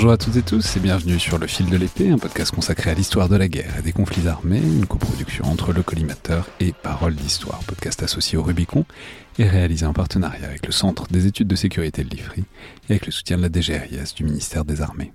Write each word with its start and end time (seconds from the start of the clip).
Bonjour 0.00 0.12
à 0.12 0.16
toutes 0.16 0.36
et 0.36 0.42
tous 0.42 0.78
et 0.78 0.80
bienvenue 0.80 1.18
sur 1.18 1.36
Le 1.36 1.46
Fil 1.46 1.68
de 1.68 1.76
l'épée, 1.76 2.08
un 2.08 2.16
podcast 2.16 2.54
consacré 2.54 2.90
à 2.90 2.94
l'histoire 2.94 3.28
de 3.28 3.36
la 3.36 3.48
guerre 3.48 3.76
et 3.78 3.82
des 3.82 3.92
conflits 3.92 4.28
armés, 4.28 4.56
une 4.56 4.86
coproduction 4.86 5.44
entre 5.44 5.74
le 5.74 5.82
collimateur 5.82 6.48
et 6.58 6.72
Parole 6.72 7.14
d'Histoire, 7.14 7.60
podcast 7.66 8.02
associé 8.02 8.38
au 8.38 8.42
Rubicon 8.42 8.86
et 9.38 9.46
réalisé 9.46 9.84
en 9.84 9.92
partenariat 9.92 10.46
avec 10.46 10.64
le 10.64 10.72
Centre 10.72 11.06
des 11.10 11.26
études 11.26 11.48
de 11.48 11.54
sécurité 11.54 12.02
de 12.02 12.08
l'IFRI 12.08 12.44
et 12.88 12.92
avec 12.92 13.04
le 13.04 13.12
soutien 13.12 13.36
de 13.36 13.42
la 13.42 13.50
DGRIS 13.50 14.14
du 14.16 14.24
ministère 14.24 14.64
des 14.64 14.80
Armées. 14.80 15.12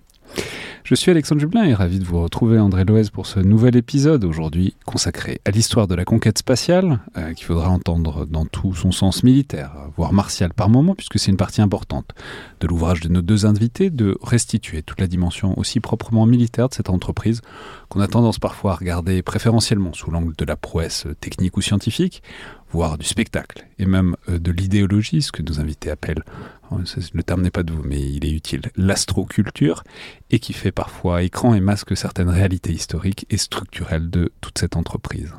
Je 0.85 0.93
suis 0.93 1.09
Alexandre 1.09 1.41
Jublin 1.41 1.63
et 1.63 1.73
ravi 1.73 1.97
de 1.97 2.03
vous 2.03 2.21
retrouver 2.21 2.59
André 2.59 2.85
Loez 2.85 3.09
pour 3.11 3.25
ce 3.25 3.39
nouvel 3.39 3.75
épisode 3.75 4.23
aujourd'hui 4.23 4.75
consacré 4.85 5.41
à 5.43 5.49
l'histoire 5.49 5.87
de 5.87 5.95
la 5.95 6.05
conquête 6.05 6.37
spatiale, 6.37 6.99
euh, 7.17 7.33
qu'il 7.33 7.47
faudra 7.47 7.69
entendre 7.69 8.27
dans 8.27 8.45
tout 8.45 8.75
son 8.75 8.91
sens 8.91 9.23
militaire, 9.23 9.71
voire 9.97 10.13
martial 10.13 10.53
par 10.53 10.69
moment, 10.69 10.93
puisque 10.93 11.17
c'est 11.17 11.31
une 11.31 11.37
partie 11.37 11.63
importante 11.63 12.11
de 12.59 12.67
l'ouvrage 12.67 12.99
de 12.99 13.09
nos 13.09 13.23
deux 13.23 13.47
invités, 13.47 13.89
de 13.89 14.15
restituer 14.21 14.83
toute 14.83 15.01
la 15.01 15.07
dimension 15.07 15.57
aussi 15.57 15.79
proprement 15.79 16.27
militaire 16.27 16.69
de 16.69 16.75
cette 16.75 16.91
entreprise 16.91 17.41
qu'on 17.89 17.99
a 17.99 18.07
tendance 18.07 18.37
parfois 18.37 18.73
à 18.73 18.75
regarder 18.75 19.23
préférentiellement 19.23 19.93
sous 19.93 20.11
l'angle 20.11 20.35
de 20.37 20.45
la 20.45 20.55
prouesse 20.55 21.07
technique 21.19 21.57
ou 21.57 21.61
scientifique, 21.61 22.21
voire 22.69 22.97
du 22.97 23.05
spectacle, 23.05 23.65
et 23.79 23.85
même 23.85 24.15
euh, 24.29 24.37
de 24.37 24.51
l'idéologie, 24.51 25.21
ce 25.21 25.31
que 25.31 25.41
nos 25.41 25.59
invités 25.59 25.89
appellent, 25.89 26.23
oh, 26.71 26.77
le 27.13 27.23
terme 27.23 27.41
n'est 27.41 27.51
pas 27.51 27.63
de 27.63 27.71
vous, 27.71 27.83
mais 27.83 28.01
il 28.01 28.25
est 28.25 28.31
utile, 28.31 28.63
l'astroculture, 28.75 29.83
et 30.29 30.39
qui 30.39 30.53
fait 30.53 30.71
parfois 30.75 31.23
écran 31.23 31.53
et 31.53 31.61
masque 31.61 31.97
certaines 31.97 32.29
réalités 32.29 32.73
historiques 32.73 33.25
et 33.29 33.37
structurelles 33.37 34.09
de 34.09 34.31
toute 34.41 34.59
cette 34.59 34.75
entreprise 34.75 35.33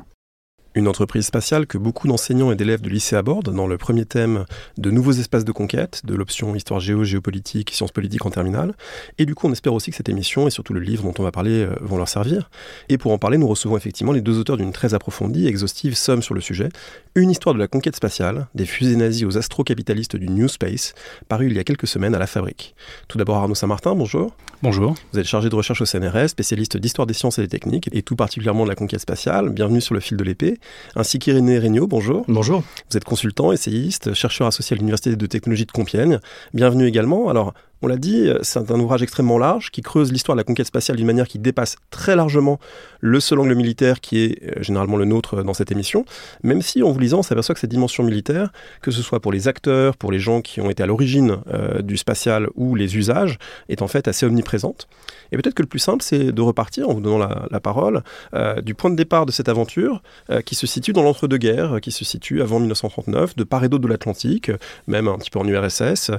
une 0.77 0.87
entreprise 0.87 1.25
spatiale 1.25 1.65
que 1.65 1.79
beaucoup 1.79 2.07
d'enseignants 2.07 2.51
et 2.51 2.55
d'élèves 2.55 2.81
de 2.81 2.89
lycée 2.89 3.15
abordent 3.15 3.53
dans 3.53 3.65
le 3.65 3.77
premier 3.77 4.05
thème 4.05 4.45
de 4.77 4.91
nouveaux 4.91 5.11
espaces 5.11 5.43
de 5.43 5.51
conquête, 5.51 6.01
de 6.05 6.13
l'option 6.13 6.53
histoire 6.55 6.79
géo, 6.79 7.03
géopolitique, 7.03 7.71
sciences 7.71 7.91
politiques 7.91 8.25
en 8.25 8.29
terminale. 8.29 8.75
Et 9.17 9.25
du 9.25 9.33
coup, 9.33 9.47
on 9.47 9.51
espère 9.51 9.73
aussi 9.73 9.89
que 9.89 9.97
cette 9.97 10.09
émission 10.09 10.47
et 10.47 10.51
surtout 10.51 10.73
le 10.73 10.79
livre 10.79 11.03
dont 11.03 11.15
on 11.17 11.23
va 11.23 11.31
parler 11.31 11.63
euh, 11.63 11.75
vont 11.81 11.97
leur 11.97 12.07
servir. 12.07 12.51
Et 12.89 12.99
pour 12.99 13.11
en 13.11 13.17
parler, 13.17 13.39
nous 13.39 13.47
recevons 13.47 13.75
effectivement 13.75 14.11
les 14.11 14.21
deux 14.21 14.37
auteurs 14.37 14.57
d'une 14.57 14.71
très 14.71 14.93
approfondie 14.93 15.45
et 15.45 15.49
exhaustive 15.49 15.95
somme 15.95 16.21
sur 16.21 16.35
le 16.35 16.41
sujet, 16.41 16.69
Une 17.15 17.31
histoire 17.31 17.55
de 17.55 17.59
la 17.59 17.67
conquête 17.67 17.95
spatiale, 17.95 18.47
des 18.53 18.67
fusées 18.67 18.95
nazies 18.95 19.25
aux 19.25 19.37
astrocapitalistes 19.37 20.15
du 20.15 20.29
New 20.29 20.47
Space, 20.47 20.93
paru 21.27 21.47
il 21.47 21.53
y 21.53 21.59
a 21.59 21.63
quelques 21.63 21.87
semaines 21.87 22.13
à 22.13 22.19
la 22.19 22.27
Fabrique. 22.27 22.75
Tout 23.07 23.17
d'abord 23.17 23.37
Arnaud 23.37 23.55
Saint-Martin, 23.55 23.95
bonjour. 23.95 24.35
Bonjour. 24.61 24.95
Vous 25.13 25.19
êtes 25.19 25.25
chargé 25.25 25.49
de 25.49 25.55
recherche 25.55 25.81
au 25.81 25.85
CNRS, 25.85 26.29
spécialiste 26.29 26.77
d'histoire 26.77 27.07
des 27.07 27.13
sciences 27.13 27.39
et 27.39 27.41
des 27.41 27.47
techniques, 27.47 27.89
et 27.91 28.01
tout 28.01 28.15
particulièrement 28.15 28.63
de 28.63 28.69
la 28.69 28.75
conquête 28.75 28.99
spatiale. 28.99 29.49
Bienvenue 29.49 29.81
sur 29.81 29.93
le 29.93 29.99
fil 29.99 30.17
de 30.17 30.23
l'épée 30.23 30.59
ainsi 30.95 31.19
qu'Irénée 31.19 31.59
Regnault. 31.59 31.87
Bonjour. 31.87 32.25
Bonjour. 32.27 32.63
Vous 32.89 32.97
êtes 32.97 33.03
consultant, 33.03 33.51
essayiste, 33.51 34.13
chercheur 34.13 34.47
associé 34.47 34.75
à 34.75 34.77
l'Université 34.77 35.15
de 35.15 35.25
technologie 35.25 35.65
de 35.65 35.71
Compiègne. 35.71 36.19
Bienvenue 36.53 36.87
également. 36.87 37.29
Alors, 37.29 37.53
on 37.81 37.87
l'a 37.87 37.97
dit, 37.97 38.29
c'est 38.41 38.71
un 38.71 38.79
ouvrage 38.79 39.03
extrêmement 39.03 39.37
large 39.37 39.71
qui 39.71 39.81
creuse 39.81 40.11
l'histoire 40.11 40.35
de 40.35 40.39
la 40.39 40.43
conquête 40.43 40.67
spatiale 40.67 40.97
d'une 40.97 41.05
manière 41.05 41.27
qui 41.27 41.39
dépasse 41.39 41.75
très 41.91 42.15
largement 42.15 42.59
le 42.99 43.19
seul 43.19 43.39
angle 43.39 43.55
militaire 43.55 44.01
qui 44.01 44.23
est 44.23 44.43
euh, 44.43 44.63
généralement 44.63 44.97
le 44.97 45.05
nôtre 45.05 45.43
dans 45.43 45.53
cette 45.53 45.71
émission, 45.71 46.05
même 46.43 46.61
si 46.61 46.83
en 46.83 46.91
vous 46.91 46.99
lisant, 46.99 47.19
on 47.19 47.23
s'aperçoit 47.23 47.55
que 47.55 47.61
cette 47.61 47.69
dimension 47.69 48.03
militaire, 48.03 48.51
que 48.81 48.91
ce 48.91 49.01
soit 49.01 49.19
pour 49.19 49.31
les 49.31 49.47
acteurs, 49.47 49.97
pour 49.97 50.11
les 50.11 50.19
gens 50.19 50.41
qui 50.41 50.61
ont 50.61 50.69
été 50.69 50.83
à 50.83 50.85
l'origine 50.85 51.37
euh, 51.53 51.81
du 51.81 51.97
spatial 51.97 52.47
ou 52.55 52.75
les 52.75 52.97
usages, 52.97 53.37
est 53.69 53.81
en 53.81 53.87
fait 53.87 54.07
assez 54.07 54.25
omniprésente. 54.25 54.87
Et 55.31 55.37
peut-être 55.37 55.55
que 55.55 55.61
le 55.61 55.67
plus 55.67 55.79
simple, 55.79 56.03
c'est 56.03 56.31
de 56.31 56.41
repartir, 56.41 56.89
en 56.89 56.93
vous 56.93 57.01
donnant 57.01 57.27
la, 57.51 57.59
parole, 57.59 58.01
euh, 58.33 58.61
du 58.61 58.75
point 58.75 58.89
de 58.89 58.95
départ 58.95 59.25
de 59.25 59.31
cette 59.31 59.49
aventure, 59.49 60.01
qui 60.45 60.55
se 60.55 60.67
situe 60.67 60.93
dans 60.93 61.03
l'entre-deux-guerres, 61.03 61.81
qui 61.81 61.91
se 61.91 62.05
situe 62.05 62.41
avant 62.41 62.59
1939, 62.59 63.35
de 63.35 63.43
part 63.43 63.63
et 63.63 63.69
d'autre 63.69 63.83
de 63.83 63.89
l'Atlantique, 63.89 64.51
même 64.87 65.07
un 65.07 65.17
petit 65.17 65.29
peu 65.29 65.39
en 65.39 65.47
URSS. 65.47 66.11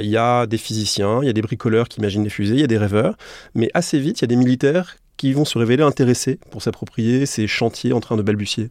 Il 0.00 0.06
y 0.06 0.16
a 0.16 0.46
des 0.46 0.58
physiciens 0.58 0.97
il 0.98 1.26
y 1.26 1.28
a 1.28 1.32
des 1.32 1.42
bricoleurs 1.42 1.88
qui 1.88 2.00
imaginent 2.00 2.24
des 2.24 2.30
fusées, 2.30 2.54
il 2.54 2.60
y 2.60 2.64
a 2.64 2.68
des 2.68 2.78
rêveurs, 2.78 3.16
mais 3.54 3.70
assez 3.74 3.98
vite, 3.98 4.20
il 4.20 4.22
y 4.22 4.24
a 4.24 4.28
des 4.28 4.36
militaires 4.36 4.96
qui 5.16 5.32
vont 5.32 5.44
se 5.44 5.58
révéler 5.58 5.82
intéressés 5.82 6.38
pour 6.50 6.62
s'approprier 6.62 7.26
ces 7.26 7.46
chantiers 7.46 7.92
en 7.92 8.00
train 8.00 8.16
de 8.16 8.22
balbutier. 8.22 8.70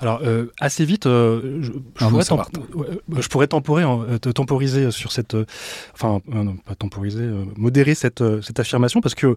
Alors, 0.00 0.20
euh, 0.22 0.46
assez 0.60 0.84
vite, 0.84 1.06
euh, 1.06 1.62
je, 1.62 1.72
pourrais 2.06 2.24
je, 2.24 3.28
pourrais 3.28 3.48
euh, 3.52 4.18
temporiser 4.18 4.90
sur 4.90 5.12
cette. 5.12 5.36
enfin, 5.92 6.20
non, 6.26 6.56
pas 6.56 6.74
temporiser, 6.74 7.28
modérer 7.56 7.94
cette, 7.94 8.22
cette 8.42 8.60
affirmation 8.60 9.00
parce 9.00 9.14
que 9.14 9.36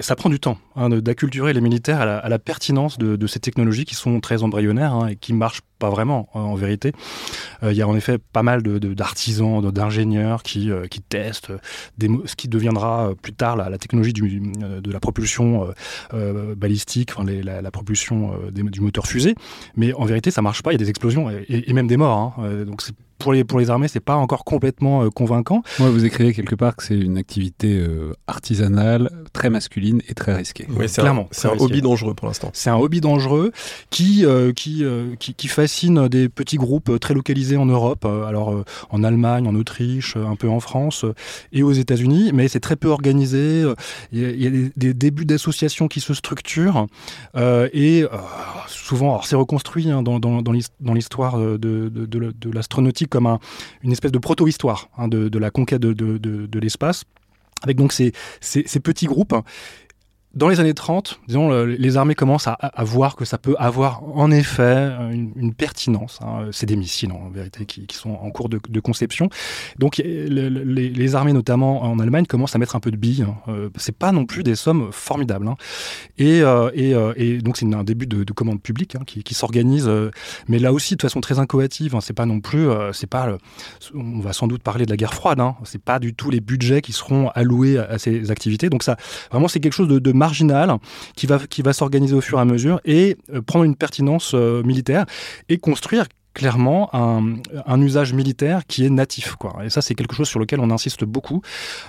ça 0.00 0.16
prend 0.16 0.30
du 0.30 0.40
temps 0.40 0.58
hein, 0.76 0.88
d'acculturer 0.88 1.52
les 1.52 1.60
militaires 1.60 2.00
à 2.00 2.28
la, 2.28 2.38
pertinence 2.38 2.98
de, 2.98 3.26
ces 3.26 3.40
technologies 3.40 3.84
qui 3.84 3.94
sont 3.94 4.20
très 4.20 4.42
embryonnaires 4.42 4.94
hein, 4.94 5.08
et 5.08 5.16
qui 5.16 5.32
marchent 5.32 5.62
pas 5.78 5.90
vraiment 5.90 6.28
en 6.34 6.54
vérité. 6.54 6.92
Il 7.62 7.72
y 7.72 7.82
a 7.82 7.88
en 7.88 7.96
effet 7.96 8.18
pas 8.18 8.42
mal 8.42 8.62
d'artisans, 8.62 9.60
de, 9.60 9.70
d'ingénieurs 9.70 10.42
qui, 10.42 10.70
qui 10.90 11.00
testent 11.00 11.52
des, 11.98 12.08
ce 12.24 12.36
qui 12.36 12.48
deviendra 12.48 13.12
plus 13.20 13.32
tard 13.32 13.56
la, 13.56 13.78
technologie 13.78 14.12
du, 14.12 14.40
de 14.40 14.92
la 14.92 15.00
propulsion 15.00 15.72
balistique, 16.56 17.12
enfin, 17.16 17.24
la, 17.24 17.70
propulsion 17.70 18.32
du 18.52 18.80
moteur 18.80 19.06
fusée. 19.06 19.34
Mais 19.76 19.92
en 19.94 20.04
vérité, 20.04 20.30
ça 20.30 20.42
marche 20.42 20.62
pas. 20.62 20.72
Il 20.72 20.74
y 20.74 20.76
a 20.76 20.78
des 20.78 20.90
explosions 20.90 21.30
et, 21.30 21.72
même 21.72 21.86
des 21.86 21.96
morts. 21.96 22.18
Hein. 22.18 22.34
Euh, 22.44 22.64
donc 22.64 22.82
c'est 22.82 22.94
pour 23.22 23.32
les, 23.32 23.44
pour 23.44 23.60
les 23.60 23.70
armées, 23.70 23.88
c'est 23.88 24.00
pas 24.00 24.16
encore 24.16 24.44
complètement 24.44 25.04
euh, 25.04 25.10
convaincant. 25.10 25.62
Moi, 25.78 25.90
vous 25.90 26.04
écrivez 26.04 26.34
quelque 26.34 26.56
part 26.56 26.74
que 26.74 26.82
c'est 26.82 26.98
une 26.98 27.16
activité 27.16 27.78
euh, 27.78 28.14
artisanale, 28.26 29.10
très 29.32 29.48
masculine 29.48 30.02
et 30.08 30.14
très 30.14 30.34
risquée. 30.34 30.66
Oui, 30.70 30.88
c'est 30.88 31.02
clairement. 31.02 31.28
C'est 31.30 31.46
un, 31.46 31.56
hobby 31.56 31.80
dangereux 31.82 32.14
pour 32.14 32.26
l'instant. 32.26 32.50
C'est 32.52 32.70
un 32.70 32.76
hobby 32.76 33.00
dangereux 33.00 33.52
qui, 33.90 34.26
euh, 34.26 34.52
qui, 34.52 34.84
qui, 35.20 35.34
qui, 35.34 35.48
fascine 35.48 36.08
des 36.08 36.28
petits 36.28 36.56
groupes 36.56 36.98
très 36.98 37.14
localisés 37.14 37.56
en 37.56 37.66
Europe, 37.66 38.04
alors 38.04 38.64
en 38.90 39.04
Allemagne, 39.04 39.46
en 39.46 39.54
Autriche, 39.54 40.16
un 40.16 40.34
peu 40.34 40.48
en 40.48 40.60
France 40.60 41.04
et 41.52 41.62
aux 41.62 41.72
États-Unis, 41.72 42.30
mais 42.34 42.48
c'est 42.48 42.60
très 42.60 42.76
peu 42.76 42.88
organisé. 42.88 43.64
Il 44.12 44.42
y 44.42 44.46
a, 44.46 44.50
des, 44.76 44.94
débuts 44.94 45.26
d'associations 45.26 45.88
qui 45.88 46.00
se 46.00 46.14
structurent 46.14 46.86
et 47.36 48.04
souvent, 48.66 49.20
c'est 49.22 49.36
reconstruit 49.36 49.90
hein, 49.90 50.02
dans, 50.02 50.18
dans, 50.18 50.42
dans 50.42 50.94
l'histoire 50.94 51.38
de, 51.38 51.56
de, 51.56 51.88
de, 51.88 52.06
de 52.06 52.50
l'astronautique 52.50 53.11
comme 53.12 53.38
une 53.82 53.92
espèce 53.92 54.10
de 54.10 54.18
proto-histoire 54.18 54.88
hein, 54.96 55.06
de, 55.06 55.38
la 55.38 55.50
conquête 55.50 55.80
de, 55.80 56.58
l'espace. 56.58 57.04
Avec 57.62 57.76
donc 57.76 57.92
ces, 57.92 58.12
ces 58.40 58.80
petits 58.80 59.06
groupes 59.06 59.36
dans 60.34 60.48
les 60.48 60.60
années 60.60 60.74
30, 60.74 61.20
disons, 61.28 61.64
les 61.64 61.96
armées 61.96 62.14
commencent 62.14 62.48
à, 62.48 62.84
voir 62.84 63.16
que 63.16 63.24
ça 63.24 63.38
peut 63.38 63.54
avoir 63.58 64.02
en 64.16 64.30
effet 64.30 64.90
une, 65.10 65.54
pertinence. 65.54 66.18
Hein. 66.22 66.48
C'est 66.52 66.66
des 66.66 66.76
missiles 66.76 67.12
en 67.12 67.28
vérité 67.28 67.66
qui, 67.66 67.86
sont 67.90 68.10
en 68.10 68.30
cours 68.30 68.48
de, 68.48 68.80
conception. 68.80 69.28
Donc 69.78 69.98
les, 69.98 71.14
armées, 71.14 71.32
notamment 71.32 71.82
en 71.82 71.98
Allemagne, 71.98 72.26
commencent 72.26 72.56
à 72.56 72.58
mettre 72.58 72.76
un 72.76 72.80
peu 72.80 72.90
de 72.90 72.96
billes. 72.96 73.22
Hein. 73.28 73.36
Euh, 73.48 73.68
c'est 73.76 73.96
pas 73.96 74.12
non 74.12 74.24
plus 74.24 74.42
des 74.42 74.54
sommes 74.54 74.88
formidables. 74.92 75.46
Hein. 75.48 75.56
Et, 76.18 76.40
euh, 76.42 76.70
euh, 76.76 77.12
et, 77.16 77.38
donc 77.38 77.56
c'est 77.56 77.72
un 77.72 77.84
début 77.84 78.06
de, 78.06 78.24
commande 78.32 78.62
publique 78.62 78.96
qui, 79.06 79.22
qui 79.22 79.34
s'organise, 79.34 79.90
mais 80.48 80.58
là 80.58 80.72
aussi 80.72 80.96
de 80.96 81.02
façon 81.02 81.20
très 81.20 81.38
incoative. 81.38 81.96
C'est 82.00 82.14
pas 82.14 82.26
non 82.26 82.40
plus, 82.40 82.68
c'est 82.92 83.06
pas, 83.06 83.36
on 83.94 84.20
va 84.20 84.32
sans 84.32 84.46
doute 84.46 84.62
parler 84.62 84.86
de 84.86 84.90
la 84.90 84.96
guerre 84.96 85.14
froide. 85.14 85.40
C'est 85.64 85.82
pas 85.82 85.98
du 85.98 86.14
tout 86.14 86.30
les 86.30 86.40
budgets 86.40 86.80
qui 86.80 86.92
seront 86.92 87.28
alloués 87.30 87.78
à, 87.78 87.98
ces 87.98 88.30
activités. 88.30 88.70
Donc 88.70 88.82
ça, 88.82 88.96
vraiment, 89.30 89.48
c'est 89.48 89.60
quelque 89.60 89.74
chose 89.74 89.88
de 89.88 90.12
marginal 90.24 90.76
qui 91.16 91.26
va, 91.26 91.38
qui 91.38 91.62
va 91.62 91.72
s'organiser 91.72 92.14
au 92.14 92.20
fur 92.20 92.38
et 92.38 92.40
à 92.40 92.44
mesure 92.44 92.80
et 92.84 93.16
prendre 93.46 93.64
une 93.64 93.76
pertinence 93.76 94.34
militaire 94.34 95.04
et 95.48 95.58
construire 95.58 96.06
clairement 96.34 96.88
un, 96.94 97.80
usage 97.82 98.12
militaire 98.14 98.66
qui 98.66 98.86
est 98.86 98.90
natif. 98.90 99.36
Quoi. 99.36 99.52
Et 99.64 99.70
ça, 99.70 99.82
c'est 99.82 99.94
quelque 99.94 100.14
chose 100.14 100.28
sur 100.28 100.40
lequel 100.40 100.60
on 100.60 100.70
insiste 100.70 101.04
beaucoup 101.04 101.42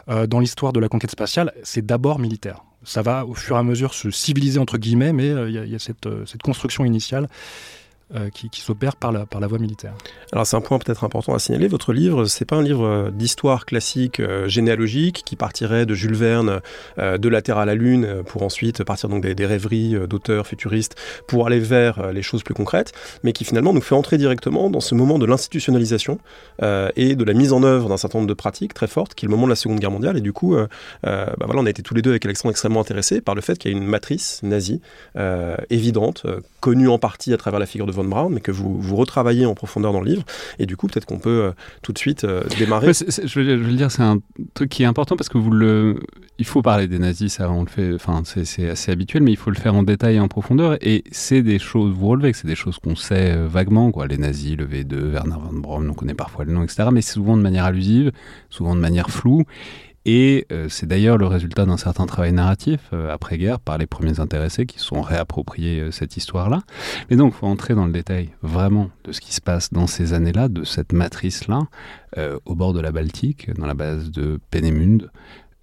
dans 0.08 0.40
l'histoire 0.40 0.74
de 0.74 0.80
la 0.80 0.90
conquête 0.90 1.12
spatiale. 1.12 1.54
C'est 1.64 1.86
d'abord 1.86 2.20
militaire 2.20 2.64
ça 2.86 3.02
va 3.02 3.26
au 3.26 3.34
fur 3.34 3.56
et 3.56 3.60
à 3.60 3.64
mesure 3.64 3.94
se 3.94 4.12
civiliser 4.12 4.60
entre 4.60 4.78
guillemets, 4.78 5.14
mais 5.14 5.30
il 5.30 5.72
y, 5.72 5.76
a, 5.76 5.80
cette, 5.80 6.10
cette 6.26 6.42
construction 6.42 6.84
initiale 6.84 7.30
euh, 8.16 8.30
qui, 8.30 8.62
s'opère 8.62 8.96
par 8.96 9.12
la, 9.12 9.26
par 9.26 9.42
la 9.42 9.48
voie 9.48 9.58
militaire. 9.58 9.94
Alors 10.32 10.46
c'est 10.46 10.56
un 10.56 10.62
point 10.62 10.78
peut-être 10.78 11.04
important 11.04 11.34
à 11.34 11.40
signaler, 11.40 11.68
votre 11.68 11.94
livre, 11.94 12.26
c'est 12.26 12.46
pas 12.46 12.56
un 12.56 12.62
livre 12.62 12.86
euh, 12.86 13.10
d'histoire 13.10 13.66
classique 13.66 14.20
euh, 14.20 14.48
généalogique 14.48 15.24
qui 15.26 15.36
partirait 15.36 15.88
de 15.88 15.96
Jules 15.96 16.14
Verne, 16.14 16.62
de 16.98 17.30
la 17.30 17.42
Terre 17.42 17.58
à 17.58 17.66
la 17.66 17.74
Lune, 17.74 18.22
pour 18.28 18.44
ensuite 18.44 18.84
partir 18.84 19.10
donc 19.10 19.26
des, 19.26 19.46
rêveries 19.46 19.96
d'auteurs 20.08 20.46
futuristes 20.46 20.96
pour 21.28 21.48
aller 21.48 21.60
vers 21.60 22.12
les 22.12 22.22
choses 22.22 22.44
plus 22.44 22.54
concrètes, 22.54 22.92
mais 23.24 23.34
qui 23.34 23.46
finalement 23.46 23.74
nous 23.74 23.82
fait 23.82 23.96
entrer 23.96 24.18
directement 24.18 24.70
dans 24.70 24.80
ce 24.80 24.94
moment 24.94 25.18
de 25.18 25.26
l'institutionnalisation 25.26 26.20
et 26.62 27.16
de 27.16 27.24
la 27.24 27.34
mise 27.34 27.52
en 27.52 27.64
œuvre 27.64 27.90
d'un 27.90 27.98
certain 27.98 28.20
nombre 28.20 28.30
de 28.30 28.34
pratiques 28.34 28.74
très 28.74 28.88
fortes, 28.88 29.16
qui 29.16 29.26
est 29.26 29.28
le 29.28 29.32
moment 29.32 29.48
de 29.48 29.52
la 29.52 29.56
Seconde 29.56 29.80
Guerre 29.80 29.92
mondiale, 29.92 30.18
et 30.18 30.22
du 30.22 30.34
coup, 30.34 30.56
bah 31.04 31.36
voilà, 31.40 31.62
on 31.62 31.66
a 31.66 31.70
été 31.70 31.82
tous 31.82 31.96
les 31.96 32.02
deux 32.02 32.12
avec 32.12 32.26
Alexandre 32.26 32.52
extrêmement 32.52 32.82
intéressés 32.82 33.22
par 33.22 33.36
le 33.36 33.42
fait 33.42 33.58
qu'il 33.58 33.72
y 33.72 33.74
a 33.74 33.78
une 33.78 33.86
matrice 33.86 34.42
nazie 34.44 34.82
évidente, 35.70 36.26
connue 36.60 36.90
en 36.90 37.00
partie 37.00 37.34
à 37.34 37.38
travers 37.38 37.60
la 37.60 37.66
figure 37.66 37.88
de 37.88 37.92
von 37.92 38.03
Mais 38.30 38.40
que 38.40 38.52
vous, 38.52 38.80
vous 38.80 38.96
retravaillez 38.96 39.46
en 39.46 39.56
profondeur 39.56 39.94
dans 39.94 40.02
le 40.02 40.10
livre. 40.10 40.24
Et 40.60 40.66
du 40.66 40.78
coup, 40.78 40.88
peut-être 40.88 41.06
qu'on 41.06 41.20
peut 41.20 41.30
euh, 41.30 41.52
tout 41.82 41.94
de 41.94 41.98
suite 41.98 42.24
euh, 42.24 42.44
démarrer. 42.58 42.94
je, 42.94 43.40
veux, 43.40 43.56
le 43.56 43.76
dire, 43.76 43.92
c'est 43.92 44.04
un 44.04 44.20
truc 44.54 44.70
qui 44.70 44.84
est 44.84 44.86
important 44.86 45.16
parce 45.16 45.30
que 45.30 45.38
vous 45.38 45.52
le, 45.52 46.00
il 46.40 46.46
faut 46.46 46.62
parler 46.62 46.88
des 46.88 47.00
nazis, 47.00 47.34
ça, 47.34 47.50
on 47.50 47.62
le 47.62 47.70
fait. 47.70 47.94
Enfin, 47.94 48.24
c'est 48.26 48.70
assez 48.70 48.92
habituel, 48.92 49.24
mais 49.24 49.32
il 49.32 49.38
faut 49.38 49.50
le 49.50 49.56
faire 49.56 49.76
en 49.76 49.84
détail 49.84 50.16
et 50.16 50.20
en 50.20 50.28
profondeur. 50.28 50.78
Et 50.82 51.04
c'est 51.12 51.42
des 51.42 51.60
choses, 51.60 51.94
vous 51.94 52.08
relevez 52.08 52.32
que 52.32 52.38
c'est 52.38 52.48
des 52.48 52.56
choses 52.56 52.80
qu'on 52.80 52.96
sait 52.96 53.36
euh, 53.36 53.48
vaguement, 53.48 53.92
quoi. 53.92 54.08
Les 54.08 54.18
nazis, 54.18 54.58
le 54.58 54.66
V2, 54.66 55.12
Werner 55.12 55.36
von 55.40 55.60
Braun, 55.60 55.90
on 55.90 55.94
connaît 55.94 56.14
parfois 56.14 56.46
le 56.46 56.54
nom, 56.54 56.64
etc. 56.64 56.90
Mais 56.92 57.02
souvent 57.02 57.38
de 57.38 57.42
manière 57.42 57.66
allusive, 57.66 58.12
souvent 58.50 58.76
de 58.76 58.82
manière 58.82 59.10
floue. 59.10 59.44
Et 60.06 60.46
euh, 60.52 60.68
c'est 60.70 60.86
d'ailleurs 60.86 61.18
le 61.18 61.28
résultat 61.28 61.66
d'un 61.66 61.78
certain 61.78 62.06
travail 62.06 62.34
narratif 62.34 62.82
euh, 62.92 63.14
après-guerre 63.14 63.60
par 63.60 63.78
les 63.78 63.86
premiers 63.86 64.20
intéressés 64.20 64.66
qui 64.66 64.80
sont 64.80 65.02
réappropriés 65.02 65.80
euh, 65.80 65.92
cette 65.92 66.18
histoire-là. 66.18 66.64
Mais 67.10 67.16
donc, 67.16 67.34
il 67.34 67.38
faut 67.38 67.48
entrer 67.48 67.74
dans 67.74 67.86
le 67.86 67.94
détail 67.94 68.30
vraiment 68.42 68.90
de 69.06 69.14
ce 69.14 69.22
qui 69.22 69.34
se 69.34 69.42
passe 69.42 69.72
dans 69.72 69.88
ces 69.88 70.14
années-là, 70.14 70.50
de 70.50 70.64
cette 70.64 70.94
matrice-là, 70.94 71.68
au 72.46 72.54
bord 72.54 72.74
de 72.74 72.80
la 72.80 72.92
Baltique, 72.92 73.52
dans 73.56 73.66
la 73.66 73.74
base 73.74 74.12
de 74.12 74.40
Penemünde, 74.52 75.10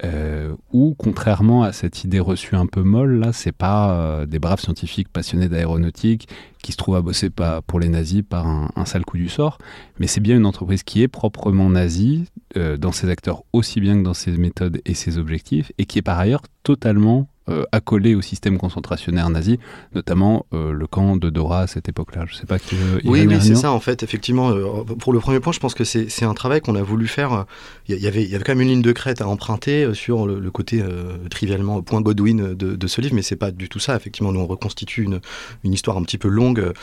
euh, 0.03 0.55
où, 0.73 0.95
contrairement 0.97 1.63
à 1.63 1.73
cette 1.73 2.03
idée 2.03 2.19
reçue 2.19 2.55
un 2.55 2.65
peu 2.65 2.81
molle, 2.81 3.19
là, 3.19 3.33
c'est 3.33 3.51
pas 3.51 3.91
euh, 3.91 4.25
des 4.25 4.39
braves 4.39 4.59
scientifiques 4.59 5.09
passionnés 5.09 5.47
d'aéronautique 5.47 6.27
qui 6.63 6.71
se 6.71 6.77
trouvent 6.77 6.95
à 6.95 7.01
bosser 7.01 7.29
pas 7.29 7.61
pour 7.61 7.79
les 7.79 7.89
nazis 7.89 8.23
par 8.27 8.47
un, 8.47 8.85
sale 8.85 9.05
coup 9.05 9.17
du 9.17 9.29
sort, 9.29 9.57
mais 9.99 10.07
c'est 10.07 10.19
bien 10.19 10.35
une 10.35 10.45
entreprise 10.45 10.83
qui 10.83 11.01
est 11.01 11.07
proprement 11.07 11.69
nazie 11.69 12.25
euh, 12.57 12.77
dans 12.77 12.91
ses 12.91 13.09
acteurs 13.09 13.43
aussi 13.53 13.79
bien 13.79 13.97
que 13.97 14.03
dans 14.03 14.13
ses 14.13 14.31
méthodes 14.31 14.81
et 14.85 14.93
ses 14.93 15.17
objectifs, 15.17 15.71
et 15.77 15.85
qui 15.85 15.99
est 15.99 16.03
par 16.03 16.19
ailleurs 16.19 16.41
totalement 16.63 17.27
euh, 17.49 17.63
accolé 17.71 18.13
au 18.13 18.21
système 18.21 18.59
concentrationnaire 18.59 19.27
nazi, 19.31 19.57
notamment 19.95 20.45
euh, 20.53 20.71
le 20.71 20.85
camp 20.85 21.15
de 21.15 21.31
Dora 21.31 21.61
à 21.61 21.67
cette 21.67 21.89
époque-là. 21.89 22.25
Je 22.27 22.35
sais 22.35 22.45
pas 22.45 22.59
qui. 22.59 22.75
oui, 23.03 23.25
oui 23.25 23.37
c'est 23.41 23.55
ça 23.55 23.71
en 23.71 23.79
fait. 23.79 24.03
Effectivement, 24.03 24.51
euh, 24.51 24.83
pour 24.99 25.11
le 25.11 25.19
premier 25.19 25.39
point, 25.39 25.51
je 25.51 25.59
pense 25.59 25.73
que 25.73 25.83
c'est 25.83 26.23
un 26.23 26.35
travail 26.35 26.61
qu'on 26.61 26.75
a 26.75 26.83
voulu 26.83 27.07
faire. 27.07 27.45
Il 27.87 27.97
y, 27.97 28.05
avait, 28.05 28.23
il 28.23 28.29
y 28.29 28.35
avait 28.35 28.43
quand 28.43 28.51
même 28.51 28.61
une 28.61 28.69
ligne 28.69 28.81
de 28.83 28.91
crête 28.91 29.21
à 29.21 29.27
emprunter 29.27 29.91
sur 29.95 30.27
le, 30.27 30.51
côté 30.51 30.83
trivialement 31.31 31.81
point 31.81 32.01
Godwin 32.01 32.53
de, 32.53 32.87
ce 32.87 33.01
livre, 33.01 33.15
mais 33.15 33.23
c'est 33.23 33.35
pas 33.35 33.49
du 33.49 33.69
tout 33.69 33.79
ça. 33.79 33.95
Effectivement, 33.95 34.31
nous 34.31 34.39
on 34.39 34.47
reconstitue 34.47 35.03
une, 35.03 35.19
une 35.63 35.73
histoire 35.73 35.97
un 35.97 36.03
petit 36.03 36.19
peu 36.19 36.27
longue 36.27 36.73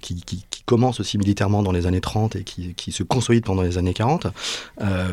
qui, 0.00 0.22
qui, 0.22 0.44
commence 0.70 1.00
aussi 1.00 1.18
militairement 1.18 1.64
dans 1.64 1.72
les 1.72 1.86
années 1.88 2.00
30 2.00 2.36
et 2.36 2.44
qui, 2.44 2.74
qui 2.74 2.92
se 2.92 3.02
consolide 3.02 3.44
pendant 3.44 3.62
les 3.62 3.76
années 3.76 3.92
40 3.92 4.28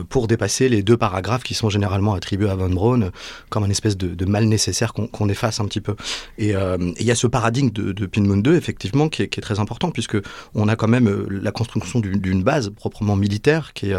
pour 0.07 0.27
dépasser 0.27 0.69
les 0.69 0.83
deux 0.83 0.97
paragraphes 0.97 1.43
qui 1.43 1.55
sont 1.55 1.69
généralement 1.69 2.13
attribués 2.13 2.49
à 2.49 2.55
Von 2.55 2.69
Braun 2.69 3.11
comme 3.49 3.63
un 3.63 3.69
espèce 3.69 3.97
de, 3.97 4.25
mal 4.25 4.45
nécessaire 4.45 4.93
qu'on 4.93 5.29
efface 5.29 5.59
un 5.59 5.65
petit 5.65 5.81
peu. 5.81 5.95
Euh, 6.39 6.77
et 6.97 7.01
il 7.01 7.05
y 7.05 7.11
a 7.11 7.15
ce 7.15 7.27
paradigme 7.27 7.69
de, 7.69 7.91
de 7.91 8.05
Pinmoon 8.05 8.37
2, 8.37 8.55
effectivement, 8.55 9.09
qui 9.09 9.23
est, 9.23 9.41
très 9.41 9.59
important, 9.59 9.91
puisque 9.91 10.17
on 10.55 10.67
a 10.67 10.75
quand 10.75 10.87
même 10.87 11.07
euh, 11.07 11.27
la 11.29 11.51
construction 11.51 11.99
d'une 11.99 12.43
base 12.43 12.69
proprement 12.69 13.15
militaire, 13.15 13.73
qui 13.73 13.91
est 13.91 13.95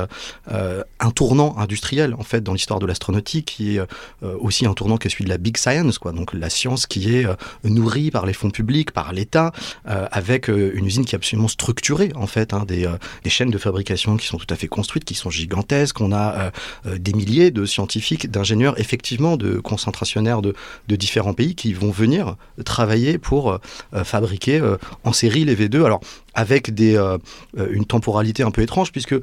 euh, 0.51 0.83
un 1.01 1.11
tournant 1.11 1.57
industriel, 1.59 2.15
en 2.15 2.23
fait, 2.23 2.43
dans 2.43 2.53
l'histoire 2.53 2.79
de 2.79 2.87
l'astronautique, 2.87 3.47
qui 3.47 3.77
est 3.77 3.81
aussi 4.23 4.67
un 4.67 4.75
tournant 4.75 4.97
qui 4.97 5.09
est 5.09 5.11
celui 5.11 5.25
de 5.25 5.31
la 5.31 5.39
big 5.39 5.57
science, 5.57 5.99
quoi, 5.99 6.13
donc 6.13 6.35
la 6.35 6.51
science 6.51 6.87
qui 6.87 7.15
est 7.15 7.27
nourrie 7.65 8.11
par 8.11 8.27
les 8.27 8.33
fonds 8.33 8.51
publics, 8.51 8.91
par 8.91 9.13
l'État, 9.13 9.53
avec 9.85 10.49
une 10.49 10.85
usine 10.85 11.05
qui 11.05 11.15
est 11.15 11.17
absolument 11.17 11.48
structurée, 11.49 12.13
en 12.15 12.27
fait, 12.27 12.53
hein, 12.53 12.65
des, 12.67 12.89
des, 13.25 13.31
chaînes 13.31 13.51
de 13.51 13.59
fabrication 13.59 14.17
qui 14.17 14.27
sont 14.27 14.39
tout 14.39 14.47
à 14.51 14.57
fait 14.57 14.69
construites, 14.69 15.05
qui 15.05 15.15
sont 15.15 15.31
gigantesques. 15.31 16.01
On 16.01 16.13
a 16.13 16.51
des 16.85 17.13
milliers 17.13 17.51
de 17.51 17.65
scientifiques, 17.65 18.31
d'ingénieurs, 18.31 18.79
effectivement, 18.81 19.37
de 19.37 19.59
concentrationnaires 19.59 20.43
de, 20.43 20.55
de 20.89 20.97
différents 20.97 21.35
pays 21.35 21.55
qui 21.55 21.73
vont 21.73 21.91
venir 21.91 22.37
travailler 22.65 23.19
pour 23.19 23.59
euh, 23.95 24.05
fabriquer 24.05 24.61
euh, 24.61 24.77
en 25.05 25.13
série 25.13 25.45
les 25.45 25.57
V2. 25.57 25.85
Alors, 25.85 26.01
avec 26.39 26.73
des, 26.73 26.97
euh, 26.97 27.19
une 27.71 27.85
temporalité 27.85 28.45
un 28.45 28.53
peu 28.53 28.63
étrange, 28.63 28.93
puisque 28.93 29.17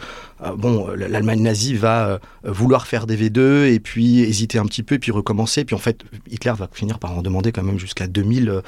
bon, 0.57 0.87
l'Allemagne 0.89 1.41
nazie 1.41 1.75
va 1.75 2.19
vouloir 2.43 2.87
faire 2.87 3.07
des 3.07 3.15
V2 3.15 3.65
et 3.71 3.79
puis 3.79 4.19
hésiter 4.19 4.57
un 4.57 4.65
petit 4.65 4.83
peu, 4.83 4.95
et 4.95 4.99
puis 4.99 5.11
recommencer. 5.11 5.63
Puis 5.63 5.75
en 5.75 5.79
fait, 5.79 6.03
Hitler 6.29 6.53
va 6.57 6.67
finir 6.71 6.99
par 6.99 7.17
en 7.17 7.21
demander 7.21 7.51
quand 7.51 7.63
même 7.63 7.79
jusqu'à 7.79 8.07
2000 8.07 8.61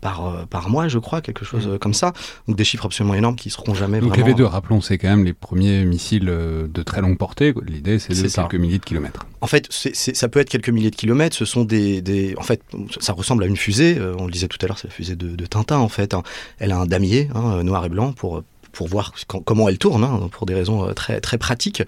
par, 0.00 0.46
par 0.48 0.68
mois, 0.68 0.88
je 0.88 0.98
crois, 0.98 1.20
quelque 1.20 1.44
chose 1.44 1.68
mmh. 1.68 1.78
comme 1.78 1.94
ça. 1.94 2.12
Donc 2.48 2.56
des 2.56 2.64
chiffres 2.64 2.86
absolument 2.86 3.14
énormes 3.14 3.36
qui 3.36 3.50
seront 3.50 3.74
jamais 3.74 4.00
Donc 4.00 4.16
les 4.16 4.24
V2, 4.24 4.42
rappelons, 4.42 4.80
c'est 4.80 4.98
quand 4.98 5.08
même 5.08 5.24
les 5.24 5.32
premiers 5.32 5.84
missiles 5.84 6.26
de 6.26 6.82
très 6.82 7.00
longue 7.00 7.18
portée. 7.18 7.54
L'idée, 7.66 7.98
c'est 7.98 8.20
de 8.20 8.28
quelques 8.28 8.54
milliers 8.56 8.78
de 8.78 8.84
kilomètres. 8.84 9.26
En 9.40 9.46
fait, 9.46 9.68
ça 9.70 10.28
peut 10.28 10.40
être 10.40 10.50
quelques 10.50 10.70
milliers 10.70 10.90
de 10.90 10.96
kilomètres. 10.96 11.36
Ce 11.36 11.44
sont 11.44 11.64
des, 11.64 12.34
en 12.38 12.42
fait, 12.42 12.62
ça 13.00 13.12
ressemble 13.12 13.44
à 13.44 13.46
une 13.46 13.56
fusée. 13.56 13.96
Euh, 13.98 14.14
on 14.18 14.26
le 14.26 14.32
disait 14.32 14.48
tout 14.48 14.58
à 14.62 14.66
l'heure, 14.66 14.78
c'est 14.78 14.88
la 14.88 14.94
fusée 14.94 15.16
de, 15.16 15.46
Tintin 15.46 15.78
en 15.78 15.88
fait. 15.88 16.14
Hein. 16.14 16.22
Elle 16.58 16.72
a 16.72 16.78
un 16.78 16.86
damier 16.86 17.28
hein, 17.34 17.62
noir 17.62 17.84
et 17.84 17.88
blanc 17.92 18.12
pour 18.12 18.42
pour 18.72 18.88
voir 18.88 19.12
comment 19.44 19.68
elle 19.68 19.78
tourne, 19.78 20.02
hein, 20.02 20.28
pour 20.32 20.46
des 20.46 20.54
raisons 20.54 20.88
euh, 20.88 20.92
très, 20.92 21.20
très 21.20 21.38
pratiques. 21.38 21.82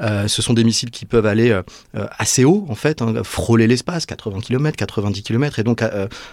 Euh, 0.00 0.26
ce 0.26 0.42
sont 0.42 0.54
des 0.54 0.64
missiles 0.64 0.90
qui 0.90 1.04
peuvent 1.04 1.26
aller 1.26 1.50
euh, 1.50 1.62
assez 2.18 2.44
haut, 2.44 2.66
en 2.68 2.74
fait, 2.74 3.02
hein, 3.02 3.22
frôler 3.22 3.66
l'espace, 3.66 4.06
80 4.06 4.40
km, 4.40 4.76
90 4.76 5.22
km, 5.22 5.58
et 5.58 5.62
donc 5.62 5.84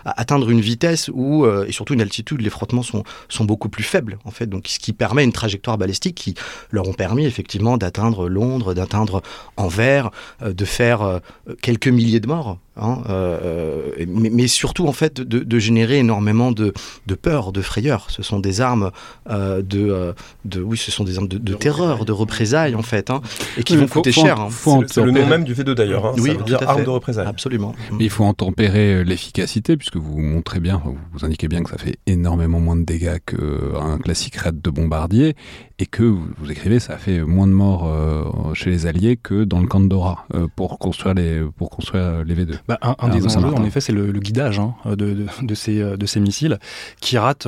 atteindre 0.06 0.50
une 0.50 0.62
vitesse 0.62 1.10
où, 1.14 1.46
et 1.46 1.72
surtout 1.72 1.94
une 1.94 2.02
altitude, 2.02 2.42
les 2.42 2.50
frottements 2.50 2.84
sont, 2.84 3.04
sont 3.30 3.46
beaucoup 3.46 3.70
plus 3.70 3.84
faibles, 3.84 4.18
en 4.24 4.32
fait. 4.32 4.48
Donc, 4.48 4.68
ce 4.68 4.80
qui 4.80 4.94
permet 4.94 5.24
une 5.24 5.34
trajectoire 5.34 5.78
balistique 5.78 6.16
qui 6.16 6.36
leur 6.72 6.88
ont 6.88 6.94
permis, 6.94 7.26
effectivement, 7.26 7.78
d'atteindre 7.78 8.30
Londres, 8.30 8.74
d'atteindre 8.74 9.22
Anvers, 9.58 10.12
de 10.42 10.66
faire 10.66 11.20
quelques 11.62 11.88
milliers 11.88 12.20
de 12.20 12.28
morts. 12.28 12.58
Hein, 12.80 13.02
mais, 14.08 14.48
surtout, 14.48 14.88
en 14.88 14.94
fait, 14.94 15.22
de, 15.22 15.40
de 15.40 15.60
générer 15.60 16.00
énormément 16.00 16.52
de, 16.52 16.74
de, 17.08 17.16
peur, 17.16 17.52
de 17.52 17.62
frayeur. 17.62 18.08
Ce 18.10 18.24
sont 18.24 18.40
des 18.40 18.62
armes 18.62 18.92
de 19.28 19.98
euh, 19.98 20.14
de, 20.46 20.62
oui, 20.62 20.78
ce 20.78 20.92
sont 20.92 21.04
des 21.04 21.18
armes 21.18 21.28
de, 21.28 21.54
terreur, 21.54 22.06
de 22.06 22.12
représailles 22.12 22.76
en 22.76 22.82
fait, 22.82 23.10
hein, 23.10 23.22
et 23.58 23.64
qui 23.64 23.76
vont 23.76 23.88
coûter 23.88 24.12
cher. 24.12 24.40
Hein. 24.40 24.50
C'est 24.88 25.04
le, 25.04 25.12
nom 25.12 25.26
même 25.26 25.44
du 25.44 25.54
V2 25.54 25.74
d'ailleurs. 25.74 26.06
Hein, 26.06 26.14
oui, 26.18 26.32
ça 26.32 26.38
veut 26.38 26.44
dire 26.44 26.70
arme 26.70 26.84
de 26.84 26.90
représailles. 26.90 27.28
Absolument. 27.28 27.76
Mais 27.92 28.06
il 28.06 28.10
faut 28.10 28.24
en 28.24 28.34
tempérer 28.34 28.96
euh, 28.96 29.04
l'efficacité, 29.04 29.78
puisque 29.78 29.98
vous 29.98 30.20
montrez 30.20 30.60
bien, 30.60 30.82
vous 31.14 31.26
indiquez 31.26 31.48
bien 31.48 31.64
que 31.64 31.70
ça 31.70 31.78
fait 31.78 31.98
énormément 32.06 32.60
moins 32.60 32.76
de 32.76 32.84
dégâts 32.84 33.18
qu'un 33.26 33.98
classique 33.98 34.36
raid 34.36 34.62
de 34.62 34.70
bombardier, 34.70 35.36
et 35.80 35.86
que 35.86 36.04
vous, 36.04 36.52
écrivez, 36.52 36.80
ça 36.80 36.94
a 36.94 36.98
fait 36.98 37.22
moins 37.22 37.48
de 37.48 37.52
morts 37.52 37.88
euh, 37.88 38.54
chez 38.54 38.70
les 38.70 38.88
Alliés 38.88 39.16
que 39.16 39.44
dans 39.44 39.60
le 39.60 39.68
camp 39.68 39.80
de 39.80 39.88
Dora 39.88 40.26
pour 40.56 40.80
construire 40.80 41.14
les 41.14 41.42
pour 41.56 41.70
construire 41.70 42.24
les 42.24 42.36
V2. 42.36 42.56
Bah, 42.68 42.80
un, 42.82 43.10
des 43.10 43.26
enjeux, 43.26 43.54
en 43.54 43.64
effet, 43.64 43.80
c'est 43.80 43.94
le, 43.94 44.12
guidage 44.14 44.60
de, 44.86 44.96
de, 44.96 45.26
de, 45.42 45.56
ces, 45.56 45.80
de 45.80 46.06
ces 46.06 46.20
missiles 46.20 46.58
qui 47.00 47.18
ratent 47.18 47.48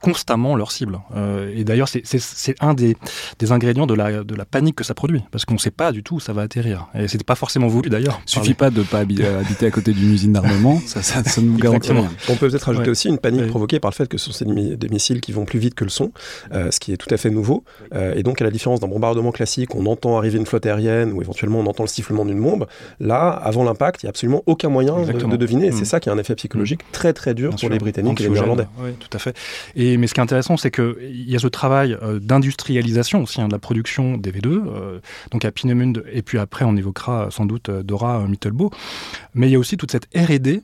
constamment 0.00 0.56
leur 0.56 0.72
cible. 0.72 1.00
Euh, 1.14 1.52
et 1.54 1.64
d'ailleurs, 1.64 1.88
c'est 1.88 2.54
un 2.60 2.74
des, 2.74 2.96
des, 3.38 3.52
ingrédients 3.52 3.86
de 3.86 3.94
la, 3.94 4.24
de 4.24 4.34
la 4.34 4.44
panique 4.44 4.76
que 4.76 4.84
ça 4.84 4.94
produit, 4.94 5.22
parce 5.30 5.44
qu'on 5.44 5.54
ne 5.54 5.58
sait 5.58 5.70
pas 5.70 5.92
du 5.92 6.02
tout 6.02 6.16
où 6.16 6.20
ça 6.20 6.32
va 6.32 6.42
atterrir. 6.42 6.88
Et 6.94 7.08
c'était 7.08 7.24
pas 7.24 7.34
forcément 7.34 7.68
voulu 7.68 7.90
d'ailleurs. 7.90 8.20
Il 8.26 8.30
suffit 8.30 8.54
pas 8.54 8.70
de 8.70 8.82
pas 8.82 9.02
euh, 9.02 9.40
habiter 9.40 9.66
à 9.66 9.70
côté 9.70 9.92
d'une 9.92 10.12
usine 10.12 10.32
d'armement, 10.32 10.80
ça, 10.86 11.02
ça, 11.02 11.22
ça, 11.24 11.40
nous 11.40 11.56
garantit 11.56 11.92
rien. 11.92 12.10
On 12.28 12.36
peut 12.36 12.48
peut-être 12.48 12.68
ajouter 12.68 12.90
aussi 12.90 13.08
une 13.08 13.18
panique 13.18 13.46
provoquée 13.48 13.80
par 13.80 13.90
le 13.90 13.94
fait 13.94 14.08
que 14.08 14.18
ce 14.18 14.32
sont 14.32 14.44
des 14.44 14.88
missiles 14.88 15.20
qui 15.20 15.32
vont 15.32 15.44
plus 15.44 15.58
vite 15.58 15.74
que 15.74 15.84
le 15.84 15.90
son, 15.90 16.12
euh, 16.52 16.70
ce 16.70 16.80
qui 16.80 16.92
est 16.92 16.96
tout 16.96 17.12
à 17.12 17.16
fait 17.16 17.30
nouveau. 17.30 17.64
et 17.92 18.22
donc, 18.22 18.40
à 18.40 18.44
la 18.44 18.50
différence 18.50 18.80
d'un 18.80 18.88
bombardement 18.88 19.32
classique, 19.32 19.74
on 19.74 19.86
entend 19.86 20.16
arriver 20.18 20.38
une 20.38 20.46
flotte 20.46 20.66
aérienne 20.66 21.12
ou 21.12 21.20
éventuellement 21.20 21.60
on 21.60 21.66
entend 21.66 21.82
le 21.82 21.88
sifflement 21.88 22.24
d'une 22.24 22.40
bombe. 22.40 22.66
Là, 23.00 23.28
avant 23.28 23.64
l'impact, 23.64 24.02
il 24.02 24.06
n'y 24.06 24.08
a 24.08 24.10
absolument 24.10 24.42
aucun 24.46 24.68
moyen 24.68 25.02
de, 25.02 25.36
deviner. 25.36 25.66
Et 25.66 25.72
c'est 25.72 25.82
mm. 25.82 25.84
ça 25.84 26.00
qui 26.00 26.08
a 26.08 26.12
un 26.12 26.18
effet 26.18 26.34
psychologique 26.34 26.80
très 26.92 27.12
très 27.12 27.34
dur 27.34 27.54
pour 27.56 27.68
les 27.68 27.78
Britanniques 27.78 28.20
et 28.20 28.24
les 28.24 28.30
Néerlandais. 28.30 28.66
Oui, 28.78 28.90
tout 28.98 29.14
à 29.16 29.18
fait. 29.18 29.36
Et 29.76 29.89
mais 29.96 30.06
ce 30.06 30.14
qui 30.14 30.20
est 30.20 30.22
intéressant, 30.22 30.56
c'est 30.56 30.70
qu'il 30.70 31.28
y 31.28 31.36
a 31.36 31.38
ce 31.38 31.46
travail 31.46 31.96
euh, 32.02 32.18
d'industrialisation 32.18 33.22
aussi 33.22 33.40
hein, 33.40 33.48
de 33.48 33.52
la 33.52 33.58
production 33.58 34.16
des 34.16 34.32
V2, 34.32 34.46
euh, 34.46 35.00
donc 35.30 35.44
à 35.44 35.50
Pinemund, 35.50 36.04
et 36.12 36.22
puis 36.22 36.38
après 36.38 36.64
on 36.64 36.76
évoquera 36.76 37.30
sans 37.30 37.46
doute 37.46 37.68
euh, 37.68 37.82
Dora 37.82 38.26
Mittelbo, 38.26 38.70
mais 39.34 39.48
il 39.48 39.52
y 39.52 39.56
a 39.56 39.58
aussi 39.58 39.76
toute 39.76 39.92
cette 39.92 40.08
R&D 40.14 40.62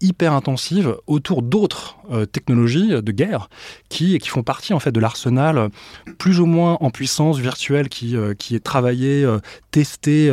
hyper 0.00 0.34
intensive 0.34 0.94
autour 1.08 1.42
d'autres 1.42 1.96
technologies 2.30 2.90
de 2.90 3.10
guerre 3.10 3.50
qui, 3.88 4.16
qui 4.20 4.28
font 4.28 4.44
partie 4.44 4.72
en 4.72 4.78
fait 4.78 4.92
de 4.92 5.00
l'arsenal 5.00 5.70
plus 6.16 6.38
ou 6.38 6.46
moins 6.46 6.76
en 6.80 6.90
puissance 6.90 7.38
virtuelle 7.38 7.88
qui, 7.88 8.14
qui 8.38 8.54
est 8.54 8.62
travaillé, 8.62 9.26
testé 9.72 10.30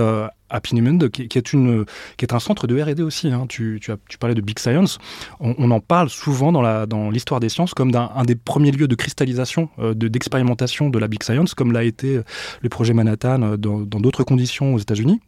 à 0.50 0.62
Pinemünde, 0.62 1.10
qui, 1.10 1.38
est 1.38 1.54
une, 1.54 1.86
qui 2.18 2.26
est 2.26 2.34
un 2.34 2.40
centre 2.40 2.68
de 2.68 2.80
R&D 2.80 3.02
aussi. 3.02 3.30
Hein. 3.30 3.46
Tu, 3.48 3.80
tu, 3.82 3.92
as, 3.92 3.98
parlais 4.20 4.36
de 4.36 4.42
Big 4.42 4.60
Science. 4.60 5.00
On, 5.40 5.72
en 5.72 5.80
parle 5.80 6.10
souvent 6.10 6.52
dans 6.52 7.10
l'histoire 7.10 7.40
dans 7.40 7.46
des 7.46 7.50
sciences 7.50 7.74
comme 7.74 7.92
d'un 7.92 8.10
des 8.26 8.36
premiers 8.36 8.72
lieux 8.72 8.88
de 8.88 8.96
cristallisation, 8.96 9.70
euh, 9.80 9.94
d'expérimentation 9.94 10.90
de, 10.90 11.00
la 11.00 11.08
Big 11.08 11.24
Science, 11.24 11.54
comme 11.54 11.72
l'a 11.72 11.84
été 11.84 12.22
le 12.62 12.70
projet 12.70 12.94
Manhattan 12.94 13.42
euh, 13.42 13.58
dans 13.58 14.00
d'autres 14.00 14.24
conditions 14.24 14.74
aux 14.74 14.80
États-Unis 14.80 15.20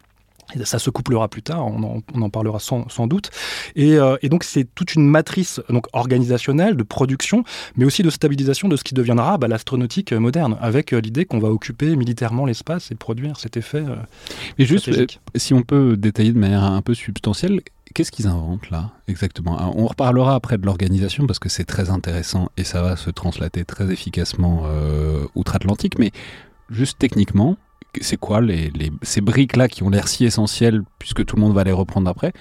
ça 0.64 0.80
se 0.80 0.90
couplera 0.90 1.28
plus 1.28 1.42
tard, 1.42 1.66
on 1.66 2.02
en, 2.22 2.30
parlera 2.30 2.60
sans, 2.60 3.08
doute. 3.08 3.30
Euh, 3.78 4.18
et, 4.22 4.30
donc 4.30 4.44
c'est 4.44 4.68
toute 4.76 4.96
une 4.96 5.08
matrice 5.08 5.62
donc 5.70 5.88
organisationnelle, 5.94 6.76
de 6.76 6.84
production, 6.84 7.44
mais 7.76 7.86
aussi 7.86 8.04
de 8.04 8.10
stabilisation 8.10 8.68
de 8.68 8.76
ce 8.76 8.84
qui 8.84 8.94
deviendra 8.94 9.38
bah, 9.38 9.48
l'astronautique 9.48 10.14
moderne, 10.14 10.58
avec 10.62 10.94
euh, 10.94 11.02
l'idée 11.02 11.26
qu'on 11.26 11.40
va 11.40 11.50
occuper 11.50 11.96
militairement 11.96 12.46
l'espace 12.46 12.92
et 12.92 12.96
produire 12.96 13.40
cet 13.40 13.58
effet. 13.58 13.84
Euh, 13.86 13.96
mais 14.58 14.66
juste, 14.66 14.90
si 15.36 15.54
on 15.54 15.64
peut 15.64 15.98
détailler 15.98 16.32
de 16.32 16.40
manière 16.40 16.64
un 16.64 16.82
peu 16.82 16.94
substantielle, 16.94 17.62
qu'est-ce 17.94 18.12
qu'ils 18.12 18.28
inventent 18.28 18.70
là 18.70 18.92
exactement? 19.08 19.74
On 19.76 19.88
reparlera 19.88 20.36
après 20.36 20.58
de 20.58 20.66
l'organisation 20.66 21.28
parce 21.28 21.40
que 21.40 21.50
c'est 21.50 21.66
très 21.66 21.90
intéressant 21.90 22.50
et 22.58 22.64
ça 22.64 22.82
va 22.82 22.96
se 22.96 23.10
translater 23.10 23.66
très 23.66 23.92
efficacement 23.92 24.64
outre-Atlantique, 25.36 25.98
mais 25.98 26.12
juste 26.70 27.00
techniquement, 27.00 27.58
c'est 28.02 28.18
quoi 28.18 28.42
les, 28.42 28.72
ces 29.02 29.22
briques-là 29.22 29.68
qui 29.68 29.84
ont 29.84 29.90
l'air 29.90 30.08
si 30.08 30.26
essentielles 30.26 30.82
puisque 31.00 31.26
tout 31.26 31.36
le 31.36 31.42
monde 31.42 31.54
va 31.54 31.64
les 31.64 31.72
reprendre 31.72 32.10
après 32.10 32.34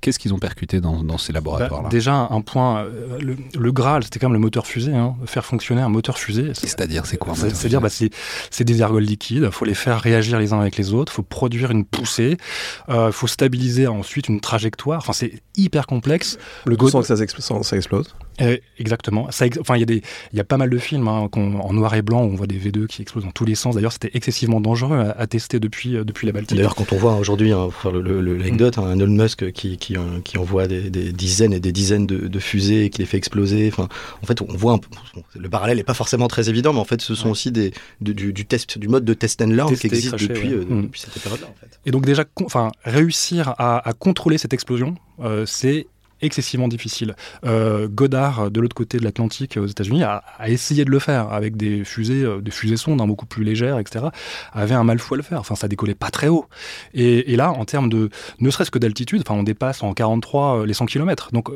Qu'est-ce 0.00 0.18
qu'ils 0.18 0.32
ont 0.32 0.38
percuté 0.38 0.80
dans, 0.80 1.18
ces 1.18 1.32
laboratoires-là? 1.32 1.82
bah, 1.82 1.88
Déjà, 1.90 2.14
un 2.30 2.40
point, 2.40 2.84
euh, 2.84 3.18
le, 3.54 3.72
Graal, 3.72 4.02
c'était 4.02 4.18
quand 4.18 4.28
même 4.28 4.32
le 4.32 4.38
moteur 4.38 4.66
fusée, 4.66 4.94
hein, 4.94 5.14
faire 5.26 5.44
fonctionner 5.44 5.82
un 5.82 5.90
moteur 5.90 6.18
fusée. 6.18 6.52
C'est-à-dire, 6.54 7.04
c'est 7.04 7.18
quoi 7.18 7.34
C'est-à-dire, 7.34 7.82
bah, 7.82 7.90
c'est 7.90 8.64
des 8.64 8.80
ergols 8.80 9.02
liquides, 9.02 9.44
il 9.44 9.52
faut 9.52 9.66
les 9.66 9.74
faire 9.74 10.00
réagir 10.00 10.38
les 10.38 10.54
uns 10.54 10.60
avec 10.60 10.78
les 10.78 10.94
autres, 10.94 11.12
il 11.12 11.16
faut 11.16 11.22
produire 11.22 11.70
une 11.70 11.84
poussée, 11.84 12.38
il 12.88 12.94
euh, 12.94 13.12
faut 13.12 13.26
stabiliser 13.26 13.86
ensuite 13.86 14.28
une 14.28 14.40
trajectoire, 14.40 14.98
enfin 14.98 15.12
c'est 15.12 15.42
hyper 15.56 15.86
complexe. 15.86 16.38
Le 16.64 16.76
sans 16.88 17.02
que 17.02 17.06
ça, 17.06 17.76
explose 17.76 18.14
euh, 18.40 18.56
exactement. 18.78 19.30
Ça, 19.30 19.44
enfin, 19.60 19.76
il 19.76 19.90
y, 19.90 20.02
y, 20.32 20.40
a 20.40 20.44
pas 20.44 20.56
mal 20.56 20.70
de 20.70 20.78
films 20.78 21.06
hein, 21.08 21.28
en 21.34 21.72
noir 21.72 21.94
et 21.94 22.02
blanc 22.02 22.22
où 22.22 22.28
on 22.28 22.34
voit 22.34 22.46
des 22.46 22.58
V2 22.58 22.86
qui 22.86 23.02
explosent 23.02 23.24
dans 23.24 23.30
tous 23.30 23.44
les 23.44 23.54
sens. 23.54 23.74
D'ailleurs, 23.74 23.92
c'était 23.92 24.10
excessivement 24.14 24.60
dangereux 24.60 24.71
à, 25.16 25.26
tester 25.26 25.60
depuis, 25.60 25.92
depuis 26.04 26.26
la 26.26 26.32
Baltique. 26.32 26.56
D'ailleurs, 26.56 26.74
quand 26.74 26.92
on 26.92 26.96
voit 26.96 27.16
aujourd'hui, 27.16 27.52
hein, 27.52 27.68
l'anecdote, 27.84 28.78
hein, 28.78 28.84
un 28.84 28.98
Elon 28.98 29.22
Musk 29.22 29.52
qui, 29.52 29.76
qui, 29.78 29.96
qui 30.24 30.38
envoie 30.38 30.66
des, 30.66 30.90
dizaines 31.12 31.52
et 31.52 31.60
des 31.60 31.72
dizaines 31.72 32.06
de, 32.06 32.38
fusées 32.38 32.86
et 32.86 32.90
qui 32.90 33.00
les 33.00 33.06
fait 33.06 33.16
exploser. 33.16 33.68
Enfin, 33.68 33.88
en 34.22 34.26
fait, 34.26 34.40
on 34.40 34.46
voit 34.56 34.72
un 34.72 34.78
peu, 34.78 34.88
le 35.38 35.48
parallèle 35.48 35.76
n'est 35.76 35.84
pas 35.84 35.94
forcément 35.94 36.28
très 36.28 36.48
évident, 36.48 36.72
mais 36.72 36.80
en 36.80 36.84
fait, 36.84 37.00
ce 37.00 37.14
sont 37.14 37.30
aussi 37.30 37.52
des, 37.52 37.72
du, 38.00 38.32
test, 38.46 38.78
du 38.78 38.88
mode 38.88 39.04
de 39.04 39.14
test 39.14 39.40
and 39.42 39.46
learn 39.46 39.74
qui 39.76 39.86
existe 39.86 40.16
depuis, 40.16 40.52
euh, 40.52 40.64
mm. 40.64 40.82
depuis, 40.82 41.00
cette 41.00 41.22
période-là. 41.22 41.48
En 41.48 41.54
fait. 41.60 41.80
Et 41.86 41.90
donc 41.90 42.04
déjà, 42.04 42.24
enfin, 42.44 42.70
réussir 42.84 43.54
à, 43.58 43.92
contrôler 43.98 44.38
cette 44.38 44.52
explosion, 44.52 44.96
euh, 45.20 45.44
c'est 45.46 45.86
excessivement 46.22 46.68
difficile. 46.68 47.14
Euh, 47.44 47.88
Godard, 47.88 48.50
de 48.50 48.60
l'autre 48.60 48.74
côté 48.74 48.98
de 48.98 49.04
l'Atlantique 49.04 49.58
aux 49.60 49.66
États-Unis, 49.66 50.04
a, 50.04 50.22
essayé 50.46 50.84
de 50.84 50.90
le 50.90 50.98
faire 50.98 51.32
avec 51.32 51.56
des 51.56 51.84
fusées, 51.84 52.22
euh, 52.22 52.40
des 52.40 52.50
fusées 52.50 52.76
sondes 52.76 53.00
hein, 53.00 53.06
beaucoup 53.06 53.26
plus 53.26 53.44
légères, 53.44 53.78
etc. 53.78 54.06
Avait 54.52 54.74
un 54.74 54.84
mal 54.84 54.98
fou 54.98 55.14
à 55.14 55.16
le 55.16 55.22
faire. 55.22 55.40
Enfin, 55.40 55.56
ça 55.56 55.68
décollait 55.68 55.94
pas 55.94 56.10
très 56.10 56.28
haut. 56.28 56.46
Et, 56.94 57.36
là, 57.36 57.52
en 57.52 57.64
termes 57.64 57.88
de, 57.88 58.10
ne 58.38 58.50
serait-ce 58.50 58.70
que 58.70 58.78
d'altitude, 58.78 59.22
enfin, 59.26 59.38
on 59.38 59.42
dépasse 59.42 59.82
en 59.82 59.92
43 59.92 60.60
euh, 60.60 60.66
les 60.66 60.74
100 60.74 60.86
km. 60.86 61.30
Donc, 61.32 61.50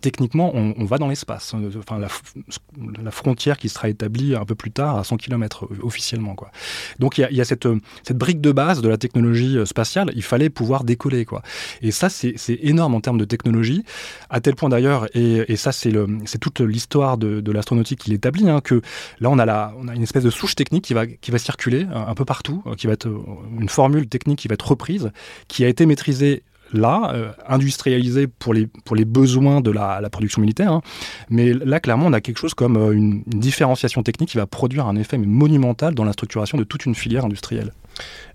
techniquement, 0.00 0.52
on, 0.54 0.84
va 0.84 0.98
dans 0.98 1.08
l'espace. 1.08 1.54
Enfin, 1.78 1.98
la, 1.98 3.10
frontière 3.10 3.58
qui 3.58 3.68
sera 3.68 3.88
établie 3.88 4.34
un 4.34 4.44
peu 4.44 4.54
plus 4.54 4.70
tard 4.70 4.98
à 4.98 5.04
100 5.04 5.16
km 5.16 5.68
officiellement, 5.82 6.34
quoi. 6.34 6.50
Donc, 6.98 7.18
il 7.18 7.28
y 7.30 7.40
a, 7.40 7.44
cette, 7.44 7.68
cette 8.02 8.16
brique 8.16 8.40
de 8.40 8.52
base 8.52 8.80
de 8.80 8.88
la 8.88 8.98
technologie 8.98 9.58
spatiale. 9.64 10.10
Il 10.14 10.22
fallait 10.22 10.50
pouvoir 10.50 10.84
décoller, 10.84 11.24
quoi. 11.24 11.42
Et 11.82 11.90
ça, 11.90 12.08
c'est 12.08 12.36
énorme 12.62 12.94
en 12.94 13.00
termes 13.00 13.18
de 13.18 13.24
technologie 13.24 13.84
à 14.30 14.40
tel 14.40 14.54
point 14.54 14.68
d'ailleurs, 14.68 15.06
et, 15.14 15.56
ça 15.56 15.72
c'est 15.72 15.92
toute 16.40 16.60
l'histoire 16.60 17.18
de, 17.18 17.52
l'astronautique 17.52 18.00
qui 18.00 18.10
l'établit, 18.10 18.48
hein, 18.48 18.60
que 18.60 18.80
là 19.20 19.30
on 19.30 19.38
a, 19.38 19.72
une 19.94 20.02
espèce 20.02 20.24
de 20.24 20.30
souche 20.30 20.54
technique 20.54 20.84
qui 20.84 20.94
va, 20.94 21.38
circuler 21.38 21.86
un, 21.92 22.14
peu 22.14 22.24
partout, 22.24 22.62
euh, 22.66 22.74
qui 22.74 22.86
va 22.86 22.92
être 22.92 23.08
euh, 23.08 23.20
une 23.58 23.68
formule 23.68 24.06
technique 24.06 24.38
qui 24.38 24.48
va 24.48 24.54
être 24.54 24.68
reprise, 24.68 25.10
qui 25.48 25.64
a 25.64 25.68
été 25.68 25.86
maîtrisée 25.86 26.42
là, 26.72 27.12
euh, 27.14 27.30
industrialisée 27.46 28.26
pour 28.26 28.54
les, 28.54 28.66
pour 28.66 28.96
les 28.96 29.04
besoins 29.04 29.60
de 29.60 29.70
la, 29.70 30.00
production 30.10 30.40
militaire. 30.40 30.72
Hein. 30.72 30.82
Mais 31.30 31.52
là, 31.52 31.80
clairement, 31.80 32.06
on 32.06 32.12
a 32.12 32.20
quelque 32.20 32.38
chose 32.38 32.54
comme 32.54 32.76
une, 32.92 33.22
différenciation 33.26 34.02
technique 34.02 34.30
qui 34.30 34.36
va 34.36 34.46
produire 34.46 34.86
un 34.86 34.96
effet 34.96 35.18
monumental 35.18 35.94
dans 35.94 36.04
la 36.04 36.12
structuration 36.12 36.58
de 36.58 36.64
toute 36.64 36.86
une 36.86 36.94
filière 36.94 37.24
industrielle. 37.24 37.72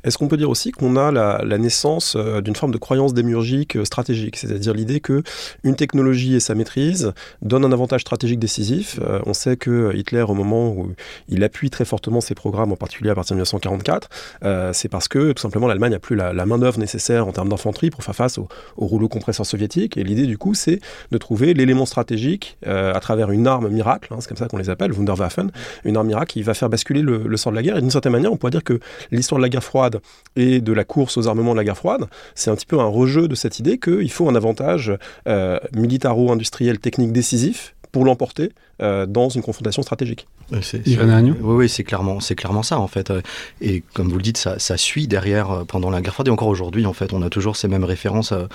Est-ce 0.04 0.18
qu'on 0.18 0.28
peut 0.28 0.38
dire 0.38 0.50
aussi 0.50 0.72
qu'on 0.72 0.96
a 0.96 1.12
la, 1.12 1.58
naissance 1.58 2.16
euh, 2.16 2.42
d'une 2.42 2.56
forme 2.56 2.72
de 2.72 2.78
croyance 2.78 3.14
démiurgique 3.14 3.76
euh, 3.76 3.86
stratégique, 3.86 4.38
c'est-à-dire 4.38 4.74
l'idée 4.74 5.00
que 5.00 5.24
une 5.64 5.76
technologie 5.76 6.36
et 6.36 6.40
sa 6.40 6.56
maîtrise 6.56 7.14
donnent 7.42 7.66
un 7.66 7.72
avantage 7.72 8.02
stratégique 8.02 8.40
décisif. 8.40 9.00
Euh, 9.02 9.20
on 9.26 9.34
sait 9.34 9.58
que 9.58 9.96
Hitler, 9.96 10.22
au 10.22 10.34
moment 10.34 10.70
où 10.70 10.94
il 11.30 11.44
appuie 11.44 11.70
très 11.70 11.86
fortement 11.86 12.22
ses 12.22 12.36
programmes, 12.36 12.72
en 12.72 12.76
particulier 12.76 13.10
à 13.10 13.16
partir 13.16 13.36
de 13.36 13.42
1944, 13.42 14.10
c'est 14.74 14.90
parce 14.90 15.08
que 15.08 15.32
tout 15.32 15.42
simplement 15.42 15.68
l'Allemagne 15.68 15.92
n'a 15.92 16.00
plus 16.00 16.16
la, 16.16 16.34
main 16.46 16.58
d'œuvre 16.58 16.80
nécessaire 16.80 17.28
en 17.28 17.32
termes 17.32 17.50
d'infanterie 17.50 17.90
pour 17.90 18.04
faire 18.04 18.16
face 18.16 18.38
au, 18.38 18.48
rouleau 18.78 19.08
compresseur 19.10 19.46
soviétique. 19.46 19.98
Et 19.98 20.04
l'idée 20.04 20.26
du 20.26 20.38
coup, 20.38 20.54
c'est 20.54 20.80
de 21.12 21.18
trouver 21.18 21.54
l'élément 21.54 21.86
stratégique 21.86 22.58
à 22.66 23.00
travers 23.00 23.32
une 23.32 23.48
arme 23.48 23.70
miracle, 23.70 24.14
hein, 24.14 24.18
c'est 24.20 24.28
comme 24.28 24.38
ça 24.38 24.48
qu'on 24.48 24.58
les 24.58 24.70
appelle, 24.70 24.94
Wunderwaffen, 24.94 25.52
une 25.84 25.98
arme 25.98 26.08
miracle 26.08 26.34
qui 26.34 26.44
va 26.44 26.54
faire 26.54 26.70
basculer 26.70 27.02
le, 27.02 27.38
sort 27.38 27.52
de 27.52 27.58
la 27.58 27.64
guerre. 27.64 27.78
Et 27.78 27.82
d'une 27.82 27.92
certaine 27.92 28.14
manière, 28.14 28.32
on 28.32 28.50
dire 28.50 28.64
que 28.64 28.80
l'histoire 29.12 29.40
de 29.40 29.44
la 29.44 29.50
guerre 29.50 29.57
froide 29.62 30.02
et 30.36 30.62
de 30.62 30.74
la 30.74 30.84
course 30.84 31.18
aux 31.18 31.28
armements 31.28 31.52
de 31.52 31.58
la 31.58 31.64
guerre 31.64 31.78
froide, 31.78 32.08
c'est 32.36 32.50
un 32.50 32.56
petit 32.56 32.66
peu 32.66 32.80
un 32.80 32.88
rejeu 32.88 33.28
de 33.28 33.36
cette 33.36 33.60
idée 33.60 33.78
qu'il 33.78 34.12
faut 34.12 34.30
un 34.30 34.36
avantage 34.36 34.94
euh, 35.28 35.60
militaro-industriel 35.76 36.80
technique 36.80 37.12
décisif 37.12 37.76
pour 37.92 38.06
l'emporter 38.06 38.52
dans 38.80 39.30
une 39.30 39.42
confrontation 39.42 39.82
stratégique. 39.82 40.28
Oui, 41.42 41.56
oui 41.56 41.70
c'est 41.70 41.84
clairement, 41.84 42.20
c'est 42.20 42.36
clairement 42.36 42.64
ça 42.64 42.80
en 42.80 42.88
fait. 42.88 43.12
Et 43.62 43.84
comme 43.94 44.10
vous 44.10 44.18
le 44.18 44.22
dites, 44.22 44.38
ça, 44.38 44.60
ça 44.60 44.78
suit 44.78 45.08
derrière 45.08 45.52
euh, 45.52 45.64
pendant 45.66 45.90
la 45.90 46.02
guerre 46.02 46.14
froide 46.14 46.28
et 46.28 46.32
encore 46.32 46.48
aujourd'hui 46.48 46.86
en 46.86 46.94
fait, 46.94 47.14
on 47.14 47.22
a 47.22 47.30
toujours 47.30 47.56
ces 47.56 47.68
mêmes 47.68 47.84
références, 47.84 48.32
à, 48.32 48.48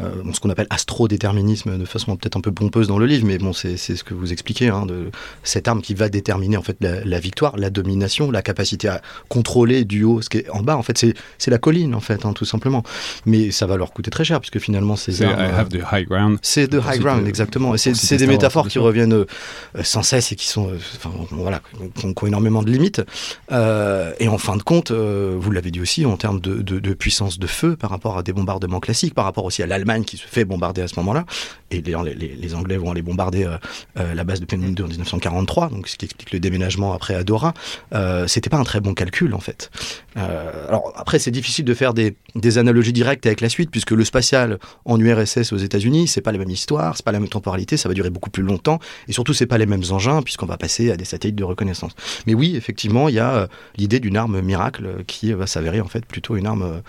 euh, 0.00 0.10
ce 0.32 0.40
qu'on 0.40 0.50
appelle 0.50 0.66
astro-déterminisme 0.70 1.78
de 1.78 1.84
façon 1.84 2.16
peut-être 2.16 2.36
un 2.36 2.40
peu 2.40 2.52
pompeuse 2.52 2.88
dans 2.88 2.98
le 2.98 3.06
livre, 3.06 3.26
mais 3.26 3.38
bon, 3.38 3.52
c'est 3.52 3.76
ce 3.76 4.04
que 4.04 4.14
vous 4.14 4.32
expliquez, 4.32 4.68
hein, 4.68 4.86
de 4.86 5.10
cette 5.42 5.68
arme 5.68 5.82
qui 5.82 5.94
va 5.94 6.08
déterminer 6.08 6.56
en 6.56 6.62
fait 6.62 6.76
la, 6.80 7.20
victoire, 7.20 7.56
la 7.56 7.70
domination, 7.70 8.30
la 8.30 8.42
capacité 8.42 8.88
à 8.88 9.02
contrôler 9.28 9.84
du 9.84 10.04
haut 10.04 10.22
ce 10.22 10.28
qui 10.28 10.38
est 10.38 10.50
en 10.50 10.62
bas. 10.62 10.76
En 10.76 10.82
fait, 10.82 10.98
c'est 11.38 11.50
la 11.50 11.58
colline 11.58 11.94
en 11.94 12.00
fait, 12.00 12.24
hein, 12.24 12.32
tout 12.32 12.44
simplement. 12.44 12.82
Mais 13.26 13.50
ça 13.50 13.66
va 13.66 13.76
leur 13.76 13.92
coûter 13.92 14.10
très 14.10 14.24
cher 14.24 14.40
puisque 14.40 14.58
finalement 14.58 14.96
ces 14.96 15.22
armes. 15.22 15.36
C'est 16.42 16.70
de 16.70 16.78
high 16.78 17.00
ground 17.00 17.26
exactement. 17.26 17.76
C'est 17.76 18.16
des 18.16 18.26
métaphores 18.26 18.68
qui 18.68 18.78
reviennent 18.78 19.24
sans 19.82 20.02
cesse 20.02 20.32
et 20.32 20.36
qui 20.36 20.48
sont 20.48 20.70
voilà, 21.30 21.62
qui 21.96 22.06
ont, 22.06 22.26
énormément 22.26 22.62
de 22.62 22.70
limites. 22.70 23.02
Euh, 23.52 24.12
et 24.18 24.28
en 24.28 24.38
fin 24.38 24.56
de 24.56 24.62
compte, 24.62 24.90
euh, 24.90 25.36
vous 25.38 25.50
l'avez 25.50 25.70
dit 25.70 25.80
aussi, 25.80 26.04
en 26.06 26.16
termes 26.16 26.40
de, 26.40 26.94
puissance 26.94 27.38
de 27.38 27.46
feu 27.46 27.76
par 27.76 27.90
rapport 27.90 28.18
à 28.18 28.22
des 28.22 28.32
bombardements 28.32 28.80
classiques, 28.80 29.14
par 29.14 29.24
rapport 29.24 29.44
aussi 29.44 29.62
à 29.62 29.66
l'Allemagne 29.66 30.04
qui 30.04 30.16
se 30.16 30.26
fait 30.26 30.44
bombarder 30.44 30.82
à 30.82 30.88
ce 30.88 30.96
moment-là, 30.96 31.24
et 31.70 31.82
les, 31.82 32.14
les, 32.14 32.54
Anglais 32.54 32.76
vont 32.76 32.90
aller 32.90 33.02
bombarder 33.02 33.44
euh, 33.44 34.14
la 34.14 34.24
base 34.24 34.40
de 34.40 34.44
Peenemünde 34.44 34.80
en 34.80 34.88
1943, 34.88 35.68
donc 35.70 35.88
ce 35.88 35.96
qui 35.96 36.04
explique 36.04 36.32
le 36.32 36.40
déménagement 36.40 36.92
après 36.92 37.14
à 37.14 37.24
Dora, 37.24 37.54
c'était 38.26 38.50
pas 38.50 38.56
un 38.56 38.64
très 38.64 38.80
bon 38.80 38.94
calcul 38.94 39.34
en 39.34 39.40
fait. 39.40 39.70
alors 40.16 40.92
après, 40.96 41.18
c'est 41.18 41.30
difficile 41.30 41.64
de 41.64 41.74
faire 41.74 41.94
des, 41.94 42.16
des, 42.34 42.58
analogies 42.58 42.92
directes 42.92 43.26
avec 43.26 43.40
la 43.40 43.48
suite, 43.48 43.70
puisque 43.70 43.92
le 43.92 44.04
spatial 44.04 44.58
en 44.84 44.98
URSS 44.98 45.52
aux 45.52 45.58
États-Unis, 45.58 46.08
c'est 46.08 46.20
pas 46.20 46.32
la 46.32 46.38
même 46.38 46.50
histoire, 46.50 46.96
c'est 46.96 47.04
pas 47.04 47.12
la 47.12 47.20
même 47.20 47.28
temporalité, 47.28 47.76
ça 47.76 47.88
va 47.88 47.94
durer 47.94 48.10
beaucoup 48.10 48.30
plus 48.30 48.42
longtemps, 48.42 48.78
et 49.08 49.12
surtout 49.12 49.34
c'est 49.34 49.46
pas 49.46 49.58
les 49.58 49.66
mêmes 49.66 49.84
engins, 49.90 50.22
puisqu'on 50.22 50.46
va 50.46 50.56
passer 50.56 50.90
à 50.90 50.96
des 50.96 51.04
satellites 51.04 51.36
de 51.36 51.44
reconnaissance. 51.44 51.92
Mais 52.26 52.34
oui, 52.34 52.56
effectivement, 52.56 53.08
il 53.08 53.14
y 53.14 53.18
a 53.18 53.34
euh, 53.34 53.46
l'idée 53.76 54.00
d'une 54.00 54.16
arme 54.16 54.40
miracle 54.40 55.04
qui 55.06 55.32
va 55.32 55.46
s'avérer 55.46 55.80
en 55.80 55.88
fait 55.88 56.04
plutôt 56.04 56.36
une 56.36 56.46
arme 56.46 56.62
euh, 56.62 56.70
euh, 56.70 56.80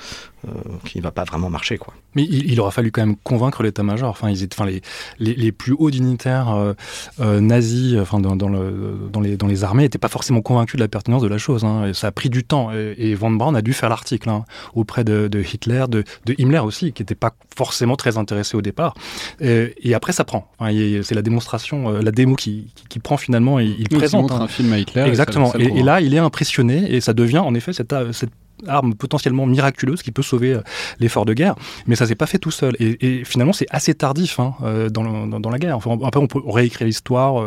qui 0.86 0.98
ne 0.98 1.04
va 1.04 1.12
pas 1.12 1.24
vraiment 1.24 1.50
marcher. 1.50 1.78
Quoi. 1.78 1.94
Mais 2.16 2.24
il, 2.24 2.60
aura 2.60 2.72
fallu 2.72 2.92
quand 2.92 3.06
même 3.06 3.16
convaincre 3.16 3.64
l'état-major. 3.64 4.10
Enfin, 4.10 4.30
ils 4.30 4.44
étaient, 4.44 4.56
enfin, 4.60 4.70
les, 4.70 4.82
les, 5.20 5.34
les 5.36 5.52
plus 5.52 5.74
hauts 5.74 5.92
dignitaires 5.92 6.76
nazis 7.20 7.98
enfin, 8.00 8.20
dans, 8.20 8.36
dans, 8.36 8.50
le, 8.50 9.10
dans, 9.12 9.22
les, 9.22 9.38
dans 9.38 9.48
les 9.48 9.64
armées 9.64 9.84
n'étaient 9.84 9.98
pas 9.98 10.08
forcément 10.08 10.42
convaincus 10.42 10.76
de 10.78 10.84
la 10.84 10.88
pertinence 10.88 11.22
de 11.22 11.28
la 11.28 11.38
chose. 11.38 11.64
Hein. 11.64 11.88
Et 11.88 11.94
ça 11.94 12.08
a 12.08 12.12
pris 12.12 12.30
du 12.30 12.44
temps. 12.44 12.72
Et, 12.72 13.16
Von 13.16 13.32
Braun 13.32 13.56
a 13.56 13.62
dû 13.62 13.74
faire 13.74 13.90
l'article 13.90 14.30
hein, 14.30 14.46
auprès 14.74 15.04
de, 15.04 15.28
de, 15.28 15.40
Hitler, 15.42 15.86
de, 15.90 16.04
de 16.26 16.36
Himmler 16.38 16.60
aussi, 16.60 16.94
qui 16.94 17.02
n'était 17.02 17.16
pas 17.16 17.32
forcément 17.56 17.96
très 17.96 18.18
intéressé 18.18 18.58
au 18.58 18.62
départ. 18.62 18.94
Et, 19.40 19.94
après, 19.94 20.14
ça 20.14 20.24
prend. 20.24 20.50
Enfin, 20.60 20.72
c'est 21.04 21.16
la 21.16 21.22
démonstration, 21.22 21.92
la 21.92 22.12
démo 22.12 22.36
qui, 22.36 22.68
qui, 22.90 23.00
prend 23.00 23.18
finalement, 23.18 23.60
il 23.60 23.88
présente 23.90 24.32
un 24.32 24.48
film 24.48 24.74
à 24.74 24.80
Hitler. 24.80 25.04
Exactement. 25.04 25.54
Et, 25.56 25.84
là, 25.84 26.02
il 26.02 26.14
est 26.14 26.20
impressionné 26.20 26.94
et 26.94 27.02
ça 27.02 27.14
devient 27.14 27.40
en 27.40 27.54
effet 27.54 27.74
cette, 27.74 27.94
cette 28.12 28.32
arme 28.68 28.96
potentiellement 28.96 29.46
miraculeuse 29.46 30.02
qui 30.02 30.12
peut 30.12 30.22
sauver 30.22 30.60
l'effort 31.00 31.26
de 31.26 31.34
guerre. 31.34 31.56
Mais 31.88 31.96
ça 31.96 32.06
s'est 32.06 32.16
pas 32.16 32.26
fait 32.26 32.40
tout 32.40 32.52
seul. 32.52 32.76
Et, 32.80 33.24
finalement, 33.26 33.54
c'est 33.54 33.68
assez 33.70 33.94
tardif 33.94 34.40
hein, 34.40 34.54
dans, 34.92 35.28
dans, 35.28 35.50
la 35.50 35.60
guerre. 35.60 35.78
Enfin, 35.78 35.98
après, 36.04 36.20
on 36.20 36.28
peut 36.28 36.42
réécrire 36.46 36.88
l'histoire, 36.88 37.44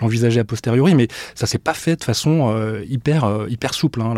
l'envisager 0.00 0.40
a 0.40 0.44
posteriori, 0.44 0.94
mais 0.94 1.08
ça 1.34 1.46
s'est 1.46 1.58
pas 1.58 1.74
fait 1.74 1.96
de 1.96 2.04
façon 2.04 2.54
hyper, 2.88 3.46
hyper 3.48 3.74
souple. 3.74 4.00
Hein, 4.02 4.14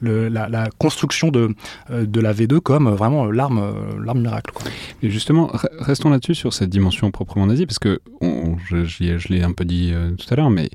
la, 0.00 0.68
construction 0.78 1.28
de, 1.28 1.54
la 1.90 2.32
V2 2.32 2.60
comme 2.60 2.90
vraiment 2.90 3.26
l'arme, 3.26 3.74
l'arme 4.04 4.20
miracle. 4.20 4.52
Et 5.02 5.10
justement, 5.10 5.50
restons 5.78 6.10
là-dessus 6.10 6.34
sur 6.34 6.52
cette 6.52 6.70
dimension 6.70 7.10
proprement 7.10 7.46
nazie, 7.46 7.66
parce 7.66 7.78
que 7.78 8.00
je, 8.70 8.84
je 8.84 9.28
l'ai 9.28 9.42
un 9.42 9.52
peu 9.52 9.64
dit 9.64 9.92
tout 10.18 10.26
à 10.32 10.36
l'heure, 10.36 10.50
mais 10.50 10.70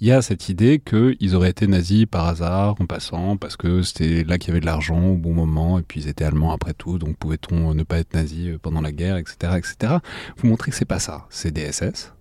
il 0.00 0.06
y 0.06 0.12
a 0.12 0.22
cette 0.22 0.48
idée 0.48 0.78
qu'ils 0.78 1.34
auraient 1.34 1.50
été 1.50 1.66
nazis 1.66 2.06
par 2.06 2.26
hasard, 2.28 2.76
en 2.80 2.86
passant, 2.86 3.36
parce 3.36 3.56
que 3.56 3.82
c'était 3.82 4.22
là 4.22 4.38
qu'il 4.38 4.48
y 4.48 4.50
avait 4.52 4.60
de 4.60 4.66
l'argent 4.66 5.08
au 5.08 5.16
bon 5.16 5.34
moment, 5.34 5.78
et 5.78 5.82
puis 5.82 6.00
ils 6.00 6.08
étaient 6.08 6.24
allemands 6.24 6.52
après 6.52 6.72
tout, 6.72 6.98
donc 6.98 7.16
pouvait-on 7.16 7.74
ne 7.74 7.82
pas 7.82 7.98
être 7.98 8.14
nazi 8.14 8.50
euh, 8.50 8.58
pendant 8.58 8.80
la 8.80 8.92
guerre, 8.92 9.16
etc. 9.16 9.54
etc. 9.56 9.96
Vous 10.36 10.48
montrez 10.48 10.70
que 10.70 10.76
c'est 10.76 10.84
pas 10.84 11.00
ça. 11.00 11.26
C'est 11.30 11.50
des 11.50 11.72
SS, 11.72 12.12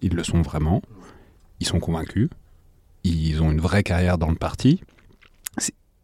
ils 0.00 0.14
le 0.14 0.24
sont 0.24 0.40
vraiment, 0.40 0.80
ils 1.60 1.66
sont 1.66 1.80
convaincus, 1.80 2.30
ils 3.04 3.42
ont 3.42 3.50
une 3.50 3.60
vraie 3.60 3.82
carrière 3.82 4.16
dans 4.16 4.30
le 4.30 4.36
parti, 4.36 4.80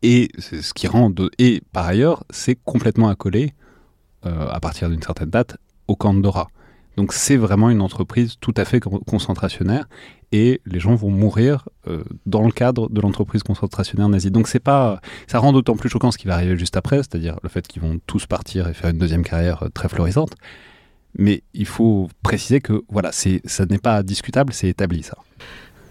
et 0.02 0.28
ce 0.38 0.74
qui 0.74 0.86
rend... 0.86 1.10
Et 1.38 1.62
par 1.72 1.86
ailleurs, 1.86 2.24
c'est 2.28 2.58
complètement 2.62 3.08
accolé, 3.08 3.54
euh, 4.26 4.48
à 4.50 4.60
partir 4.60 4.90
d'une 4.90 5.00
certaine 5.00 5.30
date, 5.30 5.56
au 5.88 5.96
camp 5.96 6.12
de 6.12 6.20
Dora. 6.20 6.48
Donc 6.96 7.12
c'est 7.12 7.36
vraiment 7.36 7.70
une 7.70 7.80
entreprise 7.80 8.36
tout 8.40 8.54
à 8.56 8.64
fait 8.64 8.80
concentrationnaire 8.80 9.88
et 10.36 10.60
les 10.66 10.80
gens 10.80 10.96
vont 10.96 11.10
mourir 11.10 11.68
euh, 11.86 12.02
dans 12.26 12.42
le 12.42 12.50
cadre 12.50 12.90
de 12.90 13.00
l'entreprise 13.00 13.44
concentrationnaire 13.44 14.08
nazie. 14.08 14.32
Donc 14.32 14.48
c'est 14.48 14.58
pas, 14.58 15.00
ça 15.28 15.38
rend 15.38 15.52
d'autant 15.52 15.76
plus 15.76 15.88
choquant 15.88 16.10
ce 16.10 16.18
qui 16.18 16.26
va 16.26 16.34
arriver 16.34 16.56
juste 16.58 16.76
après, 16.76 16.96
c'est-à-dire 16.96 17.38
le 17.44 17.48
fait 17.48 17.68
qu'ils 17.68 17.82
vont 17.82 18.00
tous 18.08 18.26
partir 18.26 18.66
et 18.66 18.74
faire 18.74 18.90
une 18.90 18.98
deuxième 18.98 19.22
carrière 19.22 19.62
euh, 19.62 19.68
très 19.68 19.88
florissante. 19.88 20.32
Mais 21.16 21.44
il 21.54 21.66
faut 21.66 22.08
préciser 22.24 22.60
que 22.60 22.82
voilà, 22.88 23.12
c'est, 23.12 23.42
ça 23.44 23.64
n'est 23.66 23.78
pas 23.78 24.02
discutable, 24.02 24.52
c'est 24.52 24.66
établi 24.66 25.04
ça. 25.04 25.18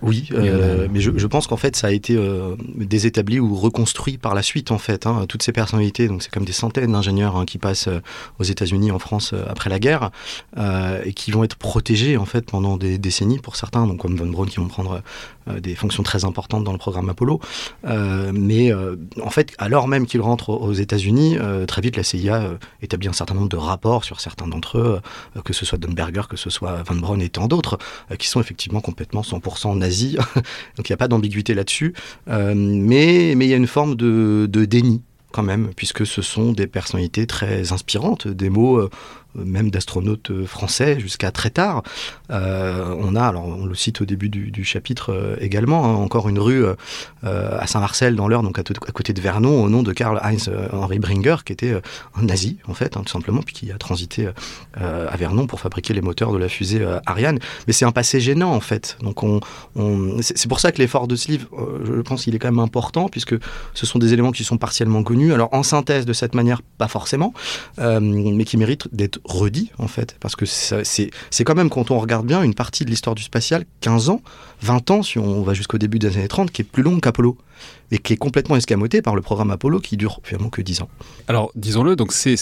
Oui, 0.04 0.28
euh, 0.34 0.90
mais 0.92 1.00
je, 1.00 1.12
je, 1.16 1.28
pense 1.28 1.48
qu'en 1.48 1.56
fait 1.56 1.78
ça 1.78 1.88
a 1.88 1.92
été 1.92 2.18
euh, 2.18 2.58
désétabli 2.76 3.40
ou 3.40 3.56
reconstruit 3.56 4.18
par 4.18 4.36
la 4.36 4.42
suite 4.42 4.72
en 4.72 4.78
fait. 4.78 5.08
Hein, 5.08 5.26
toutes 5.30 5.44
ces 5.44 5.54
personnalités, 5.54 6.10
donc 6.10 6.22
c'est 6.22 6.32
comme 6.32 6.44
des 6.44 6.52
centaines 6.52 6.92
d'ingénieurs 6.92 7.38
hein, 7.38 7.46
qui 7.46 7.58
passent 7.58 7.88
euh, 7.88 8.02
aux 8.38 8.44
États-Unis, 8.44 8.92
en 8.92 9.00
France 9.00 9.34
après 9.48 9.70
la 9.70 9.80
guerre, 9.80 10.12
et 11.06 11.14
qui 11.14 11.32
vont 11.32 11.46
être 11.46 11.56
protégés 11.56 12.18
en 12.18 12.26
fait 12.26 12.46
pendant 12.46 12.76
des 12.76 12.98
décennies 12.98 13.40
pour 13.40 13.56
certains, 13.56 13.88
donc 13.88 14.00
comme 14.00 14.18
Von 14.18 14.28
Braun 14.28 14.46
qui 14.46 14.58
vont 14.58 14.68
prendre 14.68 15.02
des 15.62 15.76
fonctions 15.76 16.04
très 16.04 16.26
importantes 16.26 16.64
dans 16.64 16.72
le 16.74 16.78
programme 16.78 17.10
Apollo. 17.10 17.40
mais 18.34 18.74
en 18.74 19.30
fait, 19.30 19.54
alors 19.58 19.88
même 19.88 20.06
qu'ils 20.06 20.22
rentrent 20.22 20.50
aux 20.50 20.74
États-Unis, 20.74 21.38
très 21.68 21.82
vite 21.82 21.96
la 21.96 22.04
CIA 22.04 22.52
établit 22.82 23.08
un 23.08 23.14
certain 23.14 23.36
nombre 23.36 23.50
de 23.50 23.58
rapports 23.58 24.04
sur 24.04 24.20
certains 24.20 24.48
d'entre 24.48 24.78
eux, 24.78 25.02
que 25.44 25.54
ce 25.54 25.66
soit 25.66 25.78
Dunberger, 25.78 26.24
que 26.30 26.38
ce 26.38 26.50
soit 26.50 26.84
Von 26.84 26.96
Braun 26.96 27.20
et 27.22 27.30
tant 27.30 27.48
d'autres, 27.48 27.78
qui 28.18 28.28
sont 28.28 28.42
effectivement 28.42 28.82
complètement 28.82 29.22
100% 29.22 29.78
nazis 29.78 29.93
donc 30.78 30.90
il 30.90 30.92
n'y 30.92 30.94
a 30.94 30.98
pas 30.98 31.08
d'ambiguïté 31.08 31.54
là-dessus. 31.54 31.94
Euh, 32.30 32.54
mais 32.56 33.32
il 33.32 33.44
y 33.44 33.54
a 33.54 33.58
une 33.58 33.68
forme 33.68 33.96
de, 33.96 34.48
de 34.50 34.66
déni 34.66 35.02
quand 35.32 35.44
même, 35.44 35.72
puisque 35.76 36.06
ce 36.06 36.22
sont 36.22 36.52
des 36.52 36.68
personnalités 36.68 37.26
très 37.26 37.74
inspirantes, 37.74 38.28
des 38.28 38.50
mots 38.50 38.78
euh, 38.78 38.90
même 39.36 39.70
d'astronautes 39.70 40.32
euh, 40.32 40.46
français 40.46 41.00
jusqu'à 41.00 41.32
très 41.32 41.50
tard. 41.50 41.84
Euh, 42.32 42.96
on 43.00 43.16
a, 43.16 43.24
alors 43.24 43.48
on 43.48 43.66
le 43.66 43.76
cite 43.76 44.02
au 44.02 44.06
début 44.06 44.30
du, 44.30 44.64
chapitre 44.64 45.12
euh, 45.14 45.36
également, 45.40 45.86
hein, 45.86 45.96
encore 45.96 46.30
une 46.30 46.40
rue 46.40 46.66
à 47.24 47.68
Saint-Marcel 47.68 48.16
dans 48.16 48.28
l'Eure, 48.28 48.44
donc 48.44 48.60
à, 48.60 48.64
côté 48.64 49.14
de 49.14 49.22
Vernon, 49.22 49.64
au 49.64 49.70
nom 49.70 49.84
de 49.84 49.92
Karl 49.94 50.20
Heinz 50.24 50.50
Henry 50.72 51.00
Bringer, 51.00 51.38
qui 51.46 51.54
était 51.54 51.74
un 52.16 52.24
nazi 52.24 52.58
en 52.68 52.74
fait, 52.74 52.98
hein, 52.98 53.02
tout 53.06 53.12
simplement, 53.12 53.42
puis 53.42 53.54
qui 53.54 53.72
a 53.72 53.78
transité 53.78 54.30
à 54.76 55.16
Vernon 55.18 55.48
pour 55.48 55.60
fabriquer 55.60 55.94
les 55.94 56.02
moteurs 56.02 56.32
de 56.32 56.38
la 56.38 56.50
fusée 56.50 56.86
Ariane. 57.06 57.40
Mais 57.68 57.74
c'est 57.74 57.86
un 57.86 57.92
passé 57.92 58.20
gênant 58.20 58.54
en 58.54 58.60
fait. 58.60 58.98
Donc 59.02 59.24
on, 59.24 59.40
c'est 60.22 60.48
pour 60.48 60.60
ça 60.60 60.72
que 60.72 60.80
l'effort 60.80 61.08
de 61.08 61.16
ce 61.16 61.30
livre, 61.30 61.48
je 61.86 62.02
pense 62.02 62.24
qu'il 62.24 62.36
est 62.36 62.40
quand 62.40 62.52
même 62.52 62.60
important, 62.60 63.08
puisque 63.10 63.36
ce 63.74 63.86
sont 63.86 64.00
des 64.00 64.14
éléments 64.14 64.32
qui 64.32 64.44
sont 64.44 64.58
partiellement 64.58 65.04
connus. 65.04 65.34
Alors 65.34 65.50
en 65.54 65.64
synthèse 65.64 66.06
de 66.06 66.14
cette 66.14 66.36
manière, 66.36 66.62
pas 66.78 66.88
forcément, 66.88 67.34
mais 67.78 68.46
qui 68.46 68.58
méritent 68.58 68.88
d'être 68.94 69.20
redit, 69.26 69.72
en 69.78 69.88
fait, 69.88 70.16
parce 70.20 70.36
que 70.36 70.46
c'est 70.46 71.44
quand 71.44 71.56
même, 71.56 71.70
quand 71.70 71.92
on 71.92 72.00
regarde 72.00 72.26
bien, 72.26 72.44
une 72.44 72.54
partie 72.54 72.86
de 72.86 72.90
l'histoire 72.90 73.16
du 73.16 73.24
spatial, 73.24 73.66
15 73.82 74.10
ans, 74.10 74.22
20 74.62 74.92
ans, 74.92 75.04
si 75.04 75.20
on 75.20 75.44
va 75.44 75.54
jusqu'au 75.54 75.78
début 75.78 76.00
des 76.00 76.18
années 76.18 76.28
30, 76.28 76.52
qui 76.52 76.62
est 76.62 76.66
plus 76.66 76.84
longue 76.84 77.02
qu'Apollo, 77.02 77.38
et 77.92 77.98
qui 78.00 78.14
est 78.14 78.18
complètement 78.18 78.56
escamoté 78.56 79.02
par 79.02 79.16
le 79.16 79.22
programme 79.22 79.52
Apollo, 79.52 79.80
qui 79.80 79.98
dure 79.98 80.20
finalement 80.24 80.50
que 80.50 80.62
10 80.62 80.82
ans. 80.82 80.90
Alors, 81.28 81.52
disons-le, 81.56 81.96
donc 81.96 82.12
c'est 82.12 82.36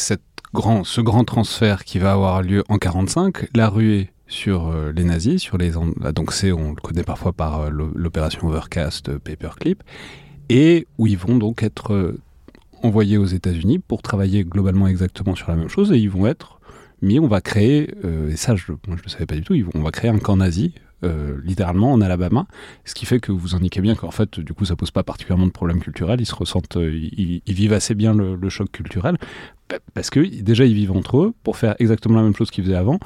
grand, 0.53 0.83
ce 0.83 1.01
grand 1.01 1.23
transfert 1.23 1.83
qui 1.83 1.99
va 1.99 2.13
avoir 2.13 2.41
lieu 2.41 2.63
en 2.69 2.77
45, 2.77 3.49
la 3.55 3.69
ruée 3.69 4.09
sur 4.31 4.69
euh, 4.69 4.93
les 4.95 5.03
nazis, 5.03 5.41
sur 5.41 5.57
les 5.57 5.71
donc 6.15 6.31
c'est 6.31 6.51
on 6.51 6.69
le 6.69 6.81
connaît 6.81 7.03
parfois 7.03 7.33
par 7.33 7.61
euh, 7.61 7.69
l'opération 7.93 8.47
Overcast, 8.47 9.09
euh, 9.09 9.19
Paperclip, 9.19 9.83
et 10.49 10.87
où 10.97 11.05
ils 11.05 11.17
vont 11.17 11.37
donc 11.37 11.63
être 11.63 12.15
envoyés 12.81 13.17
aux 13.17 13.25
États-Unis 13.25 13.79
pour 13.79 14.01
travailler 14.01 14.43
globalement 14.43 14.87
exactement 14.87 15.35
sur 15.35 15.49
la 15.49 15.57
même 15.57 15.69
chose, 15.69 15.91
et 15.91 15.97
ils 15.97 16.09
vont 16.09 16.25
être 16.27 16.60
mais 17.01 17.19
on 17.19 17.27
va 17.27 17.41
créer, 17.41 17.93
euh, 18.05 18.31
et 18.31 18.35
ça 18.35 18.55
je 18.55 18.71
ne 18.71 18.95
le 18.95 19.09
savais 19.09 19.25
pas 19.25 19.35
du 19.35 19.43
tout, 19.43 19.55
on 19.73 19.81
va 19.81 19.91
créer 19.91 20.09
un 20.09 20.19
camp 20.19 20.37
nazi, 20.37 20.73
euh, 21.03 21.39
littéralement 21.43 21.91
en 21.91 21.99
Alabama, 21.99 22.45
ce 22.85 22.93
qui 22.93 23.07
fait 23.07 23.19
que 23.19 23.31
vous 23.31 23.55
indiquez 23.55 23.81
bien 23.81 23.95
qu'en 23.95 24.11
fait, 24.11 24.39
du 24.39 24.53
coup, 24.53 24.65
ça 24.65 24.75
pose 24.75 24.91
pas 24.91 25.01
particulièrement 25.01 25.47
de 25.47 25.51
problème 25.51 25.79
culturel, 25.79 26.21
ils 26.21 26.27
se 26.27 26.35
ressentent, 26.35 26.77
euh, 26.77 26.93
ils, 26.93 27.41
vivent 27.47 27.73
assez 27.73 27.95
bien 27.95 28.13
le, 28.13 28.35
le, 28.35 28.49
choc 28.49 28.71
culturel, 28.71 29.17
parce 29.95 30.11
que 30.11 30.19
déjà 30.19 30.63
ils 30.65 30.75
vivent 30.75 30.91
entre 30.91 31.17
eux 31.17 31.33
pour 31.43 31.57
faire 31.57 31.75
exactement 31.79 32.17
la 32.17 32.23
même 32.23 32.35
chose 32.35 32.51
qu'ils 32.51 32.63
faisaient 32.65 32.75
avant, 32.75 32.99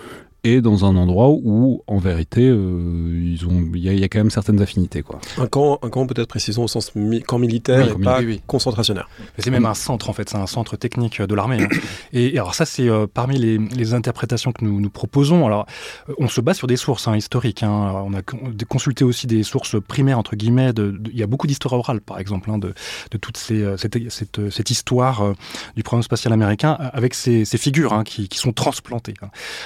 et 0.45 0.61
dans 0.61 0.85
un 0.85 0.95
endroit 0.95 1.29
où, 1.29 1.81
en 1.87 1.97
vérité, 1.97 2.47
euh, 2.47 3.19
ils 3.19 3.47
ont, 3.47 3.67
il 3.73 3.81
y, 3.81 4.03
a 4.03 4.07
quand 4.07 4.19
même 4.19 4.29
certaines 4.29 4.61
affinités, 4.61 5.01
quoi. 5.01 5.19
Un 5.39 5.47
camp, 5.47 5.79
un 5.81 5.89
camp 5.89 6.05
peut-être 6.05 6.27
précisons 6.27 6.65
au 6.65 6.67
sens 6.67 6.91
camp 7.25 7.39
militaire 7.39 7.89
et 7.89 7.95
pas 7.95 8.21
concentrationnaire. 8.45 9.09
C'est 9.39 9.49
même 9.49 9.65
un 9.65 9.73
centre 9.73 10.07
en 10.07 10.13
fait, 10.13 10.29
c'est 10.29 10.37
un 10.37 10.45
centre 10.45 10.77
technique 10.77 11.19
de 11.19 11.33
l'armée. 11.33 11.63
Hein. 11.63 11.69
et, 12.13 12.37
alors 12.37 12.53
ça, 12.53 12.65
c'est 12.65 12.87
euh, 12.87 13.07
parmi 13.11 13.39
les, 13.39 13.93
interprétations 13.95 14.51
que 14.51 14.63
nous, 14.63 14.79
nous 14.79 14.89
proposons. 14.91 15.47
Alors, 15.47 15.65
euh, 16.09 16.13
on 16.19 16.27
se 16.27 16.41
base 16.41 16.57
sur 16.57 16.67
des 16.67 16.77
sources 16.77 17.07
hein, 17.07 17.15
historiques. 17.15 17.63
Hein. 17.63 18.03
On 18.05 18.13
a 18.13 18.21
consulté 18.67 19.03
aussi 19.03 19.25
des 19.25 19.41
sources 19.41 19.81
primaires 19.81 20.19
entre 20.19 20.35
guillemets. 20.35 20.73
De, 20.73 21.01
il 21.11 21.17
y 21.17 21.23
a 21.23 21.27
beaucoup 21.27 21.47
d'histoire 21.47 21.73
orale, 21.73 22.01
par 22.01 22.19
exemple, 22.19 22.51
hein, 22.51 22.59
de, 22.59 22.75
de 23.09 23.17
toute 23.17 23.37
ces, 23.37 23.65
cette, 23.77 23.97
cette, 24.11 24.51
cette, 24.51 24.69
histoire 24.69 25.33
du 25.75 25.81
programme 25.81 26.03
spatial 26.03 26.33
américain 26.33 26.77
avec 26.93 27.15
ces, 27.15 27.45
ces 27.45 27.57
figures 27.57 27.93
hein, 27.93 28.03
qui, 28.03 28.29
qui, 28.29 28.37
sont 28.37 28.53
transplantées. 28.53 29.15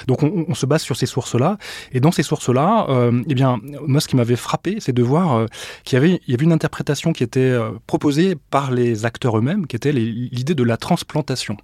Donc, 0.06 0.22
on, 0.22 0.46
on 0.48 0.54
se 0.54 0.66
sur 0.78 0.96
ces 0.96 1.06
sources-là. 1.06 1.58
Et 1.92 2.00
dans 2.00 2.12
ces 2.12 2.22
sources-là, 2.22 2.86
euh, 2.88 3.22
eh 3.28 3.34
bien, 3.34 3.60
moi, 3.86 4.00
ce 4.00 4.08
qui 4.08 4.16
m'avait 4.16 4.36
frappé, 4.36 4.76
c'est 4.80 4.92
de 4.92 5.02
voir 5.02 5.34
euh, 5.34 5.46
qu'il 5.84 5.96
y 5.96 5.98
avait, 5.98 6.20
y 6.26 6.34
avait 6.34 6.44
une 6.44 6.52
interprétation 6.52 7.12
qui 7.12 7.22
était 7.22 7.40
euh, 7.40 7.70
proposée 7.86 8.36
par 8.50 8.70
les 8.70 9.04
acteurs 9.04 9.38
eux-mêmes, 9.38 9.66
qui 9.66 9.76
était 9.76 9.92
l'idée 9.92 10.54
de 10.54 10.64
la 10.64 10.76
transplantation. 10.76 11.56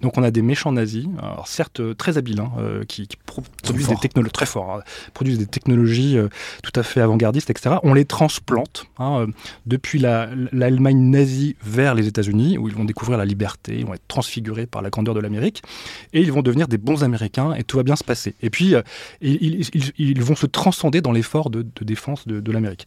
Donc 0.00 0.18
on 0.18 0.22
a 0.22 0.30
des 0.30 0.42
méchants 0.42 0.72
nazis, 0.72 1.06
alors 1.20 1.48
certes 1.48 1.80
euh, 1.80 1.94
très 1.94 2.18
habiles, 2.18 2.40
hein, 2.40 2.52
euh, 2.58 2.84
qui, 2.84 3.08
produisent 3.62 3.88
des 3.88 3.96
technologies 3.96 4.32
très 4.32 4.46
forts, 4.46 4.76
hein, 4.76 4.82
produisent 5.14 5.38
des 5.38 5.46
technologies 5.46 6.16
euh, 6.16 6.28
tout 6.62 6.72
à 6.78 6.82
fait 6.82 7.00
avant-gardistes, 7.00 7.50
etc. 7.50 7.76
On 7.82 7.94
les 7.94 8.04
transplante 8.04 8.86
hein, 8.98 9.26
depuis 9.66 9.98
l'Allemagne 9.98 11.10
nazie 11.10 11.56
vers 11.62 11.94
les 11.94 12.06
États-Unis, 12.06 12.58
où 12.58 12.68
ils 12.68 12.74
vont 12.74 12.84
découvrir 12.84 13.18
la 13.18 13.24
liberté, 13.24 13.76
ils 13.78 13.86
vont 13.86 13.94
être 13.94 14.06
transfigurés 14.08 14.66
par 14.66 14.82
la 14.82 14.90
grandeur 14.90 15.14
de 15.14 15.20
l'Amérique, 15.20 15.62
et 16.12 16.20
ils 16.20 16.32
vont 16.32 16.42
devenir 16.42 16.68
des 16.68 16.78
bons 16.78 17.04
Américains, 17.04 17.52
et 17.54 17.64
tout 17.64 17.76
va 17.76 17.82
bien 17.82 17.96
se 17.96 18.04
passer. 18.04 18.34
Et 18.42 18.50
puis 18.50 18.74
ils, 19.20 20.22
vont 20.22 20.36
se 20.36 20.46
transcender 20.46 21.00
dans 21.00 21.12
l'effort 21.12 21.50
de, 21.50 21.66
défense 21.82 22.26
de 22.26 22.52
l'Amérique. 22.52 22.86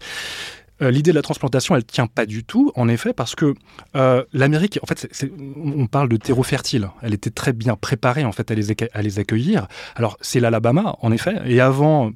Euh, 0.81 0.91
l'idée 0.91 1.11
de 1.11 1.15
la 1.15 1.21
transplantation, 1.21 1.75
elle 1.75 1.85
tient 1.85 2.07
pas 2.07 2.25
du 2.25 2.43
tout, 2.43 2.71
en 2.75 2.87
effet, 2.87 3.13
parce 3.13 3.35
que 3.35 3.53
euh, 3.95 4.23
l'Amérique, 4.33 4.79
en 4.81 4.87
fait, 4.87 5.07
on 5.55 5.87
parle 5.87 6.09
de 6.09 6.17
terreau 6.17 6.43
fertile. 6.43 6.89
Elle 7.01 7.13
était 7.13 7.29
très 7.29 7.53
bien 7.53 7.75
préparée, 7.75 8.25
en 8.25 8.31
fait, 8.31 8.51
à 8.51 8.55
les, 8.55 8.67
à 8.93 9.01
les 9.01 9.19
accueillir. 9.19 9.67
Alors, 9.95 10.17
c'est 10.21 10.39
l'Alabama, 10.39 10.95
en 11.01 11.11
effet, 11.11 11.35
et 11.45 11.59
avant 11.61 12.11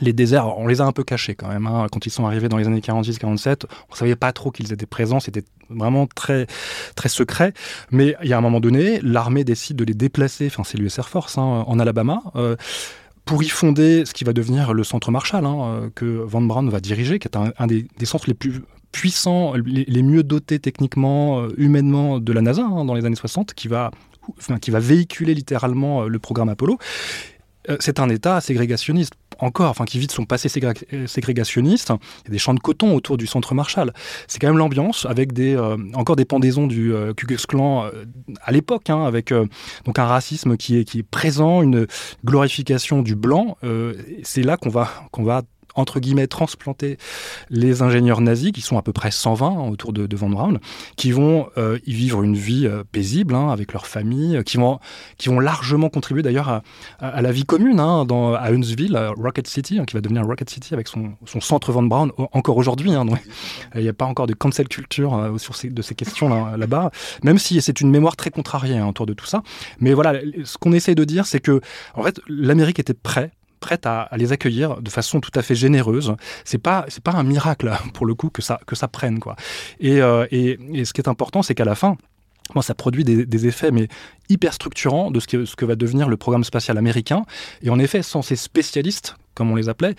les 0.00 0.12
déserts, 0.12 0.56
on 0.58 0.66
les 0.66 0.80
a 0.80 0.84
un 0.84 0.92
peu 0.92 1.04
cachés 1.04 1.34
quand 1.34 1.48
même. 1.48 1.66
Hein. 1.66 1.86
Quand 1.90 2.06
ils 2.06 2.10
sont 2.10 2.24
arrivés 2.24 2.48
dans 2.48 2.56
les 2.56 2.66
années 2.66 2.80
46-47, 2.80 3.64
on 3.90 3.94
savait 3.94 4.16
pas 4.16 4.32
trop 4.32 4.50
qu'ils 4.50 4.72
étaient 4.72 4.86
présents. 4.86 5.20
C'était 5.20 5.44
vraiment 5.68 6.06
très 6.06 6.46
très 6.94 7.08
secret. 7.08 7.52
Mais 7.90 8.16
il 8.22 8.28
y 8.28 8.32
a 8.32 8.38
un 8.38 8.40
moment 8.40 8.60
donné, 8.60 9.00
l'armée 9.02 9.44
décide 9.44 9.76
de 9.76 9.84
les 9.84 9.94
déplacer. 9.94 10.46
Enfin, 10.46 10.62
c'est 10.64 10.78
l'US 10.78 10.96
Air 10.98 11.08
Force 11.08 11.38
hein, 11.38 11.64
en 11.66 11.78
Alabama. 11.78 12.22
Euh, 12.36 12.56
pour 13.30 13.44
y 13.44 13.48
fonder 13.48 14.04
ce 14.06 14.12
qui 14.12 14.24
va 14.24 14.32
devenir 14.32 14.74
le 14.74 14.82
centre 14.82 15.12
Marshall, 15.12 15.46
hein, 15.46 15.58
euh, 15.62 15.90
que 15.94 16.04
Van 16.04 16.42
Braun 16.42 16.68
va 16.68 16.80
diriger, 16.80 17.20
qui 17.20 17.28
est 17.28 17.36
un, 17.36 17.66
des, 17.68 17.86
centres 18.02 18.24
les 18.26 18.34
plus 18.34 18.62
puissants, 18.90 19.54
les, 19.54 20.02
mieux 20.02 20.24
dotés 20.24 20.58
techniquement, 20.58 21.42
euh, 21.42 21.54
humainement 21.56 22.18
de 22.18 22.32
la 22.32 22.40
NASA 22.40 22.62
hein, 22.62 22.84
dans 22.84 22.94
les 22.94 23.04
années 23.04 23.14
60, 23.14 23.54
qui 23.54 23.68
va, 23.68 23.92
qui 24.60 24.72
va 24.72 24.80
véhiculer 24.80 25.34
littéralement 25.34 26.02
euh, 26.02 26.08
le 26.08 26.18
programme 26.18 26.48
Apollo. 26.48 26.78
C'est 27.78 28.00
un 28.00 28.08
État 28.08 28.40
ségrégationniste 28.40 29.12
encore, 29.40 29.70
enfin 29.70 29.84
qui 29.84 29.98
vit 29.98 30.06
de 30.06 30.12
son 30.12 30.24
passé 30.24 30.48
ségrégationniste. 30.48 31.92
Il 32.24 32.28
y 32.28 32.30
a 32.30 32.32
des 32.32 32.38
champs 32.38 32.54
de 32.54 32.60
coton 32.60 32.94
autour 32.94 33.16
du 33.16 33.26
centre 33.26 33.54
Marshall. 33.54 33.92
C'est 34.28 34.38
quand 34.38 34.48
même 34.48 34.58
l'ambiance 34.58 35.06
avec 35.06 35.32
des 35.32 35.56
encore 35.94 36.16
des 36.16 36.24
pendaisons 36.24 36.66
du 36.66 36.92
Ku 37.16 37.26
Klux 37.26 37.46
Klan 37.48 37.90
à 38.42 38.52
l'époque, 38.52 38.90
hein, 38.90 39.04
avec 39.04 39.32
donc 39.84 39.98
un 39.98 40.04
racisme 40.04 40.56
qui 40.56 40.78
est 40.78 40.84
qui 40.84 41.00
est 41.00 41.02
présent, 41.02 41.62
une 41.62 41.86
glorification 42.24 43.02
du 43.02 43.14
blanc. 43.14 43.56
c'est 44.22 44.42
là 44.42 44.56
qu'on 44.56 44.70
va 44.70 44.88
qu'on 45.10 45.24
va 45.24 45.42
entre 45.74 46.00
guillemets, 46.00 46.26
transplanter 46.26 46.98
les 47.50 47.82
ingénieurs 47.82 48.20
nazis, 48.20 48.52
qui 48.52 48.60
sont 48.60 48.78
à 48.78 48.82
peu 48.82 48.92
près 48.92 49.10
120 49.10 49.68
autour 49.68 49.92
de, 49.92 50.06
de 50.06 50.16
Van 50.16 50.28
Braun, 50.28 50.58
qui 50.96 51.12
vont 51.12 51.48
euh, 51.58 51.78
y 51.86 51.92
vivre 51.92 52.22
une 52.22 52.36
vie 52.36 52.66
euh, 52.66 52.84
paisible 52.90 53.34
hein, 53.34 53.50
avec 53.50 53.72
leur 53.72 53.86
famille, 53.86 54.36
euh, 54.36 54.42
qui 54.42 54.56
vont, 54.56 54.78
qui 55.18 55.28
vont 55.28 55.40
largement 55.40 55.88
contribuer 55.88 56.22
d'ailleurs 56.22 56.62
à, 56.98 57.22
la 57.22 57.32
vie 57.32 57.44
commune 57.44 57.80
hein, 57.80 58.06
à 58.38 58.50
Huntsville, 58.50 58.98
Rocket 59.16 59.46
City, 59.46 59.78
hein, 59.78 59.84
qui 59.84 59.94
va 59.94 60.00
devenir 60.00 60.24
Rocket 60.24 60.48
City 60.50 60.74
avec 60.74 60.88
son, 60.88 61.12
son 61.26 61.40
centre 61.40 61.72
Van 61.72 61.82
Braun 61.82 62.10
encore 62.32 62.56
aujourd'hui. 62.56 62.92
il 63.74 63.82
n'y 63.82 63.88
a 63.88 63.92
pas 63.92 64.04
encore 64.04 64.26
de 64.26 64.34
cancel 64.34 64.68
culture 64.68 65.34
sur 65.38 65.56
ces, 65.56 65.70
de 65.70 65.82
ces 65.82 65.94
questions 65.94 66.28
là-bas, 66.56 66.90
même 67.22 67.38
si 67.38 67.60
c'est 67.60 67.80
une 67.80 67.90
mémoire 67.90 68.16
très 68.16 68.30
contrariée 68.30 68.80
autour 68.80 69.06
de 69.06 69.14
tout 69.14 69.26
ça. 69.26 69.42
Mais 69.78 69.94
voilà, 69.94 70.20
ce 70.44 70.58
qu'on 70.58 70.72
essaie 70.72 70.94
de 70.94 71.04
dire, 71.04 71.26
c'est 71.26 71.40
que 71.40 71.60
en 71.94 72.02
fait, 72.02 72.20
l'Amérique 72.28 72.78
était 72.78 72.94
prête 72.94 73.32
prête 73.60 73.86
à, 73.86 74.08
les 74.16 74.32
accueillir 74.32 74.80
de 74.80 74.90
façon 74.90 75.20
tout 75.20 75.30
à 75.34 75.42
fait 75.42 75.54
généreuse. 75.54 76.14
C'est 76.44 76.58
pas 76.58 76.84
c'est 76.88 77.02
pas 77.02 77.12
un 77.12 77.22
miracle 77.22 77.70
pour 77.94 78.06
le 78.06 78.14
coup 78.14 78.30
que 78.30 78.42
ça 78.42 78.60
que 78.66 78.74
ça 78.74 78.88
prenne 78.88 79.20
quoi. 79.20 79.36
Et, 79.78 80.02
euh, 80.02 80.26
et, 80.30 80.58
ce 80.84 80.92
qui 80.92 81.00
est 81.00 81.08
important, 81.08 81.42
c'est 81.42 81.54
qu'à 81.54 81.64
la 81.64 81.74
fin, 81.74 81.96
ça 82.62 82.74
produit 82.74 83.04
des, 83.04 83.26
des, 83.26 83.46
effets 83.46 83.70
mais 83.70 83.88
hyper 84.28 84.52
structurants 84.52 85.10
de 85.10 85.20
ce 85.20 85.26
que, 85.26 85.44
ce 85.44 85.54
que 85.54 85.64
va 85.64 85.76
devenir 85.76 86.08
le 86.08 86.16
programme 86.16 86.44
spatial 86.44 86.78
américain. 86.78 87.24
Et 87.62 87.70
en 87.70 87.78
effet, 87.78 88.02
sans 88.02 88.22
ces 88.22 88.36
spécialistes 88.36 89.16
comme 89.40 89.50
on 89.50 89.56
les 89.56 89.70
appelait, 89.70 89.94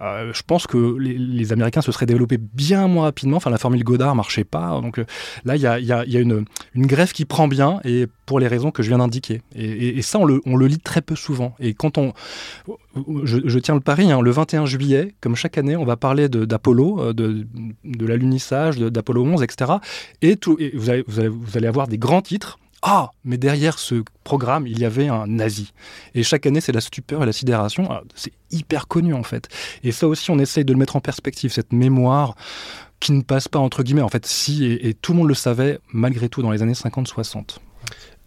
euh, 0.00 0.32
je 0.32 0.40
pense 0.42 0.66
que 0.66 0.96
les, 0.98 1.52
Américains 1.52 1.82
se 1.82 1.92
seraient 1.92 2.06
développés 2.06 2.38
bien 2.38 2.88
moins 2.88 3.04
rapidement. 3.04 3.36
Enfin, 3.36 3.50
la 3.50 3.58
formule 3.58 3.84
Godard 3.84 4.14
marchait 4.14 4.44
pas. 4.44 4.80
Donc 4.80 4.98
euh, 4.98 5.04
là, 5.44 5.54
il 5.54 5.60
y 5.60 5.66
a, 5.66 6.18
une, 6.18 6.46
une, 6.74 6.86
grève 6.86 7.12
qui 7.12 7.26
prend 7.26 7.46
bien 7.46 7.78
et 7.84 8.06
pour 8.24 8.40
les 8.40 8.48
raisons 8.48 8.70
que 8.70 8.82
je 8.82 8.88
viens 8.88 8.96
d'indiquer. 8.96 9.42
Et, 9.54 10.00
ça, 10.00 10.18
on 10.18 10.24
le, 10.24 10.40
on 10.46 10.56
le, 10.56 10.66
lit 10.66 10.78
très 10.78 11.02
peu 11.02 11.14
souvent. 11.14 11.54
Et 11.60 11.74
quand 11.74 11.98
on, 11.98 12.14
je, 13.24 13.58
tiens 13.58 13.74
le 13.74 13.82
pari, 13.82 14.10
hein, 14.10 14.22
le 14.22 14.30
21 14.30 14.64
juillet, 14.64 15.14
comme 15.20 15.36
chaque 15.36 15.58
année, 15.58 15.76
on 15.76 15.84
va 15.84 15.98
parler 15.98 16.30
d'Apollo, 16.30 16.98
euh, 16.98 17.12
de, 17.12 17.46
de, 17.84 18.06
l'alunissage, 18.06 18.78
d'Apollo 18.78 19.24
11, 19.26 19.42
etc. 19.42 19.72
Et, 20.22 20.36
tout, 20.36 20.56
et 20.58 20.72
vous, 20.74 20.88
allez, 20.88 21.04
vous, 21.06 21.20
allez, 21.20 21.28
vous 21.28 21.58
allez 21.58 21.66
avoir 21.66 21.86
des 21.86 21.98
grands 21.98 22.22
titres 22.22 22.58
ah, 22.88 23.10
mais 23.24 23.36
derrière 23.36 23.80
ce 23.80 24.04
programme, 24.22 24.68
il 24.68 24.78
y 24.78 24.84
avait 24.84 25.08
un 25.08 25.26
nazi. 25.26 25.72
Et 26.14 26.22
chaque 26.22 26.46
année, 26.46 26.60
c'est 26.60 26.70
la 26.70 26.80
stupeur 26.80 27.24
et 27.24 27.26
la 27.26 27.32
sidération. 27.32 27.88
Ah, 27.90 28.02
c'est 28.14 28.32
hyper 28.52 28.86
connu 28.86 29.12
en 29.12 29.24
fait. 29.24 29.48
Et 29.82 29.90
ça 29.90 30.06
aussi, 30.06 30.30
on 30.30 30.38
essaye 30.38 30.64
de 30.64 30.72
le 30.72 30.78
mettre 30.78 30.94
en 30.94 31.00
perspective, 31.00 31.50
cette 31.50 31.72
mémoire 31.72 32.36
qui 33.00 33.10
ne 33.10 33.22
passe 33.22 33.48
pas 33.48 33.58
entre 33.58 33.82
guillemets. 33.82 34.02
En 34.02 34.08
fait, 34.08 34.24
si, 34.24 34.64
et, 34.66 34.88
et 34.88 34.94
tout 34.94 35.14
le 35.14 35.18
monde 35.18 35.28
le 35.28 35.34
savait 35.34 35.80
malgré 35.92 36.28
tout 36.28 36.42
dans 36.42 36.52
les 36.52 36.62
années 36.62 36.74
50-60. 36.74 37.56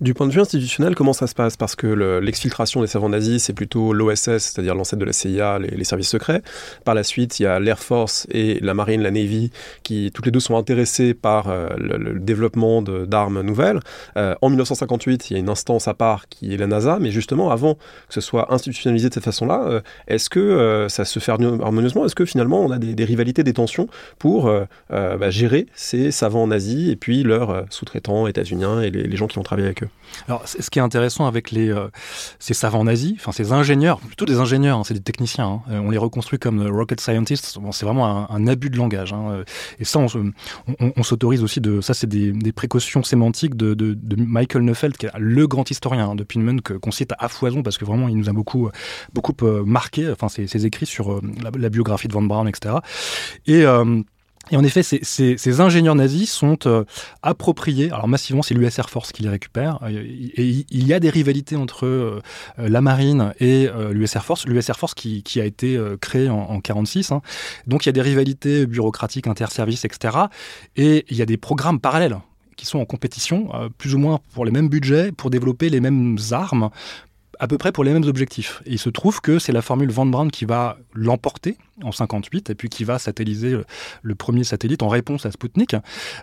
Du 0.02 0.14
point 0.14 0.28
de 0.28 0.32
vue 0.32 0.40
institutionnel, 0.40 0.96
comment 0.96 1.12
ça 1.12 1.28
se 1.28 1.36
passe? 1.36 1.58
Parce 1.58 1.76
que 1.76 1.88
l'exfiltration 2.22 2.80
des 2.80 2.88
savants 2.88 3.10
nazis, 3.10 3.44
c'est 3.44 3.52
plutôt 3.52 3.92
l'OSS, 3.92 4.38
c'est-à-dire 4.38 4.74
l'ancêtre 4.74 5.02
de 5.02 5.04
la 5.04 5.12
CIA, 5.12 5.60
les, 5.60 5.84
services 5.84 6.08
secrets. 6.08 6.42
Par 6.86 6.96
la 6.96 7.04
suite, 7.04 7.42
il 7.42 7.44
y 7.44 7.46
a 7.46 7.60
l'Air 7.60 7.80
Force 7.80 8.26
et 8.32 8.62
la 8.62 8.74
Marine, 8.74 9.02
la 9.02 9.12
Navy, 9.12 9.52
qui 9.84 10.10
toutes 10.14 10.26
les 10.26 10.32
deux 10.32 10.40
sont 10.40 10.56
intéressées 10.56 11.14
par 11.14 11.50
euh, 11.50 11.68
le, 11.78 12.18
développement 12.18 12.82
d'armes 12.82 13.42
nouvelles. 13.42 13.82
Euh, 14.16 14.36
en 14.42 14.48
1958, 14.48 15.32
il 15.32 15.34
y 15.34 15.36
a 15.36 15.40
une 15.40 15.50
instance 15.50 15.90
à 15.90 15.94
part 15.94 16.30
qui 16.30 16.54
est 16.54 16.58
la 16.58 16.68
NASA, 16.68 16.98
mais 17.02 17.12
justement, 17.12 17.52
avant 17.52 17.76
que 17.76 18.14
ce 18.14 18.22
soit 18.22 18.54
institutionnalisé 18.54 19.10
de 19.10 19.14
cette 19.14 19.26
façon-là, 19.26 19.66
euh, 19.68 19.82
est-ce 20.08 20.30
que 20.30 20.88
ça 20.88 21.04
se 21.04 21.20
fait 21.20 21.34
harmonieusement? 21.34 22.06
Est-ce 22.06 22.16
que 22.16 22.24
finalement, 22.24 22.62
on 22.62 22.72
a 22.72 22.78
des, 22.78 23.04
rivalités, 23.04 23.44
des 23.44 23.54
tensions 23.54 23.90
pour 24.18 24.50
bah, 24.90 25.30
gérer 25.30 25.68
ces 25.74 26.12
savants 26.12 26.48
nazis 26.48 26.90
et 26.90 26.96
puis 26.96 27.24
leurs 27.24 27.66
sous-traitants 27.70 28.28
états-uniens 28.28 28.80
et 28.82 28.92
les, 28.92 29.18
gens 29.18 29.28
qui 29.28 29.36
vont 29.36 29.44
travailler 29.44 29.68
avec 29.68 29.84
eux? 29.84 29.89
Alors, 30.28 30.48
ce 30.48 30.70
qui 30.70 30.80
est 30.80 30.82
intéressant 30.82 31.26
avec 31.28 31.52
les, 31.52 31.70
euh, 31.70 31.88
ces 32.40 32.54
savants 32.54 32.84
nazis, 32.84 33.14
enfin 33.18 33.32
ces 33.32 33.52
ingénieurs, 33.52 34.00
plutôt 34.00 34.26
des 34.26 34.40
ingénieurs, 34.40 34.80
hein, 34.80 34.84
c'est 34.84 34.94
des 34.94 35.00
techniciens, 35.00 35.48
hein, 35.48 35.62
euh, 35.72 35.80
on 35.80 35.92
les 35.92 35.98
reconstruit 35.98 36.40
comme 36.40 36.62
rocket 36.68 37.00
scientists, 37.00 37.58
c'est 37.72 37.86
vraiment 37.86 38.30
un, 38.30 38.48
abus 38.48 38.70
de 38.70 38.78
langage. 38.78 39.14
Hein, 39.14 39.32
euh, 39.32 39.44
et 39.80 39.86
ça, 39.86 40.00
on, 40.00 41.04
s'autorise 41.04 41.44
aussi 41.44 41.62
de... 41.62 41.82
Ça, 41.82 41.94
c'est 41.94 42.08
des, 42.08 42.34
précautions 42.52 43.04
sémantiques 43.04 43.56
de, 43.56 43.98
Michael 44.18 44.64
Neufeld, 44.64 44.98
qui 44.98 45.06
est 45.06 45.12
le 45.18 45.48
grand 45.48 45.70
historien 45.70 46.16
de 46.16 46.24
Pinman, 46.24 46.62
qu'on 46.62 46.92
cite 46.92 47.14
à 47.18 47.28
foison, 47.28 47.64
parce 47.64 47.78
que 47.78 47.86
vraiment, 47.86 48.08
il 48.08 48.18
nous 48.18 48.30
a 48.30 48.34
beaucoup, 48.34 48.70
beaucoup 49.14 49.34
marqué, 49.66 50.10
enfin, 50.12 50.30
ses, 50.30 50.66
écrits 50.66 50.86
sur 50.86 51.22
la, 51.42 51.52
la, 51.58 51.70
biographie 51.70 52.08
de 52.08 52.14
Van 52.14 52.22
Braun, 52.22 52.48
etc. 52.48 52.76
Et... 53.48 53.66
Et 54.52 54.58
en 54.58 54.64
effet, 54.64 54.82
ces, 54.84 55.62
ingénieurs 55.62 55.96
nazis 55.96 56.32
sont 56.32 56.58
euh, 56.66 56.84
appropriés. 57.22 57.92
Alors 57.92 58.08
massivement, 58.08 58.42
c'est 58.42 58.56
l'US 58.56 58.80
Air 58.80 58.90
Force 58.90 59.12
qui 59.12 59.22
les 59.22 59.30
récupère. 59.30 59.80
Euh, 59.84 59.90
et 59.90 60.66
il 60.70 60.88
y 60.88 60.94
a 60.94 61.00
des 61.00 61.10
rivalités 61.10 61.56
entre 61.56 61.86
euh, 61.86 62.22
la 62.58 62.82
marine 62.82 63.34
et 63.40 63.68
l'US 63.92 64.16
Air 64.16 64.26
Force. 64.26 64.48
L'US 64.48 64.68
Air 64.68 64.78
Force 64.78 64.96
qui, 64.96 65.24
a 65.40 65.46
été 65.46 65.80
créé 66.02 66.30
en, 66.30 66.40
en 66.40 66.60
46. 66.62 67.12
Hein. 67.12 67.22
Donc 67.68 67.86
il 67.86 67.90
y 67.90 67.92
a 67.92 67.94
des 67.94 68.02
rivalités 68.02 68.66
bureaucratiques, 68.66 69.28
interservices, 69.28 69.86
etc. 69.86 70.18
Et 70.76 71.06
il 71.10 71.18
y 71.18 71.22
a 71.22 71.26
des 71.26 71.38
programmes 71.38 71.80
parallèles 71.80 72.18
qui 72.58 72.66
sont 72.66 72.80
en 72.80 72.86
compétition, 72.86 73.50
plus 73.78 73.96
ou 73.96 74.00
moins 74.00 74.20
pour 74.34 74.44
les 74.44 74.52
mêmes 74.52 74.68
budgets, 74.68 75.14
pour 75.14 75.30
développer 75.30 75.70
les 75.70 75.80
mêmes 75.80 76.18
armes, 76.32 76.70
à 77.40 77.48
peu 77.48 77.58
près 77.58 77.72
pour 77.72 77.84
les 77.84 77.94
mêmes 77.94 78.04
objectifs. 78.04 78.62
Et 78.66 78.74
il 78.74 78.80
se 78.80 78.90
trouve 78.90 79.22
que 79.22 79.40
c'est 79.40 79.54
la 79.54 79.62
formule 79.62 79.90
Van 79.92 80.06
Braun 80.06 80.30
qui 80.30 80.46
va 80.46 80.78
l'emporter 80.94 81.58
en 81.84 81.94
58 81.94 82.50
et 82.50 82.56
puis 82.56 82.68
qui 82.68 82.84
va 82.84 83.00
satelliser 83.00 83.56
le, 84.02 84.16
premier 84.16 84.44
satellite 84.44 84.84
en 84.84 84.90
réponse 84.90 85.26
à 85.26 85.32
Sputnik. 85.32 85.78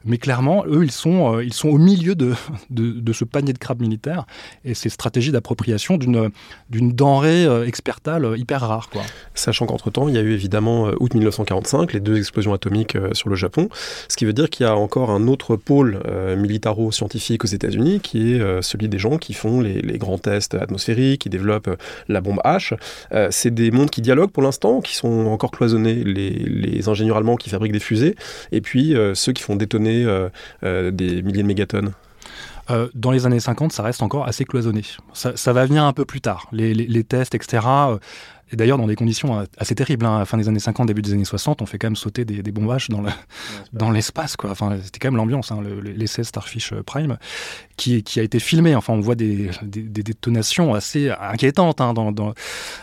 Mais 0.05 0.19
clairement, 0.19 0.65
eux, 0.67 0.85
ils 0.85 0.91
sont, 0.91 1.37
euh, 1.37 1.45
ils 1.45 1.55
sont 1.55 1.71
au 1.71 1.79
milieu 1.79 2.15
de, 2.15 2.35
de, 2.69 3.13
ce 3.15 3.25
panier 3.25 3.55
de 3.55 3.59
crabes 3.59 3.81
militaires 3.81 4.27
et 4.67 4.75
ces 4.75 4.91
stratégies 4.91 5.33
d'appropriation 5.33 5.97
d'une, 5.97 6.31
denrée 6.71 7.47
euh, 7.47 7.67
expertale 7.67 8.35
hyper 8.37 8.61
rare. 8.61 8.91
Quoi. 8.91 9.01
Sachant 9.35 9.65
qu'entre-temps, 9.65 10.09
il 10.09 10.15
y 10.15 10.19
a 10.19 10.21
eu 10.21 10.33
évidemment 10.33 10.89
euh, 10.89 10.95
août 11.01 11.15
1945, 11.15 11.95
les 11.95 12.01
deux 12.01 12.19
explosions 12.19 12.53
atomiques 12.53 12.99
sur 13.13 13.31
le 13.31 13.37
Japon, 13.37 13.71
ce 14.09 14.17
qui 14.17 14.27
veut 14.27 14.35
dire 14.35 14.51
qu'il 14.51 14.67
y 14.67 14.69
a 14.69 14.77
encore 14.77 15.11
un 15.11 15.27
autre 15.29 15.57
pôle 15.57 16.03
militaro-scientifique 16.37 17.45
aux 17.45 17.49
États-Unis 17.49 18.01
qui 18.01 18.35
est 18.35 18.63
celui 18.63 18.89
des 18.89 18.99
gens 18.99 19.17
qui 19.17 19.33
font 19.33 19.61
les, 19.61 19.81
les 19.81 19.99
grands 19.99 20.19
tests 20.19 20.55
atmosphériques 20.55 21.06
qui 21.15 21.29
développe 21.29 21.69
euh, 21.69 21.77
la 22.09 22.21
bombe 22.21 22.41
H. 22.45 22.75
Euh, 23.13 23.29
c'est 23.31 23.53
des 23.53 23.71
mondes 23.71 23.91
qui 23.91 24.03
dialoguent 24.03 24.31
pour 24.31 24.43
l'instant, 24.43 24.81
qui 24.81 24.95
sont 24.95 25.27
encore 25.27 25.51
cloisonnés, 25.51 25.95
les, 25.95 26.89
ingénieurs 26.89 27.17
allemands 27.17 27.37
qui 27.37 27.51
fabriquent 27.51 27.73
des 27.73 27.81
fusées, 27.81 28.15
et 28.53 28.61
puis 28.61 28.95
euh, 28.95 29.15
ceux 29.15 29.33
qui 29.33 29.43
font 29.43 29.57
détonner 29.57 30.07
des 30.63 31.23
milliers 31.23 31.43
de 31.43 31.49
mégatonnes. 31.49 31.93
dans 32.95 33.11
les 33.11 33.27
années 33.27 33.41
50, 33.41 33.73
ça 33.73 33.83
reste 33.83 34.03
encore 34.03 34.27
assez 34.27 34.45
cloisonné. 34.45 34.83
Ça, 35.15 35.53
va 35.53 35.65
venir 35.67 35.85
un 35.85 35.93
peu 35.93 36.05
plus 36.05 36.21
tard. 36.21 36.49
Les, 36.53 36.75
les 36.75 37.05
tests, 37.05 37.35
etc., 37.35 37.61
et 38.53 38.57
d'ailleurs, 38.57 38.79
dans 38.79 38.87
des 38.87 38.95
conditions 38.95 39.41
euh, 39.41 39.45
assez 39.59 39.75
terribles, 39.75 40.07
hein, 40.07 40.17
à 40.17 40.19
la 40.21 40.25
fin 40.25 40.39
des 40.39 40.49
années 40.49 40.61
50, 40.61 40.87
début 40.87 41.03
des 41.03 41.13
années 41.13 41.25
60, 41.25 41.63
on 41.63 41.67
fait 41.67 41.79
quand 41.79 41.89
même 41.89 41.97
sauter 41.97 42.25
des, 42.25 42.43
des 42.43 42.53
bombages 42.53 42.89
dans, 42.89 43.03
dans 43.73 43.91
l'espace. 43.91 44.37
quoi. 44.37 44.51
Enfin, 44.51 44.79
c'était 44.85 45.01
quand 45.01 45.09
même 45.09 45.17
l'ambiance, 45.17 45.51
hein, 45.51 45.61
l'essai 45.83 46.23
Starfish 46.23 46.73
euh, 46.73 46.83
Prime, 46.85 47.19
qui, 47.77 48.05
qui, 48.05 48.21
a 48.21 48.23
été 48.23 48.39
filmé. 48.39 48.77
Enfin, 48.77 48.93
on 48.93 49.01
voit 49.01 49.17
des, 49.17 49.51
des, 49.63 49.83
des 49.83 50.03
détonations 50.05 50.75
assez 50.75 51.11
inquiétantes 51.11 51.81
hein, 51.81 51.93
dans, 51.93 52.13
dans 52.13 52.35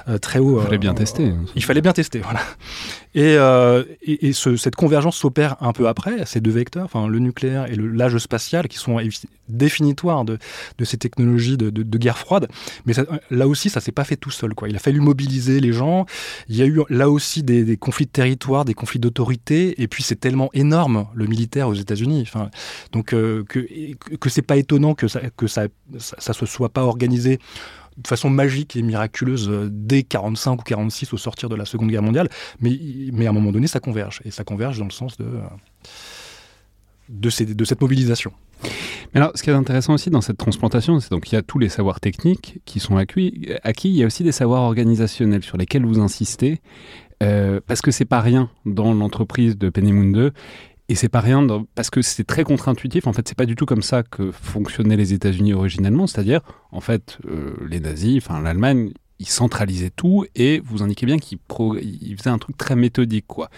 euh, 0.09 0.17
très 0.17 0.39
haut. 0.39 0.59
Il 0.59 0.65
fallait 0.65 0.77
bien 0.77 0.93
tester. 0.93 1.33
Il 1.55 1.63
fallait 1.63 1.81
bien 1.81 1.93
tester, 1.93 2.19
voilà. 2.19 2.41
Et, 3.15 3.35
et, 4.01 4.27
et 4.27 4.33
ce, 4.33 4.55
cette 4.57 4.75
convergence 4.75 5.17
s'opère 5.17 5.55
un 5.61 5.71
peu 5.71 5.87
après, 5.87 6.25
ces 6.25 6.41
deux 6.41 6.51
vecteurs, 6.51 6.85
enfin, 6.85 7.07
le 7.07 7.19
nucléaire 7.19 7.71
et 7.71 7.75
l'âge 7.75 8.17
spatial, 8.17 8.67
qui 8.67 8.79
sont 8.79 8.99
définitoires 9.49 10.25
de, 10.25 10.39
de 10.77 10.85
ces 10.85 10.97
technologies 10.97 11.57
de, 11.57 11.69
de, 11.69 11.83
de 11.83 11.97
guerre 11.97 12.17
froide. 12.17 12.47
Mais 12.85 12.93
ça, 12.93 13.05
là 13.29 13.47
aussi, 13.47 13.69
ça 13.69 13.81
s'est 13.81 13.91
pas 13.91 14.03
fait 14.03 14.15
tout 14.15 14.31
seul. 14.31 14.55
Quoi. 14.55 14.69
Il 14.69 14.75
a 14.75 14.79
fallu 14.79 14.99
mobiliser 14.99 15.52
les 15.59 15.73
gens. 15.73 16.05
Il 16.49 16.55
y 16.55 16.61
a 16.61 16.65
eu 16.65 16.81
là 16.89 17.09
aussi 17.09 17.43
des, 17.43 17.77
conflits 17.77 18.05
de 18.05 18.11
territoire, 18.11 18.65
des 18.65 18.73
conflits 18.73 18.99
d'autorité, 18.99 19.81
et 19.81 19.87
puis 19.87 20.03
c'est 20.03 20.19
tellement 20.19 20.49
énorme 20.53 21.07
le 21.13 21.25
militaire 21.27 21.67
aux 21.67 21.73
États-Unis. 21.73 22.29
Donc 22.91 23.13
euh, 23.13 23.43
que 23.43 23.67
que 24.17 24.29
c'est 24.29 24.41
pas 24.41 24.57
étonnant 24.57 24.93
que 24.93 25.07
ça 25.07 25.21
que 25.35 25.47
ça, 25.47 25.67
ça, 25.97 26.33
se 26.33 26.45
soit 26.45 26.69
pas 26.69 26.83
organisé 26.83 27.39
de 27.97 28.07
façon 28.07 28.29
magique 28.29 28.75
et 28.75 28.81
miraculeuse 28.81 29.49
euh, 29.49 29.69
dès 29.71 30.03
45 30.03 30.61
ou 30.61 30.63
46 30.63 31.13
au 31.13 31.17
sortir 31.17 31.49
de 31.49 31.55
la 31.55 31.65
Seconde 31.65 31.89
Guerre 31.89 32.01
mondiale, 32.01 32.29
mais, 32.59 32.79
mais 33.11 33.27
à 33.27 33.29
un 33.29 33.33
moment 33.33 33.51
donné, 33.51 33.67
ça 33.67 33.79
converge. 33.79 34.21
Et 34.25 34.31
ça 34.31 34.43
converge 34.43 34.79
dans 34.79 34.85
le 34.85 34.91
sens 34.91 35.17
de, 35.17 35.27
de, 37.09 37.29
cette 37.29 37.81
mobilisation. 37.81 38.31
Mais 39.13 39.21
alors, 39.21 39.31
ce 39.35 39.43
qui 39.43 39.49
est 39.49 39.53
intéressant 39.53 39.93
aussi 39.93 40.09
dans 40.09 40.21
cette 40.21 40.37
transplantation, 40.37 40.99
c'est 40.99 41.11
donc 41.11 41.31
y 41.31 41.35
a 41.35 41.41
tous 41.41 41.59
les 41.59 41.69
savoirs 41.69 41.99
techniques 41.99 42.59
qui 42.65 42.79
sont 42.79 42.97
acquis, 42.97 43.49
acquis 43.63 43.89
il 43.89 43.95
y 43.95 44.03
a 44.03 44.05
aussi 44.05 44.23
des 44.23 44.31
savoirs 44.31 44.61
organisationnels 44.61 45.43
sur 45.43 45.57
lesquels 45.57 45.85
vous 45.85 45.99
insistez, 45.99 46.61
euh, 47.21 47.59
parce 47.67 47.81
que 47.81 47.91
c'est 47.91 48.05
pas 48.05 48.21
rien 48.21 48.49
dans 48.65 48.93
l'entreprise 48.93 49.57
de 49.57 49.69
2. 49.69 50.31
Et 50.89 50.95
c'est 50.95 51.09
pas 51.09 51.21
rien 51.21 51.47
parce 51.75 51.89
que 51.89 52.01
c'est 52.01 52.25
très 52.25 52.43
contre-intuitif. 52.43 53.07
En 53.07 53.13
fait, 53.13 53.25
c'est 53.27 53.37
pas 53.37 53.45
du 53.45 53.55
tout 53.55 53.65
comme 53.65 53.81
ça 53.81 54.03
que 54.03 54.31
fonctionnaient 54.31 54.97
les 54.97 55.13
États-Unis 55.13 55.53
originellement. 55.53 56.07
C'est-à-dire, 56.07 56.41
en 56.71 56.81
fait, 56.81 57.19
euh, 57.25 57.55
les 57.69 57.79
nazis, 57.79 58.17
enfin 58.17 58.41
l'Allemagne, 58.41 58.91
il 59.19 59.27
centralisait 59.27 59.91
tout 59.91 60.25
et 60.35 60.61
vous 60.65 60.83
indiquez 60.83 61.05
bien 61.05 61.17
qu'il 61.17 61.37
il 61.81 62.17
faisait 62.17 62.29
un 62.29 62.37
truc 62.37 62.57
très 62.57 62.75
méthodique, 62.75 63.25
quoi. 63.27 63.49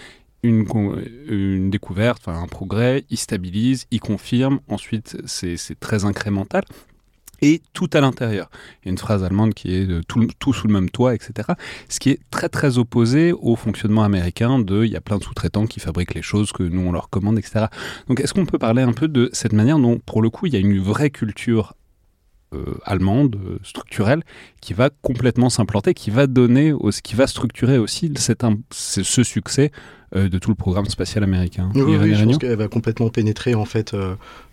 Une, 0.48 1.70
découverte, 1.70 2.28
un 2.28 2.48
progrès, 2.48 3.06
il 3.10 3.18
stabilise, 3.18 3.88
il 3.92 4.00
confirme, 4.00 4.60
ensuite 4.68 5.18
c'est 5.26 5.80
très 5.80 6.06
incrémental 6.06 6.64
et 7.42 7.62
tout 7.74 7.90
à 7.94 8.02
l'intérieur. 8.02 8.50
Il 8.82 8.88
y 8.88 8.90
a 8.90 8.92
une 8.92 8.98
phrase 8.98 9.24
allemande 9.24 9.54
qui 9.54 9.76
est 9.76 9.88
tout, 10.08 10.54
sous 10.54 10.68
le 10.68 10.74
même 10.74 10.90
toit, 10.90 11.16
etc. 11.16 11.50
Ce 11.90 12.00
qui 12.00 12.10
est 12.10 12.20
très 12.32 12.50
très 12.50 12.78
opposé 12.78 13.34
au 13.34 13.56
fonctionnement 13.56 14.04
américain 14.04 14.60
de 14.60 14.86
il 14.86 14.92
y 14.92 14.96
a 14.96 15.02
plein 15.02 15.18
de 15.18 15.24
sous-traitants 15.24 15.68
qui 15.68 15.80
fabriquent 15.80 16.14
les 16.14 16.22
choses 16.22 16.52
que 16.52 16.64
nous 16.64 16.82
on 16.82 16.92
leur 16.92 17.10
commande, 17.10 17.38
etc. 17.38 17.66
Donc 18.08 18.20
est-ce 18.20 18.34
qu'on 18.34 18.46
peut 18.46 18.60
parler 18.60 18.82
un 18.82 18.94
peu 18.94 19.08
de 19.08 19.30
cette 19.34 19.54
manière 19.54 19.80
dont 19.80 20.00
pour 20.00 20.22
le 20.22 20.30
coup 20.30 20.46
il 20.46 20.54
y 20.54 20.56
a 20.56 20.60
une 20.60 20.80
vraie 20.80 21.10
culture 21.10 21.74
euh, 22.54 22.78
allemande, 22.86 23.38
structurelle, 23.64 24.22
qui 24.62 24.74
va 24.74 24.90
complètement 24.90 25.50
s'implanter, 25.50 25.94
qui 25.94 26.12
va 26.12 26.28
donner, 26.28 26.74
qui 27.04 27.16
va 27.16 27.28
structurer 27.28 27.78
aussi 27.78 28.14
ce 28.72 29.24
succès 29.24 29.72
de 30.16 30.38
tout 30.38 30.50
le 30.50 30.56
programme 30.56 30.86
spatial 30.86 31.24
américain. 31.24 31.70
Oui, 31.76 31.82
oui 31.84 32.16
je 32.16 32.24
pense 32.24 32.38
qu'elle 32.38 32.56
va 32.56 32.68
complètement 32.68 33.10
pénétrer 33.10 33.54
en 33.56 33.66
fait 33.66 33.96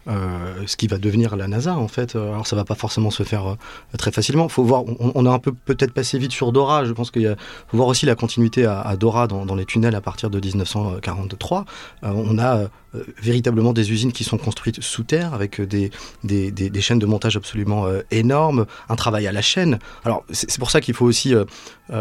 euh, 0.09 0.65
ce 0.67 0.77
qui 0.77 0.89
va 0.89 0.99
devenir 0.99 1.37
la 1.37 1.47
NASA 1.47 1.77
en 1.77 1.87
fait. 1.87 2.17
Euh, 2.17 2.33
alors 2.33 2.47
ça 2.47 2.57
va 2.57 2.65
pas 2.65 2.75
forcément 2.75 3.13
se 3.13 3.23
faire 3.23 3.47
euh, 3.47 3.57
très 3.97 4.11
facilement. 4.11 4.49
Faut 4.49 4.65
voir, 4.65 4.83
on, 4.99 5.27
a 5.27 5.31
un 5.31 5.39
peu 5.39 5.53
peut-être 5.53 5.93
passé 5.93 6.19
vite 6.19 6.33
sur 6.33 6.51
Dora. 6.51 6.85
Je 6.85 6.93
pense 6.93 7.13
qu'il 7.13 7.37
faut 7.69 7.77
voir 7.77 7.89
aussi 7.89 8.05
la 8.05 8.17
continuité 8.17 8.67
à, 8.67 8.97
Dora 8.97 9.29
dans, 9.29 9.55
les 9.55 9.65
tunnels 9.65 9.95
à 9.95 10.01
partir 10.01 10.29
de 10.31 10.41
1943. 10.41 11.65
on 12.03 12.39
a 12.39 12.69
véritablement 13.23 13.73
des 13.73 13.91
usines 13.91 14.13
qui 14.13 14.23
sont 14.23 14.37
construites 14.37 14.83
sous 14.83 15.03
terre 15.03 15.33
avec 15.33 15.61
des, 15.61 15.91
chaînes 16.81 16.99
de 16.99 17.07
montage 17.07 17.37
absolument 17.37 17.87
énormes, 18.11 18.67
un 18.89 18.97
travail 18.97 19.27
à 19.27 19.33
la 19.33 19.41
chaîne. 19.41 19.79
Alors 20.05 20.25
c'est 20.31 20.59
pour 20.59 20.71
ça 20.71 20.81
qu'il 20.81 20.95
faut 20.95 21.07
aussi, 21.07 21.35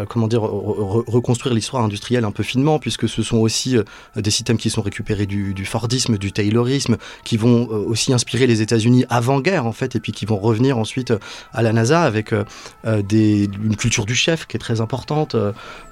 comment 0.08 0.28
dire, 0.28 0.42
reconstruire 0.42 1.54
l'histoire 1.54 1.82
industrielle 1.82 2.24
un 2.24 2.30
peu 2.30 2.42
finement, 2.42 2.78
puisque 2.78 3.08
ce 3.08 3.22
sont 3.22 3.38
aussi 3.38 3.76
des 4.16 4.30
systèmes 4.30 4.58
qui 4.58 4.70
sont 4.70 4.82
récupérés 4.82 5.26
du, 5.26 5.54
du 5.54 5.64
Fordisme, 5.64 6.18
du 6.18 6.32
Taylorisme, 6.32 6.96
qui 7.24 7.36
vont 7.36 7.68
aussi 7.92 8.12
inspiré 8.12 8.46
les 8.46 8.62
États-Unis 8.62 9.04
avant-guerre, 9.08 9.66
en 9.66 9.72
fait, 9.72 9.94
et 9.94 10.00
puis 10.00 10.12
qui 10.12 10.26
vont 10.26 10.38
revenir 10.38 10.78
ensuite 10.78 11.12
euh, 11.12 11.18
à 11.52 11.62
la 11.62 11.72
NASA 11.72 12.02
avec 12.02 12.32
euh, 12.32 12.44
euh, 12.86 13.02
des, 13.02 13.48
une 13.62 13.76
culture 13.76 14.06
du 14.06 14.14
chef 14.14 14.46
qui 14.46 14.56
est 14.56 14.60
très 14.60 14.80
importante. 14.80 15.36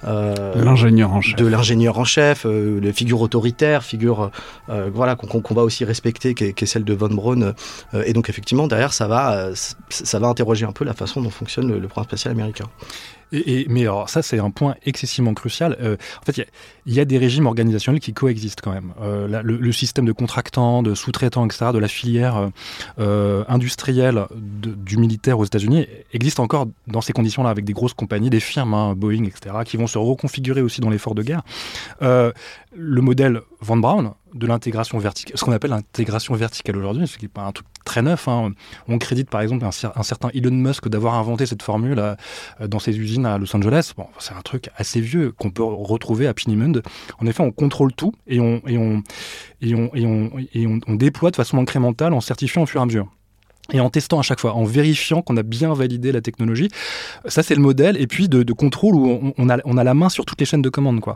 l'ingénieur 0.03 1.13
en 1.13 1.21
chef. 1.21 1.37
De 1.37 1.47
l'ingénieur 1.47 1.99
en 1.99 2.05
chef, 2.05 2.45
les 2.47 2.93
figures 2.93 3.21
autoritaires, 3.21 3.85
figures 3.85 4.31
voilà, 4.69 5.15
qu'on 5.15 5.55
va 5.55 5.63
aussi 5.63 5.85
respecter, 5.85 6.35
qui 6.35 6.45
est, 6.45 6.67
celle 6.67 6.85
de 6.85 6.95
Von 6.95 7.09
Braun. 7.09 7.55
et 8.05 8.13
donc, 8.13 8.29
effectivement, 8.29 8.67
derrière, 8.67 8.93
ça 8.93 9.07
va, 9.07 9.51
ça 9.89 10.19
va 10.19 10.29
interroger 10.29 10.65
un 10.65 10.73
peu 10.73 10.85
la 10.85 10.95
façon 10.95 11.21
dont 11.21 11.31
fonctionne 11.31 11.69
le, 11.69 11.79
le 11.79 11.89
programme 11.89 12.07
spatial 12.07 12.33
américain. 12.33 12.67
Et, 13.33 13.67
mais 13.69 13.83
alors 13.83 14.09
ça, 14.09 14.23
c'est 14.23 14.39
un 14.39 14.51
point 14.51 14.75
excessivement 14.85 15.35
crucial. 15.35 15.77
Euh, 15.81 15.97
en 16.21 16.25
fait, 16.25 16.47
il 16.87 16.95
y, 16.95 17.01
a 17.01 17.05
des 17.05 17.19
régimes 17.19 17.47
organisationnels 17.47 18.01
qui 18.01 18.13
coexistent 18.13 18.61
quand 18.63 18.73
même. 18.73 18.93
Euh, 19.01 19.43
le, 19.43 19.73
système 19.73 20.05
de 20.05 20.13
contractants, 20.13 20.83
de 20.83 20.95
sous-traitants, 20.95 21.47
etc., 21.47 21.67
de 21.73 21.79
la 21.79 21.89
filière 21.89 22.51
euh, 22.99 23.45
industrielle 23.49 24.27
du 24.35 24.97
militaire 24.97 25.39
aux 25.39 25.45
États-Unis 25.45 25.87
existe 26.13 26.41
encore 26.41 26.67
dans 26.87 27.01
ces 27.01 27.13
conditions-là, 27.13 27.51
avec 27.51 27.65
des 27.65 27.73
grosses 27.73 27.95
compagnies, 27.95 28.31
des 28.31 28.41
firmes, 28.41 28.75
hein, 28.75 28.95
Boeing, 28.97 29.25
etc., 29.25 29.57
qui 29.65 29.77
vont 29.77 29.87
se 29.87 29.99
reconfigurer 29.99 30.61
aussi 30.61 30.81
dans 30.81 30.91
l'effort 30.91 31.15
de 31.15 31.23
guerre. 31.23 31.43
Le 32.73 33.01
modèle 33.01 33.41
Van 33.61 33.77
Braun, 33.77 34.15
de 34.35 34.47
l'intégration 34.47 34.99
verticale, 34.99 35.37
ce 35.37 35.45
qu'on 35.45 35.53
appelle 35.53 35.71
l'intégration 35.71 36.35
verticale 36.35 36.77
aujourd'hui, 36.77 37.09
ce 37.09 37.19
qui 37.19 37.25
n'est 37.25 37.29
pas 37.29 37.43
un 37.43 37.53
truc 37.53 37.67
très 37.85 38.03
neuf. 38.03 38.29
Hein. 38.29 38.53
On 38.89 38.99
crédite 38.99 39.29
par 39.29 39.41
exemple 39.41 39.65
un, 39.65 40.03
certain 40.03 40.29
Elon 40.35 40.53
Musk 40.53 40.89
d'avoir 40.89 41.15
inventé 41.15 41.47
cette 41.47 41.63
formule 41.63 41.99
euh, 41.99 42.15
dans 42.69 42.79
ses 42.79 42.97
usines 42.97 43.27
à 43.27 43.39
Los 43.39 43.55
Angeles. 43.57 43.93
Bon, 43.97 44.07
c'est 44.19 44.35
un 44.35 44.43
truc 44.43 44.71
assez 44.77 45.01
vieux 45.01 45.33
qu'on 45.33 45.51
peut 45.51 45.65
retrouver 45.65 46.27
à 46.27 46.35
Pinimund. 46.35 46.83
En 47.21 47.27
effet, 47.27 47.43
on 47.43 47.51
contrôle 47.51 47.93
tout 47.93 48.13
et 48.27 48.41
on, 48.41 48.63
on 48.63 49.03
déploie 50.95 51.31
de 51.31 51.37
façon 51.37 51.59
incrémentale 51.59 52.13
en 52.13 52.21
certifiant 52.21 52.63
au 52.63 52.67
fur 52.67 52.81
et 52.81 52.83
à 52.83 52.87
mesure 52.87 53.09
et 53.73 53.81
en 53.81 53.91
testant 53.91 54.19
à 54.19 54.23
chaque 54.23 54.41
fois, 54.41 54.55
en 54.55 54.65
vérifiant 54.65 55.23
qu'on 55.23 55.37
a 55.37 55.43
bien 55.43 55.73
validé 55.75 56.13
la 56.13 56.21
technologie. 56.21 56.69
Ça, 57.27 57.43
c'est 57.43 57.55
le 57.55 57.61
modèle. 57.61 58.01
Et 58.01 58.07
puis 58.07 58.29
de, 58.29 58.53
contrôle 58.53 58.95
où 58.95 59.33
on, 59.37 59.49
a, 59.49 59.59
on, 59.65 59.77
a, 59.77 59.85
la 59.85 59.95
main 59.95 60.09
sur 60.09 60.25
toutes 60.25 60.41
les 60.41 60.47
chaînes 60.47 60.63
de 60.63 60.69
commande. 60.69 61.01
Quoi. 61.01 61.15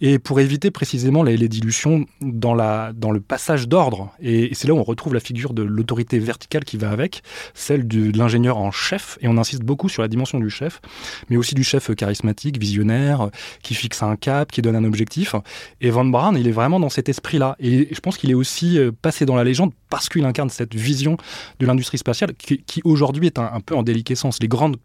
Et 0.00 0.18
pour 0.18 0.40
éviter 0.40 0.70
précisément 0.70 1.22
les, 1.22 1.36
dilutions 1.48 2.06
dans, 2.20 2.54
la, 2.54 2.92
dans 2.94 3.10
le 3.10 3.20
passage 3.20 3.68
d'ordre. 3.68 4.12
Et, 4.20 4.50
c'est 4.54 4.68
là 4.68 4.74
où 4.74 4.78
on 4.78 4.82
retrouve 4.82 5.14
la 5.14 5.20
figure 5.20 5.52
de 5.52 5.62
l'autorité 5.62 6.18
verticale 6.18 6.64
qui 6.64 6.76
va 6.76 6.90
avec, 6.90 7.22
celle 7.54 7.86
de 7.86 8.16
l'ingénieur 8.16 8.58
en 8.58 8.70
chef. 8.70 9.18
Et 9.20 9.28
on 9.28 9.36
insiste 9.36 9.62
beaucoup 9.62 9.88
sur 9.88 10.02
la 10.02 10.08
dimension 10.08 10.38
du 10.38 10.50
chef, 10.50 10.80
mais 11.28 11.36
aussi 11.36 11.54
du 11.54 11.64
chef 11.64 11.94
charismatique, 11.94 12.58
visionnaire, 12.58 13.30
qui 13.62 13.74
fixe 13.74 14.02
un 14.02 14.16
cap, 14.16 14.50
qui 14.52 14.62
donne 14.62 14.76
un 14.76 14.84
objectif. 14.84 15.34
Et 15.80 15.90
Van 15.90 16.04
Braun, 16.04 16.36
il 16.36 16.48
est 16.48 16.52
vraiment 16.52 16.80
dans 16.80 16.88
cet 16.88 17.08
esprit-là. 17.08 17.56
Et 17.60 17.88
je 17.92 18.00
pense 18.00 18.16
qu'il 18.16 18.30
est 18.30 18.34
aussi 18.34 18.78
euh, 18.78 18.92
passé 19.02 19.26
dans 19.26 19.36
la 19.36 19.44
légende 19.44 19.72
parce 19.88 20.08
qu'il 20.08 20.24
incarne 20.24 20.50
cette 20.50 20.74
vision 20.74 21.16
de 21.60 21.66
l'industrie 21.66 21.95
spatiale 21.96 22.34
qui, 22.34 22.80
aujourd'hui 22.84 23.26
est 23.26 23.38
un, 23.38 23.60
peu 23.60 23.74
en 23.74 23.82
déliquescence. 23.82 24.38
Les 24.40 24.48
grandes 24.48 24.76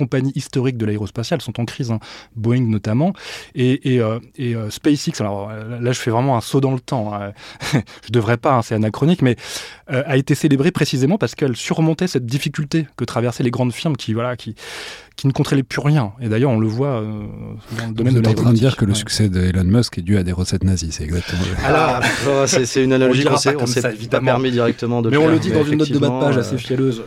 compagnies 0.00 0.32
historiques 0.34 0.78
de 0.78 0.86
l'aérospatiale 0.86 1.42
sont 1.42 1.60
en 1.60 1.66
crise, 1.66 1.90
hein. 1.90 1.98
Boeing 2.34 2.62
notamment, 2.62 3.12
et, 3.54 3.94
et, 3.94 4.00
euh, 4.00 4.18
euh, 4.40 4.70
SpaceX, 4.70 5.20
alors 5.20 5.50
euh, 5.50 5.78
là 5.78 5.92
je 5.92 6.00
fais 6.00 6.10
vraiment 6.10 6.38
un 6.38 6.40
saut 6.40 6.62
dans 6.62 6.72
le 6.72 6.80
temps, 6.80 7.12
hein. 7.14 7.32
je 8.06 8.10
devrais 8.10 8.38
pas, 8.38 8.54
hein, 8.54 8.62
c'est 8.62 8.74
anachronique, 8.74 9.20
mais 9.20 9.36
a 9.88 10.16
été 10.16 10.36
célébrée 10.36 10.70
précisément 10.70 11.18
parce 11.18 11.34
qu'elle 11.34 11.56
surmontait 11.56 12.06
cette 12.06 12.24
difficulté 12.24 12.86
que 12.96 13.04
traversaient 13.04 13.42
les 13.42 13.50
grandes 13.50 13.74
firmes 13.74 13.96
qui, 13.96 14.14
voilà, 14.14 14.36
qui, 14.36 14.54
qui 15.20 15.26
ne 15.26 15.32
contrôlait 15.32 15.62
plus 15.62 15.82
rien. 15.82 16.12
Et 16.22 16.30
d'ailleurs, 16.30 16.50
on 16.50 16.58
le 16.58 16.66
voit 16.66 17.02
euh, 17.02 17.26
dans 17.76 17.88
le 17.88 17.92
domaine 17.92 18.14
Vous 18.14 18.22
de 18.22 18.28
en 18.30 18.32
train 18.32 18.52
de 18.52 18.56
dire 18.56 18.78
que 18.78 18.86
le 18.86 18.94
succès 18.94 19.28
d'Elon 19.28 19.64
Musk 19.64 19.98
est 19.98 20.00
dû 20.00 20.16
à 20.16 20.22
des 20.22 20.32
recettes 20.32 20.64
nazies, 20.64 20.92
c'est 20.92 21.04
exactement. 21.04 21.42
Alors, 21.62 22.00
ah, 22.26 22.46
c'est 22.46 22.82
une 22.82 22.94
analogie 22.94 23.24
qu'on 23.24 23.66
s'est 23.66 23.82
pas 24.10 24.20
permis 24.22 24.50
directement 24.50 25.02
de 25.02 25.10
Mais 25.10 25.18
on 25.18 25.28
le 25.28 25.38
dit 25.38 25.52
dans 25.52 25.62
une 25.62 25.76
note 25.76 25.92
de 25.92 25.98
bas 25.98 26.08
de 26.08 26.20
page 26.20 26.38
assez 26.38 26.56
fielleuse. 26.56 27.02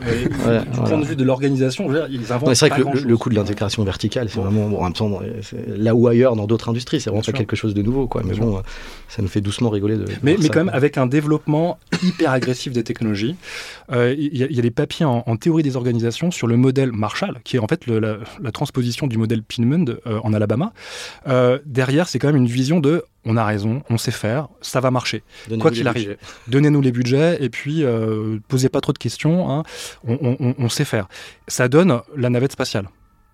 du 0.72 0.80
point 0.80 1.00
de 1.00 1.06
vue 1.06 1.16
de 1.16 1.24
l'organisation, 1.24 1.90
ils 2.08 2.32
inventent. 2.32 2.54
C'est 2.54 2.70
vrai 2.70 2.84
que 2.84 3.00
le, 3.00 3.18
coût 3.18 3.30
de 3.30 3.36
l'intégration 3.36 3.84
verticale, 3.84 4.30
c'est 4.30 4.40
vraiment, 4.40 4.70
bon, 4.70 4.78
en 4.78 4.84
même 4.84 4.94
temps, 4.94 5.20
là 5.68 5.96
ou 5.96 6.08
ailleurs 6.08 6.36
dans 6.36 6.46
d'autres 6.46 6.70
industries, 6.70 7.02
c'est 7.02 7.10
vraiment 7.10 7.24
pas 7.24 7.32
quelque 7.32 7.56
chose 7.56 7.74
de 7.74 7.82
nouveau. 7.82 8.06
Quoi. 8.06 8.22
Mais 8.24 8.36
bon, 8.36 8.62
ça 9.10 9.24
nous 9.24 9.28
fait 9.28 9.42
doucement 9.42 9.72
rigoler 9.72 9.98
de. 9.98 10.06
Mais, 10.22 10.38
mais 10.40 10.50
quand 10.50 10.66
même, 10.66 10.74
avec 10.76 11.00
un 11.00 11.08
développement 11.08 11.80
hyper 12.04 12.32
agressif 12.32 12.74
des 12.74 12.84
technologies, 12.84 13.36
euh, 13.92 14.16
il 14.18 14.36
y, 14.38 14.60
a 14.60 14.62
des 14.62 14.72
papiers 14.72 15.06
en, 15.06 15.24
en, 15.26 15.36
théorie 15.36 15.64
des 15.64 15.76
organisations 15.76 16.32
sur 16.32 16.48
le 16.48 16.58
modèle 16.58 16.92
Marshall, 16.92 17.40
qui 17.44 17.58
est 17.58 17.60
en 17.60 17.68
fait 17.68 17.86
le, 17.86 18.00
la, 18.00 18.52
transposition 18.52 19.08
du 19.08 19.18
modèle 19.18 19.44
Pinmund 19.44 20.00
euh, 20.08 20.20
en 20.24 20.34
Alabama. 20.34 20.74
Euh, 21.28 21.60
derrière, 21.66 22.08
c'est 22.08 22.20
quand 22.20 22.28
même 22.28 22.38
une 22.38 22.48
vision 22.48 22.80
de 22.80 23.04
on 23.26 23.38
a 23.38 23.46
raison, 23.46 23.84
on 23.90 23.98
sait 23.98 24.12
faire, 24.12 24.50
ça 24.62 24.82
va 24.82 24.92
marcher. 24.92 25.24
Quoi 25.60 25.72
qu'il 25.72 25.88
arrive, 25.88 26.18
donnez-nous 26.48 26.82
les 26.82 26.92
budgets 26.92 27.42
et 27.42 27.50
puis 27.50 27.84
euh, 27.84 28.40
posez 28.50 28.68
pas 28.68 28.82
trop 28.82 28.92
de 28.92 28.98
questions, 28.98 29.50
hein. 29.50 29.64
on, 30.06 30.68
sait 30.68 30.84
faire. 30.84 31.08
Ça 31.48 31.70
donne 31.70 32.02
la 32.18 32.30
navette 32.30 32.52
spatiale. 32.52 32.90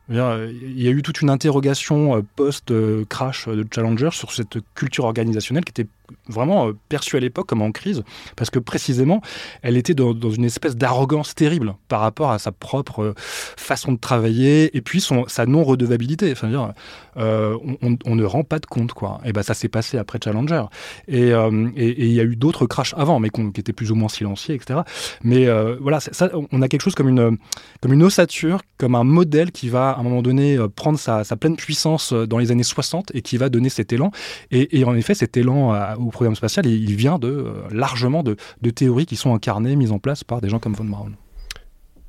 Il 0.09 0.15
y 0.15 0.87
a 0.87 0.91
eu 0.91 1.01
toute 1.01 1.21
une 1.21 1.29
interrogation 1.29 2.23
post-crash 2.35 3.47
de 3.47 3.65
Challenger 3.73 4.09
sur 4.11 4.31
cette 4.31 4.57
culture 4.75 5.05
organisationnelle 5.05 5.65
qui 5.65 5.71
était 5.71 5.89
vraiment 6.27 6.67
euh, 6.67 6.77
perçue 6.89 7.17
à 7.17 7.19
l'époque 7.19 7.47
comme 7.47 7.61
en 7.61 7.71
crise, 7.71 8.03
parce 8.35 8.49
que 8.49 8.59
précisément, 8.59 9.21
elle 9.61 9.77
était 9.77 9.93
dans, 9.93 10.13
une 10.13 10.45
espèce 10.45 10.75
d'arrogance 10.75 11.35
terrible 11.35 11.75
par 11.87 12.01
rapport 12.01 12.31
à 12.31 12.39
sa 12.39 12.51
propre 12.51 13.01
euh, 13.01 13.13
façon 13.17 13.91
de 13.91 13.97
travailler, 13.97 14.75
et 14.75 14.81
puis 14.81 15.01
son, 15.01 15.25
sa 15.27 15.45
non-redevabilité. 15.45 16.31
Enfin, 16.31 16.49
dire, 16.49 16.73
euh, 17.17 17.57
on, 17.81 18.15
ne 18.15 18.23
rend 18.23 18.43
pas 18.43 18.59
de 18.59 18.65
compte, 18.65 18.93
quoi. 18.93 19.19
Et 19.25 19.33
ben 19.33 19.43
ça 19.43 19.53
s'est 19.53 19.69
passé 19.69 19.97
après 19.97 20.19
Challenger. 20.23 20.63
Et 21.07 21.29
il 21.29 22.11
y 22.11 22.19
a 22.19 22.23
eu 22.23 22.35
d'autres 22.35 22.65
crashs 22.65 22.93
avant, 22.97 23.19
mais 23.19 23.29
qui 23.29 23.41
étaient 23.59 23.73
plus 23.73 23.91
ou 23.91 23.95
moins 23.95 24.09
silencieux, 24.09 24.55
etc. 24.55 24.81
Mais 25.23 25.47
voilà, 25.79 25.99
ça, 25.99 26.29
on 26.51 26.61
a 26.61 26.67
quelque 26.67 26.81
chose 26.81 26.95
comme 26.95 27.09
une, 27.09 27.37
comme 27.81 27.93
une 27.93 28.03
ossature, 28.03 28.61
comme 28.77 28.95
un 28.95 29.03
modèle 29.03 29.51
qui 29.51 29.69
va, 29.69 29.91
à 29.91 29.99
un 29.99 30.03
moment 30.03 30.21
donné, 30.21 30.57
prendre 30.75 30.99
sa, 30.99 31.23
pleine 31.37 31.55
puissance 31.55 32.13
dans 32.13 32.37
les 32.37 32.51
années 32.51 32.63
60 32.63 33.11
et 33.13 33.21
qui 33.21 33.37
va 33.37 33.49
donner 33.49 33.69
cet 33.69 33.93
élan. 33.93 34.11
Et, 34.51 34.79
et 34.79 34.83
en 34.85 34.95
effet, 34.95 35.13
cet 35.13 35.37
élan 35.37 35.73
au 35.99 36.09
programme 36.09 36.35
spatial, 36.35 36.65
il 36.65 36.95
vient 36.95 37.19
de, 37.19 37.27
euh, 37.27 37.53
largement 37.71 38.23
de, 38.23 38.35
de 38.61 38.69
théories 38.69 39.05
qui 39.05 39.15
sont 39.15 39.33
incarnées, 39.33 39.75
mises 39.75 39.91
en 39.91 39.99
place 39.99 40.23
par 40.23 40.41
des 40.41 40.49
gens 40.49 40.59
comme 40.59 40.73
von 40.73 40.85
Braun. 40.85 41.11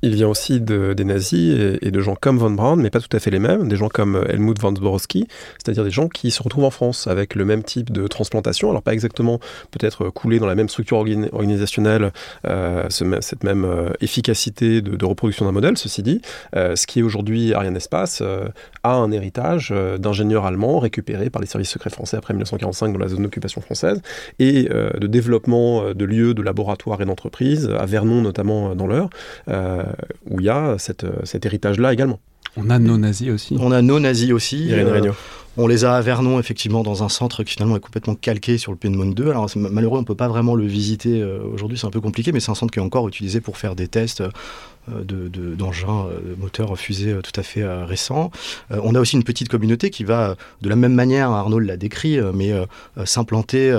Il 0.03 0.15
vient 0.15 0.29
aussi 0.29 0.59
de, 0.59 0.93
des 0.93 1.03
nazis 1.03 1.77
et, 1.81 1.91
de 1.91 1.99
gens 1.99 2.15
comme 2.19 2.39
von 2.39 2.49
Braun, 2.49 2.77
mais 2.77 2.89
pas 2.89 2.99
tout 2.99 3.15
à 3.15 3.19
fait 3.19 3.29
les 3.29 3.37
mêmes, 3.37 3.67
des 3.67 3.75
gens 3.75 3.89
comme 3.89 4.15
euh, 4.15 4.25
Helmut 4.27 4.59
von 4.59 4.75
Zborowski, 4.75 5.27
c'est-à-dire 5.63 5.83
des 5.83 5.91
gens 5.91 6.07
qui 6.07 6.31
se 6.31 6.41
retrouvent 6.41 6.63
en 6.63 6.71
France 6.71 7.05
avec 7.05 7.35
le 7.35 7.45
même 7.45 7.63
type 7.63 7.91
de 7.91 8.07
transplantation, 8.07 8.71
alors 8.71 8.81
pas 8.81 8.93
exactement 8.93 9.39
peut-être 9.69 10.09
coulés 10.09 10.39
dans 10.39 10.47
la 10.47 10.55
même 10.55 10.69
structure 10.69 10.97
organisationnelle, 10.97 12.11
euh, 12.47 12.87
cette 12.89 13.43
même 13.43 13.63
euh, 13.63 13.89
efficacité 14.01 14.81
de, 14.81 15.05
reproduction 15.05 15.45
d'un 15.45 15.51
modèle, 15.51 15.77
ceci 15.77 16.01
dit, 16.01 16.21
ce 16.53 16.87
qui 16.87 16.99
est 16.99 17.03
aujourd'hui 17.03 17.53
Ariane 17.53 17.75
Espace 17.75 18.23
a 18.83 18.93
un 18.93 19.11
héritage 19.11 19.73
d'ingénieurs 19.99 20.45
allemands 20.45 20.79
récupérés 20.79 21.29
par 21.29 21.41
les 21.41 21.47
services 21.47 21.69
secrets 21.69 21.89
français 21.89 22.17
après 22.17 22.33
1945 22.33 22.93
dans 22.93 22.99
la 22.99 23.07
zone 23.07 23.23
d'occupation 23.23 23.61
française, 23.61 24.01
et 24.39 24.69
de 24.69 25.07
développement 25.07 25.93
de 25.93 26.05
lieux, 26.05 26.33
de 26.33 26.41
laboratoires 26.41 27.01
et 27.01 27.05
d'entreprises, 27.05 27.69
à 27.77 27.85
Vernon 27.85 28.21
notamment 28.21 28.75
dans 28.75 28.87
l'heure, 28.87 29.09
où 30.29 30.39
il 30.39 30.45
y 30.45 30.49
a 30.49 30.77
cette, 30.77 31.05
cet 31.25 31.45
héritage-là 31.45 31.93
également. 31.93 32.19
On 32.57 32.69
a 32.69 32.79
nos 32.79 32.97
nazis 32.97 33.29
aussi. 33.29 33.55
On 33.59 33.71
a 33.71 33.81
nos 33.81 33.99
nazis 33.99 34.31
aussi. 34.31 34.65
Irène 34.65 34.89
Regnault. 34.89 35.15
On 35.57 35.67
les 35.67 35.83
a 35.83 35.95
à 35.95 36.01
Vernon, 36.01 36.39
effectivement, 36.39 36.81
dans 36.81 37.03
un 37.03 37.09
centre 37.09 37.43
qui 37.43 37.53
finalement 37.53 37.75
est 37.75 37.81
complètement 37.81 38.15
calqué 38.15 38.57
sur 38.57 38.71
le 38.71 38.77
Piedmont 38.77 39.05
2. 39.05 39.29
Alors, 39.29 39.49
malheureux, 39.55 39.97
on 39.97 40.01
ne 40.01 40.05
peut 40.05 40.15
pas 40.15 40.29
vraiment 40.29 40.55
le 40.55 40.65
visiter 40.65 41.21
aujourd'hui, 41.23 41.77
c'est 41.77 41.87
un 41.87 41.91
peu 41.91 41.99
compliqué, 41.99 42.31
mais 42.31 42.39
c'est 42.39 42.51
un 42.51 42.55
centre 42.55 42.71
qui 42.71 42.79
est 42.79 42.81
encore 42.81 43.07
utilisé 43.07 43.41
pour 43.41 43.57
faire 43.57 43.75
des 43.75 43.89
tests 43.89 44.21
euh, 44.21 44.29
d'engins 44.91 46.05
de, 46.05 46.31
de, 46.31 46.35
moteurs 46.37 46.77
fusées 46.77 47.13
euh, 47.13 47.21
tout 47.21 47.37
à 47.39 47.43
fait 47.43 47.61
euh, 47.61 47.85
récents. 47.85 48.31
on 48.69 48.95
a 48.95 48.99
aussi 48.99 49.15
une 49.15 49.23
petite 49.23 49.49
communauté 49.49 49.89
qui 49.89 50.03
va, 50.03 50.35
de 50.61 50.69
la 50.69 50.75
même 50.75 50.93
manière, 50.93 51.31
Arnaud 51.31 51.59
l'a 51.59 51.77
décrit, 51.77 52.19
mais 52.33 52.53
s'implanter 53.05 53.69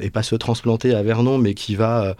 et 0.00 0.10
pas 0.10 0.22
se 0.22 0.34
transplanter 0.34 0.94
à 0.94 1.02
Vernon, 1.02 1.38
mais 1.38 1.54
qui 1.54 1.76
va 1.76 2.14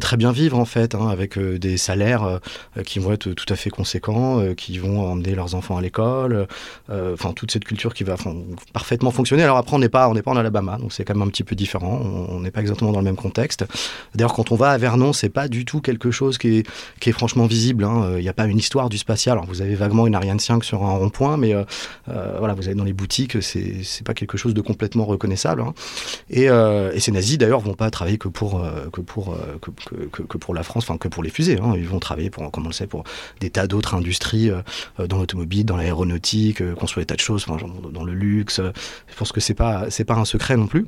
très 0.00 0.16
bien 0.16 0.32
vivre 0.32 0.58
en 0.58 0.64
fait, 0.64 0.94
hein, 0.94 1.08
avec 1.08 1.38
des 1.38 1.76
salaires 1.76 2.40
qui 2.84 2.98
vont 2.98 3.12
être 3.12 3.30
tout 3.32 3.52
à 3.52 3.56
fait 3.56 3.70
conséquents, 3.70 4.42
qui 4.54 4.78
vont 4.78 5.06
emmener 5.06 5.34
leurs 5.34 5.54
enfants 5.54 5.76
à 5.76 5.82
l'école, 5.82 6.46
enfin 6.88 7.32
toute 7.32 7.50
cette 7.50 7.64
culture 7.64 7.94
qui 7.94 8.04
va 8.04 8.16
parfaitement 8.72 9.10
fonctionner. 9.10 9.42
Alors 9.42 9.56
après, 9.56 9.76
on 9.76 9.78
n'est 9.78 9.88
pas, 9.88 10.12
pas 10.12 10.30
en 10.30 10.36
Alabama, 10.36 10.78
donc 10.78 10.92
c'est 10.92 11.04
quand 11.04 11.14
même 11.14 11.26
un 11.26 11.30
petit 11.30 11.44
peu 11.44 11.54
différent. 11.54 12.00
On 12.28 12.40
n'est 12.40 12.50
pas 12.50 12.60
exactement 12.60 12.92
dans 12.92 13.00
le 13.00 13.04
même 13.04 13.16
contexte. 13.16 13.64
D'ailleurs, 14.14 14.34
quand 14.34 14.52
on 14.52 14.56
va 14.56 14.70
à 14.70 14.78
Vernon, 14.78 15.12
c'est 15.12 15.28
pas 15.28 15.48
du 15.48 15.64
tout 15.64 15.80
quelque 15.80 16.10
chose 16.10 16.38
qui 16.38 16.58
est, 16.58 16.66
qui 17.00 17.10
est 17.10 17.12
franchement 17.12 17.46
visible. 17.46 17.55
Il 17.56 17.84
hein. 17.84 18.18
n'y 18.18 18.26
euh, 18.26 18.30
a 18.30 18.32
pas 18.32 18.46
une 18.46 18.58
histoire 18.58 18.88
du 18.88 18.98
spatial. 18.98 19.38
Vous 19.48 19.62
avez 19.62 19.74
vaguement 19.74 20.06
une 20.06 20.14
Ariane 20.14 20.40
5 20.40 20.64
sur 20.64 20.84
un 20.84 20.96
rond-point, 20.96 21.36
mais 21.36 21.54
euh, 21.54 21.64
euh, 22.08 22.36
voilà, 22.38 22.54
vous 22.54 22.66
allez 22.66 22.76
dans 22.76 22.84
les 22.84 22.92
boutiques, 22.92 23.42
c'est 23.42 24.04
pas 24.04 24.14
quelque 24.14 24.38
chose 24.38 24.54
de 24.54 24.60
complètement 24.60 25.04
reconnaissable. 25.04 25.62
Hein. 25.62 25.74
Et, 26.30 26.48
ces 26.98 27.12
nazis, 27.12 27.38
d'ailleurs, 27.38 27.60
vont 27.60 27.74
pas 27.74 27.90
travailler 27.90 28.18
que, 28.18 28.28
pour 28.28 28.64
la 30.54 30.62
France, 30.62 30.84
enfin 30.84 30.98
que 30.98 31.08
pour 31.08 31.22
les 31.22 31.30
fusées. 31.30 31.58
Hein. 31.62 31.74
Ils 31.76 31.88
vont 31.88 32.00
travailler, 32.00 32.30
pour, 32.30 32.50
comme 32.50 32.64
on 32.64 32.68
le 32.68 32.74
sait, 32.74 32.86
pour 32.86 33.04
des 33.40 33.50
tas 33.50 33.66
d'autres 33.66 33.94
industries 33.94 34.50
dans 34.98 35.18
l'automobile, 35.18 35.64
dans 35.64 35.76
l'aéronautique, 35.76 36.62
construire 36.74 37.02
des 37.02 37.06
tas 37.06 37.14
de 37.14 37.20
choses, 37.20 37.46
dans 37.92 38.04
le 38.04 38.14
luxe. 38.14 38.60
Je 39.06 39.16
pense 39.16 39.32
que 39.32 39.40
c'est 39.40 39.54
pas, 39.54 39.86
c'est 39.90 40.04
pas 40.04 40.14
un 40.14 40.24
secret 40.24 40.56
non 40.56 40.66
plus. 40.66 40.86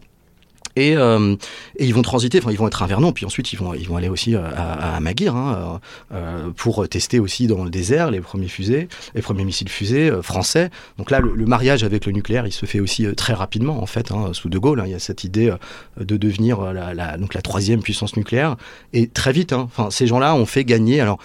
Et, 0.78 0.96
euh, 0.96 1.34
et, 1.76 1.86
ils 1.86 1.94
vont 1.94 2.02
transiter, 2.02 2.38
enfin 2.38 2.52
ils 2.52 2.56
vont 2.56 2.68
être 2.68 2.82
à 2.82 2.86
Vernon, 2.86 3.10
puis 3.12 3.26
ensuite 3.26 3.52
ils 3.52 3.58
vont, 3.58 3.74
ils 3.74 3.88
vont 3.88 3.96
aller 3.96 4.08
aussi 4.08 4.36
euh, 4.36 4.42
à, 4.56 4.96
à 4.96 5.00
Maguire 5.00 5.34
hein, 5.34 5.80
euh, 6.14 6.50
pour 6.56 6.88
tester 6.88 7.18
aussi 7.18 7.48
dans 7.48 7.64
le 7.64 7.70
désert 7.70 8.12
les 8.12 8.20
premiers 8.20 8.46
fusées, 8.46 8.88
les 9.16 9.22
premiers 9.22 9.44
missiles 9.44 9.68
fusées 9.68 10.12
français. 10.22 10.70
Donc 10.96 11.10
là, 11.10 11.18
le, 11.18 11.46
mariage 11.46 11.82
avec 11.82 12.06
le 12.06 12.12
nucléaire, 12.12 12.46
il 12.46 12.52
se 12.52 12.64
fait 12.64 12.78
aussi 12.78 13.06
très 13.16 13.32
rapidement 13.32 13.82
en 13.82 13.86
fait. 13.86 14.12
Hein, 14.12 14.30
sous 14.34 14.48
De 14.48 14.58
Gaulle, 14.58 14.78
hein, 14.80 14.84
il 14.86 14.92
y 14.92 14.94
a 14.94 15.00
cette 15.00 15.24
idée 15.24 15.52
de 15.98 16.16
devenir 16.16 16.72
la, 16.72 17.16
donc 17.16 17.34
la 17.34 17.42
troisième 17.42 17.82
puissance 17.82 18.16
nucléaire. 18.16 18.56
Et 18.92 19.08
très 19.08 19.32
vite, 19.32 19.52
enfin 19.52 19.90
ces 19.90 20.06
gens-là 20.06 20.34
ont 20.36 20.46
fait 20.46 20.64
gagner. 20.64 21.00
Alors 21.00 21.18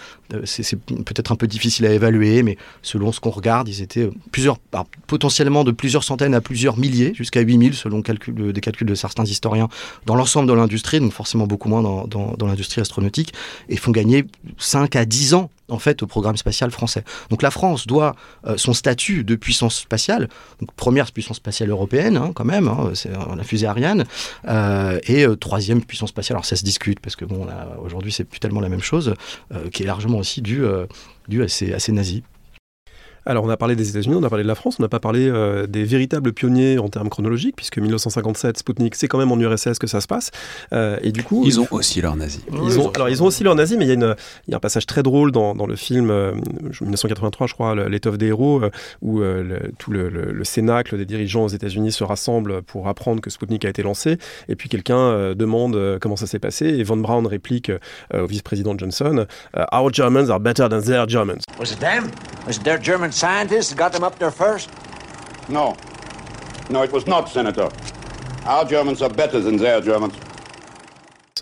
c'est 0.46 0.80
peut-être 0.80 1.32
un 1.32 1.36
peu 1.36 1.46
difficile 1.46 1.86
à 1.86 1.92
évaluer, 1.94 2.42
mais 2.42 2.58
selon 2.82 3.12
ce 3.12 3.20
qu'on 3.20 3.30
regarde, 3.30 3.68
ils 3.70 3.84
étaient 3.84 4.10
plusieurs, 4.32 4.58
potentiellement 5.06 5.64
de 5.64 5.72
plusieurs 5.72 6.04
centaines 6.04 6.34
à 6.34 6.42
plusieurs 6.42 6.78
milliers, 6.78 7.14
jusqu'à 7.14 7.42
8000 7.42 7.76
selon 7.76 8.00
des 8.00 8.62
calculs 8.62 8.88
de 8.88 8.96
certains 8.96 9.26
historiens 9.26 9.43
dans 10.06 10.16
l'ensemble 10.16 10.48
de 10.48 10.54
l'industrie, 10.54 11.00
donc 11.00 11.14
forcément 11.14 11.48
beaucoup 11.48 11.70
moins 11.70 11.82
dans, 11.82 12.36
l'industrie 12.46 12.82
astronautique, 12.82 13.34
et 13.70 13.78
font 13.78 13.92
gagner 13.92 14.26
5 14.58 14.96
à 14.96 15.06
10 15.06 15.34
ans 15.34 15.50
en 15.70 15.80
fait 15.80 16.04
au 16.04 16.08
programme 16.08 16.38
spatial 16.38 16.72
français. 16.72 17.04
Donc 17.30 17.42
la 17.42 17.52
France 17.52 17.88
doit 17.88 18.16
euh, 18.46 18.58
son 18.58 18.74
statut 18.74 19.24
de 19.24 19.36
puissance 19.36 19.80
spatiale, 19.80 20.30
première 20.76 21.12
puissance 21.12 21.38
spatiale 21.38 21.70
européenne 21.70 22.18
hein, 22.18 22.32
quand 22.36 22.46
même, 22.46 22.68
hein, 22.68 22.92
c'est 22.94 23.10
la 23.12 23.44
fusée 23.44 23.66
Ariane, 23.66 24.06
euh, 24.48 25.00
et 25.06 25.26
euh, 25.26 25.36
troisième 25.36 25.84
puissance 25.84 26.10
spatiale. 26.10 26.36
Alors 26.36 26.46
ça 26.46 26.56
se 26.56 26.64
discute 26.64 27.00
parce 27.00 27.16
que 27.16 27.26
bon 27.26 27.48
aujourd'hui 27.84 28.12
c'est 28.12 28.26
plus 28.26 28.40
tellement 28.40 28.62
la 28.62 28.70
même 28.70 28.82
chose, 28.82 29.14
qui 29.72 29.84
est 29.84 29.86
largement 29.86 30.18
aussi 30.18 30.42
dû 30.42 30.66
à 30.66 31.48
ces, 31.48 31.74
à 31.74 31.80
ces 31.80 31.92
nazis. 31.92 32.22
Alors 33.26 33.46
on 33.46 33.50
a 33.50 33.58
parlé 33.58 33.76
des 33.76 33.90
États-Unis, 33.90 34.16
on 34.16 34.24
a 34.24 34.30
parlé 34.30 34.44
de 34.44 34.48
la 34.48 34.56
France, 34.56 34.78
on 34.80 34.84
n'a 34.84 34.90
pas 34.90 35.00
parlé 35.00 35.30
euh, 35.30 35.66
des 35.66 35.86
véritables 35.86 36.34
pionniers 36.34 36.78
en 36.78 36.90
termes 36.90 37.10
chronologiques, 37.10 37.56
puisque 37.56 37.78
1957, 37.78 38.58
Sputnik, 38.58 38.96
c'est 38.96 39.08
quand 39.08 39.18
même 39.18 39.32
en 39.32 39.40
URSS 39.40 39.80
que 39.80 39.88
ça 39.88 40.02
se 40.02 40.08
passe. 40.08 40.32
Euh, 40.74 40.98
et 41.02 41.12
du 41.12 41.24
coup, 41.24 41.44
ils 41.46 41.60
ont 41.62 41.68
aussi 41.72 42.02
leur 42.02 42.16
nazi. 42.18 42.42
Ils 42.52 42.80
ont, 42.80 42.92
alors 42.92 43.10
ils 43.10 43.24
ont 43.24 43.28
aussi 43.28 43.44
leur 43.44 43.56
nazi, 43.56 43.78
mais 43.78 43.86
il 43.86 43.88
y, 43.88 43.92
a 43.92 43.94
une, 43.94 44.16
il 44.48 44.52
y 44.52 44.54
a 44.54 44.58
un 44.58 44.60
passage 44.60 44.86
très 44.86 45.04
drôle 45.04 45.32
dans, 45.32 45.56
dans 45.56 45.68
le 45.68 45.76
film 45.76 46.08
1983, 46.82 47.46
euh, 47.46 47.48
je 47.48 47.54
crois, 47.54 47.76
l'étoffe 47.88 48.18
des 48.18 48.28
héros, 48.28 48.62
où 49.02 49.22
tout 49.78 49.92
le, 49.92 50.10
le, 50.10 50.44
cénacle 50.44 50.98
des 50.98 51.06
dirigeants 51.06 51.46
aux 51.46 51.50
États-Unis 51.50 51.94
se 51.94 52.04
rassemble 52.04 52.62
pour 52.62 52.90
apprendre 52.90 53.22
que 53.22 53.30
Sputnik 53.30 53.64
a 53.64 53.70
été 53.70 53.84
lancé, 53.84 54.18
et 54.50 54.56
puis 54.56 54.68
quelqu'un 54.68 55.34
demande 55.34 55.98
comment 56.02 56.18
ça 56.18 56.28
s'est 56.28 56.40
passé, 56.40 56.68
et 56.68 56.84
Von 56.84 56.98
Braun 56.98 57.26
réplique 57.26 57.72
au 58.14 58.26
vice-président 58.26 58.78
Johnson, 58.78 59.26
Our 59.72 59.94
Germans 59.94 60.30
are 60.30 60.40
better 60.40 60.68
than 60.68 60.82
their 60.82 61.08
Germans. 61.08 61.44
Was 61.60 61.72
it 61.72 61.80
them? 61.80 62.12
Was 62.46 62.58
it 62.58 62.64
their 62.64 62.82
German 62.82 63.13
scientists 63.14 63.74
got 63.74 63.92
them 63.94 64.04
up 64.04 64.18
there 64.20 64.32
first? 64.32 64.70
No. 65.48 65.78
No, 66.70 66.84
it 66.84 66.92
was 66.92 67.06
not, 67.06 67.30
Senator. 67.30 67.70
Our 68.46 68.66
Germans 68.66 69.02
are 69.02 69.10
better 69.10 69.40
than 69.40 69.58
their 69.58 69.82
Germans. 69.82 70.16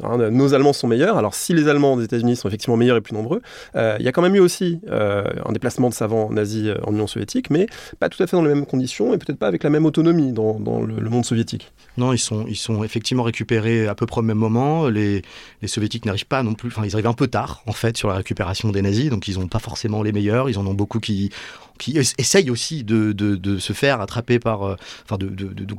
Hein, 0.02 0.30
nos 0.32 0.54
Allemands 0.54 0.72
sont 0.72 0.88
meilleurs. 0.88 1.18
Alors, 1.18 1.36
si 1.36 1.54
les 1.54 1.68
Allemands 1.68 1.98
des 1.98 2.06
États-Unis 2.06 2.38
sont 2.38 2.48
effectivement 2.48 2.78
meilleurs 2.78 2.96
et 2.96 3.02
plus 3.02 3.14
nombreux, 3.14 3.42
euh, 3.76 3.98
il 4.00 4.06
y 4.06 4.08
a 4.08 4.14
quand 4.14 4.22
même 4.22 4.36
eu 4.36 4.40
aussi 4.40 4.80
euh, 4.90 5.26
un 5.46 5.52
déplacement 5.52 5.90
de 5.90 5.94
savants 5.94 6.32
nazis 6.32 6.68
euh, 6.68 6.78
en 6.86 6.94
Union 6.94 7.08
soviétique, 7.08 7.50
mais 7.50 7.68
pas 8.00 8.08
tout 8.08 8.22
à 8.24 8.28
fait 8.28 8.38
dans 8.38 8.42
les 8.42 8.54
mêmes 8.54 8.66
conditions 8.66 9.14
et 9.14 9.18
peut-être 9.18 9.38
pas 9.38 9.48
avec 9.48 9.64
la 9.64 9.70
même 9.70 9.86
autonomie 9.86 10.32
dans, 10.32 10.58
le, 10.82 11.10
monde 11.10 11.26
soviétique. 11.26 11.74
Non, 11.98 12.14
ils 12.14 12.20
sont, 12.20 12.46
ils 12.48 12.56
sont 12.56 12.86
effectivement 12.86 13.24
récupérés 13.24 13.88
à 13.88 13.96
peu 13.96 14.06
près 14.06 14.20
au 14.20 14.24
même 14.24 14.38
moment. 14.38 14.88
Les, 14.88 15.24
les 15.62 15.68
soviétiques 15.68 16.06
n'arrivent 16.06 16.26
pas 16.26 16.42
non 16.42 16.54
plus, 16.54 16.70
enfin, 16.70 16.86
ils 16.86 16.94
arrivent 16.94 17.08
un 17.08 17.14
peu 17.14 17.28
tard, 17.28 17.62
en 17.68 17.74
fait, 17.74 17.98
sur 17.98 18.08
la 18.08 18.16
récupération 18.16 18.70
des 18.70 18.82
nazis, 18.82 19.10
donc 19.10 19.28
ils 19.28 19.40
n'ont 19.40 19.50
pas 19.50 19.60
forcément 19.60 20.04
les 20.04 20.14
meilleurs. 20.14 20.50
Ils 20.50 20.58
en 20.58 20.66
ont 20.68 20.74
beaucoup 20.74 21.02
qui 21.02 21.32
qui 21.82 21.98
essaye 21.98 22.52
aussi 22.52 22.84
de, 22.84 23.12
de, 23.12 23.58
se 23.58 23.74
faire 23.74 24.02
attraper 24.02 24.38
par, 24.38 24.64
euh, 24.64 24.76
enfin, 25.04 25.18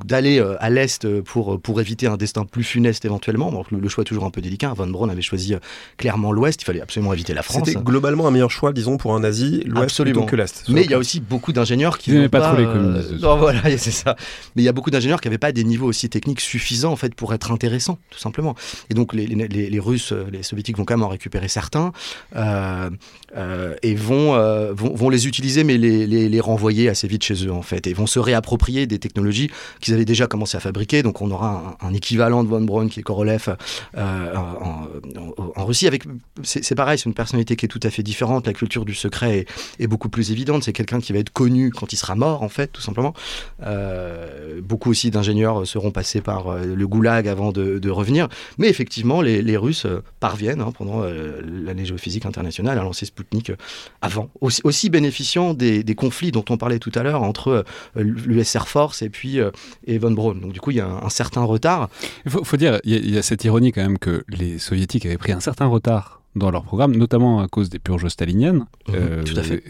d'aller 0.05 0.41
euh, 0.41 0.57
à 0.59 0.69
l'est 0.69 1.07
pour, 1.23 1.61
pour 1.61 1.81
éviter 1.81 2.09
un 2.09 2.17
destin 2.17 2.45
plus 2.45 2.65
funeste 2.65 3.05
éventuellement. 3.05 3.53
Donc, 3.53 3.71
le, 3.71 3.89
choix 3.89 4.03
est 4.03 4.05
toujours 4.05 4.25
un 4.25 4.31
peu 4.31 4.41
délicat. 4.41 4.75
Von 4.75 4.89
Braun 4.89 5.11
avait 5.11 5.23
choisi 5.23 5.55
euh, 5.55 5.59
clairement 5.99 6.33
l'ouest. 6.33 6.61
Il 6.61 6.65
fallait 6.65 6.81
absolument 6.81 7.13
éviter 7.13 7.35
la 7.35 7.45
France. 7.45 7.63
C'était 7.67 7.81
globalement 7.81 8.27
un 8.27 8.33
meilleur 8.33 8.51
choix, 8.51 8.73
disons, 8.73 8.97
pour 8.97 9.15
un 9.15 9.21
nazi, 9.21 9.63
l'ouest 9.65 10.03
plutôt 10.03 10.25
que 10.25 10.35
l'est. 10.35 10.65
Mais 10.69 10.83
il 10.85 10.91
y 10.91 10.95
a 10.95 10.99
aussi 10.99 11.21
beaucoup 11.21 11.53
d'ingénieurs 11.53 11.99
qui 11.99 12.11
n'aimaient 12.11 12.29
pas, 12.29 12.41
trop 12.41 12.57
les 12.57 12.65
communistes. 12.65 13.23
non, 13.23 13.37
voilà, 13.37 13.63
c'est 13.79 13.93
ça. 13.93 14.17
Mais 14.57 14.63
il 14.63 14.65
y 14.65 14.69
a 14.69 14.73
beaucoup 14.73 14.91
d'ingénieurs 14.91 15.21
qui 15.21 15.29
n'avaient 15.29 15.39
pas 15.39 15.53
des 15.53 15.63
niveaux 15.63 15.87
aussi 15.87 16.09
techniques 16.09 16.41
suffisants 16.41 16.91
en 16.91 16.97
fait 16.97 17.15
pour 17.15 17.33
être 17.33 17.53
intéressants, 17.53 17.99
tout 18.11 18.19
simplement. 18.19 18.57
Et 18.91 18.95
donc 18.95 19.15
les, 19.15 19.27
les, 19.27 19.71
les, 19.71 19.79
Russes, 19.79 20.13
les 20.33 20.43
Soviétiques 20.43 20.79
vont 20.79 20.85
quand 20.85 20.95
même 20.95 21.05
en 21.05 21.09
récupérer 21.09 21.47
certains 21.47 21.93
et 22.35 23.95
vont, 23.95 24.73
vont, 24.73 24.95
vont 24.95 25.09
les 25.09 25.29
utiliser, 25.29 25.63
mais 25.63 25.79
les 25.79 25.92
les, 26.07 26.41
renvoyer 26.41 26.89
assez 26.89 27.07
vite 27.07 27.23
chez 27.23 27.47
eux 27.47 27.53
en 27.53 27.63
fait 27.63 27.87
et 27.87 27.93
vont 27.93 28.07
se 28.07 28.19
réapproprier 28.19 28.87
des 28.87 28.99
technologies 28.99 29.51
qu'ils 29.81 29.95
avaient 29.95 30.05
déjà 30.05 30.27
commencé 30.27 30.57
à 30.57 30.61
fabriquer. 30.61 31.03
Donc 31.03 31.21
on 31.23 31.31
aura 31.31 31.77
un, 31.81 31.93
équivalent 31.95 32.43
de 32.43 32.49
Von 32.49 32.63
Braun 32.63 32.89
qui 32.89 33.01
est 33.01 33.03
Korolev 33.03 33.57
euh, 33.97 34.35
en, 34.35 35.65
Russie. 35.65 35.87
Avec 35.87 36.05
c'est 36.43 36.75
pareil, 36.75 36.99
c'est 36.99 37.07
une 37.07 37.15
personnalité 37.15 37.55
qui 37.57 37.67
est 37.67 37.69
tout 37.69 37.81
à 37.83 37.91
fait 37.91 38.03
différente. 38.03 38.47
La 38.47 38.53
culture 38.53 38.85
du 38.85 38.95
secret 38.95 39.47
est, 39.79 39.87
beaucoup 39.87 40.09
plus 40.09 40.33
évidente. 40.33 40.65
C'est 40.65 40.73
quelqu'un 40.73 41.01
qui 41.01 41.13
va 41.13 41.19
être 41.19 41.31
connu 41.31 41.71
quand 41.71 41.93
il 41.93 41.97
sera 41.97 42.15
mort 42.15 42.43
en 42.43 42.49
fait, 42.49 42.69
tout 42.69 42.81
simplement. 42.81 43.15
Euh, 43.63 44.61
beaucoup 44.63 44.91
aussi 44.91 45.11
d'ingénieurs 45.11 45.67
seront 45.67 45.91
passés 45.91 46.21
par 46.21 46.49
euh, 46.49 46.65
le 46.65 46.89
goulag 46.89 47.29
avant 47.29 47.53
de, 47.53 47.91
revenir. 47.91 48.29
Mais 48.59 48.69
effectivement, 48.69 49.21
les, 49.21 49.57
Russes 49.57 49.87
parviennent 50.19 50.63
hein, 50.63 50.73
pendant 50.77 51.03
l'année 51.03 51.85
géophysique 51.85 52.25
internationale 52.25 52.79
à 52.79 52.83
lancer 52.83 53.05
Sputnik 53.05 53.53
avant, 54.01 54.31
aussi, 54.41 54.63
aussi 54.65 54.89
bénéficiant 54.89 55.53
des 55.53 55.82
des, 55.85 55.95
conflits 55.95 56.33
dont 56.33 56.45
on 56.51 56.57
parlait 56.57 56.79
tout 56.79 56.93
à 56.95 57.03
l'heure 57.03 57.23
entre 57.23 57.65
euh, 57.97 58.03
l'US 58.03 58.55
Air 58.55 58.69
Force 58.69 59.03
et 59.03 59.11
puis 59.11 59.41
euh, 59.41 59.51
et 59.87 59.99
Von 59.99 60.13
Braun. 60.13 60.35
Donc 60.37 60.53
du 60.53 60.61
coup, 60.61 60.71
il 60.71 60.77
y 60.77 60.81
a 60.81 60.87
un, 60.87 61.09
certain 61.09 61.43
retard. 61.43 61.89
Il 62.25 62.31
faut, 62.31 62.57
dire, 62.57 62.81
il 62.85 63.11
y, 63.11 63.19
a 63.19 63.23
cette 63.23 63.45
ironie 63.45 63.73
quand 63.73 63.83
même 63.83 63.99
que 63.99 64.25
les 64.29 64.59
soviétiques 64.59 65.07
avaient 65.07 65.19
pris 65.19 65.33
un 65.33 65.41
certain 65.41 65.67
retard 65.67 66.21
dans 66.35 66.51
leur 66.51 66.65
programme, 66.65 66.97
notamment 66.97 67.41
à 67.41 67.49
cause 67.49 67.69
des 67.69 67.79
purges 67.79 68.09
staliniennes 68.09 68.65
mhm, 68.89 68.95
euh, 68.95 69.25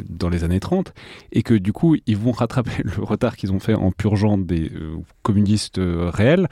dans 0.09 0.29
les 0.29 0.45
années 0.45 0.61
30, 0.61 0.95
et 1.33 1.43
que 1.43 1.55
du 1.55 1.73
coup, 1.73 1.97
ils 2.07 2.17
vont 2.17 2.31
rattraper 2.31 2.71
le 2.85 3.03
retard 3.03 3.37
qu'ils 3.37 3.53
ont 3.53 3.59
fait 3.59 3.75
en 3.75 3.91
purgeant 3.91 4.39
des 4.39 4.71
communistes 5.23 5.81
réels 5.81 6.49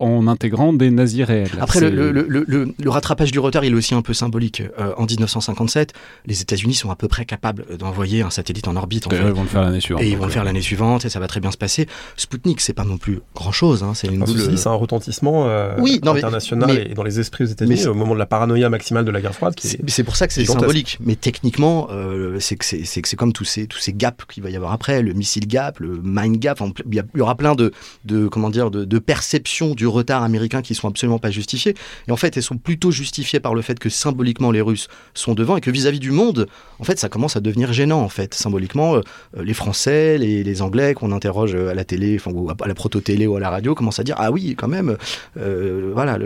en 0.00 0.26
intégrant 0.26 0.72
des 0.72 0.90
nazis 0.90 1.24
réels. 1.24 1.50
Après, 1.60 1.78
le, 1.80 2.10
le, 2.10 2.24
le, 2.26 2.44
le, 2.46 2.90
rattrapage 2.90 3.30
du 3.30 3.38
retard, 3.38 3.64
il 3.64 3.72
est 3.72 3.76
aussi 3.76 3.94
un 3.94 4.00
peu 4.00 4.14
symbolique. 4.14 4.62
Euh, 4.78 4.92
en 4.96 5.04
1957, 5.04 5.92
les 6.26 6.40
États-Unis 6.40 6.74
sont 6.74 6.90
à 6.90 6.96
peu 6.96 7.06
près 7.06 7.26
capables 7.26 7.66
d'envoyer 7.76 8.22
un 8.22 8.30
satellite 8.30 8.66
en 8.66 8.76
orbite. 8.76 9.06
En 9.06 9.10
fait. 9.10 9.16
Ils 9.16 9.32
vont 9.32 9.42
le 9.42 9.48
faire 9.48 9.62
l'année 9.62 9.80
suivante. 9.80 10.02
Et 10.02 10.08
ils 10.08 10.16
vont 10.16 10.24
le 10.24 10.30
faire 10.30 10.44
l'année 10.44 10.62
suivante, 10.62 11.04
et 11.04 11.10
ça 11.10 11.20
va 11.20 11.28
très 11.28 11.40
bien 11.40 11.50
se 11.50 11.58
passer. 11.58 11.86
Sputnik, 12.16 12.62
c'est 12.62 12.72
pas 12.72 12.84
non 12.84 12.96
plus 12.96 13.20
grand-chose. 13.34 13.82
Hein, 13.82 13.92
c'est 13.94 14.08
une 14.08 14.26
C'est 14.26 14.68
un 14.68 14.72
retentissement 14.72 15.46
euh, 15.46 15.74
oui, 15.78 16.00
international 16.02 16.78
et 16.78 16.94
dans 16.94 17.02
les 17.02 17.20
esprits 17.20 17.44
aux 17.44 17.48
États-Unis 17.48 17.86
au 17.86 17.94
moment 17.94 18.14
de 18.14 18.18
la 18.18 18.26
paranoïa 18.26 18.70
maximale 18.70 19.04
de 19.04 19.10
la 19.10 19.20
guerre 19.20 19.34
froide. 19.34 19.54
C'est 19.60 20.04
pour 20.04 20.16
ça 20.16 20.26
que 20.26 20.32
c'est 20.32 20.46
symbolique. 20.46 20.98
Mais 21.00 21.14
techniquement, 21.14 21.88
euh, 21.90 22.38
c'est 22.40 22.56
que 22.56 22.64
c'est 22.64 23.16
comme 23.16 23.34
tous 23.34 23.44
ces, 23.44 23.66
tous 23.66 23.78
ces 23.78 23.92
gaps 23.92 24.24
qu'il 24.26 24.42
va 24.42 24.48
y 24.48 24.56
avoir 24.56 24.72
après, 24.72 25.02
le 25.02 25.12
missile 25.12 25.46
gap, 25.46 25.78
le 25.78 26.00
mine 26.02 26.38
gap. 26.38 26.60
Il 26.90 27.04
y, 27.14 27.20
aura 27.20 27.36
plein 27.36 27.54
de, 27.54 27.72
de 28.06 28.28
comment 28.28 28.48
dire, 28.48 28.70
de, 28.70 28.84
de 28.84 28.98
perceptions 28.98 29.74
du 29.74 29.89
retard 29.90 30.22
américain 30.22 30.62
qui 30.62 30.74
sont 30.74 30.88
absolument 30.88 31.18
pas 31.18 31.30
justifiées. 31.30 31.74
Et 32.08 32.12
en 32.12 32.16
fait, 32.16 32.36
elles 32.36 32.42
sont 32.42 32.56
plutôt 32.56 32.90
justifiées 32.90 33.40
par 33.40 33.54
le 33.54 33.62
fait 33.62 33.78
que 33.78 33.88
symboliquement 33.88 34.50
les 34.50 34.60
Russes 34.60 34.88
sont 35.14 35.34
devant 35.34 35.56
et 35.56 35.60
que 35.60 35.70
vis-à-vis 35.70 36.00
du 36.00 36.10
monde, 36.10 36.46
en 36.78 36.84
fait, 36.84 36.98
ça 36.98 37.08
commence 37.08 37.36
à 37.36 37.40
devenir 37.40 37.72
gênant. 37.72 38.00
En 38.00 38.08
fait, 38.08 38.34
symboliquement, 38.34 38.96
euh, 38.96 39.02
les 39.42 39.54
Français, 39.54 40.18
les, 40.18 40.62
Anglais 40.62 40.94
qu'on 40.94 41.12
interroge 41.12 41.54
à 41.54 41.74
la 41.74 41.84
télé, 41.84 42.16
enfin, 42.16 42.32
ou 42.32 42.50
à 42.50 42.68
la 42.68 42.74
proto-télé 42.74 43.26
ou 43.26 43.36
à 43.36 43.40
la 43.40 43.50
radio, 43.50 43.74
commencent 43.74 44.00
à 44.00 44.04
dire 44.04 44.16
ah 44.18 44.30
oui, 44.30 44.54
quand 44.56 44.68
même, 44.68 44.96
euh, 45.38 45.90
voilà, 45.94 46.18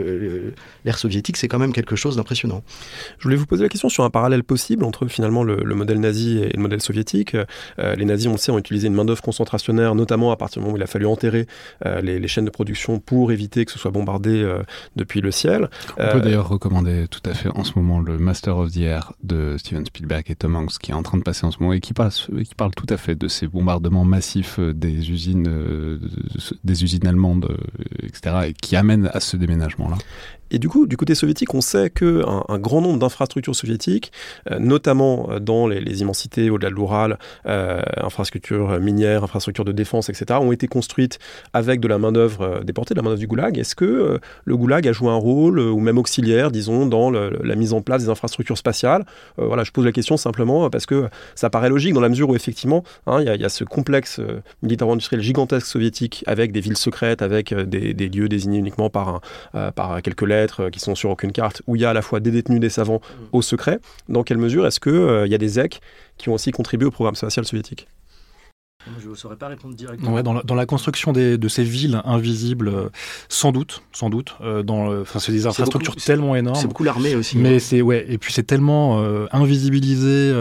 l'ère 0.85 0.99
soviétique, 0.99 1.37
c'est 1.37 1.47
quand 1.47 1.59
même 1.59 1.73
quelque 1.73 1.95
chose 1.95 2.17
d'impressionnant. 2.17 2.63
Je 3.19 3.25
voulais 3.25 3.37
vous 3.37 3.47
poser 3.47 3.63
la 3.63 3.69
question 3.69 3.89
sur 3.89 4.05
un 4.05 4.11
parallèle 4.11 4.45
possible 4.45 4.85
entre 4.85 5.07
finalement 5.07 5.45
le, 5.45 5.57
modèle 5.75 6.01
nazi 6.01 6.39
et 6.39 6.57
le 6.57 6.63
modèle 6.63 6.81
soviétique. 6.81 7.35
Euh, 7.79 7.95
les 7.97 8.05
nazis, 8.05 8.27
on 8.29 8.33
le 8.33 8.39
sait, 8.39 8.51
ont 8.51 8.59
utilisé 8.59 8.89
une 8.89 8.95
main 8.95 9.05
d'œuvre 9.05 9.23
concentrationnaire, 9.23 9.95
notamment 9.95 10.33
à 10.33 10.37
partir 10.37 10.61
du 10.61 10.65
moment 10.65 10.75
où 10.75 10.79
il 10.79 10.83
a 10.83 10.87
fallu 10.87 11.07
enterrer 11.07 11.47
les, 12.03 12.19
les, 12.19 12.29
chaînes 12.29 12.45
de 12.45 12.51
production 12.51 12.99
pour 12.99 13.31
éviter 13.31 13.54
que 13.65 13.71
ce 13.71 13.79
soit 13.79 13.91
bombardé 13.91 14.47
depuis 14.97 15.21
le 15.21 15.31
ciel. 15.31 15.71
On 15.99 16.13
peut 16.13 16.21
d'ailleurs 16.21 16.49
recommander 16.49 17.07
tout 17.09 17.23
à 17.25 17.35
fait 17.35 17.49
en 17.49 17.65
ce 17.65 17.73
moment 17.77 18.01
le 18.01 18.19
Master 18.19 18.57
of 18.57 18.73
the 18.73 18.79
Air 18.79 19.13
de 19.23 19.57
Steven 19.59 19.85
Spielberg 19.87 20.25
et 20.29 20.35
Tom 20.35 20.57
Hanks 20.57 20.79
qui 20.79 20.91
est 20.91 20.95
en 20.95 21.03
train 21.03 21.19
de 21.19 21.23
passer 21.23 21.45
en 21.47 21.51
ce 21.51 21.59
moment 21.61 21.73
et 21.73 21.81
qui, 21.81 21.93
passe, 21.93 22.29
qui 22.45 22.55
parle 22.55 22.75
tout 22.75 22.87
à 22.89 22.97
fait 22.97 23.15
de 23.15 23.29
ces 23.29 23.47
bombardements 23.47 24.05
massifs 24.05 24.59
euh, 24.59 24.73
des 24.73 25.11
usines, 25.11 25.49
euh, 25.49 25.99
des 26.65 26.85
usines 26.85 27.07
allemandes, 27.07 27.47
euh, 27.51 28.07
etc., 28.07 28.49
et 28.49 28.53
qui 28.53 28.77
amènent 28.77 29.11
à 29.13 29.21
ce 29.21 29.37
déménagement-là. 29.37 29.97
Et 30.55 30.61
du 30.61 30.69
coup, 30.69 30.87
du 30.87 30.97
côté 30.97 31.17
soviétique, 31.17 31.53
on 31.53 31.61
sait 31.61 31.91
qu'un 31.91 32.45
un 32.49 32.59
grand 32.59 32.81
nombre 32.81 33.01
d'infrastructures 33.01 33.57
soviétiques, 33.57 34.13
euh, 34.53 34.61
notamment 34.61 35.29
euh, 35.29 35.41
dans 35.41 35.67
les, 35.67 36.01
immensités 36.01 36.49
au-delà 36.49 36.71
de 36.71 36.77
l'Oural, 36.77 37.19
euh, 37.47 37.83
infrastructures 37.97 38.79
minières, 38.79 39.25
infrastructures 39.25 39.65
de 39.65 39.73
défense, 39.73 40.11
etc., 40.11 40.39
ont 40.41 40.53
été 40.53 40.69
construites 40.69 41.19
avec 41.55 41.81
de 41.81 41.89
la 41.89 41.99
main-d'œuvre 41.99 42.61
déportée, 42.63 42.95
de 42.95 43.01
la 43.01 43.03
main-d'œuvre 43.03 43.19
du 43.19 43.27
goulag. 43.27 43.59
Est-ce 43.59 43.75
que 43.75 44.21
le 44.45 44.57
goulag 44.57 44.87
a 44.87 44.93
joué 44.93 45.09
un 45.09 45.17
rôle, 45.17 45.59
ou 45.59 45.81
même 45.81 45.99
auxiliaire, 45.99 46.53
disons, 46.53 46.87
dans 46.87 47.11
la 47.11 47.55
mise 47.57 47.73
en 47.73 47.81
place 47.81 48.05
des 48.05 48.09
infrastructures 48.09 48.59
spatiales? 48.59 49.05
Voilà, 49.37 49.65
je 49.65 49.73
pose 49.73 49.85
la 49.85 49.93
question 49.93 50.17
simplement 50.17 50.71
parce 50.71 50.87
que 50.87 51.09
ça 51.35 51.51
paraît 51.51 51.69
logique 51.69 51.95
dans 51.95 52.01
la 52.01 52.09
mesure 52.09 52.29
où, 52.29 52.37
effectivement, 52.37 52.85
hein, 53.09 53.21
il 53.21 53.41
y, 53.41 53.45
a 53.45 53.49
ce 53.49 53.65
complexe 53.65 54.21
militaro-industriel 54.63 55.21
gigantesque 55.21 55.67
soviétique 55.67 56.23
avec 56.29 56.53
des 56.53 56.61
villes 56.61 56.77
secrètes, 56.77 57.23
avec 57.23 57.53
des, 57.53 58.09
lieux 58.09 58.29
désignés 58.29 58.59
uniquement 58.59 58.91
par, 58.91 59.21
par 59.75 60.01
quelques 60.03 60.23
lettres 60.23 60.44
euh, 60.61 60.71
qui 60.71 60.81
sont 60.81 60.95
sur 60.95 61.11
aucune 61.11 61.33
carte, 61.33 61.63
où 61.67 61.77
il 61.77 61.83
y 61.83 61.85
a 61.85 61.91
à 61.91 61.93
la 61.93 62.03
fois 62.03 62.21
des 62.21 62.31
détenus, 62.31 62.61
des 62.61 62.71
savants 62.71 63.01
mm. 63.01 63.25
au 63.33 63.43
secret. 63.43 63.81
Dans 64.09 64.23
quelle 64.23 64.39
mesure 64.39 64.67
est-ce 64.67 64.81
qu'il 64.81 64.93
euh, 64.93 65.27
il 65.27 65.33
y 65.33 65.35
a 65.35 65.39
des 65.39 65.59
EC 65.59 65.81
qui 66.19 66.29
ont 66.29 66.35
aussi 66.35 66.51
contribué 66.51 66.87
au 66.87 66.91
programme 66.91 67.15
spatial 67.15 67.45
soviétique? 67.45 67.89
Je 69.01 69.09
ne 69.09 69.15
saurais 69.15 69.37
pas 69.37 69.49
répondre 69.49 69.75
directement. 69.75 70.23
dans, 70.23 70.55
la, 70.55 70.67
construction 70.67 71.15
de 71.15 71.49
ces 71.49 71.65
villes 71.65 72.03
invisibles, 72.05 72.69
euh, 72.69 72.91
sans 73.31 73.51
doute, 73.51 73.83
sans 73.93 74.11
doute. 74.11 74.37
dans, 74.65 75.05
c'est 75.07 75.33
des 75.33 75.47
infrastructures 75.47 75.97
tellement 75.97 76.37
énormes. 76.37 76.57
C'est 76.57 76.67
beaucoup 76.67 76.85
l'armée 76.85 77.15
aussi. 77.15 77.39
Mais 77.39 77.57
hein. 77.57 77.59
c'est 77.61 77.81
ouais, 77.81 78.05
et 78.07 78.19
puis 78.19 78.35
c'est 78.35 78.43
tellement 78.43 79.03
invisibilisé, 79.33 80.35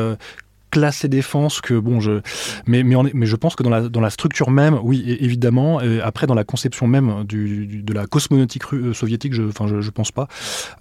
classe 0.74 1.05
et 1.05 1.07
défense 1.07 1.61
que 1.61 1.76
bon 1.76 1.99
je 1.99 2.21
mais 2.65 2.82
mais, 2.82 2.95
mais 3.13 3.28
je 3.28 3.36
pense 3.36 3.55
que 3.55 3.61
dans 3.61 3.69
la 3.69 3.89
dans 3.89 4.01
la 4.01 4.09
structure 4.09 4.49
même 4.49 4.80
oui 4.82 5.17
évidemment 5.19 5.80
après 6.01 6.26
dans 6.26 6.34
la 6.34 6.43
conception 6.43 6.88
même 6.88 7.24
du, 7.26 7.67
de 7.67 7.93
la 7.93 8.07
cosmonautique 8.07 8.63
euh, 8.74 8.91
soviétique 8.93 9.34
je 9.36 9.43
enfin 9.43 9.67
je, 9.67 9.82
je 9.82 9.91
pense 9.91 10.11
pas 10.11 10.28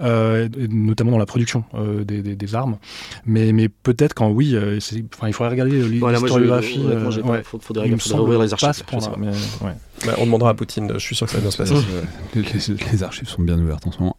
euh, 0.00 0.48
notamment 0.70 1.10
dans 1.10 1.18
la 1.18 1.26
production 1.26 1.64
euh, 1.74 2.04
des, 2.04 2.22
des, 2.22 2.54
armes. 2.54 2.78
Mais 3.26 3.52
mais 3.52 3.68
peut-être 3.68 4.14
quand 4.14 4.30
oui 4.30 4.56
enfin 4.56 5.28
il 5.28 5.34
faudrait 5.34 5.50
regarder 5.50 5.82
l'historiographie 5.82 6.80
il 6.80 7.42
faudrait, 7.44 7.90
ouvrir 8.18 8.40
les 8.40 8.52
archives 8.54 8.84
bah, 10.06 10.14
on 10.18 10.24
demandera 10.24 10.50
à 10.50 10.54
Poutine 10.54 10.90
je 10.94 10.98
suis 10.98 11.14
sûr 11.14 11.26
que 11.26 11.32
ça 11.32 11.38
va 11.38 11.42
bien 11.42 11.50
se 11.50 11.58
passer. 11.58 11.74
Les, 12.34 12.42
les, 12.92 13.02
archives 13.02 13.28
sont 13.28 13.42
bien 13.42 13.58
ouvertes 13.58 13.86
en 13.86 13.92
ce 13.92 13.98
moment 13.98 14.16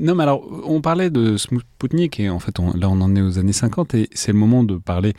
non, 0.00 0.14
mais 0.14 0.22
alors, 0.22 0.42
on 0.64 0.80
parlait 0.80 1.10
de 1.10 1.36
Sputnik, 1.36 2.18
et 2.20 2.30
en 2.30 2.38
fait, 2.38 2.58
là, 2.58 2.88
on 2.88 3.00
en 3.00 3.14
est 3.14 3.22
aux 3.22 3.38
années 3.38 3.52
50, 3.52 3.94
et 3.94 4.08
c'est 4.12 4.32
le 4.32 4.38
moment 4.38 4.64
de 4.64 4.76
parler 4.76 5.14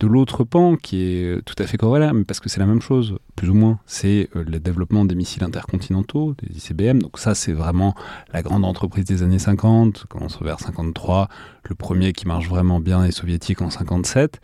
de 0.00 0.06
l'autre 0.06 0.44
pan 0.44 0.76
qui 0.76 1.02
est 1.02 1.44
tout 1.44 1.54
à 1.58 1.66
fait 1.66 1.76
corrélaire, 1.76 2.14
mais 2.14 2.24
parce 2.24 2.40
que 2.40 2.48
c'est 2.48 2.60
la 2.60 2.66
même 2.66 2.80
chose, 2.80 3.18
plus 3.34 3.50
ou 3.50 3.54
moins. 3.54 3.80
C'est 3.86 4.28
euh, 4.36 4.44
le 4.44 4.60
développement 4.60 5.04
des 5.04 5.14
missiles 5.14 5.42
intercontinentaux, 5.42 6.34
des 6.40 6.56
ICBM. 6.56 7.00
Donc 7.00 7.18
ça, 7.18 7.34
c'est 7.34 7.52
vraiment 7.52 7.94
la 8.32 8.42
grande 8.42 8.64
entreprise 8.64 9.04
des 9.04 9.22
années 9.22 9.38
50, 9.40 10.06
commence 10.08 10.40
vers 10.40 10.60
53. 10.60 11.28
Le 11.64 11.74
premier 11.74 12.12
qui 12.12 12.28
marche 12.28 12.48
vraiment 12.48 12.80
bien 12.80 13.04
est 13.04 13.10
soviétique 13.10 13.60
en 13.60 13.70
57. 13.70 14.40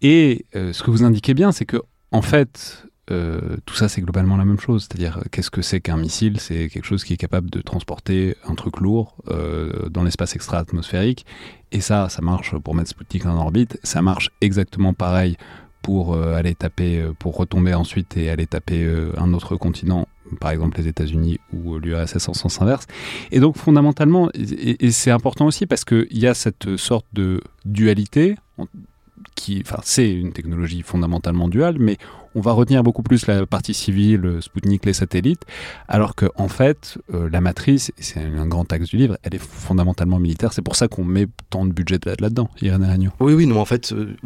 Et 0.00 0.46
euh, 0.56 0.72
ce 0.72 0.82
que 0.82 0.90
vous 0.90 1.04
indiquez 1.04 1.34
bien, 1.34 1.52
c'est 1.52 1.66
que 1.66 1.82
en 2.10 2.22
fait, 2.22 2.86
euh, 3.10 3.56
tout 3.66 3.74
ça, 3.74 3.88
c'est 3.88 4.00
globalement 4.00 4.36
la 4.36 4.44
même 4.44 4.60
chose. 4.60 4.86
C'est-à-dire, 4.88 5.20
qu'est-ce 5.30 5.50
que 5.50 5.62
c'est 5.62 5.80
qu'un 5.80 5.96
missile? 5.96 6.38
C'est 6.38 6.68
quelque 6.68 6.84
chose 6.84 7.04
qui 7.04 7.14
est 7.14 7.16
capable 7.16 7.50
de 7.50 7.60
transporter 7.60 8.36
un 8.46 8.54
truc 8.54 8.80
lourd 8.80 9.16
euh, 9.28 9.88
dans 9.88 10.04
l'espace 10.04 10.36
extra-atmosphérique. 10.36 11.26
Et 11.72 11.80
ça, 11.80 12.08
ça 12.08 12.22
marche 12.22 12.56
pour 12.58 12.74
mettre 12.74 12.90
Sputnik 12.90 13.26
en 13.26 13.36
orbite. 13.36 13.78
Ça 13.82 14.02
marche 14.02 14.30
exactement 14.40 14.94
pareil 14.94 15.36
pour 15.82 16.14
euh, 16.14 16.36
aller 16.36 16.54
taper, 16.54 17.04
pour 17.18 17.36
retomber 17.36 17.74
ensuite 17.74 18.16
et 18.16 18.30
aller 18.30 18.46
taper 18.46 18.88
un 19.16 19.32
autre 19.32 19.56
continent, 19.56 20.06
par 20.38 20.52
exemple 20.52 20.78
les 20.78 20.86
États-Unis 20.86 21.40
ou 21.52 21.78
l'URSS 21.78 22.28
en 22.28 22.34
sens 22.34 22.62
inverse. 22.62 22.86
Et 23.32 23.40
donc, 23.40 23.56
fondamentalement, 23.56 24.30
et, 24.34 24.86
et 24.86 24.90
c'est 24.92 25.10
important 25.10 25.46
aussi 25.46 25.66
parce 25.66 25.84
qu'il 25.84 26.06
y 26.18 26.28
a 26.28 26.34
cette 26.34 26.76
sorte 26.76 27.06
de 27.12 27.40
dualité 27.64 28.36
qui, 29.34 29.62
enfin, 29.64 29.80
c'est 29.82 30.12
une 30.12 30.32
technologie 30.32 30.82
fondamentalement 30.82 31.48
duale, 31.48 31.76
mais 31.78 31.98
on 32.34 32.40
va 32.40 32.52
retenir 32.52 32.82
beaucoup 32.82 33.02
plus 33.02 33.26
la 33.26 33.46
partie 33.46 33.74
civile, 33.74 34.38
Sputnik, 34.40 34.84
les 34.84 34.92
satellites, 34.92 35.42
alors 35.88 36.14
que 36.14 36.26
en 36.36 36.48
fait, 36.48 36.98
euh, 37.12 37.28
la 37.30 37.40
matrice, 37.40 37.92
c'est 37.98 38.20
un 38.20 38.46
grand 38.46 38.70
axe 38.72 38.88
du 38.88 38.96
livre, 38.96 39.18
elle 39.22 39.34
est 39.34 39.42
fondamentalement 39.42 40.18
militaire. 40.18 40.52
C'est 40.52 40.62
pour 40.62 40.76
ça 40.76 40.88
qu'on 40.88 41.04
met 41.04 41.26
tant 41.50 41.64
de 41.64 41.72
budget 41.72 41.98
là-dedans, 42.04 42.48
Irène 42.60 42.84
Agnew. 42.84 43.10
Oui, 43.20 43.34
oui, 43.34 43.46
non, 43.46 43.60
en 43.60 43.64
fait, 43.64 43.92
euh, 43.92 44.16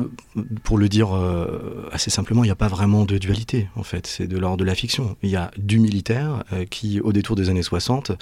pour 0.63 0.79
le 0.79 0.89
dire 0.89 1.15
euh, 1.15 1.89
assez 1.93 2.11
simplement, 2.11 2.45
il 2.45 2.49
n'y 2.49 2.53
a 2.53 2.57
pas 2.57 2.69
vraiment 2.69 3.05
de 3.05 3.19
dualité, 3.19 3.69
en 3.77 3.83
fait. 3.83 4.07
C'est 4.07 4.27
de 4.27 4.39
l'ordre 4.39 4.59
de 4.59 4.65
la 4.65 4.75
fiction. 4.75 5.17
Il 5.23 5.31
y 5.31 5.37
a 5.37 5.51
du 5.57 5.79
militaire 5.79 6.45
qui, 6.71 7.01
au 7.01 7.13
détour 7.13 7.37
des 7.37 7.49
années 7.49 7.63
60, 7.63 8.13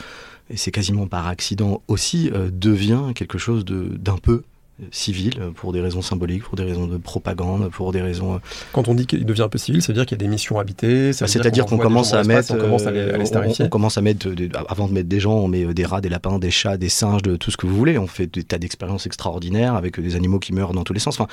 et 0.51 0.57
c'est 0.57 0.70
quasiment 0.70 1.07
par 1.07 1.26
accident 1.26 1.82
aussi, 1.89 2.30
devient 2.53 3.12
quelque 3.14 3.39
chose 3.39 3.64
d'un 3.64 4.18
peu 4.18 4.43
civil 4.91 5.35
pour 5.55 5.72
des 5.72 5.81
raisons 5.81 6.03
symboliques, 6.03 6.43
pour 6.43 6.57
des 6.57 6.64
raisons 6.64 6.87
de 6.87 6.97
propagande, 6.97 7.70
pour 7.70 7.93
des 7.93 8.03
raisons. 8.03 8.35
Euh, 8.35 8.39
Quand 8.72 8.89
on 8.89 8.95
dit 8.95 9.07
qu'il 9.07 9.25
devient 9.25 9.43
un 9.43 9.49
peu 9.49 9.59
civil, 9.59 9.83
ça 9.83 9.89
veut 9.89 9.95
dire 9.95 10.05
qu'il 10.05 10.18
y 10.18 10.20
a 10.20 10.25
des 10.25 10.31
missions 10.31 10.59
habitées. 10.59 11.11
Bah, 11.20 11.29
c'est-à-dire 11.29 11.64
qu'on 11.64 11.79
commence 11.79 12.12
à 12.12 12.25
mettre, 12.25 12.53
on 12.53 12.59
commence 12.59 12.87
à 12.87 12.91
les, 12.91 13.12
on, 13.61 13.68
commence 13.68 13.99
à 13.99 14.01
mettre, 14.01 14.29
avant 14.68 14.89
de 14.89 14.93
mettre 14.93 15.09
des 15.09 15.20
gens, 15.20 15.35
on 15.35 15.49
met 15.49 15.72
des 15.72 15.85
rats, 15.85 16.01
des 16.01 16.09
lapins, 16.09 16.39
des 16.39 16.51
chats, 16.51 16.77
des 16.77 16.89
singes, 16.89 17.22
de 17.22 17.37
tout 17.37 17.51
ce 17.51 17.57
que 17.57 17.66
vous 17.66 17.77
voulez. 17.77 17.99
On 17.99 18.07
fait 18.07 18.27
des 18.27 18.43
tas 18.43 18.59
d'expériences 18.59 19.07
extraordinaires 19.07 19.75
avec 19.75 20.01
des 20.01 20.16
animaux 20.16 20.41
qui 20.41 20.53
meurent 20.53 20.72
dans 20.72 20.85
tous 20.85 20.93
les 20.93 21.01
sens. 21.01 21.20
Enfin, 21.20 21.29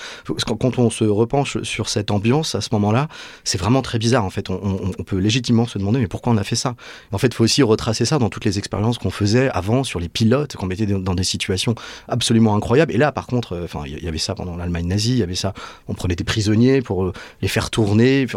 quand 0.45 0.77
on 0.77 0.89
se 0.89 1.03
repenche 1.03 1.61
sur 1.63 1.89
cette 1.89 2.11
ambiance 2.11 2.53
à 2.53 2.61
ce 2.61 2.69
moment-là, 2.73 3.07
c'est 3.43 3.59
vraiment 3.59 3.81
très 3.81 3.97
bizarre. 3.97 4.23
En 4.23 4.29
fait, 4.29 4.49
on, 4.49 4.91
peut 5.03 5.17
légitimement 5.17 5.65
se 5.65 5.79
demander 5.79 5.99
mais 5.99 6.07
pourquoi 6.07 6.31
on 6.31 6.37
a 6.37 6.43
fait 6.43 6.55
ça? 6.55 6.75
En 7.11 7.17
fait, 7.17 7.27
il 7.27 7.33
faut 7.33 7.43
aussi 7.43 7.63
retracer 7.63 8.05
ça 8.05 8.19
dans 8.19 8.29
toutes 8.29 8.45
les 8.45 8.59
expériences 8.59 8.99
qu'on 8.99 9.09
faisait 9.09 9.49
avant 9.49 9.83
sur 9.83 9.99
les 9.99 10.09
pilotes, 10.09 10.55
qu'on 10.55 10.67
mettait 10.67 10.85
dans 10.85 11.15
des 11.15 11.23
situations 11.23 11.73
absolument 12.07 12.55
incroyables. 12.55 12.93
Et 12.93 12.97
là, 12.97 13.11
par 13.11 13.25
contre, 13.31 13.53
euh, 13.53 13.63
enfin, 13.63 13.83
il 13.85 14.03
y 14.03 14.07
avait 14.07 14.17
ça 14.17 14.35
pendant 14.35 14.55
l'Allemagne 14.55 14.85
nazie, 14.85 15.13
il 15.13 15.17
y 15.17 15.23
avait 15.23 15.35
ça. 15.35 15.53
On 15.87 15.93
prenait 15.93 16.15
des 16.15 16.23
prisonniers 16.23 16.81
pour 16.81 17.05
euh, 17.05 17.13
les 17.41 17.47
faire 17.47 17.69
tourner 17.69 18.27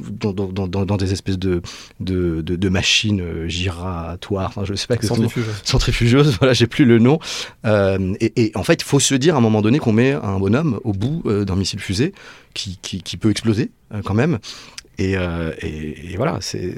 dans, 0.00 0.34
dans, 0.34 0.96
des 0.96 1.12
espèces 1.12 1.38
de, 1.38 1.62
de, 2.00 2.40
de, 2.42 2.68
machines 2.68 3.20
euh, 3.20 3.48
giratoires, 3.48 4.48
enfin, 4.48 4.64
je 4.64 4.74
sais 4.74 4.86
pas 4.86 4.94
exactement. 4.94 5.28
Centrifugeuses. 5.28 5.60
Centrifugeuses, 5.64 6.36
voilà, 6.40 6.52
j'ai 6.52 6.66
plus 6.66 6.84
le 6.84 6.98
nom. 6.98 7.18
et, 7.64 8.52
en 8.54 8.64
fait, 8.64 8.82
il 8.82 8.84
faut 8.84 9.00
se 9.00 9.14
dire 9.14 9.34
à 9.34 9.38
un 9.38 9.42
moment 9.42 9.62
donné 9.62 9.78
qu'on 9.78 9.92
met 9.92 10.12
un 10.12 10.38
bonhomme 10.38 10.80
au 10.84 10.92
bout 10.92 11.22
d'un 11.24 11.56
missile 11.56 11.80
fusée 11.80 12.12
qui, 12.54 12.78
qui, 12.82 13.16
peut 13.16 13.30
exploser 13.30 13.70
quand 14.04 14.14
même. 14.14 14.38
Et, 14.98 15.12
et, 15.12 16.12
et 16.12 16.16
voilà, 16.16 16.38
c'est. 16.40 16.74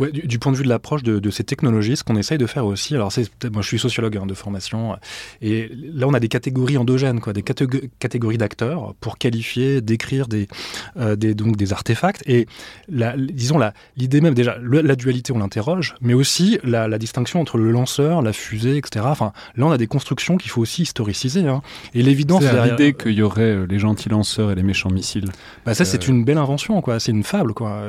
Ouais, 0.00 0.10
du, 0.10 0.38
point 0.38 0.50
de 0.50 0.56
vue 0.56 0.64
de 0.64 0.68
l'approche 0.68 1.02
de, 1.02 1.30
ces 1.30 1.44
technologies, 1.44 1.96
ce 1.96 2.04
qu'on 2.04 2.16
essaye 2.16 2.38
de 2.38 2.46
faire 2.46 2.66
aussi, 2.66 2.94
alors 2.94 3.12
c'est, 3.12 3.28
moi 3.50 3.62
je 3.62 3.68
suis 3.68 3.78
sociologue 3.78 4.16
hein, 4.16 4.26
de 4.26 4.34
formation, 4.34 4.96
et 5.40 5.70
là 5.72 6.08
on 6.08 6.14
a 6.14 6.20
des 6.20 6.28
catégories 6.28 6.76
endogènes, 6.76 7.20
quoi, 7.20 7.32
des 7.32 7.42
catégories 7.42 8.38
d'acteurs 8.38 8.94
pour 9.00 9.18
qualifier, 9.18 9.80
décrire 9.80 10.26
des, 10.26 10.48
euh, 10.96 11.16
des, 11.16 11.34
donc 11.34 11.56
des 11.56 11.72
artefacts, 11.72 12.22
et 12.26 12.46
la, 12.88 13.16
disons 13.16 13.58
la, 13.58 13.72
l'idée 13.96 14.20
même, 14.20 14.34
déjà, 14.34 14.56
la 14.60 14.96
dualité 14.96 15.32
on 15.32 15.38
l'interroge, 15.38 15.94
mais 16.00 16.14
aussi 16.14 16.58
la, 16.64 16.98
distinction 16.98 17.40
entre 17.40 17.58
le 17.58 17.70
lanceur, 17.70 18.22
la 18.22 18.32
fusée, 18.32 18.76
etc. 18.76 19.04
Enfin, 19.08 19.32
là 19.56 19.66
on 19.66 19.70
a 19.70 19.78
des 19.78 19.86
constructions 19.86 20.36
qu'il 20.36 20.50
faut 20.50 20.60
aussi 20.60 20.82
historiciser, 20.82 21.46
hein. 21.46 21.62
et 21.94 22.02
l'évidence... 22.02 22.42
C'est 22.42 22.70
l'idée 22.70 22.94
qu'il 22.94 23.12
y 23.12 23.22
aurait 23.22 23.42
euh, 23.42 23.66
les 23.68 23.78
gentils 23.78 24.08
lanceurs 24.08 24.50
et 24.50 24.54
les 24.54 24.62
méchants 24.62 24.90
missiles. 24.90 25.30
Bah 25.66 25.74
ça 25.74 25.84
c'est 25.84 26.02
euh, 26.02 26.12
une 26.12 26.24
belle 26.24 26.38
invention, 26.38 26.80
quoi, 26.80 26.98
c'est 27.00 27.12
une 27.12 27.24
fable, 27.24 27.54
quoi. 27.54 27.82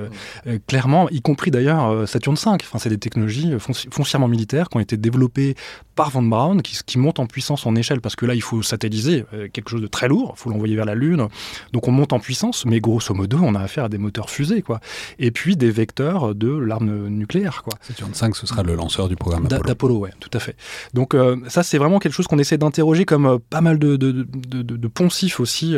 clairement, 0.67 1.09
y 1.09 1.21
compris 1.21 1.51
d'ailleurs 1.51 1.94
euh, 1.95 2.05
Saturn 2.05 2.35
V. 2.35 2.41
Enfin, 2.45 2.79
c'est 2.79 2.89
des 2.89 2.97
technologies 2.97 3.53
foncièrement 3.91 4.27
militaires 4.27 4.69
qui 4.69 4.77
ont 4.77 4.79
été 4.79 4.97
développées 4.97 5.55
par 5.95 6.09
Von 6.09 6.23
Braun, 6.23 6.61
qui, 6.61 6.77
qui 6.85 6.99
montent 6.99 7.19
en 7.19 7.25
puissance 7.25 7.65
en 7.65 7.75
échelle, 7.75 8.01
parce 8.01 8.15
que 8.15 8.25
là, 8.25 8.35
il 8.35 8.41
faut 8.41 8.61
satelliser 8.61 9.23
quelque 9.53 9.69
chose 9.69 9.81
de 9.81 9.87
très 9.87 10.07
lourd, 10.09 10.33
il 10.35 10.39
faut 10.39 10.49
l'envoyer 10.49 10.75
vers 10.75 10.85
la 10.85 10.95
Lune. 10.95 11.27
Donc 11.71 11.87
on 11.87 11.91
monte 11.91 12.11
en 12.11 12.19
puissance, 12.19 12.65
mais 12.65 12.81
grosso 12.81 13.13
modo, 13.13 13.39
on 13.41 13.55
a 13.55 13.61
affaire 13.61 13.85
à 13.85 13.89
des 13.89 13.97
moteurs 13.97 14.29
fusées, 14.29 14.61
quoi. 14.61 14.81
Et 15.19 15.31
puis 15.31 15.55
des 15.55 15.71
vecteurs 15.71 16.35
de 16.35 16.49
l'arme 16.49 17.07
nucléaire, 17.07 17.63
quoi. 17.63 17.77
Saturn 17.81 18.11
V, 18.11 18.33
ce 18.33 18.45
sera 18.45 18.63
le 18.63 18.75
lanceur 18.75 19.07
du 19.07 19.15
programme 19.15 19.45
Apollo. 19.45 19.63
D'Apollo, 19.63 19.97
ouais, 19.99 20.11
tout 20.19 20.31
à 20.33 20.39
fait. 20.39 20.57
Donc 20.93 21.15
ça, 21.47 21.63
c'est 21.63 21.77
vraiment 21.77 21.99
quelque 21.99 22.13
chose 22.13 22.27
qu'on 22.27 22.39
essaie 22.39 22.57
d'interroger 22.57 23.05
comme 23.05 23.39
pas 23.49 23.61
mal 23.61 23.79
de, 23.79 23.95
de, 23.95 24.11
de, 24.11 24.61
de 24.61 24.87
poncifs 24.87 25.39
aussi 25.39 25.75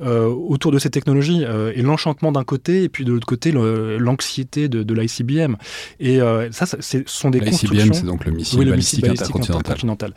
autour 0.00 0.72
de 0.72 0.78
ces 0.78 0.90
technologies 0.90 1.44
et 1.74 1.82
l'enchantement 1.82 2.32
d'un 2.32 2.44
côté 2.44 2.82
et 2.82 2.88
puis 2.88 3.04
de 3.04 3.12
l'autre 3.12 3.26
côté 3.26 3.52
l'anxiété 3.52 4.68
de, 4.68 4.82
de 4.82 4.94
l'ICBM. 4.94 5.45
Et 6.00 6.20
euh, 6.20 6.50
ça, 6.52 6.66
ce 6.66 6.76
sont 7.06 7.30
des 7.30 7.40
constructions. 7.40 7.92
c'est 7.92 8.04
donc 8.04 8.24
le 8.24 8.32
missile, 8.32 8.68
balistique, 8.68 9.06
intercontinental. 9.06 10.14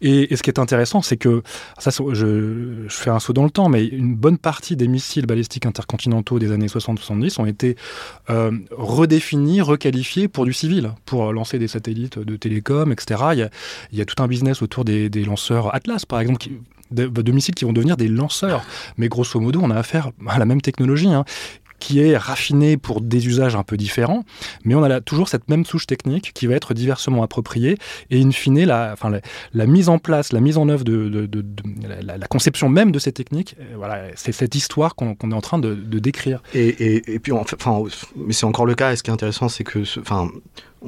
Et, 0.00 0.34
ce 0.34 0.42
qui 0.42 0.50
est 0.50 0.58
intéressant, 0.58 1.02
c'est 1.02 1.16
que 1.16 1.42
ça, 1.78 1.90
je, 1.90 2.86
je, 2.88 2.88
fais 2.88 3.10
un 3.10 3.20
saut 3.20 3.32
dans 3.32 3.44
le 3.44 3.50
temps, 3.50 3.68
mais 3.68 3.86
une 3.86 4.14
bonne 4.14 4.38
partie 4.38 4.76
des 4.76 4.88
missiles 4.88 5.26
balistiques 5.26 5.66
intercontinentaux 5.66 6.38
des 6.38 6.52
années 6.52 6.66
60-70 6.66 7.40
ont 7.40 7.46
été 7.46 7.76
euh, 8.30 8.50
redéfinis, 8.70 9.60
requalifiés 9.60 10.28
pour 10.28 10.44
du 10.44 10.52
civil, 10.52 10.92
pour 11.04 11.32
lancer 11.32 11.58
des 11.58 11.68
satellites 11.68 12.18
de 12.18 12.36
télécom, 12.36 12.92
etc. 12.92 13.20
Il 13.32 13.38
y 13.38 13.42
a, 13.42 13.50
il 13.92 13.98
y 13.98 14.00
a 14.00 14.04
tout 14.04 14.20
un 14.22 14.28
business 14.28 14.62
autour 14.62 14.84
des, 14.84 15.08
des 15.08 15.24
lanceurs 15.24 15.74
Atlas, 15.74 16.04
par 16.04 16.20
exemple, 16.20 16.38
qui, 16.38 16.52
de, 16.92 17.06
de, 17.06 17.32
missiles 17.32 17.54
qui 17.54 17.64
vont 17.64 17.72
devenir 17.72 17.96
des 17.96 18.08
lanceurs. 18.08 18.64
Mais 18.96 19.08
grosso 19.08 19.38
modo, 19.40 19.60
on 19.62 19.70
a 19.70 19.76
affaire 19.76 20.10
à 20.26 20.38
la 20.38 20.44
même 20.44 20.60
technologie. 20.60 21.08
Hein 21.08 21.24
qui 21.82 21.98
est 21.98 22.16
raffiné 22.16 22.76
pour 22.76 23.00
des 23.00 23.26
usages 23.26 23.56
un 23.56 23.64
peu 23.64 23.76
différents, 23.76 24.24
mais 24.64 24.76
on 24.76 24.84
a 24.84 25.00
toujours 25.00 25.28
cette 25.28 25.50
même 25.50 25.64
souche 25.64 25.88
technique 25.88 26.30
qui 26.32 26.46
va 26.46 26.54
être 26.54 26.74
diversement 26.74 27.24
appropriée 27.24 27.76
et 28.10 28.22
in 28.22 28.30
fine 28.30 28.64
la, 28.64 28.90
enfin, 28.92 29.10
la, 29.52 29.66
mise 29.66 29.88
en 29.88 29.98
place, 29.98 30.32
la 30.32 30.38
mise 30.38 30.58
en 30.58 30.68
œuvre 30.68 30.84
de, 30.84 31.28
la, 32.06 32.26
conception 32.28 32.68
même 32.68 32.92
de 32.92 33.00
ces 33.00 33.10
techniques, 33.10 33.56
euh, 33.58 33.74
voilà, 33.76 34.04
c'est 34.14 34.30
cette 34.30 34.54
histoire 34.54 34.94
qu'on 34.94 35.14
est 35.14 35.34
en 35.34 35.40
train 35.40 35.58
de, 35.58 35.74
décrire. 35.98 36.40
Et, 36.54 37.18
puis, 37.20 37.32
enfin, 37.32 37.82
mais 38.16 38.32
c'est 38.32 38.46
encore 38.46 38.66
le 38.66 38.76
cas. 38.76 38.92
Et 38.92 38.96
ce 38.96 39.02
qui 39.02 39.10
est 39.10 39.14
intéressant, 39.14 39.48
c'est 39.48 39.64
que, 39.64 39.80
enfin, 40.00 40.30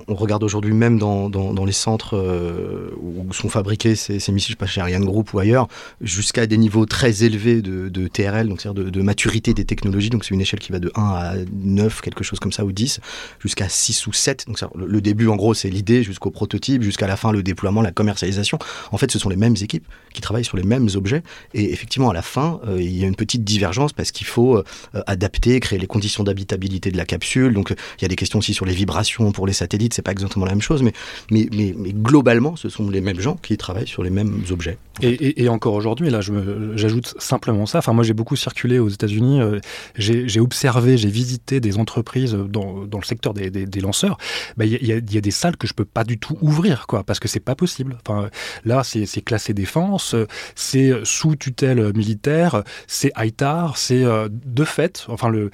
on 0.09 0.15
regarde 0.15 0.43
aujourd'hui 0.43 0.73
même 0.73 0.99
dans, 0.99 1.29
dans, 1.29 1.65
les 1.65 1.73
centres 1.73 2.17
euh, 2.17 2.91
où 3.01 3.33
sont 3.33 3.49
fabriqués 3.49 3.95
ces, 3.95 4.33
missiles, 4.33 4.57
pas 4.57 4.67
chez 4.67 4.81
Ariane 4.81 5.05
Group 5.05 5.33
ou 5.33 5.39
ailleurs, 5.39 5.69
jusqu'à 6.01 6.47
des 6.47 6.57
niveaux 6.57 6.87
très 6.87 7.25
élevés 7.25 7.63
de, 7.63 8.09
TRL, 8.09 8.49
donc 8.49 8.61
c'est-à-dire 8.61 8.91
de, 8.91 9.03
maturité 9.03 9.55
des 9.55 9.65
technologies. 9.65 10.11
Donc 10.11 10.25
c'est 10.25 10.35
une 10.35 10.41
échelle 10.41 10.61
qui 10.61 10.73
va 10.73 10.79
de 10.79 10.91
1 10.95 11.03
à 11.03 11.35
9, 11.53 12.01
quelque 12.01 12.25
chose 12.25 12.39
comme 12.41 12.53
ça, 12.53 12.65
ou 12.65 12.73
10, 12.73 13.01
jusqu'à 13.41 13.69
6 13.69 14.07
ou 14.07 14.13
7. 14.13 14.47
Donc 14.47 14.59
le, 14.75 14.87
le 14.87 15.01
début, 15.01 15.29
en 15.29 15.37
gros, 15.37 15.55
c'est 15.55 15.71
l'idée 15.71 16.03
jusqu'au 16.03 16.31
prototype, 16.31 16.83
jusqu'à 16.83 17.07
la 17.07 17.17
fin, 17.17 17.33
le 17.33 17.43
déploiement, 17.43 17.83
la 17.83 17.93
commercialisation. 17.93 18.59
En 18.93 18.99
fait, 18.99 19.11
ce 19.11 19.19
sont 19.19 19.29
les 19.29 19.37
mêmes 19.37 19.57
équipes 19.61 19.87
qui 20.13 20.21
travaillent 20.21 20.45
sur 20.45 20.57
les 20.57 20.65
mêmes 20.65 20.89
objets. 20.95 21.23
Et 21.55 21.73
effectivement, 21.73 22.11
à 22.11 22.15
la 22.15 22.23
fin, 22.23 22.61
euh, 22.67 22.81
il 22.81 22.97
y 22.97 23.05
a 23.05 23.07
une 23.07 23.17
petite 23.17 23.45
divergence 23.45 23.93
parce 23.93 24.13
qu'il 24.13 24.27
faut 24.27 24.57
euh, 24.57 24.65
adapter, 25.07 25.61
créer 25.61 25.79
les 25.79 25.87
conditions 25.87 26.25
d'habitabilité 26.25 26.91
de 26.91 26.97
la 26.97 27.05
capsule. 27.05 27.55
Donc 27.55 27.71
il 27.71 28.03
y 28.03 28.05
a 28.05 28.09
des 28.09 28.17
questions 28.17 28.39
aussi 28.39 28.55
sur 28.55 28.65
les 28.67 28.75
vibrations 28.75 29.33
pour 29.33 29.47
les 29.47 29.53
satellites 29.53 29.84
c'est 29.93 30.03
pas 30.03 30.13
exactement 30.13 30.47
la 30.47 30.53
même 30.53 30.63
chose, 30.63 30.83
mais, 30.83 30.93
globalement, 31.31 32.57
ce 32.57 32.69
sont 32.69 32.89
les 32.89 33.01
mêmes 33.01 33.21
gens 33.21 33.37
qui 33.43 33.57
travaillent 33.57 33.87
sur 33.87 34.03
les 34.03 34.11
mêmes 34.11 34.43
objets. 34.51 34.79
Et, 35.03 35.49
encore 35.49 35.75
aujourd'hui, 35.75 36.11
là, 36.11 36.21
j'ajoute 36.21 37.15
simplement 37.19 37.67
ça. 37.67 37.79
Enfin, 37.79 37.93
moi, 37.93 38.05
j'ai 38.05 38.15
beaucoup 38.15 38.37
circulé 38.37 38.79
aux 38.79 38.89
États-Unis. 38.89 39.41
Euh, 39.41 39.61
j'ai 39.97 40.41
observé, 40.41 40.97
j'ai 40.97 41.09
visité 41.09 41.61
des 41.61 41.79
entreprises 41.79 42.35
dans, 42.35 42.87
le 42.91 43.05
secteur 43.05 43.35
des, 43.35 43.81
lanceurs. 43.81 44.19
Bah, 44.57 44.65
il 44.65 44.87
y, 44.87 44.93
a, 44.93 45.01
des 45.01 45.31
salles 45.31 45.57
que 45.57 45.67
je 45.67 45.75
peux 45.75 45.85
pas 45.85 46.05
du 46.05 46.19
tout 46.19 46.39
ouvrir, 46.41 46.87
quoi, 46.87 47.05
parce 47.05 47.19
que 47.19 47.29
c'est 47.29 47.41
pas 47.41 47.55
possible. 47.55 47.99
Enfin, 48.07 48.29
là, 48.65 48.83
c'est 48.85 49.23
classé 49.23 49.53
défense, 49.53 50.15
c'est 50.55 50.93
sous 51.05 51.37
tutelle 51.37 51.93
militaire, 51.95 52.63
c'est 52.87 53.13
ITAR, 53.17 53.77
c'est 53.77 54.05
euh, 54.05 54.29
de 54.31 54.65
fait, 54.65 55.05
enfin, 55.09 55.29
le, 55.29 55.51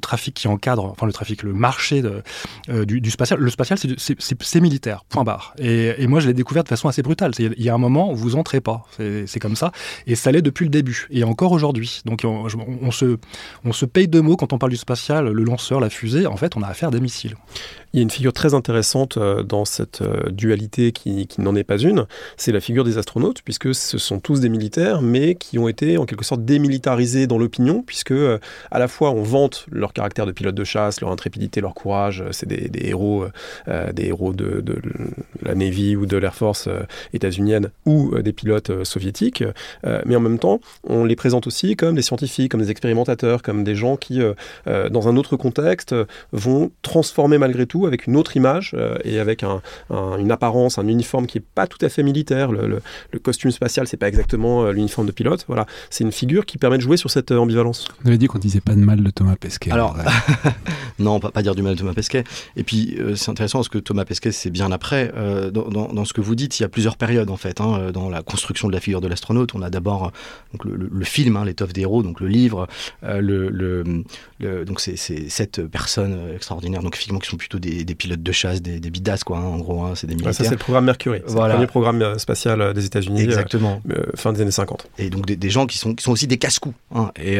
trafic 0.00 0.34
qui 0.34 0.48
encadre, 0.48 0.84
enfin, 0.84 1.06
le 1.06 1.12
trafic, 1.12 1.42
le 1.42 1.52
marché 1.52 2.02
euh, 2.68 2.84
du, 2.84 3.10
spatial. 3.10 3.38
Le 3.38 3.50
spatial 3.50 3.78
c'est 3.78 4.60
militaire, 4.60 5.04
point 5.08 5.24
barre. 5.24 5.54
Et, 5.58 6.06
moi, 6.06 6.20
je 6.20 6.28
l'ai 6.28 6.34
découvert 6.34 6.64
de 6.64 6.68
façon 6.68 6.88
assez 6.88 7.02
brutale. 7.02 7.32
Il 7.38 7.62
y 7.62 7.68
a 7.68 7.74
un 7.74 7.78
moment 7.78 8.12
où 8.12 8.16
vous 8.16 8.36
entrez 8.36 8.60
pas, 8.60 8.73
c'est 8.98 9.40
comme 9.40 9.56
ça. 9.56 9.72
Et 10.06 10.14
ça 10.14 10.32
l'est 10.32 10.42
depuis 10.42 10.64
le 10.64 10.70
début, 10.70 11.06
et 11.10 11.24
encore 11.24 11.52
aujourd'hui. 11.52 12.02
Donc 12.04 12.24
on, 12.24 12.90
se, 12.90 13.18
on 13.64 13.72
se 13.72 13.84
paye 13.86 14.08
de 14.08 14.20
mots 14.20 14.36
quand 14.36 14.52
on 14.52 14.58
parle 14.58 14.72
du 14.72 14.78
spatial, 14.78 15.28
le 15.28 15.44
lanceur, 15.44 15.80
la 15.80 15.90
fusée. 15.90 16.26
En 16.26 16.36
fait, 16.36 16.56
on 16.56 16.62
a 16.62 16.68
affaire 16.68 16.88
à 16.88 16.92
des 16.92 17.00
missiles. 17.00 17.34
Il 17.94 17.98
y 17.98 18.00
a 18.00 18.02
une 18.02 18.10
figure 18.10 18.32
très 18.32 18.54
intéressante 18.54 19.18
euh, 19.18 19.44
dans 19.44 19.64
cette 19.64 20.02
euh, 20.02 20.28
dualité 20.28 20.90
qui, 20.90 21.28
n'en 21.38 21.54
est 21.54 21.62
pas 21.62 21.78
une, 21.78 22.06
c'est 22.36 22.50
la 22.50 22.60
figure 22.60 22.82
des 22.82 22.98
astronautes, 22.98 23.42
puisque 23.42 23.72
ce 23.72 23.98
sont 23.98 24.18
tous 24.18 24.40
des 24.40 24.48
militaires, 24.48 25.00
mais 25.00 25.36
qui 25.36 25.60
ont 25.60 25.68
été 25.68 25.96
en 25.96 26.04
quelque 26.04 26.24
sorte 26.24 26.44
démilitarisés 26.44 27.28
dans 27.28 27.38
l'opinion, 27.38 27.84
puisque 27.86 28.10
euh, 28.10 28.40
à 28.72 28.80
la 28.80 28.88
fois 28.88 29.12
on 29.12 29.22
vante 29.22 29.66
leur 29.70 29.92
caractère 29.92 30.26
de 30.26 30.32
pilote 30.32 30.56
de 30.56 30.64
chasse, 30.64 31.00
leur 31.00 31.12
intrépidité, 31.12 31.60
leur 31.60 31.72
courage, 31.72 32.24
c'est 32.32 32.48
des, 32.48 32.68
héros, 32.88 33.26
des 33.92 34.06
héros 34.06 34.32
de, 34.32 34.64
la 35.42 35.54
Navy 35.54 35.94
ou 35.94 36.06
de 36.06 36.16
l'Air 36.16 36.34
Force 36.34 36.68
états-unienne 37.12 37.70
ou 37.86 38.18
des 38.20 38.32
pilotes 38.32 38.63
soviétiques, 38.84 39.44
mais 40.06 40.16
en 40.16 40.20
même 40.20 40.38
temps 40.38 40.60
on 40.84 41.04
les 41.04 41.16
présente 41.16 41.46
aussi 41.46 41.76
comme 41.76 41.94
des 41.94 42.02
scientifiques, 42.02 42.50
comme 42.50 42.60
des 42.60 42.70
expérimentateurs, 42.70 43.42
comme 43.42 43.64
des 43.64 43.74
gens 43.74 43.96
qui, 43.96 44.20
dans 44.66 45.08
un 45.08 45.16
autre 45.16 45.36
contexte, 45.36 45.94
vont 46.32 46.70
transformer 46.82 47.38
malgré 47.38 47.66
tout 47.66 47.86
avec 47.86 48.06
une 48.06 48.16
autre 48.16 48.36
image 48.36 48.74
euh, 48.74 48.98
et 49.04 49.18
avec 49.18 49.42
un, 49.42 49.60
une 50.18 50.30
apparence, 50.30 50.78
un 50.78 50.88
uniforme 50.88 51.26
qui 51.26 51.38
est 51.38 51.44
pas 51.54 51.66
tout 51.66 51.78
à 51.84 51.88
fait 51.88 52.02
militaire. 52.02 52.52
Le, 52.52 52.80
costume 53.22 53.50
spatial, 53.50 53.86
c'est 53.86 53.96
pas 53.96 54.08
exactement 54.08 54.64
euh, 54.64 54.72
l'uniforme 54.72 55.06
de 55.06 55.12
pilote. 55.12 55.44
Voilà, 55.46 55.66
c'est 55.88 56.04
une 56.04 56.12
figure 56.12 56.44
qui 56.44 56.58
permet 56.58 56.76
de 56.76 56.82
jouer 56.82 56.96
sur 56.96 57.10
cette 57.10 57.30
euh, 57.30 57.38
ambivalence. 57.38 57.88
Vous 58.02 58.08
avez 58.08 58.18
dit 58.18 58.26
qu'on 58.26 58.38
disait 58.38 58.60
pas 58.60 58.74
de 58.74 58.80
mal 58.80 59.02
de 59.02 59.10
Thomas 59.10 59.36
Pesquet. 59.36 59.70
Alors, 59.70 59.96
non, 60.98 61.20
pas, 61.20 61.30
pas 61.30 61.42
dire 61.42 61.54
du 61.54 61.62
mal 61.62 61.74
de 61.74 61.78
Thomas 61.78 61.94
Pesquet. 61.94 62.24
Et 62.56 62.64
puis, 62.64 62.98
c'est 63.14 63.30
intéressant 63.30 63.58
parce 63.58 63.68
que 63.68 63.78
Thomas 63.78 64.04
Pesquet, 64.04 64.32
c'est 64.32 64.50
bien 64.50 64.70
après. 64.72 65.12
dans, 65.52 65.68
dans, 65.68 66.04
ce 66.04 66.12
que 66.12 66.20
vous 66.20 66.34
dites, 66.34 66.58
il 66.58 66.62
y 66.62 66.66
a 66.66 66.68
plusieurs 66.68 66.96
périodes 66.96 67.30
en 67.30 67.36
fait. 67.36 67.60
Hein, 67.60 67.90
dans 67.92 68.10
la 68.10 68.22
construction 68.22 68.53
de 68.68 68.72
la 68.72 68.80
figure 68.80 69.00
de 69.00 69.08
l'astronaute, 69.08 69.54
on 69.54 69.62
a 69.62 69.70
d'abord 69.70 70.12
donc 70.52 70.64
le, 70.64 70.88
le, 70.90 71.04
film, 71.04 71.36
hein, 71.36 71.44
l'étoffe 71.44 71.72
des 71.72 71.82
héros, 71.82 72.02
donc 72.02 72.20
le 72.20 72.28
livre, 72.28 72.66
le, 73.02 73.48
le, 73.50 74.64
donc 74.64 74.80
c'est 74.80 74.96
sept 74.96 75.66
personnes 75.66 76.18
extraordinaires, 76.34 76.82
donc 76.82 76.94
effectivement 76.94 77.18
qui 77.18 77.28
sont 77.28 77.36
plutôt 77.36 77.58
des 77.58 77.84
des, 77.84 77.94
pilotes 77.94 78.22
de 78.22 78.32
chasse, 78.32 78.62
des, 78.62 78.80
des 78.80 78.90
bidas, 78.90 79.22
quoi, 79.24 79.38
hein, 79.38 79.44
en 79.44 79.58
gros, 79.58 79.82
hein, 79.82 79.92
c'est 79.94 80.06
des 80.06 80.14
militaires. 80.14 80.34
ça, 80.34 80.44
c'est 80.44 80.50
le 80.50 80.56
programme 80.56 80.84
Mercury, 80.84 81.20
c'est 81.26 81.34
le 81.34 81.48
premier 81.48 81.66
programme 81.66 82.02
euh, 82.02 82.18
spatial 82.18 82.60
euh, 82.60 82.72
des 82.72 82.84
États-Unis. 82.84 83.22
Euh, 83.22 83.24
Exactement. 83.24 83.82
fin 84.14 84.32
des 84.32 84.40
années 84.40 84.50
50. 84.50 84.88
Et 84.98 85.10
donc 85.10 85.26
des, 85.26 85.50
gens 85.50 85.66
qui 85.66 85.78
sont, 85.78 85.94
qui 85.94 86.04
sont 86.04 86.12
aussi 86.12 86.26
des 86.26 86.38
casse-coups, 86.38 86.74
et, 87.16 87.38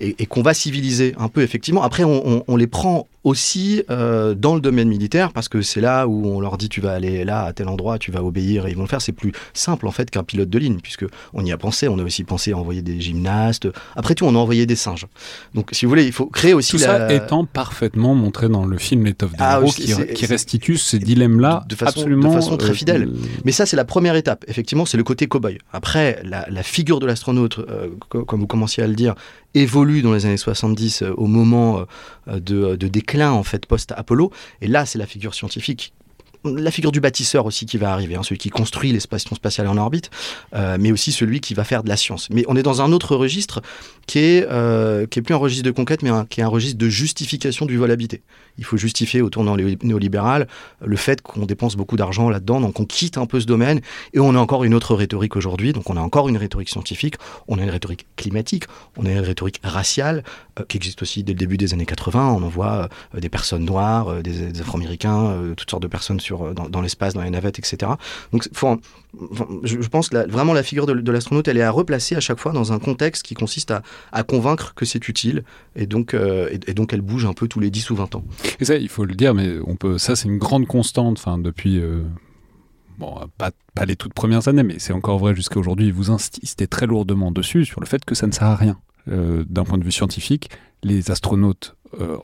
et, 0.00 0.26
qu'on 0.26 0.42
va 0.42 0.54
civiliser 0.54 1.14
un 1.18 1.28
peu, 1.28 1.42
effectivement. 1.42 1.82
Après, 1.82 2.04
on, 2.04 2.44
on 2.46 2.56
les 2.56 2.66
prend 2.66 3.06
aussi 3.24 3.82
euh, 3.90 4.34
dans 4.34 4.54
le 4.54 4.60
domaine 4.60 4.88
militaire 4.88 5.32
parce 5.32 5.48
que 5.48 5.62
c'est 5.62 5.80
là 5.80 6.06
où 6.06 6.26
on 6.26 6.40
leur 6.40 6.56
dit 6.56 6.68
tu 6.68 6.80
vas 6.80 6.92
aller 6.92 7.24
là 7.24 7.44
à 7.44 7.52
tel 7.52 7.68
endroit, 7.68 7.98
tu 7.98 8.10
vas 8.10 8.22
obéir 8.22 8.66
et 8.66 8.70
ils 8.70 8.76
vont 8.76 8.82
le 8.82 8.88
faire. 8.88 9.02
C'est 9.02 9.12
plus 9.12 9.32
simple 9.52 9.86
en 9.86 9.90
fait 9.90 10.10
qu'un 10.10 10.22
pilote 10.22 10.48
de 10.48 10.58
ligne 10.58 10.80
puisque 10.80 11.04
on 11.34 11.44
y 11.44 11.52
a 11.52 11.58
pensé. 11.58 11.88
On 11.88 11.98
a 11.98 12.02
aussi 12.02 12.24
pensé 12.24 12.52
à 12.52 12.56
envoyer 12.56 12.82
des 12.82 13.00
gymnastes. 13.00 13.68
Après 13.96 14.14
tout, 14.14 14.24
on 14.24 14.34
a 14.34 14.38
envoyé 14.38 14.66
des 14.66 14.76
singes. 14.76 15.06
Donc 15.54 15.70
si 15.72 15.84
vous 15.84 15.90
voulez, 15.90 16.06
il 16.06 16.12
faut 16.12 16.26
créer 16.26 16.54
aussi 16.54 16.72
tout 16.72 16.78
la... 16.78 17.08
ça 17.08 17.12
étant 17.12 17.44
parfaitement 17.44 18.14
montré 18.14 18.48
dans 18.48 18.64
le 18.64 18.78
film 18.78 19.04
L'étoffe 19.04 19.32
des 19.32 19.38
ah, 19.40 19.60
qui, 19.66 19.94
qui 20.14 20.26
restitue 20.26 20.76
ces 20.76 20.98
dilemmes-là 20.98 21.64
de 21.68 21.74
façon, 21.74 22.00
absolument 22.00 22.30
de 22.30 22.34
façon 22.34 22.56
très 22.56 22.70
euh, 22.70 22.74
fidèle. 22.74 23.10
Mais 23.44 23.52
ça, 23.52 23.66
c'est 23.66 23.76
la 23.76 23.84
première 23.84 24.16
étape. 24.16 24.44
Effectivement, 24.48 24.86
c'est 24.86 24.96
le 24.96 25.04
côté 25.04 25.26
cow-boy. 25.26 25.58
Après, 25.72 26.20
la, 26.24 26.46
la 26.48 26.62
figure 26.62 27.00
de 27.00 27.06
l'astronaute, 27.06 27.58
euh, 27.58 27.88
comme 28.08 28.40
vous 28.40 28.46
commenciez 28.46 28.82
à 28.82 28.86
le 28.86 28.94
dire, 28.94 29.14
évolue 29.54 30.02
dans 30.02 30.12
les 30.12 30.26
années 30.26 30.36
70 30.36 31.02
euh, 31.02 31.14
au 31.16 31.26
moment 31.26 31.86
euh, 32.28 32.40
de, 32.40 32.76
de, 32.76 32.88
déclin 32.88 33.32
en 33.32 33.42
fait 33.42 33.66
post-Apollo. 33.66 34.30
Et 34.60 34.68
là, 34.68 34.86
c'est 34.86 34.98
la 34.98 35.06
figure 35.06 35.34
scientifique 35.34 35.92
la 36.44 36.70
figure 36.70 36.92
du 36.92 37.00
bâtisseur 37.00 37.46
aussi 37.46 37.66
qui 37.66 37.76
va 37.76 37.92
arriver, 37.92 38.16
hein, 38.16 38.22
celui 38.22 38.38
qui 38.38 38.50
construit 38.50 38.92
les 38.92 39.00
stations 39.00 39.36
spatiales 39.36 39.68
en 39.68 39.76
orbite, 39.76 40.10
euh, 40.54 40.76
mais 40.80 40.92
aussi 40.92 41.12
celui 41.12 41.40
qui 41.40 41.54
va 41.54 41.64
faire 41.64 41.82
de 41.82 41.88
la 41.88 41.96
science. 41.96 42.28
Mais 42.30 42.44
on 42.48 42.56
est 42.56 42.62
dans 42.62 42.82
un 42.82 42.92
autre 42.92 43.14
registre 43.16 43.60
qui 44.06 44.18
est, 44.18 44.46
euh, 44.50 45.06
qui 45.06 45.18
est 45.18 45.22
plus 45.22 45.34
un 45.34 45.38
registre 45.38 45.64
de 45.64 45.70
conquête, 45.70 46.02
mais 46.02 46.10
qui 46.28 46.40
est 46.40 46.44
un 46.44 46.48
registre 46.48 46.78
de 46.78 46.88
justification 46.88 47.66
du 47.66 47.76
vol 47.76 47.90
habité. 47.90 48.22
Il 48.58 48.64
faut 48.64 48.76
justifier 48.76 49.22
au 49.22 49.30
tournant 49.30 49.56
néolibéral 49.56 50.48
le 50.84 50.96
fait 50.96 51.20
qu'on 51.22 51.46
dépense 51.46 51.76
beaucoup 51.76 51.96
d'argent 51.96 52.28
là-dedans, 52.28 52.60
donc 52.60 52.80
on 52.80 52.84
quitte 52.84 53.18
un 53.18 53.26
peu 53.26 53.40
ce 53.40 53.46
domaine, 53.46 53.80
et 54.12 54.20
on 54.20 54.34
a 54.34 54.38
encore 54.38 54.64
une 54.64 54.74
autre 54.74 54.94
rhétorique 54.94 55.36
aujourd'hui, 55.36 55.72
donc 55.72 55.88
on 55.90 55.96
a 55.96 56.00
encore 56.00 56.28
une 56.28 56.36
rhétorique 56.36 56.68
scientifique, 56.68 57.16
on 57.48 57.58
a 57.58 57.62
une 57.62 57.70
rhétorique 57.70 58.06
climatique, 58.16 58.64
on 58.96 59.06
a 59.06 59.10
une 59.10 59.20
rhétorique 59.20 59.60
raciale, 59.62 60.24
euh, 60.58 60.64
qui 60.68 60.76
existe 60.76 61.02
aussi 61.02 61.22
dès 61.22 61.32
le 61.32 61.38
début 61.38 61.56
des 61.56 61.72
années 61.72 61.86
80, 61.86 62.30
on 62.30 62.42
en 62.42 62.48
voit 62.48 62.88
des 63.16 63.28
personnes 63.28 63.64
noires, 63.64 64.22
des, 64.22 64.50
des 64.50 64.60
afro-américains, 64.60 65.52
toutes 65.56 65.70
sortes 65.70 65.82
de 65.82 65.88
personnes 65.88 66.20
sur 66.20 66.29
sur, 66.30 66.54
dans, 66.54 66.80
l'espace, 66.80 67.14
dans 67.14 67.22
les 67.22 67.30
navettes, 67.30 67.58
etc. 67.58 67.92
Donc, 68.32 68.48
je, 69.64 69.88
pense 69.88 70.08
que 70.08 70.30
vraiment 70.30 70.52
la 70.52 70.62
figure 70.62 70.86
de, 70.86 71.12
l'astronaute, 71.12 71.48
elle 71.48 71.58
est 71.58 71.62
à 71.62 71.70
replacer 71.70 72.16
à 72.16 72.20
chaque 72.20 72.38
fois 72.38 72.52
dans 72.52 72.72
un 72.72 72.78
contexte 72.78 73.24
qui 73.24 73.34
consiste 73.34 73.72
à, 74.12 74.22
convaincre 74.22 74.74
que 74.74 74.84
c'est 74.84 75.08
utile, 75.08 75.44
et 75.76 75.86
donc, 75.86 76.14
et, 76.14 76.74
donc 76.74 76.92
elle 76.92 77.00
bouge 77.00 77.24
un 77.24 77.32
peu 77.32 77.48
tous 77.48 77.60
les 77.60 77.70
10 77.70 77.90
ou 77.90 77.96
20 77.96 78.14
ans. 78.14 78.24
Et 78.60 78.64
ça, 78.64 78.76
il 78.76 78.88
faut 78.88 79.04
le 79.04 79.14
dire, 79.14 79.34
mais 79.34 79.56
ça, 79.98 80.16
c'est 80.16 80.28
une 80.28 80.38
grande 80.38 80.66
constante, 80.66 81.24
depuis 81.38 81.80
bon, 83.00 83.16
pas, 83.36 83.50
les 83.84 83.96
toutes 83.96 84.14
premières 84.14 84.46
années, 84.46 84.62
mais 84.62 84.78
c'est 84.78 84.92
encore 84.92 85.18
vrai 85.18 85.34
jusqu'à 85.34 85.58
aujourd'hui, 85.58 85.90
vous 85.90 86.10
insistez 86.10 86.68
très 86.68 86.86
lourdement 86.86 87.32
dessus 87.32 87.64
sur 87.64 87.80
le 87.80 87.86
fait 87.86 88.04
que 88.04 88.14
ça 88.14 88.26
ne 88.26 88.32
sert 88.32 88.46
à 88.46 88.56
rien. 88.56 88.78
Euh, 89.08 89.44
d'un 89.48 89.64
point 89.64 89.78
de 89.78 89.84
vue 89.84 89.92
scientifique, 89.92 90.50
les 90.82 91.10
astronautes 91.10 91.74
euh, 91.98 92.18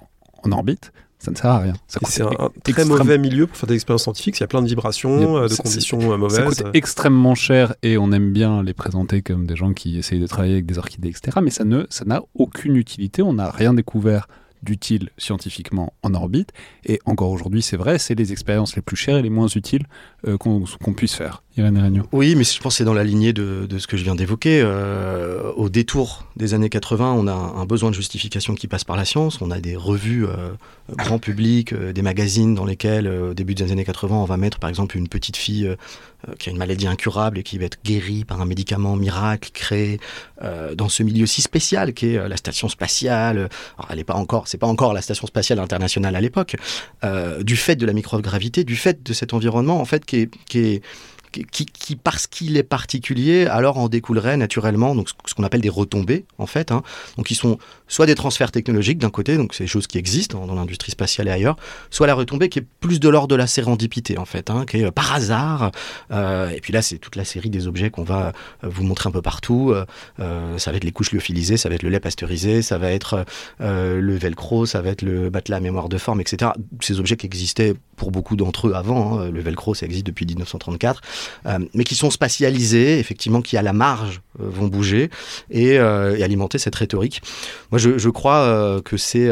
en 0.45 0.53
orbite, 0.53 0.93
ça 1.27 1.33
ne 1.33 1.37
sert 1.37 1.51
à 1.51 1.59
rien. 1.59 1.73
C'est 1.89 2.23
un, 2.23 2.51
très 2.63 2.85
mauvais 2.85 3.19
milieu 3.19 3.49
pour 3.49 3.57
faire 3.57 3.67
des 3.67 3.75
expériences 3.75 4.05
scientifiques. 4.05 4.39
Il 4.39 4.43
y 4.43 4.45
a 4.45 4.47
plein 4.47 4.63
de 4.63 4.69
vibrations, 4.69 5.39
euh, 5.39 5.49
de 5.49 5.55
conditions 5.57 6.17
mauvaises. 6.17 6.37
Ça 6.37 6.45
coûte 6.45 6.75
extrêmement 6.75 7.35
cher 7.35 7.75
et 7.83 7.99
on 7.99 8.13
aime 8.13 8.33
bien 8.33 8.63
les 8.63 8.75
présenter 8.75 9.23
comme 9.23 9.45
des 9.47 9.57
gens 9.57 9.73
qui 9.73 9.99
essayent 9.99 10.21
de 10.21 10.27
travailler 10.29 10.55
avec 10.55 10.67
des 10.67 10.79
orchidées, 10.79 11.09
etc. 11.09 11.39
Mais 11.43 11.51
ça 11.51 11.65
n'a 11.65 11.87
ça 11.91 12.05
aucune 12.37 12.77
utilité. 12.77 13.23
On 13.23 13.33
n'a 13.33 13.51
rien 13.51 13.75
découvert 13.75 14.29
d'utile 14.67 15.09
scientifiquement 15.17 15.95
en 16.03 16.13
orbite. 16.13 16.53
Et 16.85 17.01
encore 17.07 17.31
aujourd'hui, 17.31 17.63
c'est 17.63 17.79
vrai, 17.79 17.99
c'est 17.99 18.15
les 18.15 18.33
expériences 18.33 18.77
les 18.77 18.83
plus 18.83 18.97
chères 18.97 19.17
et 19.17 19.23
les 19.23 19.31
moins 19.31 19.47
utiles 19.47 19.87
euh, 20.27 20.37
qu'on 20.37 20.93
puisse 20.95 21.15
faire. 21.15 21.43
Irène 21.57 22.03
Oui, 22.13 22.35
mais 22.35 22.45
je 22.45 22.61
pense 22.61 22.75
que 22.75 22.79
c'est 22.79 22.85
dans 22.85 22.93
la 22.93 23.05
lignée 23.05 23.33
de, 23.33 23.67
ce 23.79 23.87
que 23.87 23.97
je 23.97 24.05
viens 24.05 24.15
d'évoquer. 24.15 24.61
Euh, 24.63 25.53
au 25.57 25.71
détour 25.71 26.27
des 26.37 26.53
années 26.53 26.69
80, 26.69 27.13
on 27.13 27.27
a 27.27 27.33
un 27.33 27.65
besoin 27.65 27.91
de 27.91 27.95
justification 27.95 28.55
qui 28.55 28.69
passe 28.69 28.85
par 28.85 28.97
la 28.97 29.07
science. 29.07 29.41
On 29.41 29.51
a 29.51 29.61
des 29.61 29.77
revues 29.77 30.27
euh, 30.27 30.53
grand 30.91 31.19
public, 31.19 31.73
des 31.75 32.03
magazines 32.03 32.55
dans 32.55 32.67
lesquels, 32.67 33.09
au 33.09 33.33
début 33.33 33.55
des 33.55 33.73
années 33.73 33.85
80, 33.85 34.17
on 34.17 34.25
va 34.25 34.37
mettre 34.37 34.59
par 34.59 34.69
exemple 34.69 34.99
une 34.99 35.09
petite 35.09 35.37
fille 35.37 35.75
qui 36.39 36.49
a 36.49 36.53
une 36.53 36.59
maladie 36.59 36.87
incurable 36.87 37.39
et 37.39 37.43
qui 37.43 37.59
va 37.59 37.65
être 37.67 37.79
guérie 37.85 38.25
par 38.25 38.41
un 38.41 38.47
médicament 38.47 38.97
miracle 38.97 39.51
créé 39.53 40.01
dans 40.75 40.89
ce 40.89 41.03
milieu 41.03 41.27
si 41.27 41.43
spécial 41.43 41.93
qu'est 41.93 42.29
la 42.29 42.37
station 42.37 42.69
spatiale. 42.69 43.49
Alors, 43.79 43.89
elle 43.91 43.99
n'est 43.99 44.05
pas 44.05 44.15
encore, 44.15 44.49
c'est 44.49 44.59
pas 44.59 44.67
encore 44.67 44.93
la 44.95 45.03
station 45.03 45.27
spatiale 45.27 45.59
internationale 45.59 46.17
à 46.17 46.21
l'époque. 46.21 46.57
du 47.41 47.57
fait 47.57 47.77
de 47.77 47.87
la 47.87 47.93
microgravité, 47.93 48.65
du 48.65 48.77
fait 48.77 49.03
de 49.03 49.13
cet 49.13 49.35
environnement 49.35 49.81
en 49.81 49.85
fait 49.85 50.05
qui 50.05 50.29
qui 50.47 50.81
qui, 51.45 51.97
parce 51.97 52.27
qu'il 52.27 52.57
est 52.57 52.63
particulier, 52.63 53.47
alors 53.47 53.79
en 53.79 53.89
découlerait 53.89 54.37
naturellement 54.37 54.95
donc 54.95 55.09
ce 55.27 55.35
qu'on 55.35 55.45
appelle 55.45 55.61
des 55.61 55.69
retombées 55.69 56.25
en 56.39 56.47
fait. 56.47 56.73
Hein. 56.73 56.83
Donc 57.17 57.31
ils 57.31 57.35
sont 57.35 57.59
soit 57.89 58.07
des 58.07 58.15
transferts 58.15 58.53
technologiques 58.53 58.99
d'un 58.99 59.11
côté, 59.11 59.37
donc 59.37 59.55
c'est 59.55 59.65
des 59.65 59.69
choses 59.69 59.87
qui 59.87 59.99
existent 59.99 60.47
dans 60.47 60.55
l'industrie 60.55 60.93
spatiale 60.93 61.29
et 61.29 61.31
ailleurs, 61.31 61.57
soit 61.91 62.07
la 62.07 62.15
retombée 62.15 62.49
qui 62.49 62.61
est 62.61 62.67
plus 62.81 63.01
de 63.01 63.09
l'ordre 63.09 63.29
de 63.29 63.35
la 63.35 63.47
sérendipité 63.47 64.19
en 64.19 64.25
fait, 64.25 64.51
hein, 64.51 64.65
qui 64.67 64.79
est 64.79 64.85
euh, 64.85 64.91
par 64.91 65.13
hasard. 65.15 65.71
Euh, 66.11 66.51
et 66.51 66.61
puis 66.61 66.73
là 66.73 66.83
c'est 66.83 66.99
toute 66.99 67.17
la 67.17 67.25
série 67.25 67.51
des 67.51 67.67
objets 67.67 67.91
qu'on 67.91 68.05
va 68.05 68.33
euh, 68.65 68.69
vous 68.69 68.85
montrer 68.85 69.09
un 69.09 69.13
peu 69.13 69.23
partout. 69.23 69.75
ça 70.19 70.71
va 70.71 70.77
être 70.77 70.85
les 70.85 70.93
couches 70.93 71.13
lyophilisées, 71.13 71.57
ça 71.57 71.69
va 71.69 71.75
être 71.75 71.83
le 71.83 71.91
lait 71.91 72.01
pasteurisé, 72.01 72.63
ça 72.63 72.79
va 72.79 72.91
être 72.91 73.25
le 73.61 74.17
velcro, 74.17 74.67
ça 74.67 74.81
va 74.81 74.91
être 74.91 75.03
le 75.03 75.31
matelas 75.31 75.57
à 75.57 75.61
mémoire 75.61 75.89
de 75.89 75.99
forme, 75.99 76.21
etc. 76.21 76.53
Ces 76.81 77.01
objets 77.01 77.17
qui 77.17 77.27
existaient 77.27 77.75
pour 77.97 78.11
beaucoup 78.11 78.37
d'entre 78.37 78.69
eux 78.69 78.75
avant. 78.75 79.21
Hein. 79.21 79.31
Le 79.31 79.41
velcro 79.41 79.75
ça 79.75 79.87
existe 79.87 80.07
depuis 80.07 80.27
1934. 80.27 81.01
Euh, 81.47 81.59
mais 81.75 81.85
qui 81.85 81.95
sont 81.95 82.11
spatialisés, 82.11 82.99
effectivement, 82.99 83.43
qui 83.43 83.57
à 83.57 83.63
la 83.63 83.73
marge 83.73 84.21
vont 84.39 84.67
bouger 84.67 85.11
et, 85.51 85.79
alimenter 85.79 86.59
cette 86.59 86.75
rhétorique. 86.75 87.23
Je, 87.79 88.09
crois 88.09 88.81
que 88.85 88.97
c'est 88.97 89.31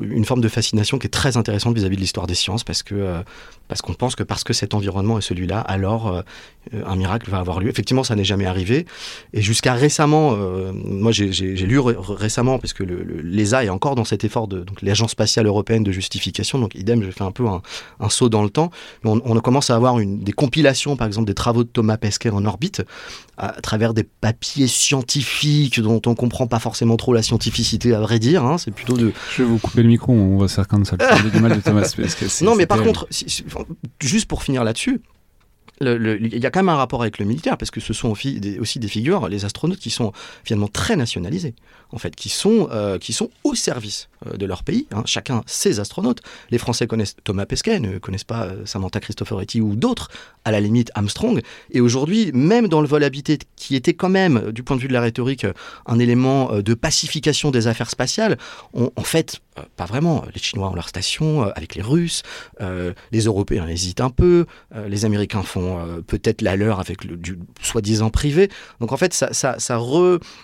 une 0.00 0.24
forme 0.24 0.40
de 0.40 0.48
fascination 0.48 0.98
qui 0.98 1.06
est 1.06 1.10
très 1.10 1.36
intéressante 1.36 1.76
vis-à-vis 1.76 1.96
de 1.96 2.00
l'histoire 2.00 2.26
des 2.26 2.34
sciences 2.34 2.64
parce 2.64 2.82
que 2.82 2.94
euh, 2.94 3.22
parce 3.68 3.80
qu'on 3.80 3.94
pense 3.94 4.14
que 4.14 4.22
parce 4.22 4.44
que 4.44 4.52
cet 4.52 4.74
environnement 4.74 5.18
est 5.18 5.22
celui-là, 5.22 5.60
alors 5.60 6.08
euh, 6.08 6.22
un 6.86 6.96
miracle 6.96 7.30
va 7.30 7.38
avoir 7.38 7.60
lieu. 7.60 7.70
Effectivement, 7.70 8.04
ça 8.04 8.14
n'est 8.14 8.24
jamais 8.24 8.44
arrivé. 8.44 8.86
Et 9.32 9.40
jusqu'à 9.40 9.72
récemment, 9.74 10.34
euh, 10.34 10.72
moi 10.74 11.12
j'ai 11.12 11.30
lu 11.30 11.78
récemment 11.78 12.58
parce 12.58 12.72
que 12.72 12.82
l'ESA 12.82 13.64
est 13.64 13.70
encore 13.70 13.94
dans 13.94 14.04
cet 14.04 14.24
effort 14.24 14.48
de 14.48 14.60
donc 14.60 14.82
l'agence 14.82 15.12
spatiale 15.12 15.46
européenne 15.46 15.82
de 15.82 15.92
justification. 15.92 16.58
Donc 16.58 16.74
idem, 16.74 17.02
j'ai 17.02 17.12
fait 17.12 17.24
un 17.24 17.32
peu 17.32 17.44
un, 17.46 18.08
saut 18.10 18.28
dans 18.28 18.42
le 18.42 18.50
temps. 18.50 18.70
On, 19.04 19.18
commence 19.40 19.70
à 19.70 19.76
avoir 19.76 19.96
des 19.98 20.32
compilations, 20.32 20.96
par 20.96 21.06
exemple, 21.06 21.26
des 21.26 21.34
travaux 21.34 21.64
de 21.64 21.68
Thomas 21.68 21.96
Pesquet 21.98 22.30
en 22.30 22.44
orbite 22.46 22.82
à 23.36 23.48
travers 23.60 23.94
des 23.94 24.04
papiers 24.04 24.68
scientifiques 24.68 25.80
dont 25.80 26.00
on 26.06 26.14
comprend 26.14 26.46
pas 26.46 26.60
forcément 26.60 26.96
trop 26.96 27.12
la 27.12 27.22
scientificité 27.22 27.94
à 27.94 28.00
vrai 28.00 28.18
dire. 28.18 28.44
Hein. 28.44 28.58
C'est 28.58 28.70
plutôt. 28.70 28.96
Je 29.36 29.42
vous 29.42 29.58
couper 29.58 29.82
le 29.84 29.88
micro, 29.90 30.12
on 30.12 30.38
va 30.38 30.48
faire 30.48 30.66
comme 30.68 30.84
ça. 30.84 30.96
du 30.96 31.40
mal 31.40 31.56
de 31.56 31.60
Thomas 31.60 31.94
Non, 32.42 32.54
mais 32.54 32.66
par 32.66 32.82
contre, 32.82 33.06
juste 34.00 34.26
pour 34.26 34.42
finir 34.42 34.64
là-dessus, 34.64 35.00
il 35.80 36.38
y 36.38 36.46
a 36.46 36.50
quand 36.50 36.60
même 36.60 36.68
un 36.68 36.76
rapport 36.76 37.02
avec 37.02 37.18
le 37.18 37.24
militaire, 37.24 37.56
parce 37.58 37.70
que 37.70 37.80
ce 37.80 37.92
sont 37.92 38.10
aussi 38.10 38.40
des, 38.40 38.88
figures, 38.88 39.28
les 39.28 39.44
astronautes, 39.44 39.78
qui 39.78 39.90
sont 39.90 40.12
finalement 40.44 40.68
très 40.68 40.96
nationalisés, 40.96 41.54
en 41.90 41.98
fait, 41.98 42.14
qui 42.14 42.28
sont, 42.28 42.68
euh, 42.70 42.98
qui 42.98 43.12
sont 43.12 43.30
au 43.42 43.54
service 43.54 44.08
euh, 44.26 44.36
de 44.36 44.46
leur 44.46 44.62
pays. 44.62 44.86
Hein. 44.92 45.02
Chacun 45.04 45.42
ses 45.46 45.80
astronautes. 45.80 46.20
Les 46.50 46.58
Français 46.58 46.86
connaissent 46.86 47.16
Thomas 47.24 47.46
Pesquet, 47.46 47.80
ne 47.80 47.98
connaissent 47.98 48.24
pas 48.24 48.44
euh, 48.44 48.66
Samantha 48.66 49.00
Cristoforetti 49.00 49.60
ou 49.60 49.74
d'autres, 49.74 50.10
à 50.44 50.52
la 50.52 50.60
limite 50.60 50.90
Armstrong. 50.94 51.40
Et 51.70 51.80
aujourd'hui, 51.80 52.30
même 52.32 52.68
dans 52.68 52.80
le 52.80 52.86
vol 52.86 53.02
habité, 53.02 53.38
qui 53.56 53.74
était 53.74 53.94
quand 53.94 54.08
même, 54.08 54.52
du 54.52 54.62
point 54.62 54.76
de 54.76 54.80
vue 54.80 54.88
de 54.88 54.92
la 54.92 55.00
rhétorique, 55.00 55.46
un 55.86 55.98
élément 55.98 56.60
de 56.60 56.74
pacification 56.74 57.50
des 57.50 57.66
affaires 57.66 57.90
spatiales, 57.90 58.36
en 58.74 59.02
fait, 59.02 59.40
pas 59.76 59.86
vraiment. 59.86 60.24
Les 60.34 60.40
Chinois 60.40 60.68
ont 60.68 60.74
leur 60.74 60.88
station 60.88 61.42
avec 61.42 61.74
les 61.74 61.82
Russes, 61.82 62.22
les 62.60 63.20
Européens 63.20 63.66
hésitent 63.66 64.02
un 64.02 64.10
peu, 64.10 64.44
les 64.86 65.06
Américains 65.06 65.42
font 65.42 65.63
euh, 65.64 66.00
peut-être 66.00 66.42
la 66.42 66.56
leur 66.56 66.80
avec 66.80 67.04
le, 67.04 67.16
du 67.16 67.38
soi-disant 67.60 68.10
privé. 68.10 68.50
Donc 68.80 68.92
en 68.92 68.96
fait, 68.96 69.14
ça, 69.14 69.32
ça, 69.32 69.58
ça, 69.58 69.80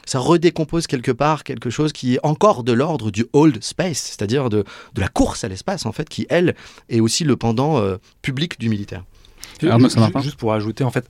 ça 0.06 0.18
redécompose 0.18 0.86
quelque 0.86 1.12
part 1.12 1.44
quelque 1.44 1.70
chose 1.70 1.92
qui 1.92 2.14
est 2.14 2.20
encore 2.22 2.64
de 2.64 2.72
l'ordre 2.72 3.10
du 3.10 3.26
old 3.32 3.62
space, 3.62 3.98
c'est-à-dire 3.98 4.50
de, 4.50 4.64
de, 4.94 5.00
la 5.00 5.08
course 5.08 5.44
à 5.44 5.48
l'espace, 5.48 5.86
en 5.86 5.92
fait, 5.92 6.08
qui, 6.08 6.26
elle, 6.28 6.54
est 6.88 7.00
aussi 7.00 7.24
le 7.24 7.36
pendant 7.36 7.78
euh, 7.78 7.96
public 8.22 8.58
du 8.58 8.68
militaire. 8.68 9.04
Juste 10.22 10.36
pour 10.36 10.52
ajouter, 10.52 10.84
en 10.84 10.90
fait, 10.90 11.08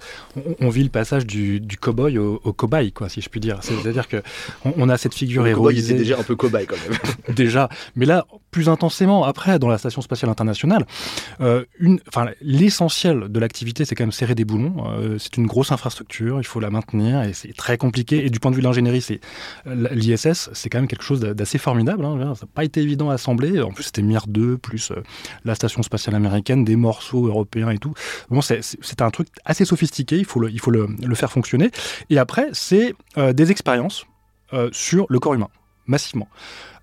on, 0.61 0.69
vit 0.69 0.83
le 0.83 0.89
passage 0.91 1.27
du, 1.27 1.61
du 1.61 1.77
cow-boy 1.77 2.19
au, 2.19 2.53
cobaye, 2.53 2.93
quoi, 2.93 3.09
si 3.09 3.21
je 3.21 3.29
puis 3.29 3.41
dire. 3.41 3.59
C'est-à-dire 3.63 4.09
que 4.09 4.23
on, 4.65 4.89
a 4.89 4.97
cette 4.97 5.15
figure 5.15 5.43
le 5.43 5.51
héroïsée. 5.51 5.95
déjà 5.95 6.19
un 6.19 6.23
peu 6.23 6.37
cobaye 6.37 6.67
quand 6.67 6.77
même. 6.89 6.99
déjà, 7.35 7.69
mais 7.97 8.07
là, 8.07 8.27
plus 8.51 8.69
intensément 8.69 9.25
après, 9.25 9.59
dans 9.59 9.69
la 9.69 9.79
station 9.79 10.03
spatiale 10.03 10.31
internationale, 10.31 10.87
euh, 11.41 11.65
l'essentiel 12.41 13.29
de 13.29 13.41
l'activité, 13.41 13.85
c'est 13.85 13.95
quand 13.95 14.05
même 14.05 14.13
serrer 14.13 14.35
des 14.35 14.45
boulons. 14.45 14.85
Euh, 14.89 15.19
c'est 15.19 15.37
une 15.37 15.47
grosse 15.47 15.73
infrastructure, 15.73 16.41
il 16.41 16.45
faut 16.45 16.61
la 16.61 16.71
maintenir 16.71 17.23
et 17.23 17.33
c'est 17.33 17.55
très 17.57 17.79
compliqué. 17.79 18.25
Et 18.25 18.31
du 18.31 18.41
point 18.41 18.51
de 18.51 18.57
vue 18.57 18.63
de 18.63 18.67
l'ingénierie, 18.67 19.01
c'est 19.01 19.21
l'ISS, 19.67 20.51
c'est 20.53 20.69
quand 20.69 20.79
même 20.79 20.89
quelque 20.89 21.05
chose 21.05 21.21
d'assez 21.21 21.59
formidable. 21.59 22.05
Hein. 22.05 22.35
Ça 22.35 22.47
n'a 22.47 22.51
pas 22.53 22.65
été 22.65 22.81
évident 22.81 23.11
à 23.11 23.15
assembler. 23.15 23.61
En 23.61 23.71
plus, 23.71 23.85
c'était 23.85 24.03
Mir 24.03 24.27
2 24.27 24.59
plus 24.59 24.91
euh, 24.91 25.03
la 25.45 25.55
station 25.55 25.83
spatiale 25.83 26.17
américaine, 26.17 26.65
des 26.65 26.77
morceaux 26.77 27.27
européens 27.27 27.71
et 27.71 27.79
tout 27.79 27.95
c'est 28.43 29.03
un 29.03 29.11
truc 29.11 29.29
assez 29.45 29.65
sophistiqué, 29.65 30.17
il 30.17 30.25
faut 30.25 30.41
le, 30.41 31.15
faire 31.15 31.33
fonctionner. 31.33 31.71
Et 32.09 32.19
après, 32.19 32.49
c'est 32.53 32.95
euh, 33.19 33.33
des 33.33 33.51
expériences 33.51 34.07
euh, 34.53 34.69
sur 34.73 35.07
le 35.09 35.19
corps 35.19 35.35
humain, 35.35 35.49
massivement 35.87 36.29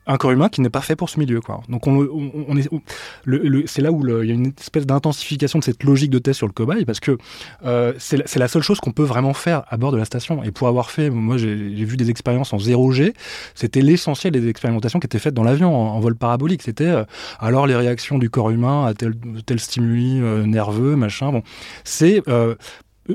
un 0.08 0.18
corps 0.18 0.32
humain 0.32 0.49
qui 0.49 0.62
n'est 0.62 0.70
pas 0.70 0.82
fait 0.82 0.95
pour 0.95 1.10
ce 1.10 1.20
milieu. 1.20 1.41
Quoi. 1.41 1.62
Donc 1.70 1.86
on, 1.86 2.58
est, 2.58 3.68
c'est 3.68 3.82
là 3.82 3.91
où 3.91 4.22
il 4.24 4.28
y 4.28 4.32
a 4.32 4.34
une 4.34 4.53
espèce 4.60 4.86
d'intensification 4.86 5.60
de 5.60 5.64
cette 5.64 5.84
logique 5.84 6.10
de 6.10 6.20
test 6.20 6.38
sur 6.38 6.47
le 6.47 6.53
cobaye, 6.53 6.86
parce 6.86 6.99
que 6.99 7.18
euh, 7.66 7.93
c'est 7.97 8.38
la 8.38 8.47
seule 8.47 8.64
chose 8.64 8.80
qu'on 8.80 8.91
peut 8.91 9.03
vraiment 9.03 9.34
faire 9.34 9.64
à 9.68 9.78
bord 9.78 9.91
de 9.91 9.97
la 9.97 10.05
station. 10.05 10.43
Et 10.43 10.51
pour 10.51 10.68
avoir 10.68 10.89
fait, 10.91 11.10
moi 11.10 11.38
j'ai 11.38 11.55
vu 11.55 11.97
des 11.97 12.10
expériences 12.10 12.53
en 12.53 12.58
0G, 12.58 13.14
c'était 13.53 13.82
l'essentiel 13.82 14.34
des 14.34 14.47
expérimentations 14.47 14.99
qui 14.99 15.05
étaient 15.05 15.20
faites 15.20 15.34
dans 15.34 15.43
l'avion 15.43 15.76
en, 15.76 15.99
vol 15.99 16.16
parabolique. 16.16 16.62
C'était 16.64 16.86
euh, 16.86 17.03
alors 17.39 17.68
les 17.68 17.76
réactions 17.76 18.18
du 18.18 18.30
corps 18.30 18.49
humain 18.49 18.86
à 18.86 18.93
tel, 18.93 19.14
tel 19.45 19.60
stimuli 19.60 20.20
euh, 20.22 20.45
nerveux, 20.45 20.95
machin. 20.95 21.32
Bon, 21.32 21.43
c'est 21.84 22.22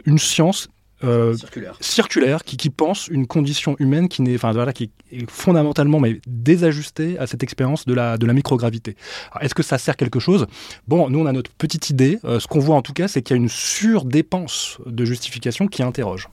une 0.06 0.18
science 0.18 0.68
euh, 1.04 1.34
circulaire, 1.80 2.44
qui, 2.44 2.70
pense 2.70 3.08
une 3.08 3.26
condition 3.26 3.76
humaine 3.78 4.08
qui, 4.08 4.22
n'est, 4.22 4.34
enfin, 4.34 4.52
voilà, 4.52 4.72
qui 4.72 4.90
est 5.12 5.30
fondamentalement 5.30 6.00
mais 6.00 6.20
désajustée 6.26 7.18
à 7.18 7.26
cette 7.26 7.42
expérience 7.42 7.84
de 7.86 7.94
la, 7.94 8.16
de 8.18 8.26
la 8.26 8.32
microgravité. 8.32 8.96
est-ce 9.40 9.54
que 9.54 9.62
ça 9.62 9.78
sert 9.78 9.96
quelque 9.96 10.20
chose? 10.20 10.46
Bon, 10.88 11.10
nous 11.10 11.20
on 11.20 11.26
a 11.26 11.32
notre 11.32 11.50
petite 11.50 11.90
idée. 11.90 12.18
Euh, 12.24 12.40
ce 12.40 12.46
qu'on 12.46 12.60
voit 12.60 12.76
en 12.76 12.82
tout 12.82 12.92
cas, 12.92 13.08
c'est 13.08 13.22
qu'il 13.22 13.36
y 13.36 13.38
a 13.38 13.42
une 13.42 13.48
surdépense 13.48 14.78
de 14.86 15.04
justification 15.04 15.66
qui 15.66 15.82
interroge. 15.82 16.28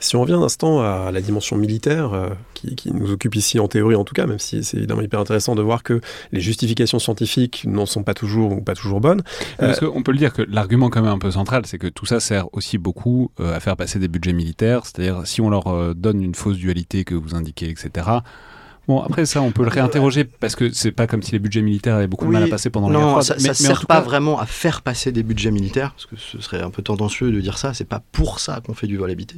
Si 0.00 0.16
on 0.16 0.22
revient 0.22 0.34
un 0.34 0.42
instant 0.42 0.80
à 0.80 1.10
la 1.12 1.20
dimension 1.20 1.56
militaire, 1.56 2.14
euh, 2.14 2.30
qui, 2.54 2.90
nous 2.92 3.12
occupe 3.12 3.34
ici 3.34 3.58
en 3.58 3.68
théorie 3.68 3.94
en 3.94 4.04
tout 4.04 4.14
cas, 4.14 4.26
même 4.26 4.38
si 4.38 4.64
c'est 4.64 4.78
évidemment 4.78 5.02
hyper 5.02 5.20
intéressant 5.20 5.54
de 5.54 5.62
voir 5.62 5.82
que 5.82 6.00
les 6.32 6.40
justifications 6.40 6.98
scientifiques 6.98 7.64
n'en 7.66 7.86
sont 7.86 8.02
pas 8.02 8.14
toujours 8.14 8.52
ou 8.52 8.60
pas 8.62 8.74
toujours 8.74 9.00
bonnes. 9.00 9.22
Parce 9.58 9.82
euh, 9.82 9.90
qu'on 9.90 10.02
peut 10.02 10.12
le 10.12 10.18
dire 10.18 10.32
que 10.32 10.42
l'argument 10.42 10.88
quand 10.88 11.02
même 11.02 11.12
un 11.12 11.18
peu 11.18 11.30
central, 11.30 11.66
c'est 11.66 11.78
que 11.78 11.86
tout 11.86 12.06
ça 12.06 12.18
sert 12.18 12.52
aussi 12.54 12.78
beaucoup 12.78 13.30
euh, 13.40 13.54
à 13.54 13.60
faire 13.60 13.76
passer 13.76 13.98
des 13.98 14.08
budgets 14.08 14.32
militaires, 14.32 14.82
c'est-à-dire 14.84 15.26
si 15.26 15.40
on 15.40 15.50
leur 15.50 15.94
donne 15.94 16.22
une 16.22 16.34
fausse 16.34 16.56
dualité 16.56 17.04
que 17.04 17.14
vous 17.14 17.34
indiquez, 17.34 17.68
etc., 17.68 18.06
Bon, 18.88 19.00
après 19.02 19.24
ça, 19.26 19.40
on 19.40 19.52
peut 19.52 19.62
le 19.62 19.68
réinterroger 19.68 20.24
parce 20.24 20.56
que 20.56 20.72
c'est 20.72 20.90
pas 20.90 21.06
comme 21.06 21.22
si 21.22 21.30
les 21.32 21.38
budgets 21.38 21.62
militaires 21.62 21.94
avaient 21.96 22.06
beaucoup 22.08 22.26
de 22.26 22.32
mal 22.32 22.42
à 22.42 22.48
passer 22.48 22.70
pendant 22.70 22.88
la 22.88 22.94
guerre 22.98 23.06
Non, 23.06 23.10
froide. 23.20 23.24
ça, 23.24 23.38
ça 23.38 23.54
sert 23.54 23.86
pas 23.86 24.00
vraiment 24.00 24.40
à 24.40 24.46
faire 24.46 24.82
passer 24.82 25.12
des 25.12 25.22
budgets 25.22 25.50
militaires, 25.52 25.92
parce 25.92 26.06
que 26.06 26.16
ce 26.16 26.40
serait 26.40 26.60
un 26.60 26.70
peu 26.70 26.82
tendancieux 26.82 27.30
de 27.30 27.40
dire 27.40 27.56
ça. 27.58 27.72
C'est 27.72 27.84
pas 27.88 28.02
pour 28.10 28.40
ça 28.40 28.60
qu'on 28.66 28.74
fait 28.74 28.86
du 28.88 28.96
vol 28.96 29.10
habité, 29.10 29.36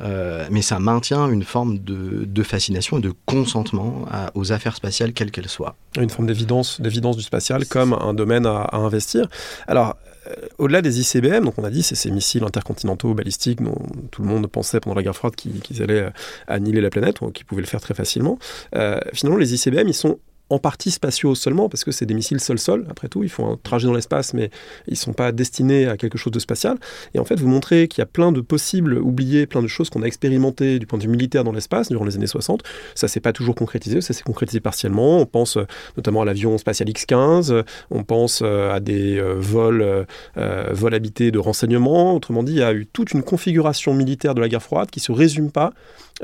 Euh, 0.00 0.46
mais 0.50 0.62
ça 0.62 0.78
maintient 0.78 1.28
une 1.30 1.42
forme 1.42 1.78
de, 1.78 2.24
de 2.26 2.42
fascination 2.42 2.98
et 2.98 3.00
de 3.00 3.12
consentement 3.24 4.04
à- 4.12 4.30
aux 4.34 4.52
affaires 4.52 4.76
spatiales, 4.76 5.12
quelles 5.14 5.30
qu'elles 5.30 5.48
soient. 5.48 5.74
Une 5.98 6.10
forme 6.10 6.26
d'évidence, 6.28 6.80
d'évidence 6.80 7.16
du 7.16 7.22
spatial 7.22 7.64
comme 7.66 7.94
un 7.94 8.12
domaine 8.14 8.44
à, 8.46 8.58
à 8.62 8.76
investir. 8.76 9.26
Alors, 9.66 9.96
euh, 10.06 10.10
au-delà 10.58 10.82
des 10.82 11.00
ICBM, 11.00 11.44
donc 11.44 11.54
on 11.58 11.64
a 11.64 11.70
dit 11.70 11.82
c'est 11.82 11.94
ces 11.94 12.10
missiles 12.10 12.44
intercontinentaux 12.44 13.14
balistiques 13.14 13.62
dont 13.62 13.78
tout 14.10 14.22
le 14.22 14.28
monde 14.28 14.46
pensait 14.46 14.80
pendant 14.80 14.96
la 14.96 15.02
guerre 15.02 15.16
froide 15.16 15.36
qu'ils 15.36 15.60
qu'ils 15.60 15.82
allaient 15.82 16.02
euh, 16.02 16.10
annihiler 16.46 16.80
la 16.80 16.90
planète, 16.90 17.20
ou 17.20 17.30
qu'ils 17.30 17.46
pouvaient 17.46 17.62
le 17.62 17.66
faire 17.66 17.80
très 17.80 17.94
facilement. 17.94 18.38
Euh, 18.74 18.98
finalement, 19.12 19.38
les 19.38 19.54
ICBM, 19.54 19.88
ils 19.88 19.94
sont 19.94 20.18
en 20.50 20.58
partie 20.58 20.90
spatiaux 20.90 21.34
seulement, 21.34 21.68
parce 21.68 21.84
que 21.84 21.90
c'est 21.90 22.06
des 22.06 22.14
missiles 22.14 22.40
sol-sol, 22.40 22.86
après 22.88 23.08
tout, 23.08 23.22
ils 23.22 23.28
font 23.28 23.52
un 23.52 23.58
trajet 23.62 23.86
dans 23.86 23.94
l'espace, 23.94 24.34
mais 24.34 24.50
ils 24.86 24.92
ne 24.92 24.96
sont 24.96 25.12
pas 25.12 25.32
destinés 25.32 25.86
à 25.86 25.96
quelque 25.96 26.18
chose 26.18 26.32
de 26.32 26.38
spatial. 26.38 26.78
Et 27.14 27.18
en 27.18 27.24
fait, 27.24 27.38
vous 27.40 27.48
montrez 27.48 27.88
qu'il 27.88 28.00
y 28.00 28.02
a 28.02 28.06
plein 28.06 28.32
de 28.32 28.40
possibles 28.40 28.98
oubliés, 28.98 29.46
plein 29.46 29.62
de 29.62 29.66
choses 29.66 29.90
qu'on 29.90 30.02
a 30.02 30.06
expérimentées 30.06 30.78
du 30.78 30.86
point 30.86 30.98
de 30.98 31.04
vue 31.04 31.10
militaire 31.10 31.44
dans 31.44 31.52
l'espace 31.52 31.88
durant 31.88 32.04
les 32.04 32.16
années 32.16 32.26
60. 32.26 32.62
Ça 32.94 33.08
s'est 33.08 33.20
pas 33.20 33.32
toujours 33.32 33.54
concrétisé, 33.54 34.00
ça 34.00 34.12
s'est 34.12 34.22
concrétisé 34.22 34.60
partiellement. 34.60 35.18
On 35.18 35.26
pense 35.26 35.56
euh, 35.56 35.66
notamment 35.96 36.22
à 36.22 36.24
l'avion 36.24 36.58
spatial 36.58 36.88
X-15, 36.88 37.52
euh, 37.52 37.62
on 37.90 38.04
pense 38.04 38.40
euh, 38.42 38.72
à 38.72 38.80
des 38.80 39.18
euh, 39.18 39.34
vols, 39.38 40.06
vols 40.36 40.94
habités 40.94 41.30
de 41.30 41.38
renseignement. 41.38 42.14
Autrement 42.14 42.42
dit, 42.42 42.52
il 42.52 42.58
y 42.58 42.62
a 42.62 42.72
eu 42.72 42.86
toute 42.86 43.12
une 43.12 43.22
configuration 43.22 43.94
militaire 43.94 44.34
de 44.34 44.40
la 44.40 44.48
guerre 44.48 44.62
froide 44.62 44.90
qui 44.90 45.00
se 45.00 45.12
résume 45.12 45.50
pas 45.50 45.72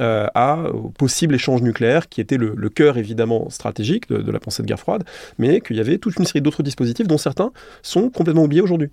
euh, 0.01 0.27
à, 0.35 0.59
au 0.71 0.89
possible 0.91 1.35
échange 1.35 1.63
nucléaire, 1.63 2.09
qui 2.09 2.21
était 2.21 2.39
le, 2.39 2.69
cœur 2.69 2.97
évidemment 2.97 3.51
stratégique 3.51 4.09
de, 4.09 4.19
de 4.19 4.33
la 4.33 4.41
pensée 4.41 4.63
de 4.63 4.69
guerre 4.69 4.81
froide, 4.81 5.05
mais 5.39 5.61
qu'il 5.61 5.77
y 5.77 5.81
avait 5.81 5.99
toute 5.99 6.17
une 6.19 6.25
série 6.25 6.41
d'autres 6.41 6.63
dispositifs 6.63 7.07
dont 7.07 7.19
certains 7.19 7.53
sont 7.83 8.09
complètement 8.09 8.45
oubliés 8.45 8.63
aujourd'hui. 8.63 8.91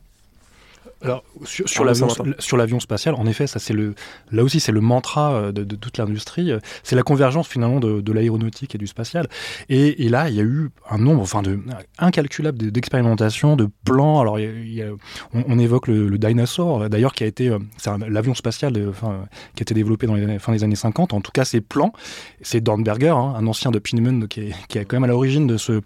Alors 1.01 1.23
sur, 1.45 1.67
sur 1.69 1.83
Ah, 1.83 1.85
l'avion 1.85 2.07
sur 2.39 2.57
l'avion 2.57 2.79
spatial, 2.79 3.15
en 3.15 3.25
effet, 3.25 3.47
ça 3.47 3.59
c'est 3.59 3.73
le 3.73 3.95
là 4.31 4.43
aussi 4.43 4.59
c'est 4.59 4.71
le 4.73 4.81
mantra 4.81 5.31
euh, 5.33 5.51
de, 5.51 5.63
de 5.63 5.75
toute 5.75 5.97
l'industrie. 5.97 6.51
euh, 6.51 6.59
C'est 6.83 6.95
la 6.95 7.03
convergence 7.03 7.47
finalement 7.47 7.79
de, 7.79 8.01
de 8.01 8.11
l'aéronautique 8.11 8.75
et 8.75 8.77
du 8.77 8.87
spatial. 8.87 9.27
Et, 9.69 10.05
et 10.05 10.09
là, 10.09 10.29
il 10.29 10.35
y 10.35 10.39
a 10.39 10.43
eu 10.43 10.69
un 10.89 10.97
nombre, 10.97 11.21
enfin 11.21 11.41
de 11.41 11.59
incalculable 11.97 12.57
de- 12.57 12.69
d'expérimentations, 12.69 13.55
de 13.55 13.69
plans. 13.85 14.19
Alors 14.19 14.39
il 14.39 14.73
y 14.73 14.81
a- 14.81 14.89
on, 15.33 15.43
on 15.47 15.59
évoque 15.59 15.87
le, 15.87 16.07
le 16.09 16.17
Dinosaur, 16.17 16.81
euh, 16.83 16.89
d'ailleurs 16.89 17.13
qui 17.13 17.23
a 17.23 17.27
été 17.27 17.49
c'est 17.77 17.89
un- 17.89 17.97
l'avion 17.97 18.33
spatial 18.33 18.73
de- 18.73 18.87
enfin, 18.89 19.25
qui 19.55 19.61
a 19.61 19.63
été 19.63 19.73
développé 19.73 20.05
dans 20.07 20.15
les 20.15 20.23
années, 20.23 20.39
fin 20.39 20.51
des 20.51 20.63
années 20.63 20.75
50. 20.75 21.13
En 21.13 21.21
tout 21.21 21.31
cas, 21.31 21.45
ces 21.45 21.61
plans, 21.61 21.93
c'est 22.41 22.61
Dornberger, 22.61 23.09
hein, 23.09 23.33
un 23.37 23.47
ancien 23.47 23.71
de 23.71 23.79
Pineman 23.79 24.27
qui 24.27 24.41
est, 24.41 24.55
qui 24.67 24.77
est 24.77 24.85
quand 24.85 24.97
même 24.97 25.03
à 25.05 25.07
l'origine 25.07 25.47
de 25.47 25.57
ce 25.57 25.81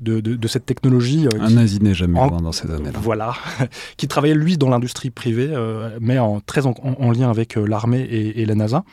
de, 0.00 0.20
de, 0.20 0.34
de 0.36 0.48
cette 0.48 0.66
technologie. 0.66 1.26
Un 1.40 1.46
qui- 1.48 1.54
nazi 1.54 1.80
n'est 1.80 1.94
jamais 1.94 2.18
En- 2.18 2.28
loin 2.28 2.42
dans 2.42 2.52
ces 2.52 2.70
années-là. 2.70 2.98
voilà, 3.00 3.34
qui 3.96 4.06
travaillait 4.08 4.34
lui 4.34 4.49
dans 4.58 4.68
l'industrie 4.70 5.10
privée, 5.10 5.48
euh, 5.50 5.98
mais 6.00 6.18
en, 6.18 6.40
très 6.40 6.66
en, 6.66 6.74
en- 6.82 6.94
en 7.06 7.10
lien 7.12 7.30
avec 7.30 7.56
euh, 7.56 7.66
l'armée 7.66 8.00
et, 8.00 8.40
et 8.42 8.46
la 8.46 8.54
NASA. 8.54 8.84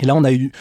Et 0.00 0.06
là, 0.06 0.14
on 0.14 0.22
a 0.22 0.30
eu, 0.32 0.52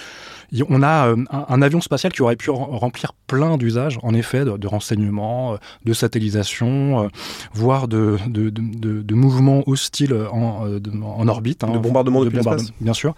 on 0.68 0.82
a 0.82 1.10
euh, 1.10 1.16
un, 1.30 1.62
avion 1.62 1.80
spatial 1.80 2.12
qui 2.12 2.24
aurait 2.24 2.36
pu 2.38 2.50
rem- 2.50 2.76
remplir 2.76 3.14
plein 3.28 3.56
d'usages, 3.58 4.00
en 4.02 4.16
effet, 4.16 4.46
de, 4.46 4.58
de 4.58 4.66
renseignement, 4.68 5.58
de 5.86 5.94
satellisation, 5.94 7.08
voire 7.54 7.88
de, 7.88 8.18
de, 8.28 8.50
de, 8.50 8.62
de- 8.80 9.02
de 9.04 9.14
mouvements 9.14 9.62
hostiles 9.68 10.16
en, 10.32 10.66
de- 10.68 10.92
en 11.04 11.28
orbite. 11.28 11.64
hein, 11.64 11.70
De 11.70 11.78
bombardement 11.78 12.24
depuis 12.26 12.38
bombardement, 12.38 12.64
l'espace. 12.64 12.82
Bien 12.82 12.94
sûr. 12.94 13.14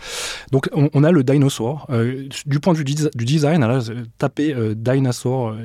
Donc, 0.52 0.68
on, 0.74 0.90
on 0.94 1.06
a 1.06 1.12
le 1.12 1.24
Dinosaur. 1.24 1.88
Euh, 1.90 2.28
du 2.46 2.60
point 2.60 2.74
de 2.74 2.80
vue 2.80 2.84
du, 2.84 2.96
design, 3.26 3.62
là, 3.62 3.80
tapez 4.18 4.54
euh, 4.54 4.74
Dinosaur, 4.76 5.56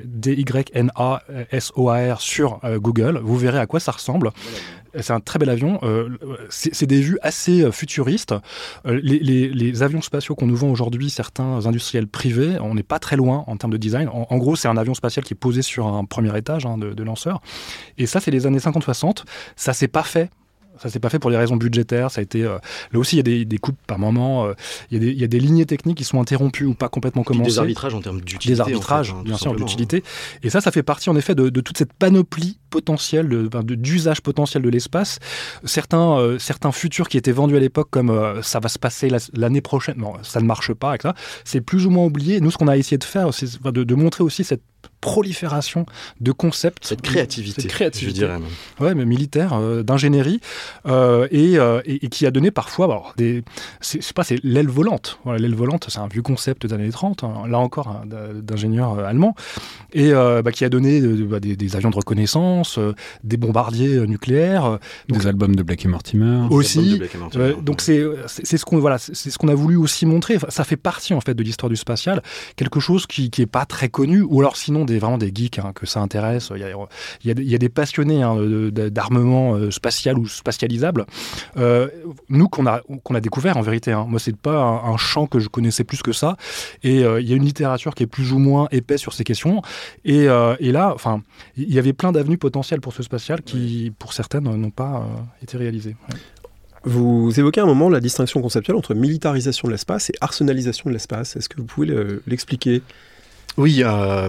D-Y-N-A-S-O-A-R 0.94 2.20
sur 2.20 2.60
euh, 2.64 2.78
Google, 2.78 3.20
vous 3.22 3.36
verrez 3.36 3.58
à 3.58 3.66
quoi 3.66 3.80
ça 3.80 3.92
ressemble. 3.92 4.30
C'est 5.00 5.12
un 5.12 5.20
très 5.20 5.38
bel 5.38 5.48
avion. 5.50 5.78
euh, 5.82 6.08
c'est 6.50 6.86
des 6.86 7.00
vues 7.00 7.18
assez 7.22 7.62
euh, 7.62 7.72
futuristes. 7.72 8.34
Euh, 8.86 9.00
les, 9.02 9.18
les- 9.18 9.48
les 9.48 9.82
avions 9.82 10.00
spatiaux 10.02 10.34
qu'on 10.34 10.46
nous 10.46 10.56
vend 10.56 10.70
aujourd'hui, 10.70 11.10
certains 11.10 11.66
industriels 11.66 12.06
privés, 12.06 12.58
on 12.60 12.74
n'est 12.74 12.82
pas 12.82 12.98
très 12.98 13.16
loin 13.16 13.44
en 13.46 13.56
termes 13.56 13.72
de 13.72 13.76
design. 13.78 14.08
En, 14.08 14.26
en 14.30 14.38
gros, 14.38 14.56
c'est 14.56 14.68
un 14.68 14.76
avion 14.76 14.94
spatial 14.94 15.24
qui 15.24 15.34
est 15.34 15.36
posé 15.36 15.62
sur 15.62 15.86
un 15.86 16.04
premier 16.04 16.36
étage 16.38 16.66
hein, 16.66 16.78
de, 16.78 16.92
de 16.92 17.02
lanceur. 17.02 17.40
Et 17.98 18.06
ça, 18.06 18.20
c'est 18.20 18.30
les 18.30 18.46
années 18.46 18.58
50-60. 18.58 19.24
Ça 19.56 19.72
s'est 19.72 19.88
pas 19.88 20.02
fait. 20.02 20.30
Ça 20.82 20.88
s'est 20.88 20.98
pas 20.98 21.08
fait 21.08 21.20
pour 21.20 21.30
des 21.30 21.36
raisons 21.36 21.54
budgétaires. 21.56 22.10
Ça 22.10 22.18
a 22.20 22.22
été 22.22 22.42
euh, 22.42 22.58
là 22.92 22.98
aussi 22.98 23.14
il 23.14 23.18
y 23.18 23.20
a 23.20 23.22
des, 23.22 23.44
des 23.44 23.58
coupes 23.58 23.78
par 23.86 23.96
moment. 24.00 24.46
euh, 24.46 24.54
il, 24.90 24.94
y 24.94 24.96
a 24.96 25.00
des, 25.04 25.12
il 25.12 25.20
y 25.20 25.22
a 25.22 25.28
des 25.28 25.38
lignées 25.38 25.66
techniques 25.66 25.98
qui 25.98 26.02
sont 26.04 26.20
interrompues 26.20 26.64
ou 26.64 26.74
pas 26.74 26.88
complètement 26.88 27.22
commencées 27.22 27.48
Des 27.52 27.58
arbitrages 27.60 27.94
en 27.94 28.00
termes 28.00 28.20
d'utilité. 28.20 28.54
des 28.54 28.60
en 28.60 28.64
fait, 28.64 28.72
arbitrages, 28.72 29.10
hein, 29.12 29.22
bien 29.24 29.36
sûr, 29.36 29.44
simplement, 29.50 29.66
d'utilité. 29.66 30.02
Et 30.42 30.50
ça, 30.50 30.60
ça 30.60 30.72
fait 30.72 30.82
partie 30.82 31.10
en 31.10 31.16
effet 31.16 31.36
de, 31.36 31.48
de 31.48 31.60
toute 31.60 31.78
cette 31.78 31.92
panoplie 31.92 32.58
de- 33.62 33.74
d'usage 33.74 34.20
potentiel 34.20 34.62
de 34.62 34.68
l'espace. 34.68 35.18
Certains, 35.64 36.18
euh, 36.18 36.38
certains 36.38 36.72
futurs 36.72 37.08
qui 37.08 37.16
étaient 37.16 37.32
vendus 37.32 37.56
à 37.56 37.60
l'époque 37.60 37.88
comme 37.90 38.10
euh, 38.10 38.42
ça 38.42 38.60
va 38.60 38.68
se 38.68 38.78
passer 38.78 39.08
la- 39.08 39.18
l'année 39.34 39.60
prochaine, 39.60 39.96
non, 39.98 40.14
ça 40.22 40.40
ne 40.40 40.46
marche 40.46 40.72
pas 40.72 40.92
ça. 41.02 41.14
C'est 41.44 41.60
plus 41.60 41.86
ou 41.86 41.90
moins 41.90 42.04
oublié. 42.04 42.40
Nous, 42.40 42.50
ce 42.50 42.56
qu'on 42.58 42.68
a 42.68 42.76
essayé 42.76 42.98
de 42.98 43.04
faire, 43.04 43.32
c'est 43.34 43.60
de, 43.62 43.84
de 43.84 43.94
montrer 43.94 44.22
aussi 44.24 44.44
cette 44.44 44.62
prolifération 45.00 45.86
de 46.20 46.32
concepts. 46.32 46.84
Cette 46.86 47.02
créativité, 47.02 47.62
Cette 47.62 47.70
créativité. 47.70 48.10
je 48.10 48.14
dirais 48.14 48.38
même. 48.38 48.48
Ouais, 48.80 48.94
mais 48.94 49.04
militaire, 49.04 49.52
euh, 49.54 49.82
d'ingénierie, 49.82 50.40
euh, 50.86 51.28
et, 51.30 51.58
euh, 51.58 51.80
et, 51.84 52.06
et 52.06 52.08
qui 52.08 52.26
a 52.26 52.30
donné 52.30 52.50
parfois 52.50 52.86
alors, 52.86 53.12
des. 53.16 53.42
C'est 53.80 54.12
pas, 54.14 54.24
c'est 54.24 54.40
l'aile 54.42 54.68
volante. 54.68 55.18
Voilà, 55.24 55.38
l'aile 55.38 55.54
volante, 55.54 55.86
c'est 55.88 55.98
un 55.98 56.08
vieux 56.08 56.22
concept 56.22 56.66
des 56.66 56.72
années 56.74 56.90
30, 56.90 57.22
hein, 57.24 57.34
là 57.48 57.58
encore, 57.58 57.88
hein, 57.88 58.02
d'ingénieurs 58.42 58.98
allemands, 58.98 59.34
et 59.92 60.12
bah, 60.12 60.52
qui 60.52 60.64
a 60.64 60.68
donné 60.70 61.00
bah, 61.00 61.40
des, 61.40 61.54
des 61.56 61.76
avions 61.76 61.90
de 61.90 61.96
reconnaissance, 61.96 62.63
euh, 62.78 62.92
des 63.22 63.36
bombardiers 63.36 63.94
euh, 63.96 64.06
nucléaires. 64.06 64.64
euh, 64.64 64.76
donc- 65.08 65.20
Des 65.20 65.26
albums 65.26 65.54
de 65.56 65.62
Blake 65.62 65.84
et 65.84 65.88
Mortimer. 65.88 66.46
Aussi, 66.50 66.98
Black 66.98 67.14
Mortimer. 67.16 67.44
euh, 67.44 67.54
donc 67.60 67.80
c'est 67.80 68.02
ce 68.56 68.64
qu'on 68.64 68.78
voilà 68.78 68.98
c'est 68.98 69.14
ce 69.30 69.38
qu'on 69.38 69.48
a 69.48 69.54
voulu 69.54 69.76
aussi 69.76 70.06
montrer. 70.06 70.36
Enfin, 70.36 70.48
ça 70.50 70.64
fait 70.64 70.76
partie 70.76 71.14
en 71.14 71.20
fait 71.20 71.34
de 71.34 71.42
l'histoire 71.42 71.70
du 71.70 71.76
spatial, 71.76 72.22
quelque 72.56 72.80
chose 72.80 73.06
qui 73.06 73.30
qui 73.30 73.42
est 73.42 73.46
pas 73.46 73.64
très 73.66 73.88
connu 73.88 74.22
ou 74.22 74.40
alors 74.40 74.56
sinon 74.56 74.84
des 74.84 74.98
vraiment 74.98 75.18
des 75.18 75.30
geeks 75.34 75.58
hein, 75.58 75.72
que 75.74 75.86
ça 75.86 76.00
intéresse. 76.00 76.50
Il 76.54 76.60
y 76.60 76.64
a 76.64 76.70
il 77.22 77.28
y 77.28 77.30
a, 77.30 77.34
des- 77.34 77.42
il 77.42 77.50
y 77.50 77.54
a 77.54 77.58
des 77.58 77.68
passionnés 77.68 78.22
hein, 78.22 78.36
d'armement 78.90 79.54
euh, 79.54 79.70
spatial 79.70 80.18
ou 80.18 80.26
spatialisable. 80.26 81.06
Euh, 81.56 81.88
nous 82.28 82.48
qu'on 82.48 82.66
a 82.66 82.80
qu'on 83.02 83.14
a 83.14 83.20
découvert 83.20 83.56
en 83.56 83.62
vérité. 83.62 83.92
Hein. 83.92 84.06
Moi 84.08 84.18
c'est 84.20 84.36
pas 84.36 84.58
un, 84.62 84.92
un 84.92 84.96
champ 84.96 85.26
que 85.26 85.38
je 85.38 85.48
connaissais 85.48 85.84
plus 85.84 86.02
que 86.02 86.12
ça. 86.12 86.36
Et 86.82 87.04
euh, 87.04 87.20
il 87.20 87.28
y 87.28 87.32
a 87.32 87.36
une 87.36 87.44
littérature 87.44 87.94
qui 87.94 88.02
est 88.02 88.06
plus 88.08 88.32
ou 88.32 88.38
moins 88.38 88.68
épaisse 88.72 89.00
sur 89.00 89.12
ces 89.12 89.24
questions. 89.24 89.62
Et, 90.04 90.28
euh, 90.28 90.56
et 90.60 90.72
là 90.72 90.92
enfin 90.94 91.22
il 91.56 91.72
y 91.72 91.78
avait 91.78 91.92
plein 91.92 92.12
d'avenues 92.12 92.38
potentielles 92.54 92.80
pour 92.80 92.92
ce 92.92 93.02
spatial 93.02 93.42
qui 93.42 93.92
pour 93.98 94.12
certaines 94.12 94.44
n'ont 94.44 94.70
pas 94.70 94.98
euh, 95.02 95.42
été 95.42 95.56
réalisées. 95.56 95.96
Ouais. 96.12 96.18
Vous 96.84 97.32
évoquez 97.40 97.60
un 97.60 97.66
moment 97.66 97.88
la 97.88 97.98
distinction 97.98 98.40
conceptuelle 98.42 98.76
entre 98.76 98.94
militarisation 98.94 99.66
de 99.66 99.72
l'espace 99.72 100.10
et 100.10 100.12
arsenalisation 100.20 100.88
de 100.88 100.92
l'espace. 100.94 101.34
Est-ce 101.34 101.48
que 101.48 101.56
vous 101.56 101.64
pouvez 101.64 101.88
le- 101.88 102.22
l'expliquer? 102.28 102.82
Oui, 103.56 103.82
euh, 103.84 104.28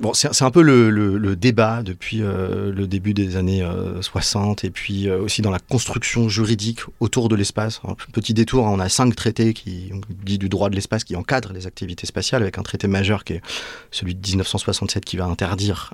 bon, 0.00 0.14
c'est 0.14 0.42
un 0.42 0.50
peu 0.50 0.62
le, 0.62 1.36
débat 1.36 1.82
depuis 1.82 2.22
euh, 2.22 2.72
le 2.72 2.86
début 2.86 3.12
des 3.12 3.36
années 3.36 3.62
euh, 3.62 4.00
60 4.00 4.64
et 4.64 4.70
puis 4.70 5.06
euh, 5.06 5.20
aussi 5.20 5.42
dans 5.42 5.50
la 5.50 5.58
construction 5.58 6.30
juridique 6.30 6.80
autour 7.00 7.28
de 7.28 7.36
l'espace. 7.36 7.82
Petit 8.12 8.32
détour, 8.32 8.66
hein, 8.66 8.70
on 8.72 8.80
a 8.80 8.88
cinq 8.88 9.14
traités 9.14 9.52
qui 9.52 9.92
dit 10.24 10.38
du 10.38 10.48
droit 10.48 10.70
de 10.70 10.74
l'espace 10.74 11.04
qui 11.04 11.14
encadrent 11.14 11.52
les 11.52 11.66
activités 11.66 12.06
spatiales 12.06 12.40
avec 12.40 12.56
un 12.56 12.62
traité 12.62 12.88
majeur 12.88 13.24
qui 13.24 13.34
est 13.34 13.42
celui 13.90 14.14
de 14.14 14.26
1967 14.26 15.04
qui 15.04 15.18
va 15.18 15.26
interdire 15.26 15.92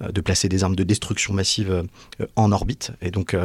de 0.00 0.20
placer 0.20 0.48
des 0.48 0.64
armes 0.64 0.76
de 0.76 0.84
destruction 0.84 1.34
massive 1.34 1.84
en 2.36 2.52
orbite 2.52 2.92
et 3.02 3.10
donc 3.10 3.36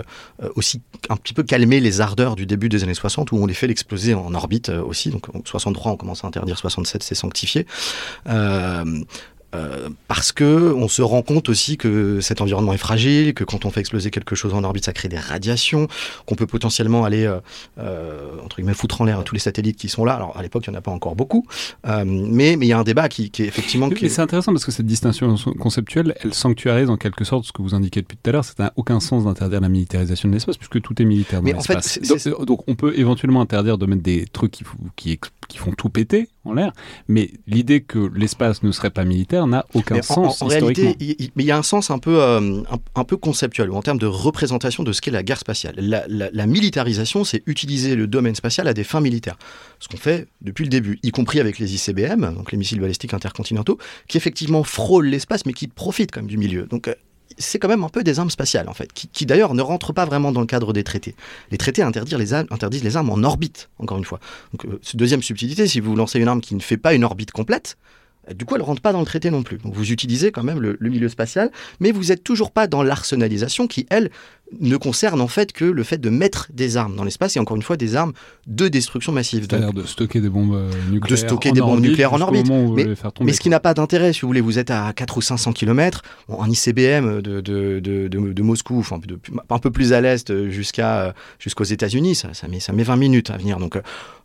aussi 0.55 0.81
un 1.09 1.17
petit 1.17 1.33
peu 1.33 1.43
calmer 1.43 1.79
les 1.79 2.01
ardeurs 2.01 2.35
du 2.35 2.45
début 2.45 2.69
des 2.69 2.83
années 2.83 2.93
60 2.93 3.31
où 3.31 3.37
on 3.37 3.45
les 3.45 3.53
fait 3.53 3.67
l'exploser 3.67 4.13
en 4.13 4.33
orbite 4.33 4.69
aussi. 4.69 5.09
Donc 5.09 5.33
en 5.35 5.41
63 5.43 5.91
on 5.91 5.97
commence 5.97 6.23
à 6.23 6.27
interdire, 6.27 6.57
67 6.57 7.03
c'est 7.03 7.15
sanctifié. 7.15 7.65
Um. 8.29 9.07
Euh, 9.55 9.89
parce 10.07 10.31
que 10.31 10.73
on 10.73 10.87
se 10.87 11.01
rend 11.01 11.21
compte 11.21 11.49
aussi 11.49 11.77
que 11.77 12.19
cet 12.21 12.41
environnement 12.41 12.73
est 12.73 12.77
fragile, 12.77 13.33
que 13.33 13.43
quand 13.43 13.65
on 13.65 13.71
fait 13.71 13.79
exploser 13.79 14.11
quelque 14.11 14.35
chose 14.35 14.53
en 14.53 14.63
orbite, 14.63 14.85
ça 14.85 14.93
crée 14.93 15.09
des 15.09 15.17
radiations, 15.17 15.87
qu'on 16.25 16.35
peut 16.35 16.45
potentiellement 16.47 17.03
aller 17.03 17.25
euh, 17.25 17.39
euh, 17.79 18.37
entre 18.43 18.57
guillemets 18.57 18.73
foutre 18.73 19.01
en 19.01 19.05
l'air 19.05 19.23
tous 19.23 19.33
les 19.33 19.39
satellites 19.39 19.77
qui 19.77 19.89
sont 19.89 20.05
là. 20.05 20.13
Alors 20.13 20.37
à 20.37 20.43
l'époque, 20.43 20.65
il 20.67 20.71
n'y 20.71 20.75
en 20.75 20.79
a 20.79 20.81
pas 20.81 20.91
encore 20.91 21.15
beaucoup, 21.15 21.45
euh, 21.87 22.03
mais 22.05 22.55
mais 22.57 22.67
il 22.67 22.69
y 22.69 22.73
a 22.73 22.79
un 22.79 22.83
débat 22.83 23.09
qui, 23.09 23.31
qui 23.31 23.43
est 23.43 23.47
effectivement 23.47 23.89
qui 23.89 24.09
c'est 24.09 24.21
intéressant 24.21 24.51
parce 24.51 24.65
que 24.65 24.71
cette 24.71 24.85
distinction 24.85 25.35
conceptuelle, 25.59 26.15
elle 26.21 26.33
sanctuarise 26.33 26.89
en 26.89 26.97
quelque 26.97 27.23
sorte 27.23 27.45
ce 27.45 27.51
que 27.51 27.61
vous 27.61 27.73
indiquez 27.73 28.01
depuis 28.01 28.17
tout 28.21 28.29
à 28.29 28.33
l'heure. 28.33 28.45
Ça 28.45 28.53
n'a 28.59 28.73
aucun 28.75 28.99
sens 28.99 29.25
d'interdire 29.25 29.61
la 29.61 29.69
militarisation 29.69 30.29
de 30.29 30.33
l'espace 30.33 30.57
puisque 30.57 30.81
tout 30.81 31.01
est 31.01 31.05
militaire 31.05 31.41
dans 31.41 31.45
Mais 31.45 31.53
en 31.53 31.61
fait, 31.61 31.75
l'espace. 31.75 32.27
donc, 32.27 32.45
donc 32.45 32.67
on 32.67 32.75
peut 32.75 32.97
éventuellement 32.97 33.41
interdire 33.41 33.77
de 33.77 33.85
mettre 33.85 34.03
des 34.03 34.25
trucs 34.31 34.51
qui 34.95 35.57
font 35.57 35.71
tout 35.71 35.89
péter 35.89 36.29
en 36.45 36.53
l'air, 36.53 36.71
mais 37.07 37.31
l'idée 37.47 37.81
que 37.81 37.99
l'espace 38.15 38.63
ne 38.63 38.71
serait 38.71 38.89
pas 38.89 39.05
militaire, 39.05 39.38
n'a 39.47 39.65
aucun 39.73 40.01
sens 40.01 40.41
en, 40.41 40.45
en 40.45 40.49
réalité, 40.49 40.95
il, 40.99 41.29
mais 41.35 41.43
il 41.43 41.47
y 41.47 41.51
a 41.51 41.57
un 41.57 41.63
sens 41.63 41.91
un 41.91 41.99
peu, 41.99 42.21
euh, 42.21 42.61
un, 42.95 43.03
peu 43.03 43.17
conceptuel, 43.17 43.69
ou 43.69 43.75
en 43.75 43.81
termes 43.81 43.97
de 43.97 44.05
représentation 44.05 44.83
de 44.83 44.91
ce 44.91 45.01
qu'est 45.01 45.11
la 45.11 45.23
guerre 45.23 45.39
spatiale. 45.39 45.75
La, 45.77 46.05
la 46.07 46.45
militarisation, 46.45 47.23
c'est 47.23 47.43
utiliser 47.45 47.95
le 47.95 48.07
domaine 48.07 48.35
spatial 48.35 48.67
à 48.67 48.73
des 48.73 48.83
fins 48.83 49.01
militaires. 49.01 49.37
Ce 49.79 49.87
qu'on 49.87 49.97
fait 49.97 50.27
depuis 50.41 50.63
le 50.63 50.69
début, 50.69 50.99
y 51.03 51.11
compris 51.11 51.39
avec 51.39 51.59
les 51.59 51.75
ICBM, 51.75 52.33
donc 52.33 52.51
les 52.51 52.57
missiles 52.57 52.79
balistiques 52.79 53.13
intercontinentaux, 53.13 53.77
qui 54.07 54.17
effectivement 54.17 54.63
frôlent 54.63 55.07
l'espace, 55.07 55.45
mais 55.45 55.53
qui 55.53 55.67
profitent 55.67 56.11
quand 56.11 56.21
même 56.21 56.29
du 56.29 56.37
milieu. 56.37 56.63
Donc 56.63 56.89
c'est 57.37 57.59
quand 57.59 57.67
même 57.67 57.83
un 57.83 57.89
peu 57.89 58.03
des 58.03 58.19
armes 58.19 58.29
spatiales, 58.29 58.69
en 58.69 58.73
fait, 58.73 58.91
qui, 58.93 59.25
d'ailleurs 59.25 59.53
ne 59.53 59.61
rentrent 59.61 59.93
pas 59.93 60.05
vraiment 60.05 60.31
dans 60.31 60.41
le 60.41 60.47
cadre 60.47 60.73
des 60.73 60.83
traités. 60.83 61.15
Les 61.51 61.57
traités 61.57 61.81
interdisent 61.81 62.17
les, 62.17 62.33
armes, 62.33 62.47
interdisent 62.49 62.83
les 62.83 62.97
armes 62.97 63.09
en 63.09 63.23
orbite, 63.23 63.69
encore 63.79 63.97
une 63.97 64.05
fois. 64.05 64.19
Donc, 64.51 64.65
euh, 64.65 64.79
deuxième 64.93 65.21
subtilité, 65.21 65.67
si 65.67 65.79
vous 65.79 65.95
lancez 65.95 66.19
une 66.19 66.27
arme 66.27 66.41
qui 66.41 66.55
ne 66.55 66.59
fait 66.59 66.77
pas 66.77 66.93
une 66.93 67.03
orbite 67.03 67.31
complète, 67.31 67.77
euh, 67.77 68.08
du 68.33 68.45
coup, 68.45 68.55
elle 68.55 68.61
ne 68.61 68.65
rentre 68.65 68.81
pas 68.81 68.91
dans 68.91 68.99
le 68.99 69.05
traité 69.05 69.31
non 69.31 69.43
plus. 69.43 69.57
Donc, 69.57 69.73
vous 69.73 69.91
utilisez 69.91 70.31
quand 70.31 70.43
même 70.43 70.59
le, 70.59 70.77
le 70.79 70.89
milieu 70.89 71.09
spatial, 71.09 71.51
mais 71.79 71.91
vous 71.91 72.05
n'êtes 72.05 72.23
toujours 72.23 72.51
pas 72.51 72.67
dans 72.67 72.83
l'arsenalisation 72.83 73.67
qui, 73.67 73.87
elle, 73.89 74.11
ne 74.59 74.77
concerne 74.77 75.21
en 75.21 75.27
fait 75.27 75.51
que 75.51 75.65
le 75.65 75.83
fait 75.83 75.97
de 75.97 76.09
mettre 76.09 76.47
des 76.51 76.77
armes 76.77 76.95
dans 76.95 77.03
l'espace 77.03 77.35
et 77.35 77.39
encore 77.39 77.55
une 77.55 77.63
fois 77.63 77.77
des 77.77 77.95
armes 77.95 78.13
de 78.47 78.67
destruction 78.67 79.11
massive. 79.11 79.45
C'est-à-dire 79.49 79.73
de 79.73 79.83
stocker 79.83 80.21
des 80.21 80.29
bombes 80.29 80.55
euh, 80.55 80.71
nucléaires. 80.89 81.09
De 81.09 81.15
stocker 81.15 81.51
des 81.51 81.61
bombes 81.61 81.81
nucléaires 81.81 82.13
en 82.13 82.21
orbite. 82.21 82.47
Mais, 83.21 83.33
ce 83.33 83.39
qui 83.39 83.49
n'a 83.49 83.59
pas 83.59 83.73
d'intérêt, 83.73 84.13
si 84.13 84.21
vous 84.21 84.27
voulez, 84.27 84.41
vous 84.41 84.57
êtes 84.57 84.71
à 84.71 84.91
4 84.93 85.17
ou 85.17 85.21
500 85.21 85.53
km, 85.53 86.01
un 86.29 86.49
ICBM 86.49 87.21
de, 87.21 87.41
de, 87.41 87.79
de, 87.79 88.07
de 88.07 88.41
Moscou, 88.41 88.79
enfin 88.79 88.99
un 89.49 89.59
peu 89.59 89.71
plus 89.71 89.93
à 89.93 90.01
l'est 90.01 90.49
jusqu'à 90.49 91.13
jusqu'aux 91.37 91.63
États-Unis, 91.63 92.15
ça, 92.15 92.33
ça, 92.33 92.47
met, 92.47 92.59
ça 92.59 92.73
met 92.73 92.83
20 92.83 92.95
minutes 92.95 93.29
à 93.29 93.37
venir. 93.37 93.57
Donc 93.57 93.77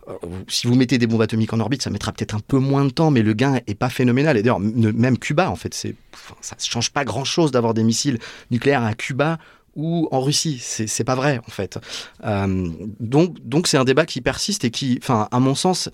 euh, 0.09 0.15
si 0.49 0.67
vous 0.67 0.75
mettez 0.75 0.99
des 0.99 1.07
bombes 1.07 1.23
atomiques 1.23 1.53
en 1.53 1.61
orbite, 1.61 1.83
ça 1.83 1.91
mettra 1.91 2.13
peut-être 2.13 2.35
un 2.35 2.41
peu 2.41 2.59
moins 2.59 2.85
de 2.85 2.91
temps, 2.91 3.11
mais 3.11 3.23
le 3.23 3.33
gain 3.33 3.61
est 3.67 3.75
pas 3.75 3.89
phénoménal. 3.89 4.37
Et 4.37 4.43
d'ailleurs, 4.43 4.61
même 4.61 5.19
Cuba, 5.19 5.51
en 5.51 5.57
fait, 5.57 5.75
c'est, 5.75 5.95
ça 6.41 6.57
ne 6.57 6.65
change 6.65 6.91
pas 6.91 7.05
grand-chose 7.05 7.51
d'avoir 7.51 7.75
des 7.75 7.83
missiles 7.83 8.19
nucléaires 8.51 8.85
à 8.85 8.95
Cuba 8.95 9.39
ou 9.77 10.09
en 10.11 10.21
Russie. 10.21 10.59
C'est 10.61 11.05
pas 11.05 11.15
vrai, 11.15 11.41
en 11.47 11.51
fait. 11.51 11.79
Euh, 12.25 12.69
donc, 13.01 13.37
donc 13.45 13.67
c'est 13.67 13.77
un 13.77 13.85
débat 13.85 14.07
qui 14.07 14.21
persiste 14.21 14.65
et 14.65 14.71
qui, 14.71 14.99
enfin, 15.03 15.29
à 15.31 15.41
mon 15.41 15.55
sens, 15.55 15.91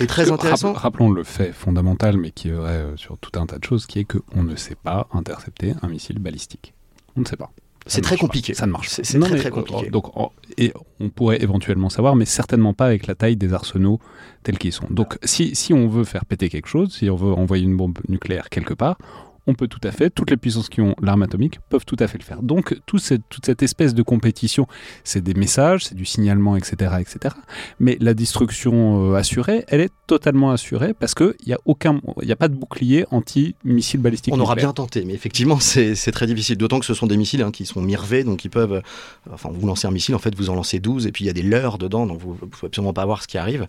est 0.00 0.06
très 0.06 0.30
intéressant. 0.30 0.72
Rappelons 0.72 1.10
le 1.10 1.24
fait 1.24 1.52
fondamental, 1.52 2.16
mais 2.16 2.30
qui 2.30 2.48
est 2.48 2.52
vrai 2.52 2.72
euh, 2.72 2.96
sur 2.96 3.18
tout 3.18 3.38
un 3.38 3.46
tas 3.46 3.58
de 3.58 3.64
choses, 3.64 3.86
qui 3.86 3.98
est 4.00 4.04
qu'on 4.04 4.42
ne 4.42 4.56
sait 4.56 4.76
pas 4.76 5.08
intercepter 5.12 5.74
un 5.82 5.88
missile 5.88 6.18
balistique. 6.18 6.74
On 7.16 7.20
ne 7.20 7.26
sait 7.26 7.36
pas. 7.36 7.50
C'est 7.86 8.00
très 8.00 8.16
compliqué. 8.16 8.54
Ça 8.54 8.66
ne 8.66 8.72
marche. 8.72 8.88
C'est 8.88 9.18
très, 9.18 9.36
très 9.36 9.50
compliqué. 9.50 9.90
Donc, 9.90 10.06
et 10.56 10.72
on 11.00 11.08
pourrait 11.08 11.42
éventuellement 11.42 11.88
savoir, 11.88 12.14
mais 12.14 12.24
certainement 12.24 12.74
pas 12.74 12.86
avec 12.86 13.06
la 13.06 13.14
taille 13.14 13.36
des 13.36 13.52
arsenaux 13.52 13.98
tels 14.44 14.58
qu'ils 14.58 14.72
sont. 14.72 14.86
Donc, 14.90 15.18
si, 15.24 15.56
si 15.56 15.72
on 15.72 15.88
veut 15.88 16.04
faire 16.04 16.24
péter 16.24 16.48
quelque 16.48 16.68
chose, 16.68 16.94
si 16.94 17.10
on 17.10 17.16
veut 17.16 17.32
envoyer 17.32 17.64
une 17.64 17.76
bombe 17.76 17.98
nucléaire 18.08 18.50
quelque 18.50 18.74
part, 18.74 18.98
on 19.46 19.54
peut 19.54 19.66
tout 19.66 19.80
à 19.82 19.90
fait, 19.90 20.10
toutes 20.10 20.30
les 20.30 20.36
puissances 20.36 20.68
qui 20.68 20.80
ont 20.80 20.94
l'arme 21.02 21.22
atomique 21.22 21.58
peuvent 21.68 21.84
tout 21.84 21.96
à 21.98 22.06
fait 22.06 22.18
le 22.18 22.24
faire. 22.24 22.42
Donc 22.42 22.78
toute 22.86 23.00
cette, 23.00 23.22
toute 23.28 23.44
cette 23.44 23.62
espèce 23.62 23.94
de 23.94 24.02
compétition, 24.02 24.66
c'est 25.04 25.20
des 25.20 25.34
messages, 25.34 25.86
c'est 25.86 25.94
du 25.94 26.04
signalement, 26.04 26.56
etc., 26.56 26.96
etc. 27.00 27.34
Mais 27.80 27.96
la 28.00 28.14
destruction 28.14 29.12
euh, 29.12 29.14
assurée, 29.14 29.64
elle 29.68 29.80
est 29.80 29.92
totalement 30.06 30.52
assurée 30.52 30.94
parce 30.94 31.14
qu'il 31.14 31.34
n'y 31.46 31.52
a 31.52 31.58
aucun, 31.64 32.00
il 32.22 32.30
a 32.30 32.36
pas 32.36 32.48
de 32.48 32.54
bouclier 32.54 33.04
anti-missile 33.10 34.00
balistique. 34.00 34.32
On 34.34 34.40
aura 34.40 34.54
bien 34.54 34.72
tenté, 34.72 35.04
mais 35.04 35.14
effectivement 35.14 35.58
c'est 35.60 36.12
très 36.12 36.26
difficile. 36.26 36.56
D'autant 36.56 36.78
que 36.78 36.86
ce 36.86 36.94
sont 36.94 37.06
des 37.06 37.16
missiles 37.16 37.42
hein, 37.42 37.50
qui 37.50 37.66
sont 37.66 37.82
mirvés, 37.82 38.24
donc 38.24 38.44
ils 38.44 38.50
peuvent, 38.50 38.74
euh, 38.74 39.32
enfin 39.32 39.50
vous 39.52 39.66
lancez 39.66 39.88
un 39.88 39.90
missile, 39.90 40.14
en 40.14 40.20
fait 40.20 40.34
vous 40.36 40.50
en 40.50 40.54
lancez 40.54 40.78
12 40.78 41.06
et 41.06 41.12
puis 41.12 41.24
il 41.24 41.26
y 41.26 41.30
a 41.30 41.34
des 41.34 41.42
leurres 41.42 41.78
dedans, 41.78 42.06
donc 42.06 42.20
vous 42.20 42.32
ne 42.34 42.46
pouvez 42.46 42.66
absolument 42.68 42.92
pas 42.92 43.04
voir 43.04 43.22
ce 43.22 43.28
qui 43.28 43.38
arrive. 43.38 43.66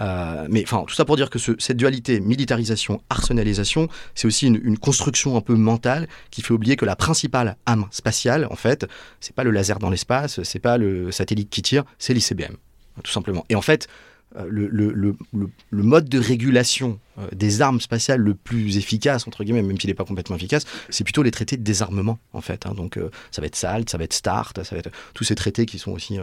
Euh, 0.00 0.46
mais 0.50 0.62
enfin 0.62 0.84
tout 0.86 0.94
ça 0.94 1.04
pour 1.04 1.16
dire 1.16 1.30
que 1.30 1.38
cette 1.38 1.76
dualité 1.76 2.20
militarisation, 2.20 3.02
arsenalisation, 3.08 3.88
c'est 4.14 4.26
aussi 4.26 4.46
une, 4.46 4.78
construction 4.78 5.36
un 5.36 5.40
peu 5.40 5.54
mentale 5.54 6.06
qui 6.30 6.42
fait 6.42 6.52
oublier 6.52 6.76
que 6.76 6.84
la 6.84 6.96
principale 6.96 7.56
âme 7.66 7.86
spatiale, 7.90 8.46
en 8.50 8.56
fait, 8.56 8.86
c'est 9.20 9.34
pas 9.34 9.44
le 9.44 9.50
laser 9.50 9.78
dans 9.78 9.90
l'espace, 9.90 10.42
c'est 10.42 10.58
pas 10.58 10.76
le 10.76 11.10
satellite 11.10 11.50
qui 11.50 11.62
tire, 11.62 11.84
c'est 11.98 12.12
l'ICBM, 12.12 12.56
tout 13.02 13.10
simplement. 13.10 13.44
Et 13.48 13.54
en 13.54 13.62
fait, 13.62 13.88
euh, 14.36 14.46
le, 14.48 14.68
le, 14.68 15.82
mode 15.82 16.08
de 16.08 16.18
régulation 16.18 16.98
euh, 17.18 17.26
des 17.32 17.62
armes 17.62 17.80
spatiales 17.80 18.20
le 18.20 18.34
plus 18.34 18.76
efficace, 18.76 19.26
entre 19.26 19.44
guillemets, 19.44 19.62
même 19.62 19.78
s'il 19.80 19.88
n'est 19.88 19.94
pas 19.94 20.04
complètement 20.04 20.36
efficace, 20.36 20.64
c'est 20.90 21.04
plutôt 21.04 21.22
les 21.22 21.30
traités 21.30 21.56
de 21.56 21.62
désarmement, 21.62 22.18
en 22.32 22.40
fait. 22.40 22.66
Hein. 22.66 22.74
Donc, 22.74 22.96
euh, 22.96 23.10
ça 23.30 23.40
va 23.40 23.46
être 23.46 23.56
SALT, 23.56 23.88
ça 23.88 23.98
va 23.98 24.04
être 24.04 24.12
START, 24.12 24.52
ça 24.56 24.74
va 24.74 24.78
être 24.78 24.90
tous 25.14 25.24
ces 25.24 25.34
traités 25.34 25.66
qui 25.66 25.78
sont 25.78 25.92
aussi 25.92 26.18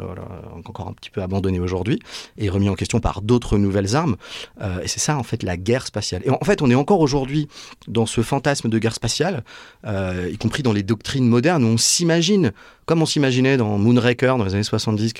encore 0.55 0.87
un 0.87 0.93
petit 0.93 1.09
peu 1.09 1.21
abandonnés 1.21 1.59
aujourd'hui 1.59 1.99
et 2.37 2.49
remis 2.49 2.69
en 2.69 2.75
question 2.75 2.99
par 2.99 3.21
d'autres 3.21 3.57
nouvelles 3.57 3.95
armes. 3.95 4.15
et 4.61 4.87
c'est 4.87 4.99
ça, 4.99 5.17
en 5.17 5.23
fait, 5.23 5.43
la 5.43 5.57
guerre 5.57 5.85
spatiale. 5.85 6.21
Et 6.25 6.29
en 6.29 6.39
fait, 6.43 6.61
on 6.61 6.69
est 6.69 6.75
encore 6.75 6.99
aujourd'hui 6.99 7.47
dans 7.87 8.05
ce 8.05 8.21
fantasme 8.21 8.69
de 8.69 8.79
guerre 8.79 8.93
spatiale, 8.93 9.43
y 9.85 10.37
compris 10.37 10.63
dans 10.63 10.73
les 10.73 10.83
doctrines 10.83 11.27
modernes, 11.27 11.63
où 11.63 11.67
on 11.67 11.77
s'imagine 11.77 12.51
comme 12.85 13.01
on 13.01 13.05
s'imaginait 13.05 13.55
dans 13.55 13.77
Moonraker 13.77 14.35
dans 14.37 14.43
les 14.43 14.55
années 14.55 14.63
70 14.63 15.13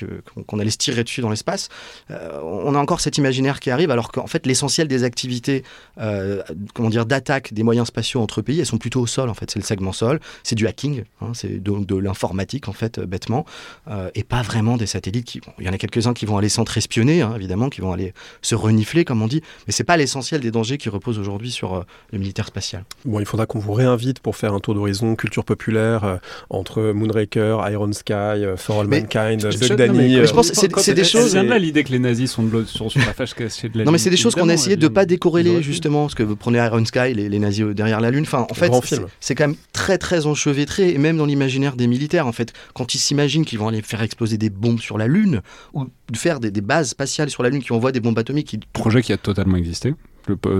qu'on 0.46 0.58
allait 0.58 0.70
se 0.70 0.76
tirer 0.76 1.02
dessus 1.02 1.22
dans 1.22 1.30
l'espace, 1.30 1.70
on 2.10 2.74
a 2.74 2.78
encore 2.78 3.00
cet 3.00 3.16
imaginaire 3.16 3.58
qui 3.58 3.70
arrive 3.70 3.90
alors 3.90 4.12
qu'en 4.12 4.26
fait 4.26 4.44
l'essentiel 4.46 4.86
des 4.86 5.02
activités 5.04 5.63
euh, 5.98 6.42
comment 6.74 6.90
dire, 6.90 7.06
d'attaque 7.06 7.52
des 7.52 7.62
moyens 7.62 7.88
spatiaux 7.88 8.20
entre 8.20 8.42
pays, 8.42 8.60
elles 8.60 8.66
sont 8.66 8.78
plutôt 8.78 9.00
au 9.00 9.06
sol 9.06 9.28
en 9.28 9.34
fait. 9.34 9.50
C'est 9.50 9.58
le 9.58 9.64
segment 9.64 9.92
sol, 9.92 10.20
c'est 10.42 10.54
du 10.54 10.66
hacking, 10.66 11.04
hein, 11.20 11.32
c'est 11.34 11.62
de, 11.62 11.84
de 11.84 11.96
l'informatique 11.96 12.68
en 12.68 12.72
fait 12.72 13.00
bêtement, 13.00 13.44
euh, 13.88 14.10
et 14.14 14.24
pas 14.24 14.42
vraiment 14.42 14.76
des 14.76 14.86
satellites 14.86 15.26
qui. 15.26 15.40
il 15.58 15.66
y 15.66 15.68
en 15.68 15.72
a 15.72 15.78
quelques-uns 15.78 16.14
qui 16.14 16.26
vont 16.26 16.38
aller 16.38 16.48
s'entre-espionner 16.48 17.22
hein, 17.22 17.32
évidemment, 17.36 17.68
qui 17.68 17.80
vont 17.80 17.92
aller 17.92 18.12
se 18.42 18.54
renifler 18.54 19.04
comme 19.04 19.22
on 19.22 19.28
dit, 19.28 19.42
mais 19.66 19.72
c'est 19.72 19.84
pas 19.84 19.96
l'essentiel 19.96 20.40
des 20.40 20.50
dangers 20.50 20.78
qui 20.78 20.88
reposent 20.88 21.18
aujourd'hui 21.18 21.50
sur 21.50 21.74
euh, 21.74 21.82
le 22.12 22.18
militaire 22.18 22.46
spatial. 22.46 22.84
Bon, 23.04 23.20
il 23.20 23.26
faudra 23.26 23.46
qu'on 23.46 23.58
vous 23.58 23.72
réinvite 23.72 24.20
pour 24.20 24.36
faire 24.36 24.54
un 24.54 24.60
tour 24.60 24.74
d'horizon 24.74 25.14
culture 25.14 25.44
populaire 25.44 26.18
entre 26.50 26.92
Moonraker, 26.92 27.58
Iron 27.70 27.92
Sky, 27.92 28.44
For 28.56 28.80
All 28.80 28.88
Mankind, 28.88 29.40
The 29.40 29.72
Danny. 29.72 30.14
Je 30.26 30.32
pense 30.32 30.52
c'est 30.52 30.94
des 30.94 31.04
choses. 31.04 31.32
C'est 31.32 31.42
là 31.42 31.58
l'idée 31.58 31.84
que 31.84 31.92
les 31.92 31.98
nazis 31.98 32.30
sont, 32.30 32.48
sur 32.66 32.88
la 32.96 33.12
fâche 33.12 33.34
cachée 33.34 33.68
de 33.68 33.78
la 33.78 33.84
Non, 33.84 33.92
mais 33.92 33.98
c'est 33.98 34.10
des 34.10 34.16
choses 34.16 34.34
qu'on 34.34 34.48
a 34.48 34.54
essayé 34.54 34.76
de 34.76 34.88
pas 34.88 35.06
décorréler 35.06 35.53
justement, 35.62 36.02
parce 36.02 36.14
que 36.14 36.22
vous 36.22 36.36
prenez 36.36 36.58
Iron 36.58 36.84
Sky, 36.84 37.14
les, 37.14 37.38
nazis 37.38 37.66
derrière 37.66 38.00
la 38.00 38.10
Lune. 38.10 38.22
Enfin, 38.22 38.46
en 38.50 38.54
fait, 38.54 38.72
c'est 39.20 39.34
quand 39.34 39.48
même 39.48 39.56
très 39.72 39.98
très 39.98 40.26
enchevêtré, 40.26 40.90
et 40.90 40.98
même 40.98 41.16
dans 41.16 41.26
l'imaginaire 41.26 41.76
des 41.76 41.86
militaires, 41.86 42.26
en 42.26 42.32
fait, 42.32 42.52
quand 42.74 42.94
ils 42.94 42.98
s'imaginent 42.98 43.44
qu'ils 43.44 43.58
vont 43.58 43.68
aller 43.68 43.82
faire 43.82 44.02
exploser 44.02 44.38
des 44.38 44.50
bombes 44.50 44.80
sur 44.80 44.98
la 44.98 45.06
Lune, 45.06 45.42
ou 45.72 45.86
faire 46.14 46.40
des, 46.40 46.50
bases 46.60 46.90
spatiales 46.90 47.30
sur 47.30 47.42
la 47.42 47.50
Lune 47.50 47.62
qui 47.62 47.72
envoient 47.72 47.92
des 47.92 48.00
bombes 48.00 48.18
atomiques. 48.18 48.48
Qui... 48.48 48.60
Projet 48.72 49.02
qui 49.02 49.12
a 49.12 49.18
totalement 49.18 49.56
existé 49.56 49.94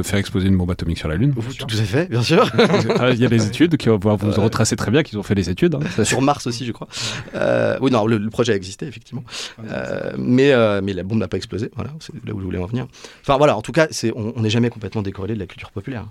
faire 0.03 0.19
exploser 0.19 0.49
une 0.49 0.57
bombe 0.57 0.71
atomique 0.71 0.99
sur 0.99 1.09
la 1.09 1.17
Lune. 1.17 1.35
Tout 1.35 1.67
à 1.71 1.83
fait, 1.83 2.09
bien 2.09 2.23
sûr. 2.23 2.51
Ah, 2.99 3.11
il 3.11 3.21
y 3.21 3.25
a 3.25 3.29
des 3.29 3.47
études 3.47 3.77
qui 3.77 3.89
vont 3.89 3.99
vous 3.99 4.09
euh, 4.09 4.41
retracer 4.41 4.77
très 4.77 4.91
bien 4.91 5.03
qu'ils 5.03 5.19
ont 5.19 5.23
fait 5.23 5.35
les 5.35 5.51
études. 5.51 5.75
Hein. 5.75 6.05
Sur 6.05 6.23
Mars 6.23 6.47
aussi, 6.47 6.65
je 6.65 6.73
crois. 6.73 6.87
Euh, 7.35 7.77
oui, 7.81 7.91
non, 7.91 8.07
le, 8.07 8.31
projet 8.31 8.53
a 8.53 8.57
existé, 8.57 8.87
effectivement. 8.87 9.25
Euh, 9.71 10.13
mais, 10.17 10.53
mais 10.83 10.93
la 10.93 11.03
bombe 11.03 11.19
n'a 11.19 11.29
pas 11.29 11.37
explosé. 11.37 11.71
Voilà, 11.75 11.91
c'est 12.01 12.13
là 12.25 12.35
où 12.35 12.41
je 12.41 12.45
voulais 12.45 12.59
en 12.59 12.67
venir. 12.67 12.87
Enfin, 13.23 13.37
voilà, 13.37 13.57
en 13.57 13.63
tout 13.63 13.73
cas, 13.73 13.89
on 14.15 14.41
n'est 14.41 14.51
jamais 14.51 14.71
complètement 14.71 15.03
décorrélé 15.03 15.35
de 15.35 15.41
la 15.41 15.47
culture 15.47 15.71
populaire. 15.71 16.07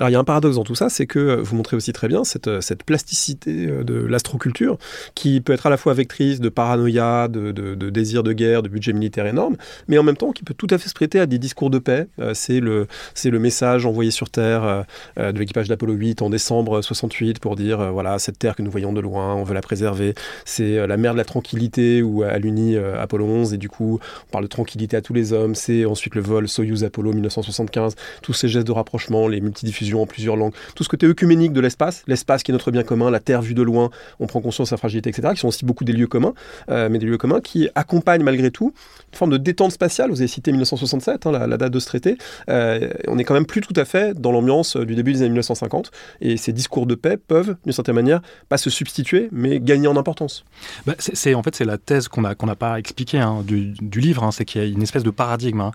Alors 0.00 0.08
il 0.08 0.12
y 0.14 0.16
a 0.16 0.18
un 0.18 0.24
paradoxe 0.24 0.56
dans 0.56 0.64
tout 0.64 0.74
ça, 0.74 0.88
c'est 0.88 1.06
que 1.06 1.18
euh, 1.18 1.42
vous 1.42 1.54
montrez 1.56 1.76
aussi 1.76 1.92
très 1.92 2.08
bien 2.08 2.24
cette, 2.24 2.48
euh, 2.48 2.62
cette 2.62 2.84
plasticité 2.84 3.66
euh, 3.66 3.84
de 3.84 3.94
l'astroculture 3.96 4.78
qui 5.14 5.42
peut 5.42 5.52
être 5.52 5.66
à 5.66 5.70
la 5.70 5.76
fois 5.76 5.92
vectrice 5.92 6.40
de 6.40 6.48
paranoïa, 6.48 7.28
de, 7.28 7.52
de, 7.52 7.90
désir 7.90 8.22
de 8.22 8.32
guerre, 8.32 8.62
de 8.62 8.70
budget 8.70 8.94
militaire 8.94 9.26
énorme, 9.26 9.58
mais 9.88 9.98
en 9.98 10.02
même 10.02 10.16
temps 10.16 10.32
qui 10.32 10.42
peut 10.42 10.54
tout 10.54 10.68
à 10.70 10.78
fait 10.78 10.88
se 10.88 10.94
prêter 10.94 11.20
à 11.20 11.26
des 11.26 11.38
discours 11.38 11.68
de 11.68 11.78
paix. 11.78 12.06
c'est 12.32 12.60
le, 12.60 12.86
le 13.22 13.38
message 13.38 13.84
envoyé 13.84 14.10
sur 14.10 14.30
Terre 14.30 14.86
de 15.18 15.38
l'équipage 15.38 15.68
d'Apollo 15.68 15.92
8 15.92 16.22
en 16.22 16.30
décembre 16.30 16.80
68 16.80 17.38
pour 17.40 17.56
dire 17.56 17.92
voilà, 17.92 18.18
cette 18.18 18.38
Terre 18.38 18.56
que 18.56 18.62
nous 18.62 18.70
voyons 18.70 18.92
de 18.92 19.00
loin, 19.00 19.34
on 19.34 19.44
veut 19.44 19.54
la 19.54 19.60
préserver. 19.60 20.14
C'est 20.44 20.86
la 20.86 20.96
mer 20.96 21.12
de 21.12 21.18
la 21.18 21.24
tranquillité 21.24 22.02
où 22.02 22.22
a 22.22 22.38
l'Uni 22.38 22.76
Apollo 22.76 23.26
11 23.26 23.54
et 23.54 23.58
du 23.58 23.68
coup 23.68 24.00
on 24.28 24.30
parle 24.30 24.44
de 24.44 24.48
tranquillité 24.48 24.96
à 24.96 25.02
tous 25.02 25.12
les 25.12 25.32
hommes. 25.32 25.54
C'est 25.54 25.84
ensuite 25.84 26.14
le 26.14 26.22
vol 26.22 26.48
Soyuz 26.48 26.84
Apollo 26.84 27.12
1975, 27.12 27.94
tous 28.22 28.32
ces 28.32 28.48
gestes 28.48 28.66
de 28.66 28.72
rapprochement, 28.72 29.28
les 29.28 29.40
multidiffusions 29.40 29.89
en 29.98 30.06
plusieurs 30.06 30.36
langues, 30.36 30.52
tout 30.74 30.84
ce 30.84 30.88
côté 30.88 31.06
œcuménique 31.06 31.52
de 31.52 31.60
l'espace, 31.60 32.02
l'espace 32.06 32.42
qui 32.42 32.50
est 32.50 32.54
notre 32.54 32.70
bien 32.70 32.82
commun, 32.82 33.10
la 33.10 33.20
Terre 33.20 33.42
vue 33.42 33.54
de 33.54 33.62
loin, 33.62 33.90
on 34.18 34.26
prend 34.26 34.40
conscience 34.40 34.68
de 34.68 34.70
sa 34.70 34.76
fragilité, 34.76 35.10
etc., 35.10 35.28
qui 35.34 35.40
sont 35.40 35.48
aussi 35.48 35.64
beaucoup 35.64 35.84
des 35.84 35.92
lieux 35.92 36.06
communs, 36.06 36.34
euh, 36.70 36.88
mais 36.90 36.98
des 36.98 37.06
lieux 37.06 37.18
communs 37.18 37.40
qui 37.40 37.68
accompagnent 37.74 38.22
malgré 38.22 38.50
tout 38.50 38.72
une 39.12 39.18
forme 39.18 39.30
de 39.30 39.36
détente 39.36 39.72
spatiale. 39.72 40.10
Vous 40.10 40.20
avez 40.20 40.28
cité 40.28 40.50
1967, 40.52 41.26
hein, 41.26 41.32
la, 41.32 41.56
date 41.56 41.72
de 41.72 41.78
ce 41.78 41.86
traité. 41.86 42.16
Euh, 42.48 42.90
on 43.08 43.18
est 43.18 43.24
quand 43.24 43.34
même 43.34 43.46
plus 43.46 43.60
tout 43.60 43.74
à 43.76 43.84
fait 43.84 44.18
dans 44.18 44.32
l'ambiance 44.32 44.76
du 44.76 44.94
début 44.94 45.12
des 45.12 45.20
années 45.20 45.30
1950, 45.30 45.90
et 46.20 46.36
ces 46.36 46.52
discours 46.52 46.86
de 46.86 46.94
paix 46.94 47.16
peuvent, 47.16 47.56
d'une 47.64 47.72
certaine 47.72 47.94
manière, 47.94 48.20
pas 48.48 48.58
se 48.58 48.70
substituer, 48.70 49.28
mais 49.32 49.60
gagner 49.60 49.88
en 49.88 49.96
importance. 49.96 50.44
Bah, 50.86 50.94
c'est 50.98 51.34
en 51.34 51.42
fait 51.42 51.54
c'est 51.54 51.64
la 51.64 51.78
thèse 51.78 52.08
qu'on 52.08 52.22
n'a 52.22 52.56
pas 52.56 52.78
expliquée 52.78 53.18
hein, 53.18 53.42
du, 53.46 54.00
livre, 54.00 54.24
hein, 54.24 54.30
c'est 54.30 54.44
qu'il 54.44 54.60
y 54.60 54.64
a 54.64 54.68
une 54.68 54.82
espèce 54.82 55.02
de 55.02 55.10
paradigme, 55.10 55.70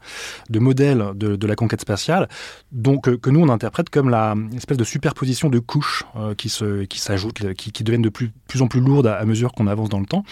de 0.50 0.60
modèle 0.60 1.04
de, 1.16 1.48
la 1.48 1.56
conquête 1.56 1.82
spatiale, 1.82 2.28
donc 2.72 3.20
que 3.20 3.30
nous 3.30 3.42
on 3.42 3.50
interprète 3.50 3.90
comme 3.90 4.05
une 4.14 4.56
espèce 4.56 4.78
de 4.78 4.84
superposition 4.84 5.50
de 5.50 5.60
couches 5.60 6.04
qui 6.38 6.50
se 6.50 6.84
qui 6.86 7.00
s'ajoutent, 7.00 7.54
qui, 7.54 7.84
deviennent 7.84 8.02
de 8.02 8.10
plus, 8.10 8.32
en 8.60 8.68
plus 8.68 8.80
lourdes 8.80 9.08
à, 9.08 9.24
mesure 9.26 9.54
qu'on 9.54 9.68
avance 9.68 9.90
dans 9.90 10.00
le 10.00 10.06
temps. 10.06 10.24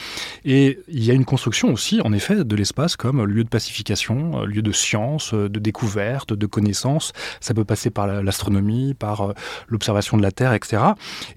Et 0.45 0.79
il 0.87 1.03
y 1.03 1.11
a 1.11 1.13
une 1.13 1.25
construction 1.25 1.71
aussi, 1.71 2.01
en 2.01 2.13
effet, 2.13 2.43
de 2.43 2.55
l'espace 2.55 2.95
comme 2.95 3.23
lieu 3.25 3.43
de 3.43 3.49
pacification, 3.49 4.43
lieu 4.45 4.61
de 4.61 4.71
science, 4.71 5.33
de 5.33 5.59
découverte, 5.59 6.33
de 6.33 6.45
connaissance. 6.45 7.13
Ça 7.39 7.53
peut 7.53 7.65
passer 7.65 7.89
par 7.89 8.07
l'astronomie, 8.07 8.93
par 8.93 9.33
l'observation 9.67 10.17
de 10.17 10.21
la 10.21 10.31
Terre, 10.31 10.53
etc. 10.53 10.81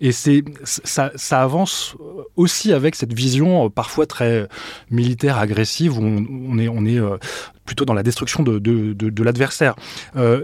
Et 0.01 0.13
c'est 0.13 0.45
ça, 0.65 1.11
avance 1.31 1.97
aussi 2.37 2.73
avec 2.73 2.95
cette 2.95 3.13
vision 3.13 3.71
parfois 3.71 4.07
très 4.07 4.49
militaire, 4.91 5.39
agressive, 5.39 5.99
où 5.99 6.03
on 6.03 6.59
est 6.59 7.01
plutôt 7.67 7.85
dans 7.85 7.93
la 7.93 8.03
destruction 8.03 8.43
de, 8.43 8.59
de, 8.59 8.93
de, 8.95 9.23
l'adversaire. 9.23 9.75
Euh, 10.17 10.43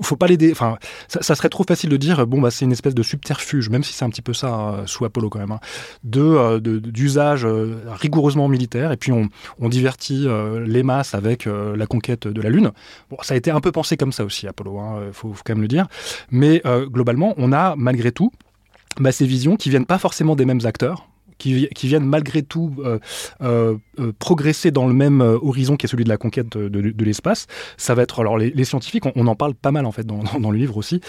faut 0.00 0.16
pas 0.16 0.26
l'aider. 0.26 0.50
Enfin, 0.52 0.78
ça, 1.08 1.34
serait 1.34 1.48
trop 1.48 1.64
facile 1.64 1.90
de 1.90 1.96
dire 1.96 2.26
bon 2.26 2.40
bah 2.40 2.50
c'est 2.50 2.64
une 2.64 2.72
espèce 2.72 2.94
de 2.94 3.02
subterfuge, 3.02 3.68
même 3.68 3.82
si 3.82 3.92
c'est 3.92 4.04
un 4.04 4.10
petit 4.10 4.22
peu 4.22 4.32
ça 4.32 4.48
hein, 4.48 4.86
sous 4.86 5.04
Apollo 5.04 5.28
quand 5.28 5.40
même, 5.40 5.50
hein, 5.50 5.60
euh, 6.16 6.60
de 6.60 6.78
d'usage 6.78 7.44
euh, 7.44 7.80
rigoureusement 7.88 8.48
militaire. 8.48 8.92
Et 8.92 8.96
puis 8.96 9.12
on, 9.12 9.28
on 9.58 9.68
divertit 9.68 10.26
les 10.64 10.82
masses 10.82 11.14
avec 11.14 11.46
la 11.46 11.86
conquête 11.86 12.28
de 12.28 12.40
la 12.40 12.48
Lune. 12.48 12.70
Bon, 13.10 13.16
ça 13.22 13.34
a 13.34 13.36
été 13.36 13.50
un 13.50 13.60
peu 13.60 13.72
pensé 13.72 13.96
comme 13.96 14.12
ça 14.12 14.24
aussi 14.24 14.46
Apollo. 14.46 14.78
Hein, 14.78 15.00
faut, 15.12 15.34
quand 15.44 15.54
même 15.54 15.62
le 15.62 15.68
dire. 15.68 15.86
Mais 16.30 16.62
globalement, 16.86 17.34
on 17.36 17.52
a 17.52 17.74
malgré 17.76 18.12
tout 18.12 18.30
bah, 18.98 19.12
ces 19.12 19.26
visions 19.26 19.56
qui 19.56 19.70
viennent 19.70 19.86
pas 19.86 19.98
forcément 19.98 20.36
des 20.36 20.44
mêmes 20.44 20.64
acteurs 20.64 21.08
qui, 21.38 21.68
viennent 21.82 22.04
malgré 22.04 22.42
tout 22.42 22.76
progresser 24.18 24.70
dans 24.70 24.86
le 24.86 24.94
même 24.94 25.20
horizon 25.20 25.76
qui 25.76 25.86
est 25.86 25.88
celui 25.88 26.04
de 26.04 26.08
la 26.08 26.16
conquête 26.16 26.56
de, 26.56 27.04
l'espace. 27.04 27.46
Ça 27.76 27.94
va 27.94 28.02
être 28.02 28.20
alors 28.20 28.38
les, 28.38 28.64
scientifiques, 28.64 29.04
on, 29.14 29.26
en 29.26 29.34
parle 29.34 29.54
pas 29.54 29.72
mal 29.72 29.86
en 29.86 29.92
fait 29.92 30.06
dans, 30.06 30.50
le 30.50 30.58
livre 30.58 30.76
aussi, 30.76 31.00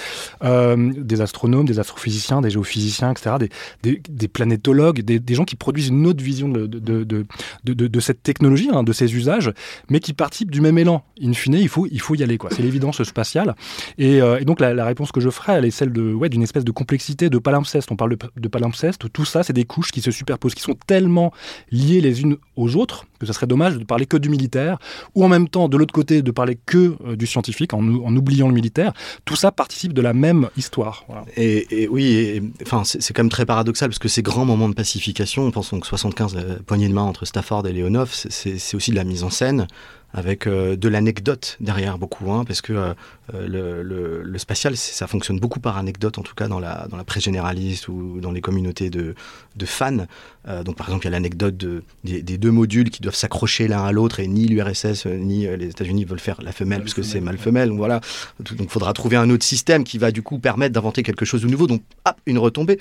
des 0.42 1.22
astronomes, 1.22 1.66
des 1.66 1.80
astrophysiciens, 1.80 2.42
des 2.42 2.50
géophysiciens, 2.50 3.12
etc., 3.12 3.36
des, 3.84 4.28
planétologues, 4.28 5.02
des, 5.02 5.34
gens 5.34 5.46
qui 5.46 5.56
produisent 5.56 5.90
une 5.90 6.06
autre 6.08 6.24
vision 6.24 6.50
de, 6.50 8.00
cette 8.00 8.24
technologie, 8.24 8.70
hein, 8.72 8.84
de 8.84 8.94
ces 8.94 9.16
usages, 9.16 9.52
mais 9.90 10.00
qui 10.00 10.14
participent 10.14 10.52
du 10.52 10.62
même 10.62 10.78
élan. 10.78 11.04
In 11.24 11.34
fine, 11.34 11.56
il 11.56 11.70
faut, 11.70 11.88
il 11.92 12.02
faut 12.02 12.16
y 12.16 12.24
aller. 12.24 12.38
quoi. 12.38 12.50
C'est 12.52 12.64
l'évidence 12.64 13.02
spatiale. 13.04 13.56
Et, 13.98 14.22
donc 14.46 14.60
la, 14.60 14.86
réponse 14.86 15.12
que 15.12 15.20
je 15.20 15.30
ferai, 15.30 15.54
elle 15.54 15.66
est 15.66 15.72
celle 15.72 15.92
de 15.92 16.14
ouais, 16.14 16.30
d'une 16.30 16.44
espèce 16.44 16.66
de 16.66 16.72
complexité, 16.72 17.30
de 17.30 17.38
palimpseste. 17.38 17.92
On 17.92 17.96
parle 17.96 18.18
de 18.36 18.48
palimpseste. 18.48 19.12
Tout 19.12 19.26
ça, 19.26 19.44
c'est 19.44 19.54
des 19.54 19.66
couches 19.66 19.92
qui 19.92 20.02
se 20.02 20.12
superposent, 20.12 20.56
qui 20.56 20.62
sont 20.62 20.78
tellement 20.88 21.32
liées 21.72 22.02
les 22.02 22.22
unes 22.22 22.38
aux 22.56 22.76
autres 22.76 22.81
que 22.86 23.26
ça 23.26 23.34
serait 23.34 23.48
dommage 23.48 23.78
de 23.78 23.84
parler 23.84 24.06
que 24.06 24.18
du 24.18 24.30
militaire, 24.30 24.78
ou 25.16 25.24
en 25.24 25.30
même 25.30 25.48
temps, 25.48 25.70
de 25.70 25.78
l'autre 25.78 25.94
côté, 25.94 26.22
de 26.22 26.32
parler 26.32 26.58
que 26.66 26.96
euh, 27.06 27.16
du 27.16 27.28
scientifique, 27.28 27.74
en, 27.74 27.80
en, 27.80 28.16
oubliant 28.16 28.48
le 28.48 28.54
militaire. 28.54 28.94
Tout 29.26 29.36
ça 29.36 29.52
participe 29.52 29.94
de 29.94 30.02
la 30.02 30.14
même 30.14 30.50
histoire. 30.58 31.06
Et, 31.38 31.88
oui, 31.90 32.42
enfin, 32.64 32.84
c'est 32.84 33.14
quand 33.14 33.24
même 33.24 33.30
très 33.30 33.46
paradoxal, 33.46 33.90
parce 33.90 34.00
que 34.00 34.08
ces 34.08 34.22
grands 34.22 34.46
moments 34.46 34.70
de 34.70 34.74
pacification, 34.74 35.44
on 35.44 35.52
pense 35.52 35.72
donc 35.72 35.86
75, 35.86 36.36
la 36.36 36.56
poignée 36.66 36.88
de 36.88 36.94
main 36.94 37.04
entre 37.04 37.26
Stafford 37.26 37.68
et 37.68 37.74
Leonov, 37.74 38.12
c'est 38.14 38.76
aussi 38.76 38.92
de 38.92 38.96
la 38.96 39.04
mise 39.04 39.24
en 39.24 39.30
scène 39.30 39.68
avec 40.14 40.48
euh, 40.48 40.76
de 40.76 40.90
l'anecdote 40.90 41.58
derrière 41.60 41.98
beaucoup, 41.98 42.32
hein, 42.32 42.44
parce 42.46 42.62
que 42.62 42.74
euh, 42.74 42.94
le, 43.34 43.84
le, 43.84 44.22
le, 44.24 44.38
spatial, 44.38 44.76
ça 44.76 45.08
fonctionne 45.08 45.40
beaucoup 45.40 45.60
par 45.60 45.78
anecdote, 45.78 46.18
en 46.18 46.22
tout 46.22 46.36
cas 46.36 46.48
dans 46.48 46.60
la, 46.60 46.88
dans 46.90 46.98
la 46.98 47.04
presse 47.04 47.24
généraliste 47.24 47.88
ou 47.88 48.20
dans 48.20 48.32
les 48.32 48.42
communautés 48.42 48.90
de, 48.90 49.16
de 49.56 49.66
fans. 49.66 50.06
Euh, 50.48 50.64
donc 50.64 50.76
par 50.76 50.88
exemple, 50.88 51.06
il 51.06 51.10
y 51.10 51.10
a 51.10 51.12
l'anecdote 51.12 51.56
de, 51.56 51.84
des, 52.04 52.22
des, 52.22 52.38
deux 52.38 52.52
modules 52.52 52.90
qui 52.90 53.02
doivent 53.02 53.16
s'accrocher 53.16 53.68
l'un 53.68 53.84
à 53.84 53.92
l'autre 53.92 54.20
et 54.20 54.28
ni 54.28 54.48
l'URSS 54.48 55.06
ni 55.06 55.46
les 55.46 55.68
États-Unis 55.68 56.06
veulent 56.06 56.20
faire 56.20 56.42
la 56.42 56.52
femelle, 56.52 56.80
parce 56.80 56.94
que 56.94 57.04
c'est 57.04 57.22
mal 57.22 57.38
femelle. 57.38 57.70
Donc 57.70 57.78
voilà, 57.78 58.02
donc 58.40 58.58
il 58.60 58.70
faudra 58.70 58.94
trouver 58.94 59.18
un 59.18 59.30
autre 59.30 59.46
système 59.46 59.84
qui 59.84 59.98
va 59.98 60.12
du 60.12 60.22
coup 60.22 60.40
permettre 60.40 60.74
d'inventer 60.74 61.04
quelque 61.04 61.26
chose 61.26 61.42
de 61.42 61.48
nouveau. 61.48 61.68
Donc 61.68 61.84
hop, 62.06 62.16
une 62.26 62.38
retombée. 62.38 62.80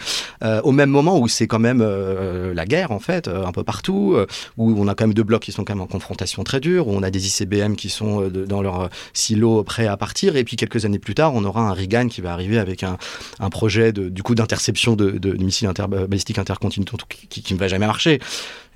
au 0.64 0.72
même 0.72 0.90
moment 0.90 1.18
où 1.18 1.28
c'est 1.28 1.46
quand 1.46 1.59
même 1.59 1.82
la 1.82 2.64
guerre 2.64 2.92
en 2.92 3.01
fait, 3.01 3.28
un 3.28 3.53
peu 3.53 3.64
partout, 3.64 4.16
où 4.57 4.74
on 4.78 4.88
a 4.88 4.94
quand 4.94 5.05
même 5.05 5.14
deux 5.14 5.22
blocs 5.22 5.42
qui 5.42 5.53
sont 5.53 5.64
quand 5.64 5.74
même 5.74 5.82
en 5.82 5.86
confrontation 5.86 6.44
très 6.44 6.61
dure, 6.61 6.88
où 6.88 6.92
on 6.92 7.03
a 7.03 7.11
des 7.11 7.26
ICBM 7.26 7.74
qui 7.74 7.88
sont 7.90 8.22
euh, 8.22 8.30
dans 8.30 8.62
leur 8.62 8.80
euh, 8.80 8.88
silo 9.12 9.62
prêts 9.64 9.86
à 9.86 9.96
partir. 9.96 10.36
Et 10.36 10.39
puis 10.45 10.57
quelques 10.57 10.84
années 10.84 10.99
plus 10.99 11.14
tard, 11.14 11.34
on 11.34 11.45
aura 11.45 11.68
un 11.68 11.72
Reagan 11.72 12.09
qui 12.09 12.20
va 12.20 12.32
arriver 12.32 12.59
avec 12.59 12.82
un, 12.82 12.99
un 13.38 13.51
projet 13.51 13.93
de, 13.93 14.09
du 14.09 14.22
coup 14.22 14.34
d'interception 14.34 14.97
de, 14.97 15.12
de, 15.12 15.32
missiles 15.32 15.68
inter, 15.68 15.86
balistiques 15.88 16.38
intercontinentaux 16.38 16.97
qui, 17.09 17.43
qui, 17.43 17.55
ne 17.55 17.59
va 17.59 17.68
jamais 17.68 17.86
marcher, 17.86 18.20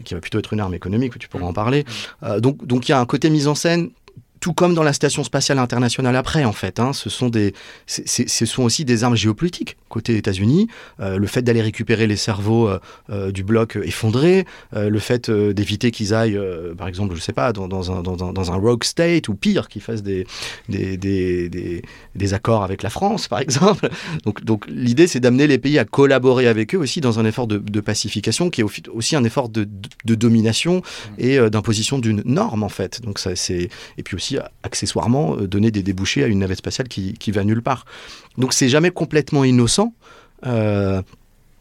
qui 0.05 0.15
va 0.15 0.21
plutôt 0.21 0.39
être 0.39 0.53
une 0.53 0.61
arme 0.61 0.75
économique, 0.75 1.19
tu 1.19 1.29
pourras 1.29 1.47
en 1.47 1.53
parler. 1.53 1.85
Euh, 2.23 2.41
donc 2.41 2.67
donc 2.67 2.89
il 2.89 2.93
y 2.93 2.95
a 2.95 3.01
un 3.01 3.07
côté 3.07 3.31
mise 3.31 3.49
en 3.49 3.55
scène 3.55 3.91
tout 4.41 4.53
comme 4.53 4.75
dans 4.75 4.83
la 4.83 4.93
station 4.93 5.25
spatiale 5.25 5.59
internationale 5.59 6.17
après, 6.17 6.45
en 6.45 6.53
fait. 6.53 6.81
Hein, 6.81 6.93
ce, 6.93 7.09
sont 7.09 7.29
des, 7.29 7.55
ce 7.87 8.47
sont 8.47 8.63
aussi 8.63 8.85
des 8.85 9.05
armes 9.05 9.17
géopolitiques 9.17 9.77
côté 9.95 10.17
États-Unis. 10.17 10.67
Euh, 11.01 11.19
le 11.19 11.27
fait 11.29 11.43
d'aller 11.43 11.63
récupérer 11.63 12.09
les 12.09 12.17
cerveaux 12.17 12.69
euh, 12.69 12.81
euh, 13.11 13.31
du 13.31 13.45
bloc 13.45 13.79
effondré, 13.83 14.45
le 14.73 14.99
fait 14.99 15.31
d'éviter 15.31 15.91
qu'ils 15.93 16.13
aillent, 16.15 16.41
par 16.77 16.89
exemple, 16.89 17.15
je 17.15 17.21
sais 17.21 17.33
pas, 17.33 17.53
dans, 17.53 17.69
dans, 17.69 17.93
un, 17.93 18.03
dans, 18.03 18.53
un, 18.53 18.57
rogue 18.57 18.83
state 18.83 19.29
ou 19.29 19.35
pire, 19.35 19.69
qu'ils 19.69 19.83
fassent 19.83 20.03
des 20.03 20.27
des, 20.69 20.97
des, 20.97 21.83
des, 22.15 22.35
accords 22.35 22.65
avec 22.65 22.83
la 22.83 22.91
France, 22.91 23.29
par 23.29 23.39
exemple. 23.47 23.89
Donc, 24.25 24.45
donc 24.45 24.67
l'idée, 24.69 25.07
c'est 25.07 25.21
d'amener 25.21 25.47
les 25.47 25.59
pays 25.59 25.79
à 25.79 25.85
collaborer 25.85 26.49
avec 26.49 26.75
eux 26.75 26.79
aussi 26.79 27.01
dans 27.01 27.21
un 27.21 27.25
effort 27.25 27.47
de, 27.47 27.59
de 27.59 27.81
pacification 27.81 28.51
qui 28.51 28.63
est 28.63 28.89
aussi 28.89 29.15
un 29.15 29.25
effort 29.25 29.49
de, 29.49 29.69
de 30.05 30.15
domination 30.15 30.83
et 31.19 31.39
d'imposition 31.51 31.99
d'une 31.99 32.23
norme, 32.25 32.65
en 32.65 32.69
fait. 32.69 33.01
Donc 33.03 33.19
ça, 33.21 33.37
c'est 33.37 33.69
et 33.97 34.03
puis 34.03 34.17
aussi 34.17 34.34
accessoirement 34.63 35.37
euh, 35.37 35.47
donner 35.47 35.71
des 35.71 35.83
débouchés 35.83 36.25
à 36.25 36.27
une 36.27 36.41
navette 36.41 36.59
spatiale 36.59 36.89
qui, 36.89 37.15
qui 37.15 37.31
va 37.31 37.45
nulle 37.45 37.63
part. 37.63 37.85
Donc 38.39 38.53
c'est 38.53 38.69
jamais 38.69 38.91
complètement 38.91 39.45
innocent. 39.45 39.95
Euh, 40.47 41.03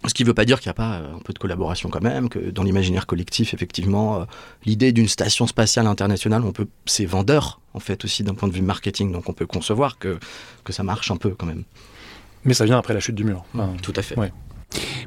ce 0.06 0.14
qui 0.14 0.24
ne 0.24 0.28
veut 0.28 0.34
pas 0.34 0.44
dire 0.44 0.60
qu'il 0.60 0.68
n'y 0.68 0.72
a 0.72 0.76
pas 0.76 0.96
euh, 0.96 1.16
un 1.16 1.20
peu 1.20 1.32
de 1.32 1.40
collaboration 1.40 1.90
quand 1.90 2.02
même, 2.02 2.28
que 2.28 2.40
dans 2.52 2.64
l'imaginaire 2.64 3.06
collectif, 3.06 3.54
effectivement, 3.54 4.26
l'idée 4.66 4.92
d'une 4.92 5.08
station 5.08 5.48
spatiale 5.48 5.88
internationale, 5.88 6.44
on 6.44 6.52
peut, 6.52 6.68
c'est 6.86 7.06
vendeur 7.06 7.62
en 7.74 7.80
fait 7.80 8.04
aussi 8.04 8.24
d'un 8.24 8.34
point 8.34 8.50
de 8.50 8.54
vue 8.54 8.62
marketing, 8.62 9.12
donc 9.12 9.30
on 9.30 9.34
peut 9.34 9.46
concevoir 9.46 9.98
que, 9.98 10.20
que 10.64 10.74
ça 10.74 10.84
marche 10.84 11.10
un 11.12 11.18
peu 11.18 11.30
quand 11.30 11.46
même. 11.46 11.64
Mais 12.44 12.54
ça 12.54 12.66
vient 12.66 12.78
après 12.78 12.94
la 12.94 13.00
chute 13.00 13.16
du 13.16 13.24
mur. 13.24 13.46
Tout 13.82 13.94
à 13.96 14.02
fait. 14.02 14.16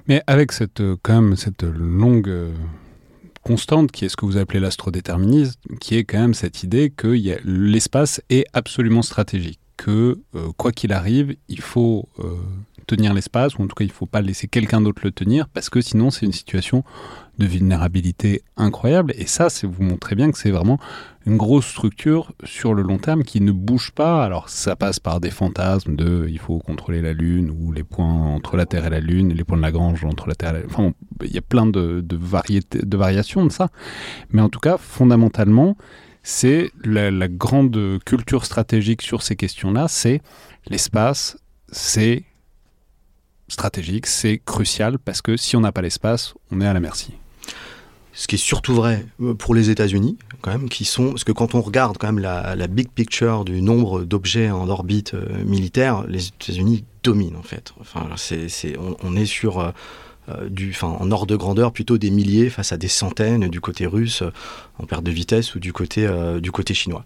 Mais 0.09 0.23
avec 0.27 0.53
cette, 0.53 0.83
quand 1.03 1.21
même, 1.21 1.37
cette 1.37 1.65
longue 1.65 2.33
constante, 3.47 3.93
qui 3.93 4.05
est 4.05 4.09
ce 4.09 4.17
que 4.17 4.27
vous 4.27 4.39
appelez 4.39 4.59
l'astrodéterminisme, 4.59 5.61
qui 5.81 5.95
est 5.95 6.03
quand 6.03 6.19
même 6.19 6.35
cette 6.35 6.65
idée 6.65 6.91
que 6.91 7.07
l'espace 7.45 8.21
est 8.29 8.45
absolument 8.55 9.03
stratégique, 9.03 9.61
que 9.77 10.21
euh, 10.35 10.53
quoi 10.57 10.73
qu'il 10.73 10.93
arrive, 10.93 11.37
il 11.49 11.61
faut 11.61 12.09
euh, 12.19 12.35
tenir 12.87 13.15
l'espace, 13.15 13.57
ou 13.57 13.63
en 13.63 13.67
tout 13.67 13.75
cas 13.75 13.85
il 13.85 13.89
ne 13.89 13.93
faut 13.93 14.07
pas 14.07 14.21
laisser 14.21 14.49
quelqu'un 14.49 14.81
d'autre 14.81 15.03
le 15.05 15.11
tenir, 15.11 15.49
parce 15.49 15.71
que 15.71 15.81
sinon 15.81 16.11
c'est 16.11 16.25
une 16.25 16.33
situation 16.33 16.85
de 17.39 17.47
vulnérabilité 17.47 18.43
incroyable. 18.57 19.13
Et 19.17 19.27
ça, 19.27 19.49
vous 19.63 19.83
montrez 19.83 20.15
bien 20.15 20.31
que 20.31 20.39
c'est 20.39 20.51
vraiment 20.51 20.79
une 21.27 21.37
grosse 21.37 21.67
structure 21.67 22.33
sur 22.45 22.73
le 22.73 22.83
long 22.83 22.99
terme 22.99 23.25
qui 23.25 23.41
ne 23.41 23.53
bouge 23.53 23.91
pas. 23.91 24.25
Alors 24.25 24.49
ça 24.49 24.77
passe 24.77 25.01
par 25.01 25.21
des 25.21 25.31
fantasmes 25.31 25.97
de 25.97 26.27
il 26.31 26.39
faut 26.39 26.59
contrôler 26.59 27.03
la 27.03 27.13
Lune 27.13 27.51
ou 27.51 27.73
les 27.73 27.85
points 27.85 28.07
entre 28.07 28.57
la 28.57 28.65
Terre 28.65 28.87
et 28.87 28.91
la 28.91 29.01
Lune, 29.01 29.35
les 29.35 29.45
points 29.45 29.59
de 29.59 29.63
Lagrange 29.63 30.05
entre 30.05 30.29
la 30.29 30.35
Terre 30.35 30.51
et 30.51 30.53
la 30.55 30.61
Lune. 30.61 30.71
Enfin, 30.73 30.93
il 31.23 31.33
y 31.33 31.39
a 31.39 31.43
plein 31.43 31.67
de, 31.67 32.01
de, 32.01 32.17
variétés, 32.17 32.81
de 32.83 32.97
variations 32.97 33.45
de 33.45 33.53
ça. 33.53 33.69
Mais 34.31 34.41
en 34.41 34.49
tout 34.49 34.61
cas, 34.61 34.79
fondamentalement, 34.79 35.77
c'est 36.29 36.73
la, 36.85 37.29
grande 37.29 38.01
culture 38.05 38.45
stratégique 38.45 39.03
sur 39.03 39.23
ces 39.23 39.37
questions-là, 39.37 39.87
c'est 39.87 40.21
l'espace, 40.67 41.39
c'est 41.71 42.25
stratégique, 43.47 44.09
c'est 44.09 44.43
crucial 44.45 44.99
parce 44.99 45.23
que 45.23 45.37
si 45.37 45.55
on 45.55 45.61
n'a 45.61 45.71
pas 45.71 45.83
l'espace, 45.83 46.35
on 46.51 46.61
est 46.61 46.67
à 46.67 46.73
la 46.73 46.81
merci 46.81 47.15
ce 48.17 48.27
qui 48.27 48.37
est 48.37 48.39
surtout 48.39 48.75
vrai 48.75 49.07
euh, 49.21 49.35
pour 49.35 49.55
les 49.55 49.69
États-Unis, 49.71 50.17
quand 50.41 50.51
même, 50.51 50.69
qui 50.69 50.85
sont, 50.87 51.11
parce 51.11 51.23
que 51.23 51.33
quand 51.33 51.55
on 51.55 51.61
regarde 51.61 51.99
quand 51.99 52.11
même 52.11 52.19
la, 52.19 52.67
big 52.67 52.89
picture 52.89 53.45
du 53.45 53.63
nombre 53.63 54.05
d'objets 54.05 54.51
en 54.51 54.69
orbite 54.69 55.15
euh, 55.15 55.45
militaire, 55.45 56.05
les 56.09 56.29
États-Unis 56.29 56.85
dominent 57.03 57.37
en 57.37 57.43
fait. 57.43 57.75
Enfin, 57.79 58.09
c'est, 58.17 58.49
on, 59.03 59.15
est 59.17 59.27
sur 59.27 59.61
euh, 59.61 59.71
du, 60.49 60.75
en 60.81 61.11
ordre 61.11 61.27
de 61.27 61.37
grandeur 61.37 61.73
plutôt 61.73 61.99
des 61.99 62.11
milliers 62.11 62.49
face 62.49 62.73
à 62.73 62.79
des 62.79 62.89
centaines 62.89 63.49
du 63.49 63.61
côté 63.61 63.87
russe 63.87 64.23
en 64.79 64.87
perte 64.87 65.05
de 65.05 65.11
vitesse 65.11 65.55
ou 65.55 65.59
du 65.59 65.73
côté, 65.73 66.07
euh, 66.07 66.41
du 66.41 66.53
côté 66.53 66.75
chinois. 66.75 67.05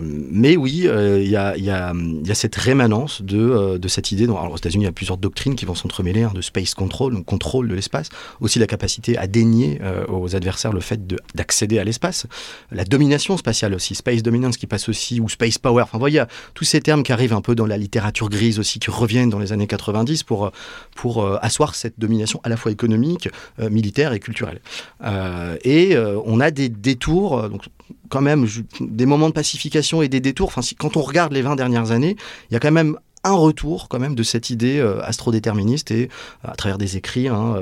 mais 0.00 0.56
oui, 0.56 0.86
il 0.86 1.28
y 1.28 1.36
a, 1.36 1.56
y, 1.56 1.70
a, 1.70 1.94
cette 2.34 2.56
rémanence 2.56 3.22
de, 3.22 3.78
de 3.78 3.88
cette 3.88 4.12
idée. 4.12 4.24
alors 4.24 4.52
aux 4.52 4.56
États-Unis, 4.56 4.84
il 4.84 4.86
y 4.86 4.90
a 4.90 4.92
plusieurs 4.92 5.18
doctrines 5.18 5.54
qui 5.54 5.64
vont 5.64 5.74
s'entremêler 5.74 6.22
hein, 6.22 6.32
de 6.34 6.40
space 6.40 6.74
control, 6.74 7.14
donc 7.14 7.24
contrôle 7.24 7.68
de 7.68 7.74
l'espace, 7.74 8.08
aussi 8.40 8.58
la 8.58 8.66
capacité 8.66 9.16
à 9.18 9.26
dénier 9.26 9.80
aux 10.08 10.34
adversaires 10.34 10.72
le 10.72 10.80
fait 10.80 11.00
d'accéder 11.34 11.78
à 11.78 11.84
l'espace, 11.84 12.26
la 12.70 12.84
domination 12.84 13.36
spatiale 13.36 13.74
aussi, 13.74 13.94
space 13.94 14.22
dominance 14.22 14.56
qui 14.56 14.66
passe 14.66 14.88
aussi, 14.88 15.20
ou 15.20 15.28
space 15.28 15.58
power. 15.58 15.82
Enfin, 15.82 15.98
vous 15.98 16.00
voyez, 16.00 16.22
tous 16.54 16.64
ces 16.64 16.80
termes 16.80 17.02
qui 17.02 17.12
arrivent 17.12 17.34
un 17.34 17.40
peu 17.40 17.54
dans 17.54 17.66
la 17.66 17.76
littérature 17.76 18.28
grise 18.28 18.58
aussi, 18.58 18.78
qui 18.78 18.90
reviennent 18.90 19.30
dans 19.30 19.38
les 19.38 19.52
années 19.52 19.66
90 19.66 20.22
pour, 20.24 20.50
pour 20.94 21.26
asseoir 21.42 21.74
cette 21.74 21.98
domination 21.98 22.40
à 22.44 22.48
la 22.48 22.56
fois 22.56 22.72
économique, 22.72 23.28
euh, 23.60 23.70
militaire 23.70 24.12
et 24.12 24.20
culturelle. 24.20 24.60
Euh, 25.04 25.56
et 25.62 25.94
euh, 25.94 26.20
on 26.24 26.40
a 26.40 26.50
des 26.50 26.68
détours, 26.82 27.48
donc 27.48 27.64
quand 28.08 28.20
même 28.20 28.46
des 28.80 29.06
moments 29.06 29.28
de 29.28 29.34
pacification 29.34 30.02
et 30.02 30.08
des 30.08 30.20
détours. 30.20 30.48
Enfin, 30.48 30.62
quand 30.78 30.96
on 30.96 31.02
regarde 31.02 31.32
les 31.32 31.42
20 31.42 31.56
dernières 31.56 31.92
années, 31.92 32.16
il 32.50 32.54
y 32.54 32.56
a 32.56 32.60
quand 32.60 32.72
même 32.72 32.98
un 33.24 33.34
retour 33.34 33.88
quand 33.88 34.00
même 34.00 34.14
de 34.14 34.22
cette 34.22 34.50
idée 34.50 34.80
astrodéterministe 35.04 35.90
et 35.90 36.08
à 36.42 36.56
travers 36.56 36.78
des 36.78 36.96
écrits, 36.96 37.28
hein, 37.28 37.56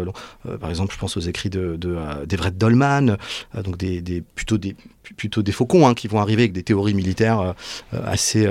par 0.58 0.70
exemple, 0.70 0.94
je 0.94 0.98
pense 0.98 1.16
aux 1.16 1.20
écrits 1.20 1.50
de, 1.50 1.78
d'Everett 2.26 2.56
Dolman, 2.56 3.16
donc 3.62 3.76
des, 3.76 4.22
plutôt 4.34 4.58
des 4.58 4.74
plutôt 5.16 5.42
des 5.42 5.50
faucons 5.50 5.88
hein, 5.88 5.94
qui 5.94 6.06
vont 6.06 6.20
arriver 6.20 6.42
avec 6.42 6.52
des 6.52 6.62
théories 6.62 6.94
militaires 6.94 7.54
assez, 7.92 8.48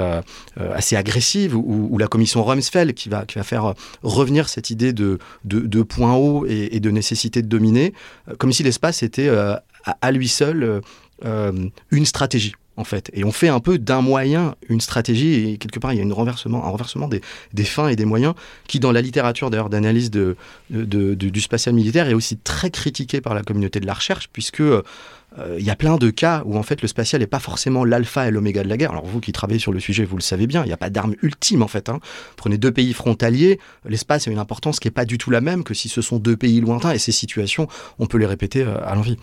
assez 0.57 0.95
agressives, 0.95 1.55
ou, 1.55 1.97
la 1.97 2.07
commission 2.07 2.43
Rumsfeld 2.43 2.93
qui 2.93 3.09
va, 3.09 3.25
qui 3.25 3.35
va 3.35 3.43
faire 3.43 3.73
revenir 4.03 4.49
cette 4.49 4.69
idée 4.69 4.93
de, 4.93 5.17
de, 5.45 5.61
de 5.61 5.81
point 5.81 6.13
haut 6.15 6.45
et, 6.47 6.79
de 6.79 6.91
nécessité 6.91 7.41
de 7.41 7.47
dominer, 7.47 7.93
comme 8.37 8.51
si 8.51 8.61
l'espace 8.61 9.03
était 9.03 9.29
à, 9.85 10.11
lui 10.11 10.27
seul 10.27 10.63
euh, 10.63 10.81
euh, 11.25 11.69
une 11.91 12.05
stratégie 12.05 12.53
en 12.79 12.85
fait. 12.85 13.11
Et 13.13 13.25
on 13.25 13.31
fait 13.31 13.49
un 13.49 13.59
peu 13.59 13.77
d'un 13.77 14.01
moyen 14.01 14.55
une 14.69 14.79
stratégie, 14.79 15.49
et 15.49 15.57
quelque 15.57 15.79
part, 15.79 15.91
il 15.91 15.97
y 15.97 15.99
a 15.99 16.03
une 16.03 16.13
renversement, 16.13 16.65
un 16.65 16.69
renversement 16.69 17.09
des, 17.09 17.63
fins 17.65 17.89
et 17.89 17.97
des 17.97 18.05
moyens, 18.05 18.33
qui, 18.67 18.79
dans 18.79 18.93
la 18.93 19.01
littérature 19.01 19.49
d'ailleurs 19.49 19.69
d'analyse 19.69 20.09
du 20.09 21.41
spatial 21.41 21.75
militaire, 21.75 22.07
est 22.07 22.13
aussi 22.13 22.37
très 22.37 22.71
critiqué 22.71 23.19
par 23.19 23.33
la 23.33 23.43
communauté 23.43 23.81
de 23.81 23.85
la 23.85 23.93
recherche, 23.93 24.29
puisque 24.31 24.61
euh, 24.61 24.83
il 25.59 25.65
y 25.65 25.69
a 25.69 25.75
plein 25.75 25.97
de 25.97 26.09
cas 26.09 26.41
où 26.45 26.57
en 26.57 26.63
fait 26.63 26.81
le 26.81 26.87
spatial 26.87 27.21
n'est 27.21 27.27
pas 27.27 27.39
forcément 27.39 27.83
l'alpha 27.83 28.27
et 28.27 28.31
l'oméga 28.31 28.63
de 28.63 28.69
la 28.69 28.77
guerre. 28.77 28.91
Alors 28.91 29.05
vous 29.05 29.19
qui 29.19 29.31
travaillez 29.33 29.59
sur 29.59 29.73
le 29.73 29.79
sujet, 29.79 30.05
vous 30.05 30.15
le 30.15 30.23
savez 30.23 30.47
bien, 30.47 30.63
il 30.63 30.67
n'y 30.67 30.73
a 30.73 30.77
pas 30.77 30.89
d'arme 30.89 31.15
ultime 31.21 31.61
en 31.61 31.67
fait. 31.67 31.89
Hein. 31.89 31.99
Prenez 32.37 32.57
deux 32.57 32.71
pays 32.71 32.93
frontaliers, 32.93 33.59
l'espace 33.85 34.27
a 34.27 34.31
une 34.31 34.39
importance 34.39 34.79
qui 34.79 34.87
n'est 34.87 34.93
pas 34.93 35.05
du 35.05 35.17
tout 35.17 35.29
la 35.29 35.41
même 35.41 35.63
que 35.63 35.73
si 35.73 35.89
ce 35.89 36.01
sont 36.01 36.17
deux 36.17 36.37
pays 36.37 36.61
lointains, 36.61 36.93
et 36.93 36.97
ces 36.97 37.11
situations, 37.11 37.67
on 37.99 38.07
peut 38.07 38.17
les 38.17 38.25
répéter 38.25 38.63
à 38.63 38.95
l'envie. 38.95 39.17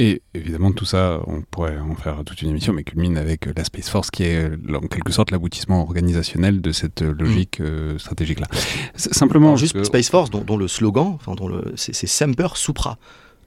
Et 0.00 0.22
évidemment, 0.32 0.72
tout 0.72 0.86
ça, 0.86 1.20
on 1.26 1.42
pourrait 1.42 1.78
en 1.78 1.94
faire 1.94 2.24
toute 2.24 2.40
une 2.40 2.48
émission, 2.48 2.72
mais 2.72 2.84
culmine 2.84 3.18
avec 3.18 3.44
la 3.54 3.64
Space 3.64 3.90
Force, 3.90 4.10
qui 4.10 4.22
est 4.22 4.50
en 4.72 4.80
quelque 4.86 5.12
sorte 5.12 5.30
l'aboutissement 5.30 5.82
organisationnel 5.82 6.62
de 6.62 6.72
cette 6.72 7.02
logique 7.02 7.60
mm. 7.60 7.64
euh, 7.64 7.98
stratégique-là. 7.98 8.46
Simplement. 8.94 9.56
juste 9.56 9.84
Space 9.84 10.08
Force, 10.08 10.30
dont, 10.30 10.56
le 10.56 10.68
slogan, 10.68 11.12
enfin, 11.16 11.34
dont 11.34 11.48
le, 11.48 11.74
c'est, 11.76 12.06
Semper 12.06 12.48
Supra, 12.54 12.96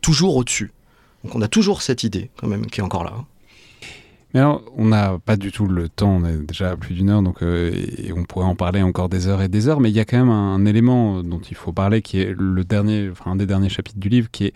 toujours 0.02 0.36
au-dessus. 0.36 0.72
Donc 1.24 1.34
on 1.34 1.42
a 1.42 1.48
toujours 1.48 1.82
cette 1.82 2.04
idée, 2.04 2.30
quand 2.38 2.48
même, 2.48 2.68
qui 2.68 2.82
est 2.82 2.84
encore 2.84 3.04
là. 3.04 3.14
Mais 4.36 4.40
alors, 4.40 4.62
on 4.78 4.86
n'a 4.86 5.18
pas 5.26 5.38
du 5.38 5.52
tout 5.52 5.66
le 5.66 5.90
temps, 5.90 6.18
on 6.18 6.26
est 6.26 6.38
déjà 6.38 6.70
à 6.70 6.78
plus 6.78 6.94
d'une 6.94 7.10
heure, 7.10 7.24
donc 7.24 7.42
euh, 7.42 7.72
et 7.98 8.14
on 8.14 8.26
pourrait 8.26 8.46
en 8.46 8.56
parler 8.56 8.84
encore 8.84 9.10
des 9.10 9.28
heures 9.28 9.42
et 9.42 9.48
des 9.48 9.68
heures, 9.68 9.80
mais 9.80 9.90
il 9.90 9.96
y 9.96 10.00
a 10.00 10.06
quand 10.06 10.18
même 10.18 10.30
un, 10.30 10.64
élément 10.68 11.24
dont 11.24 11.42
il 11.50 11.56
faut 11.56 11.72
parler, 11.72 12.04
qui 12.04 12.22
est 12.22 12.36
le 12.38 12.64
dernier, 12.64 13.10
enfin, 13.10 13.32
un 13.32 13.36
des 13.38 13.48
derniers 13.48 13.70
chapitres 13.70 14.00
du 14.00 14.10
livre, 14.10 14.30
qui 14.32 14.46
est 14.46 14.54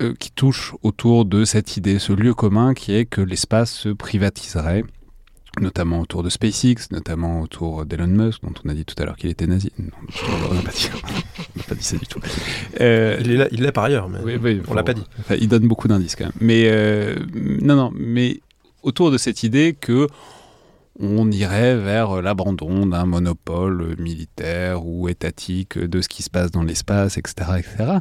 euh, 0.00 0.14
qui 0.18 0.30
touche 0.30 0.74
autour 0.82 1.24
de 1.24 1.44
cette 1.44 1.76
idée, 1.76 1.98
ce 1.98 2.12
lieu 2.12 2.34
commun 2.34 2.74
qui 2.74 2.94
est 2.94 3.04
que 3.04 3.20
l'espace 3.20 3.72
se 3.72 3.88
privatiserait 3.90 4.84
notamment 5.60 6.00
autour 6.00 6.22
de 6.22 6.30
SpaceX, 6.30 6.90
notamment 6.90 7.42
autour 7.42 7.84
d'Elon 7.84 8.06
Musk, 8.06 8.42
dont 8.42 8.54
on 8.64 8.68
a 8.70 8.74
dit 8.74 8.84
tout 8.84 8.94
à 8.98 9.04
l'heure 9.04 9.16
qu'il 9.16 9.30
était 9.30 9.46
nazi. 9.46 9.70
Non, 9.78 9.90
on 10.50 10.54
n'a 10.54 10.62
pas, 10.62 10.70
pas, 11.68 11.74
dit 11.74 11.84
ça 11.84 11.96
du 11.96 12.06
tout. 12.06 12.20
Euh, 12.80 13.18
il 13.22 13.62
l'est 13.62 13.72
par 13.72 13.84
ailleurs, 13.84 14.08
mais 14.08 14.18
oui, 14.24 14.38
oui, 14.42 14.62
on 14.68 14.74
l'a 14.74 14.82
pas 14.82 14.94
dit. 14.94 15.04
il 15.38 15.48
donne 15.48 15.68
beaucoup 15.68 15.88
d'indices 15.88 16.16
quand 16.16 16.24
même. 16.24 16.32
Mais 16.40 16.64
euh, 16.66 17.16
non, 17.34 17.76
non, 17.76 17.92
mais 17.94 18.40
autour 18.82 19.10
de 19.10 19.18
cette 19.18 19.42
idée 19.42 19.76
que 19.78 20.06
on 20.98 21.30
irait 21.30 21.76
vers 21.76 22.20
l'abandon 22.20 22.86
d'un 22.86 23.06
monopole 23.06 23.96
militaire 23.98 24.84
ou 24.86 25.08
étatique 25.08 25.78
de 25.78 26.00
ce 26.00 26.08
qui 26.08 26.22
se 26.22 26.30
passe 26.30 26.50
dans 26.50 26.62
l'espace, 26.62 27.16
etc., 27.16 27.52
etc. 27.58 27.98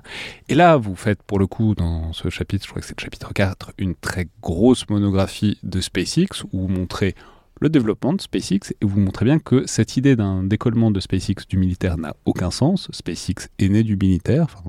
Et 0.50 0.56
là, 0.56 0.78
vous 0.78 0.96
faites 0.96 1.24
pour 1.24 1.40
le 1.40 1.48
coup, 1.48 1.74
dans 1.76 2.14
ce 2.14 2.30
chapitre, 2.30 2.66
je 2.66 2.70
crois 2.70 2.82
que 2.82 2.88
c'est 2.88 3.00
le 3.00 3.04
chapitre 3.04 3.34
4, 3.34 3.74
une 3.78 3.96
très 3.96 4.28
grosse 4.42 4.90
monographie 4.90 5.58
de 5.64 5.80
SpaceX 5.80 6.44
où 6.52 6.62
vous 6.62 6.68
montrez 6.68 7.16
le 7.62 7.70
développement 7.70 8.14
de 8.14 8.22
SpaceX 8.22 8.74
et 8.82 8.86
vous 8.86 9.00
montrez 9.00 9.24
bien 9.24 9.40
que 9.40 9.66
cette 9.68 9.96
idée 9.96 10.16
d'un 10.16 10.44
décollement 10.44 10.90
de 10.90 11.00
SpaceX 11.00 11.46
du 11.48 11.58
militaire 11.58 11.98
n'a 11.98 12.16
aucun 12.26 12.50
sens. 12.50 12.90
SpaceX 12.92 13.50
est 13.60 13.70
né 13.70 13.84
du 13.84 13.96
militaire, 13.96 14.64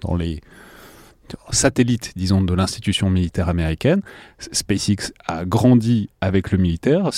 dans 0.00 0.16
les 0.16 0.40
satellite, 1.50 2.12
disons, 2.16 2.42
de 2.42 2.54
l'institution 2.54 3.10
militaire 3.10 3.48
américaine. 3.48 4.02
SpaceX 4.52 5.12
a 5.26 5.44
grandi 5.44 6.10
avec 6.20 6.52
le 6.52 6.58
militaire, 6.58 7.10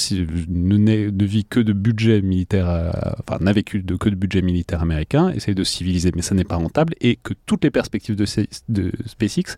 ne, 0.48 0.76
ne 1.10 1.24
vit 1.24 1.44
que 1.44 1.60
de 1.60 1.72
budget 1.72 2.22
militaire, 2.22 2.68
euh, 2.68 2.90
enfin 3.20 3.42
n'a 3.42 3.52
vécu 3.52 3.82
que 3.82 4.08
de 4.08 4.14
budget 4.14 4.42
militaire 4.42 4.82
américain, 4.82 5.30
essaye 5.30 5.54
de 5.54 5.64
civiliser, 5.64 6.12
mais 6.14 6.22
ça 6.22 6.34
n'est 6.34 6.44
pas 6.44 6.56
rentable, 6.56 6.94
et 7.00 7.16
que 7.16 7.34
toutes 7.46 7.64
les 7.64 7.70
perspectives 7.70 8.16
de, 8.16 8.26
de 8.68 8.92
SpaceX 9.06 9.56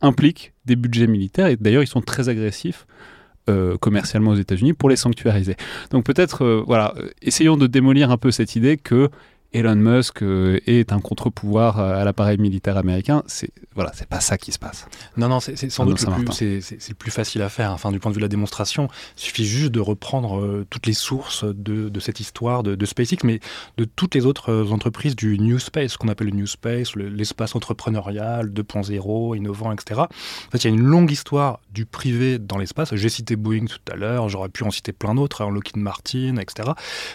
impliquent 0.00 0.52
des 0.66 0.76
budgets 0.76 1.06
militaires, 1.06 1.46
et 1.46 1.56
d'ailleurs 1.56 1.82
ils 1.82 1.88
sont 1.88 2.02
très 2.02 2.28
agressifs 2.28 2.86
euh, 3.48 3.76
commercialement 3.76 4.30
aux 4.30 4.36
États-Unis 4.36 4.72
pour 4.72 4.88
les 4.88 4.96
sanctuariser. 4.96 5.56
Donc 5.90 6.04
peut-être, 6.04 6.44
euh, 6.44 6.62
voilà, 6.66 6.94
essayons 7.20 7.56
de 7.56 7.66
démolir 7.66 8.10
un 8.10 8.16
peu 8.16 8.30
cette 8.30 8.56
idée 8.56 8.76
que 8.78 9.10
Elon 9.54 9.76
Musk 9.76 10.22
euh, 10.22 10.58
est 10.66 10.92
un 10.92 10.98
contre-pouvoir 10.98 11.78
euh, 11.78 12.00
à 12.00 12.04
l'appareil 12.04 12.38
militaire 12.38 12.76
américain. 12.76 13.22
C'est 13.28 13.50
voilà, 13.74 13.92
c'est 13.94 14.08
pas 14.08 14.20
ça 14.20 14.36
qui 14.36 14.52
se 14.52 14.58
passe. 14.58 14.86
Non, 15.16 15.28
non, 15.28 15.40
c'est 15.40 15.56
sans 15.70 15.86
doute 15.86 16.00
le 16.00 16.24
plus, 16.24 16.40
le 16.40 16.94
plus 16.94 17.10
facile 17.10 17.42
à 17.42 17.48
faire. 17.48 17.72
Enfin, 17.72 17.90
du 17.90 17.98
point 17.98 18.10
de 18.10 18.14
vue 18.14 18.20
de 18.20 18.24
la 18.24 18.28
démonstration, 18.28 18.88
il 19.16 19.20
suffit 19.20 19.44
juste 19.44 19.72
de 19.72 19.80
reprendre 19.80 20.40
euh, 20.40 20.66
toutes 20.70 20.86
les 20.86 20.92
sources 20.92 21.44
de, 21.44 21.88
de 21.88 22.00
cette 22.00 22.20
histoire 22.20 22.62
de, 22.62 22.74
de, 22.74 22.86
SpaceX, 22.86 23.18
mais 23.24 23.40
de 23.76 23.84
toutes 23.84 24.14
les 24.14 24.26
autres 24.26 24.70
entreprises 24.72 25.16
du 25.16 25.38
New 25.38 25.58
Space, 25.58 25.92
ce 25.92 25.98
qu'on 25.98 26.08
appelle 26.08 26.28
le 26.28 26.34
New 26.34 26.46
Space, 26.46 26.94
l'espace 26.94 27.56
entrepreneurial 27.56 28.50
2.0, 28.50 29.36
innovant, 29.36 29.72
etc. 29.72 30.00
En 30.02 30.50
fait, 30.50 30.58
il 30.58 30.64
y 30.64 30.70
a 30.70 30.70
une 30.70 30.84
longue 30.84 31.10
histoire 31.10 31.60
du 31.72 31.86
privé 31.86 32.38
dans 32.38 32.58
l'espace. 32.58 32.94
J'ai 32.94 33.08
cité 33.08 33.34
Boeing 33.34 33.66
tout 33.66 33.92
à 33.92 33.96
l'heure, 33.96 34.28
j'aurais 34.28 34.48
pu 34.48 34.62
en 34.64 34.70
citer 34.70 34.92
plein 34.92 35.14
d'autres, 35.14 35.42
hein, 35.42 35.50
Lockheed 35.50 35.78
Martin, 35.78 36.36
etc. 36.36 36.70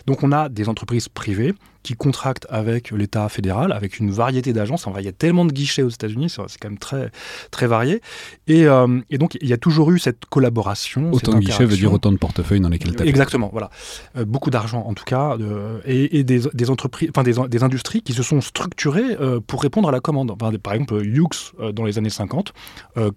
Donc, 0.08 0.24
on 0.24 0.32
a 0.32 0.50
des 0.50 0.68
entreprises 0.68 1.08
privées 1.08 1.54
qui 1.84 1.96
contractent 1.96 2.48
avec 2.50 2.92
l'État 2.92 3.30
fédéral, 3.30 3.72
avec 3.72 4.00
une 4.00 4.12
variété 4.12 4.54
d'agences. 4.54 4.86
il 4.98 5.06
y 5.06 5.08
a 5.08 5.12
tellement 5.12 5.46
de 5.46 5.52
guichets 5.52 5.82
aux 5.82 5.90
États-Unis, 5.90 6.30
c'est 6.30 6.60
quand 6.60 6.70
même 6.70 6.78
très, 6.78 7.12
très 7.52 7.68
varié. 7.68 8.02
Et, 8.48 8.66
euh, 8.66 9.00
et, 9.10 9.18
donc, 9.18 9.38
il 9.42 9.48
y 9.48 9.54
a 9.54 9.58
toujours 9.58 9.92
eu 9.92 10.00
cette 10.00 10.26
collaboration. 10.26 11.12
Autant 11.12 11.34
de 11.34 11.40
guichets 11.40 11.66
veut 11.66 11.76
dire 11.76 11.94
autant 11.94 12.12
de 12.12 12.18
portefeuilles 12.18 12.60
dans 12.60 12.70
lesquels 12.70 12.96
taper. 12.96 13.10
Exactement, 13.10 13.50
voilà. 13.52 13.70
Euh, 14.18 14.26
beaucoup 14.26 14.50
d'argent, 14.50 14.84
en 14.86 14.94
tout 14.94 15.06
cas, 15.06 15.38
et, 15.86 16.24
des, 16.24 16.42
des, 16.54 16.70
entreprises, 16.70 17.10
enfin, 17.16 17.24
des, 17.24 17.36
des, 17.48 17.64
industries 17.64 18.02
qui 18.02 18.14
se 18.14 18.24
sont 18.24 18.42
structurées 18.42 19.18
euh, 19.20 19.40
pour 19.46 19.62
répondre 19.62 19.90
à 19.90 19.92
la 19.92 20.00
commande. 20.00 20.38
par 20.38 20.74
exemple, 20.74 21.02
Hughes, 21.04 21.54
dans 21.74 21.86
les 21.86 21.98
années 21.98 22.10
50, 22.10 22.54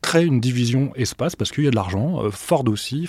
crée 0.01 0.25
une 0.25 0.41
division 0.41 0.93
espace 0.95 1.37
parce 1.37 1.51
qu'il 1.51 1.65
y 1.65 1.69
a 1.69 1.71
de 1.71 1.77
l'argent, 1.77 2.23
Ford 2.31 2.65
aussi. 2.69 3.09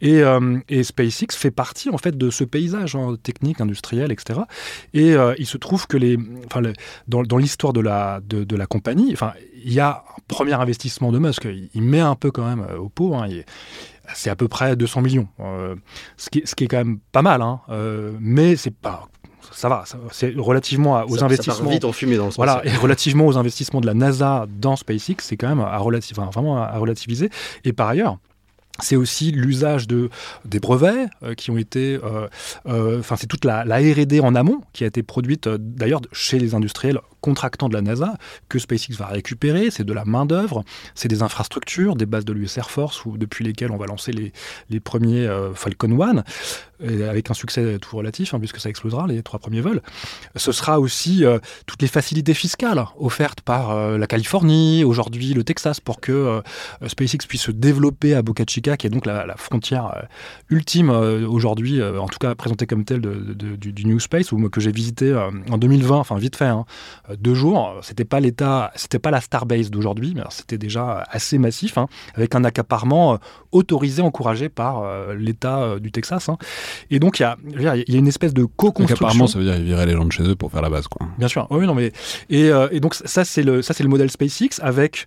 Et, 0.00 0.22
et 0.68 0.82
SpaceX 0.82 1.26
fait 1.36 1.50
partie, 1.50 1.90
en 1.90 1.98
fait, 1.98 2.16
de 2.16 2.30
ce 2.30 2.44
paysage 2.44 2.96
hein, 2.96 3.16
technique, 3.22 3.60
industriel, 3.60 4.12
etc. 4.12 4.40
Et 4.92 5.14
euh, 5.14 5.34
il 5.38 5.46
se 5.46 5.56
trouve 5.56 5.86
que 5.86 5.96
les, 5.96 6.18
enfin, 6.46 6.62
dans, 7.08 7.22
dans 7.22 7.36
l'histoire 7.36 7.72
de 7.72 7.80
la, 7.80 8.20
de, 8.24 8.44
de, 8.44 8.56
la 8.56 8.66
compagnie, 8.66 9.12
enfin, 9.12 9.32
il 9.64 9.72
y 9.72 9.80
a 9.80 10.04
un 10.08 10.22
premier 10.28 10.54
investissement 10.54 11.12
de 11.12 11.18
Musk. 11.18 11.48
Il, 11.74 11.82
met 11.82 12.00
un 12.00 12.14
peu 12.14 12.30
quand 12.30 12.46
même 12.46 12.66
euh, 12.70 12.78
au 12.78 12.88
pot. 12.88 13.14
Hein, 13.14 13.28
c'est 14.14 14.30
à 14.30 14.36
peu 14.36 14.48
près 14.48 14.76
200 14.76 15.00
millions, 15.00 15.28
euh, 15.40 15.74
ce, 16.16 16.28
qui, 16.28 16.42
ce, 16.44 16.54
qui, 16.54 16.64
est 16.64 16.68
quand 16.68 16.78
même 16.78 16.98
pas 17.12 17.22
mal, 17.22 17.42
hein, 17.42 17.60
euh, 17.70 18.12
mais 18.20 18.56
c'est 18.56 18.74
pas 18.74 19.08
ça 19.52 19.68
va, 19.68 19.84
c'est 20.10 20.34
relativement 20.36 21.04
aux 21.06 21.22
investissements. 21.22 21.70
vite 21.70 21.84
en 21.84 21.92
fumée 21.92 22.16
dans 22.16 22.26
le 22.26 22.32
Voilà, 22.32 22.60
et 22.64 22.74
relativement 22.76 23.26
aux 23.26 23.38
investissements 23.38 23.80
de 23.80 23.86
la 23.86 23.94
NASA 23.94 24.46
dans 24.48 24.74
SpaceX, 24.74 25.16
c'est 25.20 25.36
quand 25.36 25.48
même 25.48 25.60
à 25.60 25.80
enfin, 25.80 26.28
vraiment 26.32 26.56
à 26.56 26.76
relativiser. 26.76 27.30
Et 27.62 27.72
par 27.72 27.88
ailleurs, 27.88 28.18
c'est 28.80 28.96
aussi 28.96 29.30
l'usage 29.30 29.86
de 29.86 30.10
des 30.44 30.58
brevets 30.58 31.08
euh, 31.22 31.34
qui 31.34 31.50
ont 31.50 31.56
été, 31.56 31.98
euh, 32.02 32.26
euh, 32.66 32.98
enfin 32.98 33.16
c'est 33.16 33.26
toute 33.26 33.44
la, 33.44 33.64
la 33.64 33.76
R&D 33.76 34.20
en 34.20 34.34
amont 34.34 34.62
qui 34.72 34.84
a 34.84 34.86
été 34.86 35.02
produite 35.02 35.48
d'ailleurs 35.48 36.00
chez 36.12 36.38
les 36.38 36.54
industriels 36.54 36.98
contractants 37.24 37.68
de 37.68 37.74
la 37.74 37.82
NASA 37.82 38.14
que 38.48 38.58
SpaceX 38.58 38.96
va 38.96 39.06
récupérer. 39.06 39.70
C'est 39.70 39.84
de 39.84 39.92
la 39.92 40.04
main 40.04 40.26
d'œuvre, 40.26 40.64
c'est 40.94 41.08
des 41.08 41.22
infrastructures, 41.22 41.96
des 41.96 42.06
bases 42.06 42.24
de 42.24 42.32
l'US 42.32 42.58
Air 42.58 42.70
Force 42.70 43.04
ou 43.04 43.16
depuis 43.16 43.44
lesquelles 43.44 43.70
on 43.70 43.78
va 43.78 43.86
lancer 43.86 44.12
les, 44.12 44.32
les 44.70 44.80
premiers 44.80 45.26
Falcon 45.54 45.98
1 46.00 46.22
avec 47.08 47.30
un 47.30 47.34
succès 47.34 47.78
tout 47.78 47.96
relatif, 47.96 48.34
hein, 48.34 48.38
puisque 48.38 48.58
ça 48.58 48.68
explosera 48.68 49.06
les 49.06 49.22
trois 49.22 49.38
premiers 49.38 49.62
vols. 49.62 49.80
Ce 50.36 50.52
sera 50.52 50.80
aussi 50.80 51.24
toutes 51.66 51.80
les 51.80 51.88
facilités 51.88 52.34
fiscales 52.34 52.84
offertes 52.98 53.40
par 53.40 53.98
la 53.98 54.06
Californie, 54.06 54.84
aujourd'hui 54.84 55.32
le 55.32 55.44
Texas, 55.44 55.80
pour 55.80 56.00
que 56.00 56.42
SpaceX 56.86 57.26
puisse 57.26 57.42
se 57.42 57.50
développer 57.52 58.14
à 58.14 58.22
Boca 58.22 58.44
Chica 58.46 58.76
qui 58.76 58.86
est 58.86 58.90
donc 58.90 59.06
la, 59.06 59.36
frontière 59.36 59.92
euh, 59.96 60.02
ultime 60.50 60.90
euh, 60.90 61.26
aujourd'hui, 61.26 61.80
euh, 61.80 62.00
en 62.00 62.08
tout 62.08 62.18
cas 62.18 62.34
présentée 62.34 62.66
comme 62.66 62.84
telle 62.84 63.00
du, 63.00 63.84
New 63.84 64.00
Space, 64.00 64.30
que 64.50 64.60
j'ai 64.60 64.72
visité 64.72 65.14
en 65.50 65.58
2020, 65.58 65.96
enfin 65.96 66.16
vite 66.16 66.36
fait, 66.36 66.46
hein, 66.46 66.64
deux 67.18 67.34
jours. 67.34 67.78
C'était 67.82 68.04
pas 68.04 68.20
l'état, 68.20 68.72
c'était 68.74 68.98
pas 68.98 69.10
la 69.10 69.20
Starbase 69.20 69.70
d'aujourd'hui, 69.70 70.12
mais 70.14 70.22
c'était 70.30 70.58
déjà 70.58 71.04
assez 71.10 71.38
massif, 71.38 71.78
hein, 71.78 71.86
avec 72.14 72.34
un 72.34 72.44
accaparement 72.44 73.18
autorisé, 73.52 74.02
encouragé 74.02 74.48
par 74.48 74.84
l'État 75.14 75.78
du 75.78 75.92
Texas. 75.92 76.28
Hein. 76.28 76.38
Et 76.90 76.98
donc 76.98 77.18
il 77.18 77.22
y 77.22 77.26
a, 77.26 77.36
y 77.56 77.94
a 77.94 77.98
une 77.98 78.08
espèce 78.08 78.34
de 78.34 78.44
co-construction. 78.44 79.06
Accaparement, 79.06 79.26
ça 79.26 79.38
veut 79.38 79.44
dire 79.44 79.54
qu'ils 79.54 79.64
viraient 79.64 79.86
les 79.86 79.94
gens 79.94 80.04
de 80.04 80.12
chez 80.12 80.24
eux 80.24 80.34
pour 80.36 80.50
faire 80.50 80.62
la 80.62 80.70
base, 80.70 80.88
quoi. 80.88 81.06
Bien 81.18 81.28
sûr. 81.28 81.46
Oui, 81.50 81.66
non, 81.66 81.74
mais 81.74 81.92
et, 82.30 82.50
et 82.70 82.80
donc 82.80 82.94
ça 82.94 83.24
c'est 83.24 83.42
le 83.42 83.62
ça 83.62 83.74
c'est 83.74 83.82
le 83.82 83.88
modèle 83.88 84.10
SpaceX 84.10 84.60
avec 84.60 85.06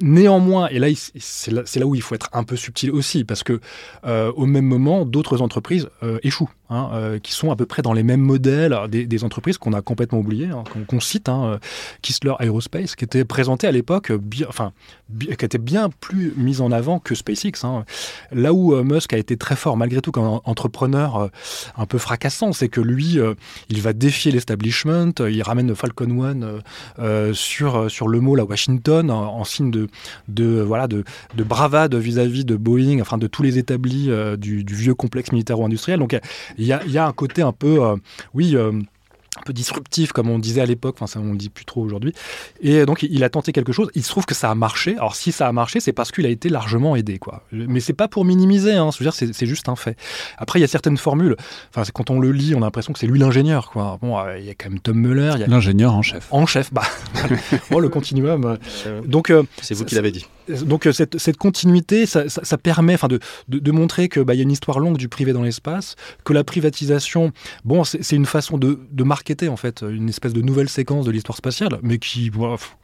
néanmoins, 0.00 0.68
et 0.68 0.80
là, 0.80 0.88
c'est 1.18 1.52
là, 1.52 1.86
où 1.86 1.94
il 1.94 2.02
faut 2.02 2.16
être 2.16 2.28
un 2.32 2.42
peu 2.42 2.56
subtil 2.56 2.90
aussi, 2.90 3.24
parce 3.24 3.44
que 3.44 3.60
au 4.04 4.46
même 4.46 4.64
moment, 4.64 5.04
d'autres 5.04 5.40
entreprises 5.40 5.88
échouent. 6.22 6.50
Hein, 6.70 7.18
qui 7.22 7.32
sont 7.32 7.50
à 7.50 7.56
peu 7.56 7.64
près 7.64 7.80
dans 7.80 7.94
les 7.94 8.02
mêmes 8.02 8.20
modèles 8.20 8.76
des, 8.90 9.24
entreprises 9.24 9.56
qu'on 9.56 9.72
a 9.72 9.80
complètement 9.80 10.18
oubliées, 10.18 10.50
hein, 10.50 10.64
qu'on 10.86 11.00
cite, 11.00 11.30
hein, 11.30 11.58
Kistler 12.02 12.34
Aerospace, 12.40 12.94
qui 12.94 13.04
était 13.04 13.24
présenté 13.24 13.66
à 13.66 13.72
l'époque, 13.72 14.12
enfin, 14.46 14.72
qui 15.18 15.44
était 15.44 15.56
bien 15.56 15.88
plus 15.88 16.34
mise 16.36 16.60
en 16.60 16.70
avant 16.70 16.98
que 16.98 17.14
SpaceX. 17.14 17.64
Hein. 17.64 17.86
Là 18.32 18.52
où 18.52 18.74
Musk 18.84 19.14
a 19.14 19.16
été 19.16 19.38
très 19.38 19.56
fort, 19.56 19.78
malgré 19.78 20.02
tout, 20.02 20.12
comme 20.12 20.40
entrepreneur 20.44 21.30
un 21.74 21.86
peu 21.86 21.96
fracassant, 21.96 22.52
c'est 22.52 22.68
que 22.68 22.82
lui, 22.82 23.18
il 23.70 23.80
va 23.80 23.94
défier 23.94 24.30
l'establishment, 24.30 25.12
il 25.26 25.42
ramène 25.42 25.74
Falcon 25.74 26.20
One 26.20 26.60
sur, 27.32 27.90
sur 27.90 28.08
le 28.08 28.20
mall 28.20 28.40
à 28.40 28.44
Washington 28.44 29.10
en, 29.10 29.44
signe 29.44 29.70
de, 29.70 29.88
de, 30.28 30.60
voilà, 30.60 30.86
de 30.86 31.04
bravade 31.34 31.94
vis-à-vis 31.94 32.44
de 32.44 32.56
Boeing, 32.56 33.00
enfin 33.00 33.16
de 33.16 33.26
tous 33.26 33.42
les 33.42 33.56
établis 33.56 34.10
du, 34.36 34.64
du, 34.64 34.74
vieux 34.74 34.94
complexe 34.94 35.32
militaro-industriel. 35.32 35.98
Donc 35.98 36.14
il 36.58 36.66
y 36.66 36.72
a, 36.72 37.06
un 37.06 37.12
côté 37.12 37.42
un 37.42 37.52
peu, 37.52 37.84
euh, 37.84 37.96
oui, 38.34 38.56
euh, 38.56 38.72
un 39.36 39.42
peu 39.44 39.52
disruptif, 39.52 40.12
comme 40.12 40.28
on 40.28 40.38
disait 40.38 40.60
à 40.60 40.66
l'époque, 40.66 40.96
enfin 40.98 41.06
ça 41.06 41.20
on 41.20 41.32
le 41.32 41.36
dit 41.36 41.48
plus 41.48 41.64
trop 41.64 41.82
aujourd'hui. 41.82 42.12
Et 42.60 42.84
donc 42.86 43.02
il 43.02 43.22
a 43.22 43.30
tenté 43.30 43.52
quelque 43.52 43.72
chose, 43.72 43.88
il 43.94 44.02
se 44.02 44.10
trouve 44.10 44.26
que 44.26 44.34
ça 44.34 44.50
a 44.50 44.54
marché. 44.54 44.96
Alors 44.96 45.14
si 45.14 45.30
ça 45.32 45.46
a 45.46 45.52
marché, 45.52 45.80
c'est 45.80 45.92
parce 45.92 46.10
qu'il 46.10 46.26
a 46.26 46.28
été 46.28 46.48
largement 46.48 46.96
aidé, 46.96 47.18
quoi. 47.18 47.44
Mais 47.52 47.80
c'est 47.80 47.92
pas 47.92 48.08
pour 48.08 48.24
minimiser, 48.24 48.72
hein, 48.72 48.90
c'est 48.92 49.46
juste 49.46 49.68
un 49.68 49.76
fait. 49.76 49.96
Après 50.38 50.58
il 50.58 50.62
y 50.62 50.64
a 50.64 50.68
certaines 50.68 50.96
formules, 50.96 51.36
enfin 51.70 51.88
quand 51.92 52.10
on 52.10 52.18
le 52.18 52.32
lit, 52.32 52.54
on 52.54 52.58
a 52.58 52.66
l'impression 52.66 52.92
que 52.92 52.98
c'est 52.98 53.06
lui 53.06 53.18
l'ingénieur, 53.18 53.70
quoi. 53.70 53.98
Bon, 54.00 54.18
euh, 54.18 54.38
il 54.38 54.44
y 54.44 54.50
a 54.50 54.54
quand 54.54 54.70
même 54.70 54.80
Tom 54.80 54.98
Muller. 54.98 55.32
L'ingénieur 55.46 55.94
en 55.94 56.02
chef. 56.02 56.26
En 56.30 56.46
chef, 56.46 56.72
bah. 56.72 56.82
bon, 57.70 57.78
le 57.78 57.88
continuum. 57.88 58.58
Donc 59.04 59.32
c'est 59.62 59.74
vous 59.74 59.84
qui 59.84 59.94
l'avez 59.94 60.10
dit 60.10 60.26
donc 60.48 60.86
euh, 60.86 60.92
cette, 60.92 61.36
continuité, 61.36 62.06
ça, 62.06 62.58
permet 62.58 62.96
de, 63.08 63.18
de, 63.48 63.72
montrer 63.72 64.08
qu'il 64.08 64.22
bah, 64.22 64.34
y 64.34 64.40
a 64.40 64.42
une 64.42 64.50
histoire 64.50 64.78
longue 64.78 64.96
du 64.96 65.08
privé 65.08 65.32
dans 65.32 65.42
l'espace, 65.42 65.96
que 66.24 66.32
la 66.32 66.44
privatisation, 66.44 67.32
bon, 67.64 67.84
c'est 67.84 68.12
une 68.12 68.26
façon 68.26 68.58
de, 68.58 68.78
marketer 69.02 69.48
en 69.48 69.56
fait 69.56 69.82
une 69.88 70.08
espèce 70.08 70.34
de 70.34 70.42
nouvelle 70.42 70.68
séquence 70.68 71.06
de 71.06 71.10
l'histoire 71.10 71.36
spatiale, 71.36 71.78
mais 71.82 71.98
qui, 71.98 72.30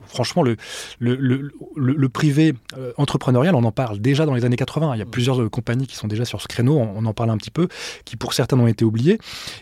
franchement, 0.07 0.43
le, 0.43 2.09
privé 2.09 2.55
euh, 2.79 2.93
entrepreneurial, 2.97 3.55
on 3.55 3.65
en 3.65 3.73
parle 3.73 3.99
déjà 3.99 4.25
dans 4.25 4.35
les 4.35 4.45
années 4.45 4.57
80. 4.57 4.95
Il 4.95 4.99
y 4.99 5.03
a 5.03 5.07
plusieurs 5.07 5.43
euh, 5.43 5.49
compagnies 5.49 5.87
qui 5.87 5.97
sont 5.97 6.07
déjà 6.07 6.25
sur 6.25 6.41
ce 6.41 6.49
créneau, 6.49 6.79
on, 6.79 7.05
en 7.05 7.13
parle 7.13 7.31
un 7.31 7.37
petit 7.37 7.51
peu, 7.51 7.69
qui 8.05 8.17
pour 8.17 8.33
certaines 8.33 8.61
ont 8.61 8.67
été 8.67 8.85
oubliées. 8.85 9.19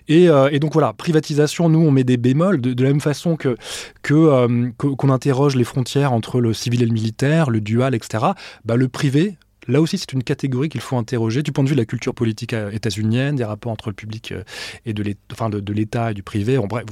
Et, 0.08 0.28
donc 0.60 0.72
voilà, 0.72 0.92
privatisation, 0.92 1.68
nous 1.68 1.80
on 1.80 1.90
met 1.90 2.04
des 2.04 2.16
bémols 2.16 2.60
de, 2.60 2.82
la 2.82 2.90
même 2.90 3.00
façon 3.00 3.36
que, 3.36 3.56
qu'on 4.02 5.08
interroge 5.10 5.56
les 5.56 5.64
frontières 5.64 6.12
entre 6.12 6.40
le 6.40 6.52
civil 6.52 6.82
et 6.82 6.86
le 6.86 6.92
militaire, 6.92 7.50
le 7.50 7.60
dual 7.60 7.91
etc., 7.94 8.24
bah, 8.64 8.76
le 8.76 8.88
privé, 8.88 9.36
Là 9.68 9.80
aussi, 9.80 9.98
c'est 9.98 10.12
une 10.12 10.24
catégorie 10.24 10.68
qu'il 10.68 10.80
faut 10.80 10.96
interroger 10.96 11.42
du 11.42 11.52
point 11.52 11.62
de 11.62 11.68
vue 11.68 11.76
de 11.76 11.80
la 11.80 11.86
culture 11.86 12.14
politique 12.14 12.52
euh, 12.52 12.70
états-unienne, 12.70 13.36
des 13.36 13.44
rapports 13.44 13.72
entre 13.72 13.90
le 13.90 13.94
public 13.94 14.32
euh, 14.32 14.42
et 14.86 14.92
de 14.92 15.72
l'État 15.72 16.10
et 16.10 16.14
du 16.14 16.22
privé. 16.22 16.58
En 16.58 16.66
bref, 16.66 16.84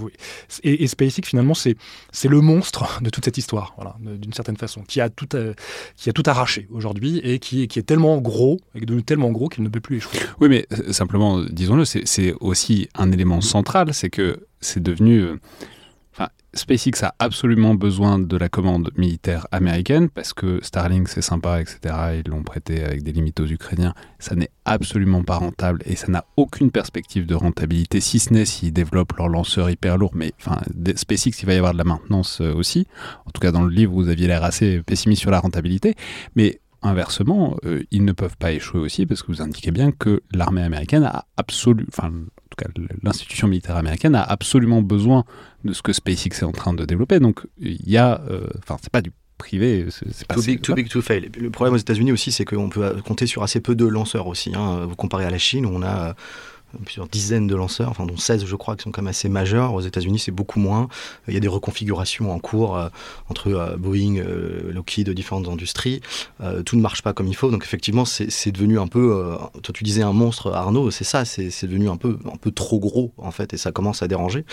et, 0.62 0.86
SpaceX, 0.86 1.22
finalement, 1.26 1.54
c'est 1.54 1.76
le 2.28 2.40
monstre 2.40 3.00
de 3.02 3.10
toute 3.10 3.24
cette 3.24 3.38
histoire, 3.38 3.74
voilà, 3.76 3.96
d'une 4.00 4.32
certaine 4.32 4.56
façon, 4.56 4.82
qui 4.82 5.00
a 5.00 5.08
tout, 5.08 5.34
euh, 5.34 5.54
qui 5.96 6.10
a 6.10 6.12
tout 6.12 6.22
arraché 6.26 6.68
aujourd'hui 6.70 7.18
et 7.18 7.38
qui, 7.38 7.66
qui, 7.66 7.78
est 7.78 7.82
tellement 7.82 8.18
gros, 8.18 8.60
tellement 9.04 9.30
gros 9.30 9.48
qu'il 9.48 9.64
ne 9.64 9.68
peut 9.68 9.80
plus 9.80 9.96
échouer. 9.96 10.18
Oui, 10.40 10.48
mais 10.48 10.66
simplement, 10.92 11.40
disons-le, 11.40 11.84
c'est 11.84 12.34
aussi 12.40 12.88
un 12.94 13.10
élément 13.10 13.40
central, 13.40 13.92
c'est 13.94 14.10
que 14.10 14.46
c'est 14.60 14.82
devenu 14.82 15.24
SpaceX 16.54 17.02
a 17.04 17.14
absolument 17.18 17.74
besoin 17.74 18.18
de 18.18 18.36
la 18.36 18.48
commande 18.48 18.90
militaire 18.96 19.46
américaine 19.52 20.08
parce 20.08 20.32
que 20.32 20.58
Starlink 20.62 21.08
c'est 21.08 21.22
sympa, 21.22 21.60
etc. 21.60 22.22
Ils 22.24 22.30
l'ont 22.30 22.42
prêté 22.42 22.82
avec 22.84 23.02
des 23.02 23.12
limites 23.12 23.40
aux 23.40 23.46
Ukrainiens. 23.46 23.94
Ça 24.18 24.34
n'est 24.34 24.50
absolument 24.64 25.22
pas 25.22 25.36
rentable 25.36 25.82
et 25.86 25.96
ça 25.96 26.08
n'a 26.08 26.24
aucune 26.36 26.70
perspective 26.70 27.26
de 27.26 27.34
rentabilité, 27.34 28.00
si 28.00 28.18
ce 28.18 28.32
n'est 28.32 28.44
s'ils 28.44 28.72
développent 28.72 29.16
leur 29.16 29.28
lanceur 29.28 29.70
hyper 29.70 29.96
lourd. 29.96 30.12
Mais 30.14 30.32
enfin, 30.40 30.60
SpaceX, 30.96 31.42
il 31.42 31.46
va 31.46 31.54
y 31.54 31.58
avoir 31.58 31.72
de 31.72 31.78
la 31.78 31.84
maintenance 31.84 32.40
euh, 32.40 32.52
aussi. 32.52 32.86
En 33.26 33.30
tout 33.30 33.40
cas, 33.40 33.52
dans 33.52 33.62
le 33.62 33.70
livre, 33.70 33.92
vous 33.92 34.08
aviez 34.08 34.26
l'air 34.26 34.44
assez 34.44 34.82
pessimiste 34.82 35.22
sur 35.22 35.30
la 35.30 35.40
rentabilité. 35.40 35.94
Mais 36.34 36.60
inversement, 36.82 37.56
euh, 37.64 37.82
ils 37.90 38.04
ne 38.04 38.12
peuvent 38.12 38.36
pas 38.36 38.52
échouer 38.52 38.80
aussi 38.80 39.06
parce 39.06 39.22
que 39.22 39.28
vous 39.28 39.42
indiquez 39.42 39.70
bien 39.70 39.92
que 39.92 40.22
l'armée 40.32 40.62
américaine 40.62 41.04
a 41.04 41.26
absolument, 41.36 41.88
enfin, 41.88 42.10
tout 42.68 42.82
cas, 42.82 42.94
l'institution 43.02 43.48
militaire 43.48 43.76
américaine 43.76 44.14
a 44.14 44.22
absolument 44.22 44.82
besoin 44.82 45.24
de 45.64 45.72
ce 45.72 45.82
que 45.82 45.92
SpaceX 45.92 46.40
est 46.40 46.44
en 46.44 46.52
train 46.52 46.72
de 46.72 46.84
développer. 46.84 47.20
Donc, 47.20 47.40
il 47.58 47.88
y 47.88 47.96
a, 47.96 48.20
euh, 48.30 48.46
enfin, 48.62 48.76
c'est 48.82 48.92
pas 48.92 49.02
du 49.02 49.12
privé. 49.38 49.86
C'est 49.90 50.26
pas 50.26 50.34
too 50.34 50.42
big, 50.42 50.60
too 50.60 50.74
big 50.74 50.88
to 50.88 51.00
fail. 51.00 51.30
Le 51.38 51.50
problème 51.50 51.74
aux 51.74 51.78
États-Unis 51.78 52.12
aussi, 52.12 52.32
c'est 52.32 52.44
qu'on 52.44 52.68
peut 52.68 52.96
compter 53.04 53.26
sur 53.26 53.42
assez 53.42 53.60
peu 53.60 53.74
de 53.74 53.86
lanceurs 53.86 54.26
aussi. 54.26 54.52
Hein. 54.54 54.86
Vous 54.86 54.96
comparez 54.96 55.24
à 55.24 55.30
la 55.30 55.38
Chine, 55.38 55.66
où 55.66 55.70
on 55.70 55.82
a 55.82 56.14
plusieurs 56.84 57.08
dizaines 57.08 57.46
de 57.46 57.54
lanceurs, 57.54 57.94
dont 57.98 58.16
16 58.16 58.44
je 58.46 58.56
crois 58.56 58.76
qui 58.76 58.82
sont 58.82 58.90
quand 58.90 59.02
même 59.02 59.10
assez 59.10 59.28
majeurs. 59.28 59.74
Aux 59.74 59.80
États-Unis 59.80 60.18
c'est 60.18 60.32
beaucoup 60.32 60.60
moins. 60.60 60.88
Il 61.28 61.34
y 61.34 61.36
a 61.36 61.40
des 61.40 61.48
reconfigurations 61.48 62.32
en 62.32 62.38
cours 62.38 62.76
euh, 62.76 62.88
entre 63.28 63.48
euh, 63.48 63.76
Boeing, 63.76 64.16
euh, 64.16 64.72
Lockheed, 64.72 65.10
différentes 65.10 65.48
industries. 65.48 66.00
tout 66.64 66.76
ne 66.76 66.82
marche 66.82 67.02
pas 67.02 67.12
comme 67.12 67.26
il 67.26 67.36
faut. 67.36 67.50
Donc 67.50 67.64
effectivement 67.64 68.04
c'est 68.04 68.52
devenu 68.52 68.78
un 68.78 68.86
peu, 68.86 69.36
toi 69.62 69.72
tu 69.74 69.84
disais 69.84 70.02
un 70.02 70.12
monstre 70.12 70.52
Arnaud, 70.52 70.90
c'est 70.90 71.04
ça, 71.04 71.24
c'est 71.24 71.66
devenu 71.66 71.88
un 71.88 71.96
peu, 71.96 72.18
un 72.32 72.36
peu 72.36 72.50
trop 72.50 72.78
gros 72.78 73.12
en 73.18 73.30
fait 73.30 73.54
et 73.54 73.56
ça 73.56 73.72
commence 73.72 74.02
à 74.02 74.08
déranger. 74.08 74.44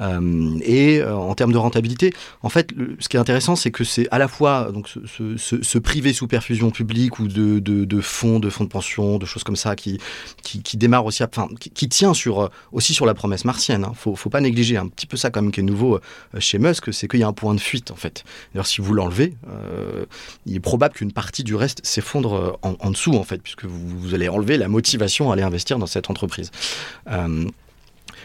Et 0.00 1.02
en 1.04 1.34
termes 1.34 1.52
de 1.52 1.58
rentabilité, 1.58 2.12
en 2.42 2.48
fait 2.48 2.72
ce 2.98 3.08
qui 3.08 3.16
est 3.16 3.20
intéressant 3.20 3.56
c'est 3.56 3.70
que 3.70 3.84
c'est 3.84 4.08
à 4.10 4.18
la 4.18 4.28
fois 4.28 4.70
donc 4.72 4.88
ce, 4.88 5.78
privé 5.78 6.12
sous 6.12 6.26
perfusion 6.26 6.70
publique 6.70 7.18
ou 7.18 7.28
de, 7.28 8.00
fonds, 8.00 8.40
de 8.40 8.50
fonds 8.50 8.64
de 8.64 8.68
pension, 8.68 9.18
de 9.18 9.26
choses 9.26 9.44
comme 9.44 9.56
ça 9.56 9.76
qui, 9.76 9.98
qui, 10.42 10.76
démarrent 10.76 11.06
aussi, 11.06 11.22
enfin 11.22 11.48
qui, 11.58 11.88
tient 11.88 12.14
sur, 12.14 12.40
euh, 12.40 12.48
aussi 12.72 12.94
sur 12.94 13.06
la 13.06 13.14
promesse 13.14 13.44
martienne. 13.44 13.84
Hein. 13.84 13.92
faut, 13.94 14.16
faut 14.16 14.30
pas 14.30 14.40
négliger 14.40 14.76
un 14.76 14.88
petit 14.88 15.06
peu 15.06 15.16
ça 15.16 15.30
quand 15.30 15.42
même 15.42 15.52
qui 15.52 15.60
est 15.60 15.64
nouveau 15.64 15.96
euh, 15.96 16.40
chez 16.40 16.58
Musk, 16.58 16.92
c'est 16.92 17.08
qu'il 17.08 17.20
y 17.20 17.22
a 17.22 17.28
un 17.28 17.32
point 17.32 17.54
de 17.54 17.60
fuite 17.60 17.90
en 17.90 17.96
fait. 17.96 18.24
D'ailleurs, 18.52 18.66
si 18.66 18.80
vous 18.80 18.94
l'enlevez, 18.94 19.34
euh, 19.48 20.04
il 20.46 20.56
est 20.56 20.60
probable 20.60 20.94
qu'une 20.94 21.12
partie 21.12 21.44
du 21.44 21.54
reste 21.54 21.84
s'effondre 21.84 22.58
en, 22.62 22.90
dessous 22.90 23.14
en 23.14 23.24
fait, 23.24 23.42
puisque 23.42 23.64
vous, 23.64 24.14
allez 24.14 24.28
enlever 24.28 24.56
la 24.56 24.68
motivation 24.68 25.30
à 25.30 25.34
aller 25.34 25.42
investir 25.42 25.78
dans 25.78 25.86
cette 25.86 26.10
entreprise. 26.10 26.50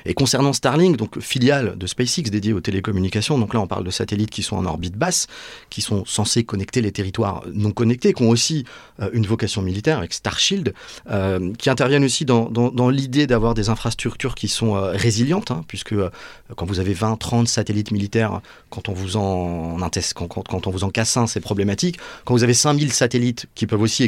Et 0.06 0.14
concernant 0.14 0.54
Starlink, 0.54 0.98
donc 0.98 1.20
filiale 1.20 1.78
de 1.78 1.88
SpaceX 1.88 2.30
dédiée 2.30 2.54
aux 2.54 2.62
télécommunications, 2.62 3.40
donc 3.40 3.54
là 3.54 3.60
on 3.60 3.68
parle 3.68 3.84
de 3.84 3.90
satellites 3.92 4.30
qui 4.30 4.44
sont 4.44 4.56
en 4.56 4.66
orbite 4.66 4.96
basse, 4.96 5.28
qui 5.70 5.82
sont 5.82 6.06
censés 6.06 6.44
connecter 6.44 6.82
les 6.82 6.92
territoires 6.92 7.44
non 7.54 7.72
connectés, 7.72 8.14
qui 8.14 8.24
ont 8.24 8.30
aussi 8.30 8.66
euh, 9.02 9.10
une 9.14 9.26
vocation 9.26 9.62
militaire 9.62 9.98
avec 9.98 10.14
Starshield, 10.14 10.74
euh, 11.10 11.54
qui 11.58 11.70
interviennent 11.70 12.04
aussi 12.04 12.26
dans, 12.26 12.50
dans, 12.50 12.90
l'idée 12.90 13.26
d'avoir 13.26 13.56
des 13.56 13.70
infrastructures 13.70 14.36
qui 14.36 14.48
sont 14.48 14.76
euh, 14.76 14.92
résilientes, 14.92 15.52
hein, 15.52 15.64
puisque 15.68 15.96
quand 16.56 16.66
vous 16.66 16.80
avez 16.80 16.94
20, 16.94 17.18
30 17.18 17.48
satellites 17.48 17.92
militaires, 17.92 18.42
quand 18.70 18.90
on 18.90 18.94
vous 18.94 19.18
en, 19.18 19.78
quand, 20.16 20.28
quand, 20.28 20.68
on 20.68 20.70
vous 20.70 20.84
en 20.84 20.90
casse 20.90 21.18
un, 21.18 21.28
c'est 21.28 21.40
problématique. 21.40 21.98
Quand 22.26 22.34
vous 22.34 22.44
avez 22.44 22.54
5000 22.54 22.94
satellites 22.94 23.48
qui 23.56 23.66
peuvent 23.66 23.82
aussi 23.82 24.04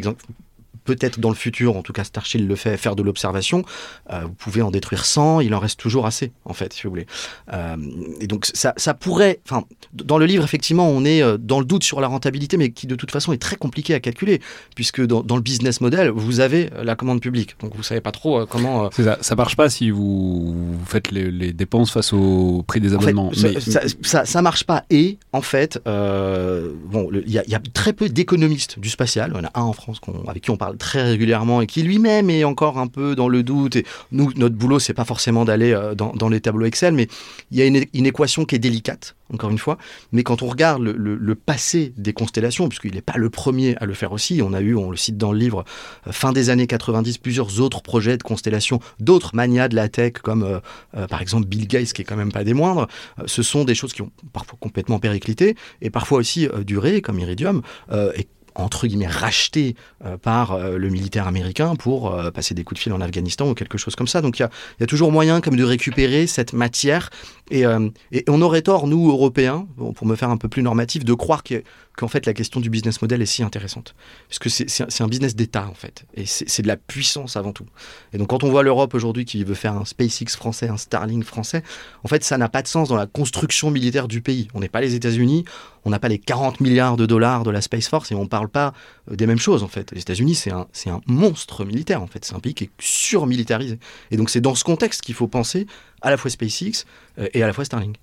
peut-être 0.88 1.20
dans 1.20 1.30
le 1.30 1.36
futur, 1.36 1.76
en 1.76 1.84
tout 1.84 1.94
cas 1.94 2.06
Starshield 2.06 2.48
le 2.48 2.56
fait, 2.56 2.78
faire 2.78 2.96
de 2.96 3.04
l'observation, 3.04 3.64
euh, 4.12 4.22
vous 4.22 4.34
pouvez 4.34 4.62
en 4.62 4.72
détruire 4.72 5.04
100, 5.04 5.42
il 5.42 5.54
en 5.54 5.60
reste 5.60 5.80
toujours 5.80 6.06
assez, 6.06 6.32
en 6.46 6.54
fait, 6.54 6.72
si 6.74 6.84
vous 6.84 6.90
voulez. 6.90 7.06
Euh, 7.54 7.76
et 8.22 8.28
donc 8.28 8.46
ça, 8.54 8.74
ça 8.78 8.94
pourrait, 8.94 9.40
enfin, 9.46 9.66
dans 9.94 10.18
le 10.18 10.26
livre, 10.26 10.46
effectivement, 10.46 10.90
on 10.90 11.04
est 11.04 11.22
euh, 11.22 11.38
dans 11.38 11.60
le 11.60 11.66
doute 11.66 11.84
sur 11.84 12.00
la 12.00 12.08
rentabilité, 12.08 12.56
mais 12.56 12.72
qui 12.72 12.88
de 12.88 12.96
toute 12.96 13.12
façon 13.12 13.34
est 13.34 13.42
très 13.42 13.58
compliqué 13.58 13.94
à 13.94 14.00
calculer, 14.00 14.40
puisque 14.76 15.06
dans, 15.06 15.22
dans 15.22 15.36
le 15.36 15.42
business 15.42 15.82
model, 15.82 16.10
vous 16.10 16.40
avez 16.40 16.70
la 16.82 16.96
commande 16.96 17.20
publique, 17.20 17.58
donc 17.60 17.76
vous 17.76 17.84
savez 17.84 18.02
pas 18.02 18.14
trop 18.14 18.46
comment... 18.46 18.90
C'est 18.92 19.04
ça, 19.04 19.18
ça 19.20 19.36
marche 19.36 19.58
pas 19.58 19.70
si 19.70 19.90
vous, 19.90 20.56
faites 20.86 21.12
les, 21.12 21.52
dépenses 21.52 21.92
face 21.92 22.14
au 22.14 22.64
prix 22.66 22.80
des 22.80 22.94
abonnements. 22.94 23.32
ça, 23.34 23.82
ça, 24.02 24.26
ça, 24.26 24.42
marche 24.42 24.64
pas, 24.64 24.86
et 24.90 25.18
en 25.34 25.42
fait, 25.42 25.82
bon, 25.86 27.10
il 27.12 27.30
y, 27.30 27.34
y, 27.34 27.56
a 27.56 27.62
très 27.74 27.92
peu 27.92 28.08
d'économistes 28.08 28.80
du 28.80 28.90
spatial, 28.90 29.34
y 29.36 29.38
en 29.38 29.44
a 29.44 29.52
un 29.60 29.64
en 29.64 29.74
France 29.74 30.00
avec 30.28 30.44
qui 30.44 30.52
on 30.52 30.58
parle 30.58 30.77
très 30.78 31.04
régulièrement 31.04 31.62
et 31.62 31.68
qui 31.68 31.84
lui-même 31.84 32.30
est 32.30 32.44
encore 32.44 32.78
un 32.78 32.88
peu 32.88 33.16
dans 33.16 33.28
le 33.28 33.44
doute. 33.44 33.76
Et 33.76 33.86
nous, 34.12 34.32
notre 34.36 34.56
boulot, 34.56 34.80
c'est 34.80 34.94
pas 34.94 35.06
forcément 35.06 35.46
d'aller 35.46 35.74
euh, 35.74 35.96
dans, 35.96 36.30
les 36.30 36.42
tableaux 36.42 36.66
Excel, 36.66 36.94
mais 36.94 37.08
il 37.52 37.58
y 37.58 37.62
a 37.62 37.66
une, 37.66 38.06
équation 38.06 38.46
qui 38.46 38.56
est 38.56 38.60
délicate, 38.60 39.16
encore 39.34 39.50
une 39.50 39.58
fois. 39.58 39.78
Mais 40.12 40.24
quand 40.24 40.42
on 40.42 40.48
regarde 40.48 40.82
le, 40.82 41.36
passé 41.36 41.94
des 41.98 42.14
constellations, 42.14 42.68
puisqu'il 42.68 42.94
n'est 42.94 43.02
pas 43.02 43.18
le 43.18 43.30
premier 43.30 43.76
à 43.78 43.86
le 43.86 43.94
faire 43.94 44.12
aussi, 44.12 44.42
on 44.44 44.54
a 44.54 44.62
eu, 44.62 44.76
on 44.76 44.92
le 44.92 44.98
cite 44.98 45.18
dans 45.18 45.32
le 45.32 45.40
livre, 45.40 45.66
euh, 46.08 46.12
fin 46.12 46.34
des 46.34 46.50
années 46.50 46.68
90, 46.68 47.18
plusieurs 47.18 47.62
autres 47.62 47.82
projets 47.82 48.18
de 48.18 48.24
constellations, 48.24 48.80
d'autres 49.00 49.36
manias 49.36 49.68
de 49.68 49.76
la 49.76 49.90
tech, 49.90 50.14
comme 50.24 50.44
euh, 50.44 51.08
par 51.08 51.22
exemple 51.22 51.48
Bill 51.48 51.68
Gates, 51.68 51.94
qui 51.94 52.02
est 52.02 52.06
quand 52.06 52.16
même 52.16 52.32
pas 52.32 52.44
des 52.44 52.54
moindres. 52.54 52.88
ce 53.26 53.44
sont 53.44 53.64
des 53.66 53.76
choses 53.76 53.94
qui 53.94 54.02
ont 54.02 54.12
parfois 54.34 54.58
complètement 54.60 55.00
périclité 55.00 55.56
et 55.82 55.90
parfois 55.90 56.20
aussi 56.20 56.48
duré, 56.66 57.02
comme 57.02 57.20
Iridium, 57.20 57.62
et 57.92 58.28
entre 58.58 58.88
guillemets 58.88 59.08
racheté 59.08 59.76
par 60.22 60.58
le 60.58 60.90
militaire 60.90 61.28
américain 61.28 61.76
pour 61.76 62.16
passer 62.34 62.54
des 62.54 62.64
coups 62.64 62.80
de 62.80 62.84
fil 62.84 62.94
en 62.94 63.02
Afghanistan 63.02 63.50
ou 63.50 63.54
quelque 63.54 63.78
chose 63.78 63.96
comme 63.96 64.08
ça. 64.08 64.22
Donc 64.22 64.40
il 64.40 64.48
y 64.80 64.84
a, 64.84 64.88
toujours 64.88 65.12
moyen 65.12 65.42
comme 65.42 65.56
de 65.56 65.64
récupérer 65.64 66.28
cette 66.28 66.54
matière 66.54 67.10
et, 67.52 67.64
et 68.12 68.24
on 68.28 68.42
aurait 68.42 68.62
tort, 68.62 68.88
nous, 68.88 69.10
Européens, 69.10 69.68
pour 69.96 70.08
me 70.08 70.16
faire 70.16 70.30
un 70.30 70.38
peu 70.38 70.48
plus 70.48 70.64
normatif, 70.64 71.06
de 71.06 71.14
croire 71.14 71.44
que 71.44 71.64
qu'en 71.98 72.08
fait 72.08 72.26
la 72.26 72.34
question 72.34 72.62
du 72.62 72.70
business 72.70 73.02
model 73.02 73.22
est 73.22 73.26
si 73.26 73.44
intéressante. 73.44 73.96
Parce 74.30 74.40
que 74.40 74.50
c'est 74.50 75.02
un 75.02 75.08
business 75.08 75.36
d'État 75.36 75.68
en 75.68 75.74
fait. 75.74 76.06
Et 76.14 76.26
c'est 76.26 76.62
de 76.62 76.68
la 76.68 76.78
puissance 76.78 77.36
avant 77.36 77.52
tout. 77.52 77.66
Et 78.14 78.18
donc 78.18 78.30
quand 78.30 78.44
on 78.44 78.50
voit 78.50 78.64
l'Europe 78.64 78.94
aujourd'hui 78.94 79.26
qui 79.26 79.44
veut 79.44 79.56
faire 79.56 79.74
un 79.74 79.84
SpaceX 79.84 80.38
français, 80.38 80.70
un 80.70 80.78
Starlink 80.78 81.24
français, 81.24 81.64
en 82.04 82.08
fait 82.08 82.24
ça 82.24 82.38
n'a 82.38 82.50
pas 82.50 82.62
de 82.62 82.68
sens 82.68 82.88
dans 82.88 82.96
la 82.96 83.08
construction 83.08 83.72
militaire 83.72 84.08
du 84.08 84.22
pays. 84.22 84.48
On 84.54 84.60
n'est 84.60 84.70
pas 84.70 84.80
les 84.80 84.94
États-Unis, 84.94 85.44
on 85.86 85.90
n'a 85.90 85.98
pas 85.98 86.08
les 86.08 86.20
40 86.20 86.62
milliards 86.62 86.98
de 86.98 87.08
dollars 87.08 87.44
de 87.44 87.50
la 87.50 87.62
Space 87.62 87.88
Force 87.88 88.12
et 88.12 88.16
on 88.16 88.24
ne 88.24 88.30
parle 88.30 88.50
pas 88.50 88.74
euh, 89.12 89.16
des 89.16 89.26
mêmes 89.26 89.40
choses 89.40 89.64
en 89.64 89.68
fait. 89.68 89.92
Les 89.92 90.02
États-Unis 90.02 90.36
c'est 90.36 90.52
un, 90.52 91.02
monstre 91.08 91.66
militaire 91.66 92.04
en 92.04 92.08
fait. 92.08 92.24
C'est 92.24 92.36
un 92.36 92.40
pays 92.40 92.54
qui 92.54 92.66
est 92.66 92.72
surmilitarisé. 92.80 93.80
Et 94.12 94.18
donc 94.18 94.30
c'est 94.30 94.42
dans 94.42 94.54
ce 94.54 94.64
contexte 94.64 95.02
qu'il 95.02 95.16
faut 95.16 95.28
penser 95.28 95.66
à 96.04 96.12
la 96.12 96.18
fois 96.18 96.30
SpaceX 96.30 96.86
euh, 97.18 97.28
et 97.34 97.42
à 97.42 97.48
la 97.48 97.54
fois 97.54 97.66
Starlink. 97.66 97.98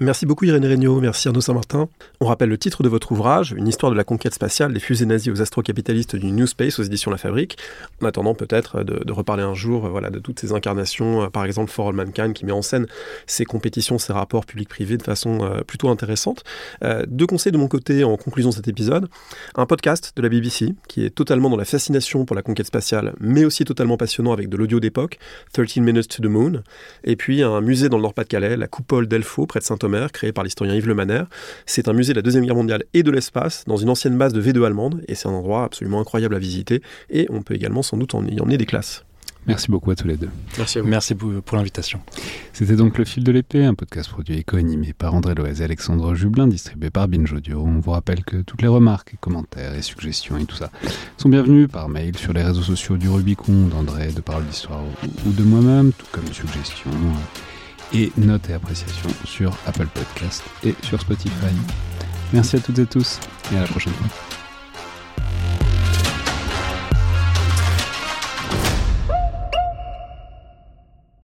Merci 0.00 0.26
beaucoup 0.26 0.44
Irène 0.44 0.64
Regnault, 0.64 1.00
merci 1.00 1.26
Arnaud 1.26 1.40
Saint-Martin. 1.40 1.88
On 2.20 2.26
rappelle 2.26 2.48
le 2.48 2.56
titre 2.56 2.84
de 2.84 2.88
votre 2.88 3.10
ouvrage, 3.10 3.52
Une 3.58 3.66
histoire 3.66 3.90
de 3.90 3.96
la 3.96 4.04
conquête 4.04 4.32
spatiale 4.32 4.72
des 4.72 4.78
fusées 4.78 5.06
nazies 5.06 5.32
aux 5.32 5.42
astrocapitalistes 5.42 6.14
du 6.14 6.30
New 6.30 6.46
Space 6.46 6.78
aux 6.78 6.84
éditions 6.84 7.10
La 7.10 7.16
Fabrique. 7.16 7.58
En 8.00 8.06
attendant 8.06 8.36
peut-être 8.36 8.84
de, 8.84 9.12
reparler 9.12 9.42
un 9.42 9.54
jour 9.54 9.86
euh, 9.86 9.88
voilà, 9.88 10.10
de 10.10 10.20
toutes 10.20 10.38
ces 10.38 10.52
incarnations, 10.52 11.24
euh, 11.24 11.30
par 11.30 11.44
exemple 11.44 11.72
For 11.72 11.88
All 11.88 11.96
Mankind 11.96 12.32
qui 12.32 12.46
met 12.46 12.52
en 12.52 12.62
scène 12.62 12.86
ces 13.26 13.44
compétitions, 13.44 13.98
ces 13.98 14.12
rapports 14.12 14.46
publics-privés 14.46 14.98
de 14.98 15.02
façon 15.02 15.40
euh, 15.42 15.62
plutôt 15.62 15.88
intéressante. 15.88 16.44
deux 17.08 17.26
conseils 17.26 17.50
de 17.50 17.58
mon 17.58 17.66
côté 17.66 18.04
en 18.04 18.16
conclusion 18.16 18.50
de 18.50 18.54
cet 18.54 18.68
épisode. 18.68 19.08
Un 19.56 19.66
podcast 19.66 20.12
de 20.14 20.22
la 20.22 20.28
BBC 20.28 20.76
qui 20.86 21.04
est 21.04 21.10
totalement 21.10 21.50
dans 21.50 21.56
la 21.56 21.64
fascination 21.64 22.24
pour 22.24 22.36
la 22.36 22.42
conquête 22.42 22.68
spatiale, 22.68 23.14
mais 23.18 23.44
aussi 23.44 23.64
totalement 23.64 23.96
passionnant 23.96 24.32
avec 24.32 24.48
de 24.48 24.56
l'audio 24.56 24.78
d'époque, 24.78 25.18
13 25.54 25.78
Minutes 25.78 26.08
to 26.08 26.22
the 26.22 26.26
Moon. 26.26 26.62
Et 27.02 27.16
puis 27.16 27.42
un 27.42 27.60
musée 27.60 27.88
dans 27.88 27.96
le 27.96 28.02
Nord-Pas-de-Calais, 28.02 28.56
la 28.56 28.68
coupole 28.68 29.08
d'Elfo, 29.08 29.46
près 29.46 29.58
de 29.58 29.64
créé 30.12 30.32
par 30.32 30.44
l'historien 30.44 30.74
Yves 30.74 30.88
Lemaner. 30.88 31.24
C'est 31.66 31.88
un 31.88 31.92
musée 31.92 32.12
de 32.12 32.18
la 32.18 32.22
Deuxième 32.22 32.44
Guerre 32.44 32.56
mondiale 32.56 32.84
et 32.94 33.02
de 33.02 33.10
l'espace, 33.10 33.64
dans 33.66 33.76
une 33.76 33.88
ancienne 33.88 34.16
base 34.16 34.32
de 34.32 34.42
V2 34.42 34.64
allemande, 34.64 35.02
et 35.08 35.14
c'est 35.14 35.28
un 35.28 35.32
endroit 35.32 35.64
absolument 35.64 36.00
incroyable 36.00 36.34
à 36.34 36.38
visiter, 36.38 36.82
et 37.10 37.26
on 37.30 37.42
peut 37.42 37.54
également 37.54 37.82
sans 37.82 37.96
doute 37.96 38.14
en 38.14 38.24
y 38.26 38.40
emmener 38.40 38.58
des 38.58 38.66
classes. 38.66 39.04
Merci 39.46 39.70
beaucoup 39.70 39.90
à 39.90 39.96
tous 39.96 40.06
les 40.06 40.18
deux. 40.18 40.28
Merci 40.58 40.78
à 40.78 40.82
vous. 40.82 40.88
Merci 40.88 41.14
pour, 41.14 41.56
l'invitation. 41.56 42.00
C'était 42.52 42.76
donc 42.76 42.98
Le 42.98 43.04
Fil 43.04 43.24
de 43.24 43.32
l'épée, 43.32 43.64
un 43.64 43.72
podcast 43.74 44.10
produit 44.10 44.36
et 44.36 44.44
co-animé 44.44 44.92
par 44.92 45.14
André 45.14 45.34
Loez 45.34 45.60
et 45.60 45.64
Alexandre 45.64 46.14
Jublin, 46.14 46.46
distribué 46.46 46.90
par 46.90 47.08
Binge 47.08 47.32
Audio. 47.32 47.62
On 47.64 47.80
vous 47.80 47.90
rappelle 47.90 48.24
que 48.24 48.42
toutes 48.42 48.60
les 48.60 48.68
remarques, 48.68 49.14
commentaires 49.20 49.74
et 49.74 49.80
suggestions 49.80 50.36
et 50.36 50.44
tout 50.44 50.56
ça 50.56 50.70
sont 51.16 51.30
bienvenus 51.30 51.68
par 51.68 51.88
mail 51.88 52.16
sur 52.18 52.34
les 52.34 52.42
réseaux 52.42 52.62
sociaux 52.62 52.98
du 52.98 53.08
Rubicon, 53.08 53.68
d'André, 53.68 54.12
de 54.12 54.20
Parole 54.20 54.44
d'Histoire 54.44 54.82
ou 55.26 55.32
de 55.32 55.42
moi-même, 55.42 55.92
tout 55.92 56.06
comme 56.12 56.26
suggestions 56.26 56.90
et 57.92 58.12
notes 58.16 58.48
et 58.50 58.54
appréciations 58.54 59.10
sur 59.24 59.52
Apple 59.66 59.86
Podcast 59.86 60.42
et 60.64 60.74
sur 60.82 61.00
Spotify. 61.00 61.54
Merci 62.32 62.56
à 62.56 62.60
toutes 62.60 62.78
et 62.78 62.86
tous 62.86 63.18
et 63.52 63.56
à 63.56 63.60
la 63.62 63.66
prochaine 63.66 63.92
fois. 63.94 64.27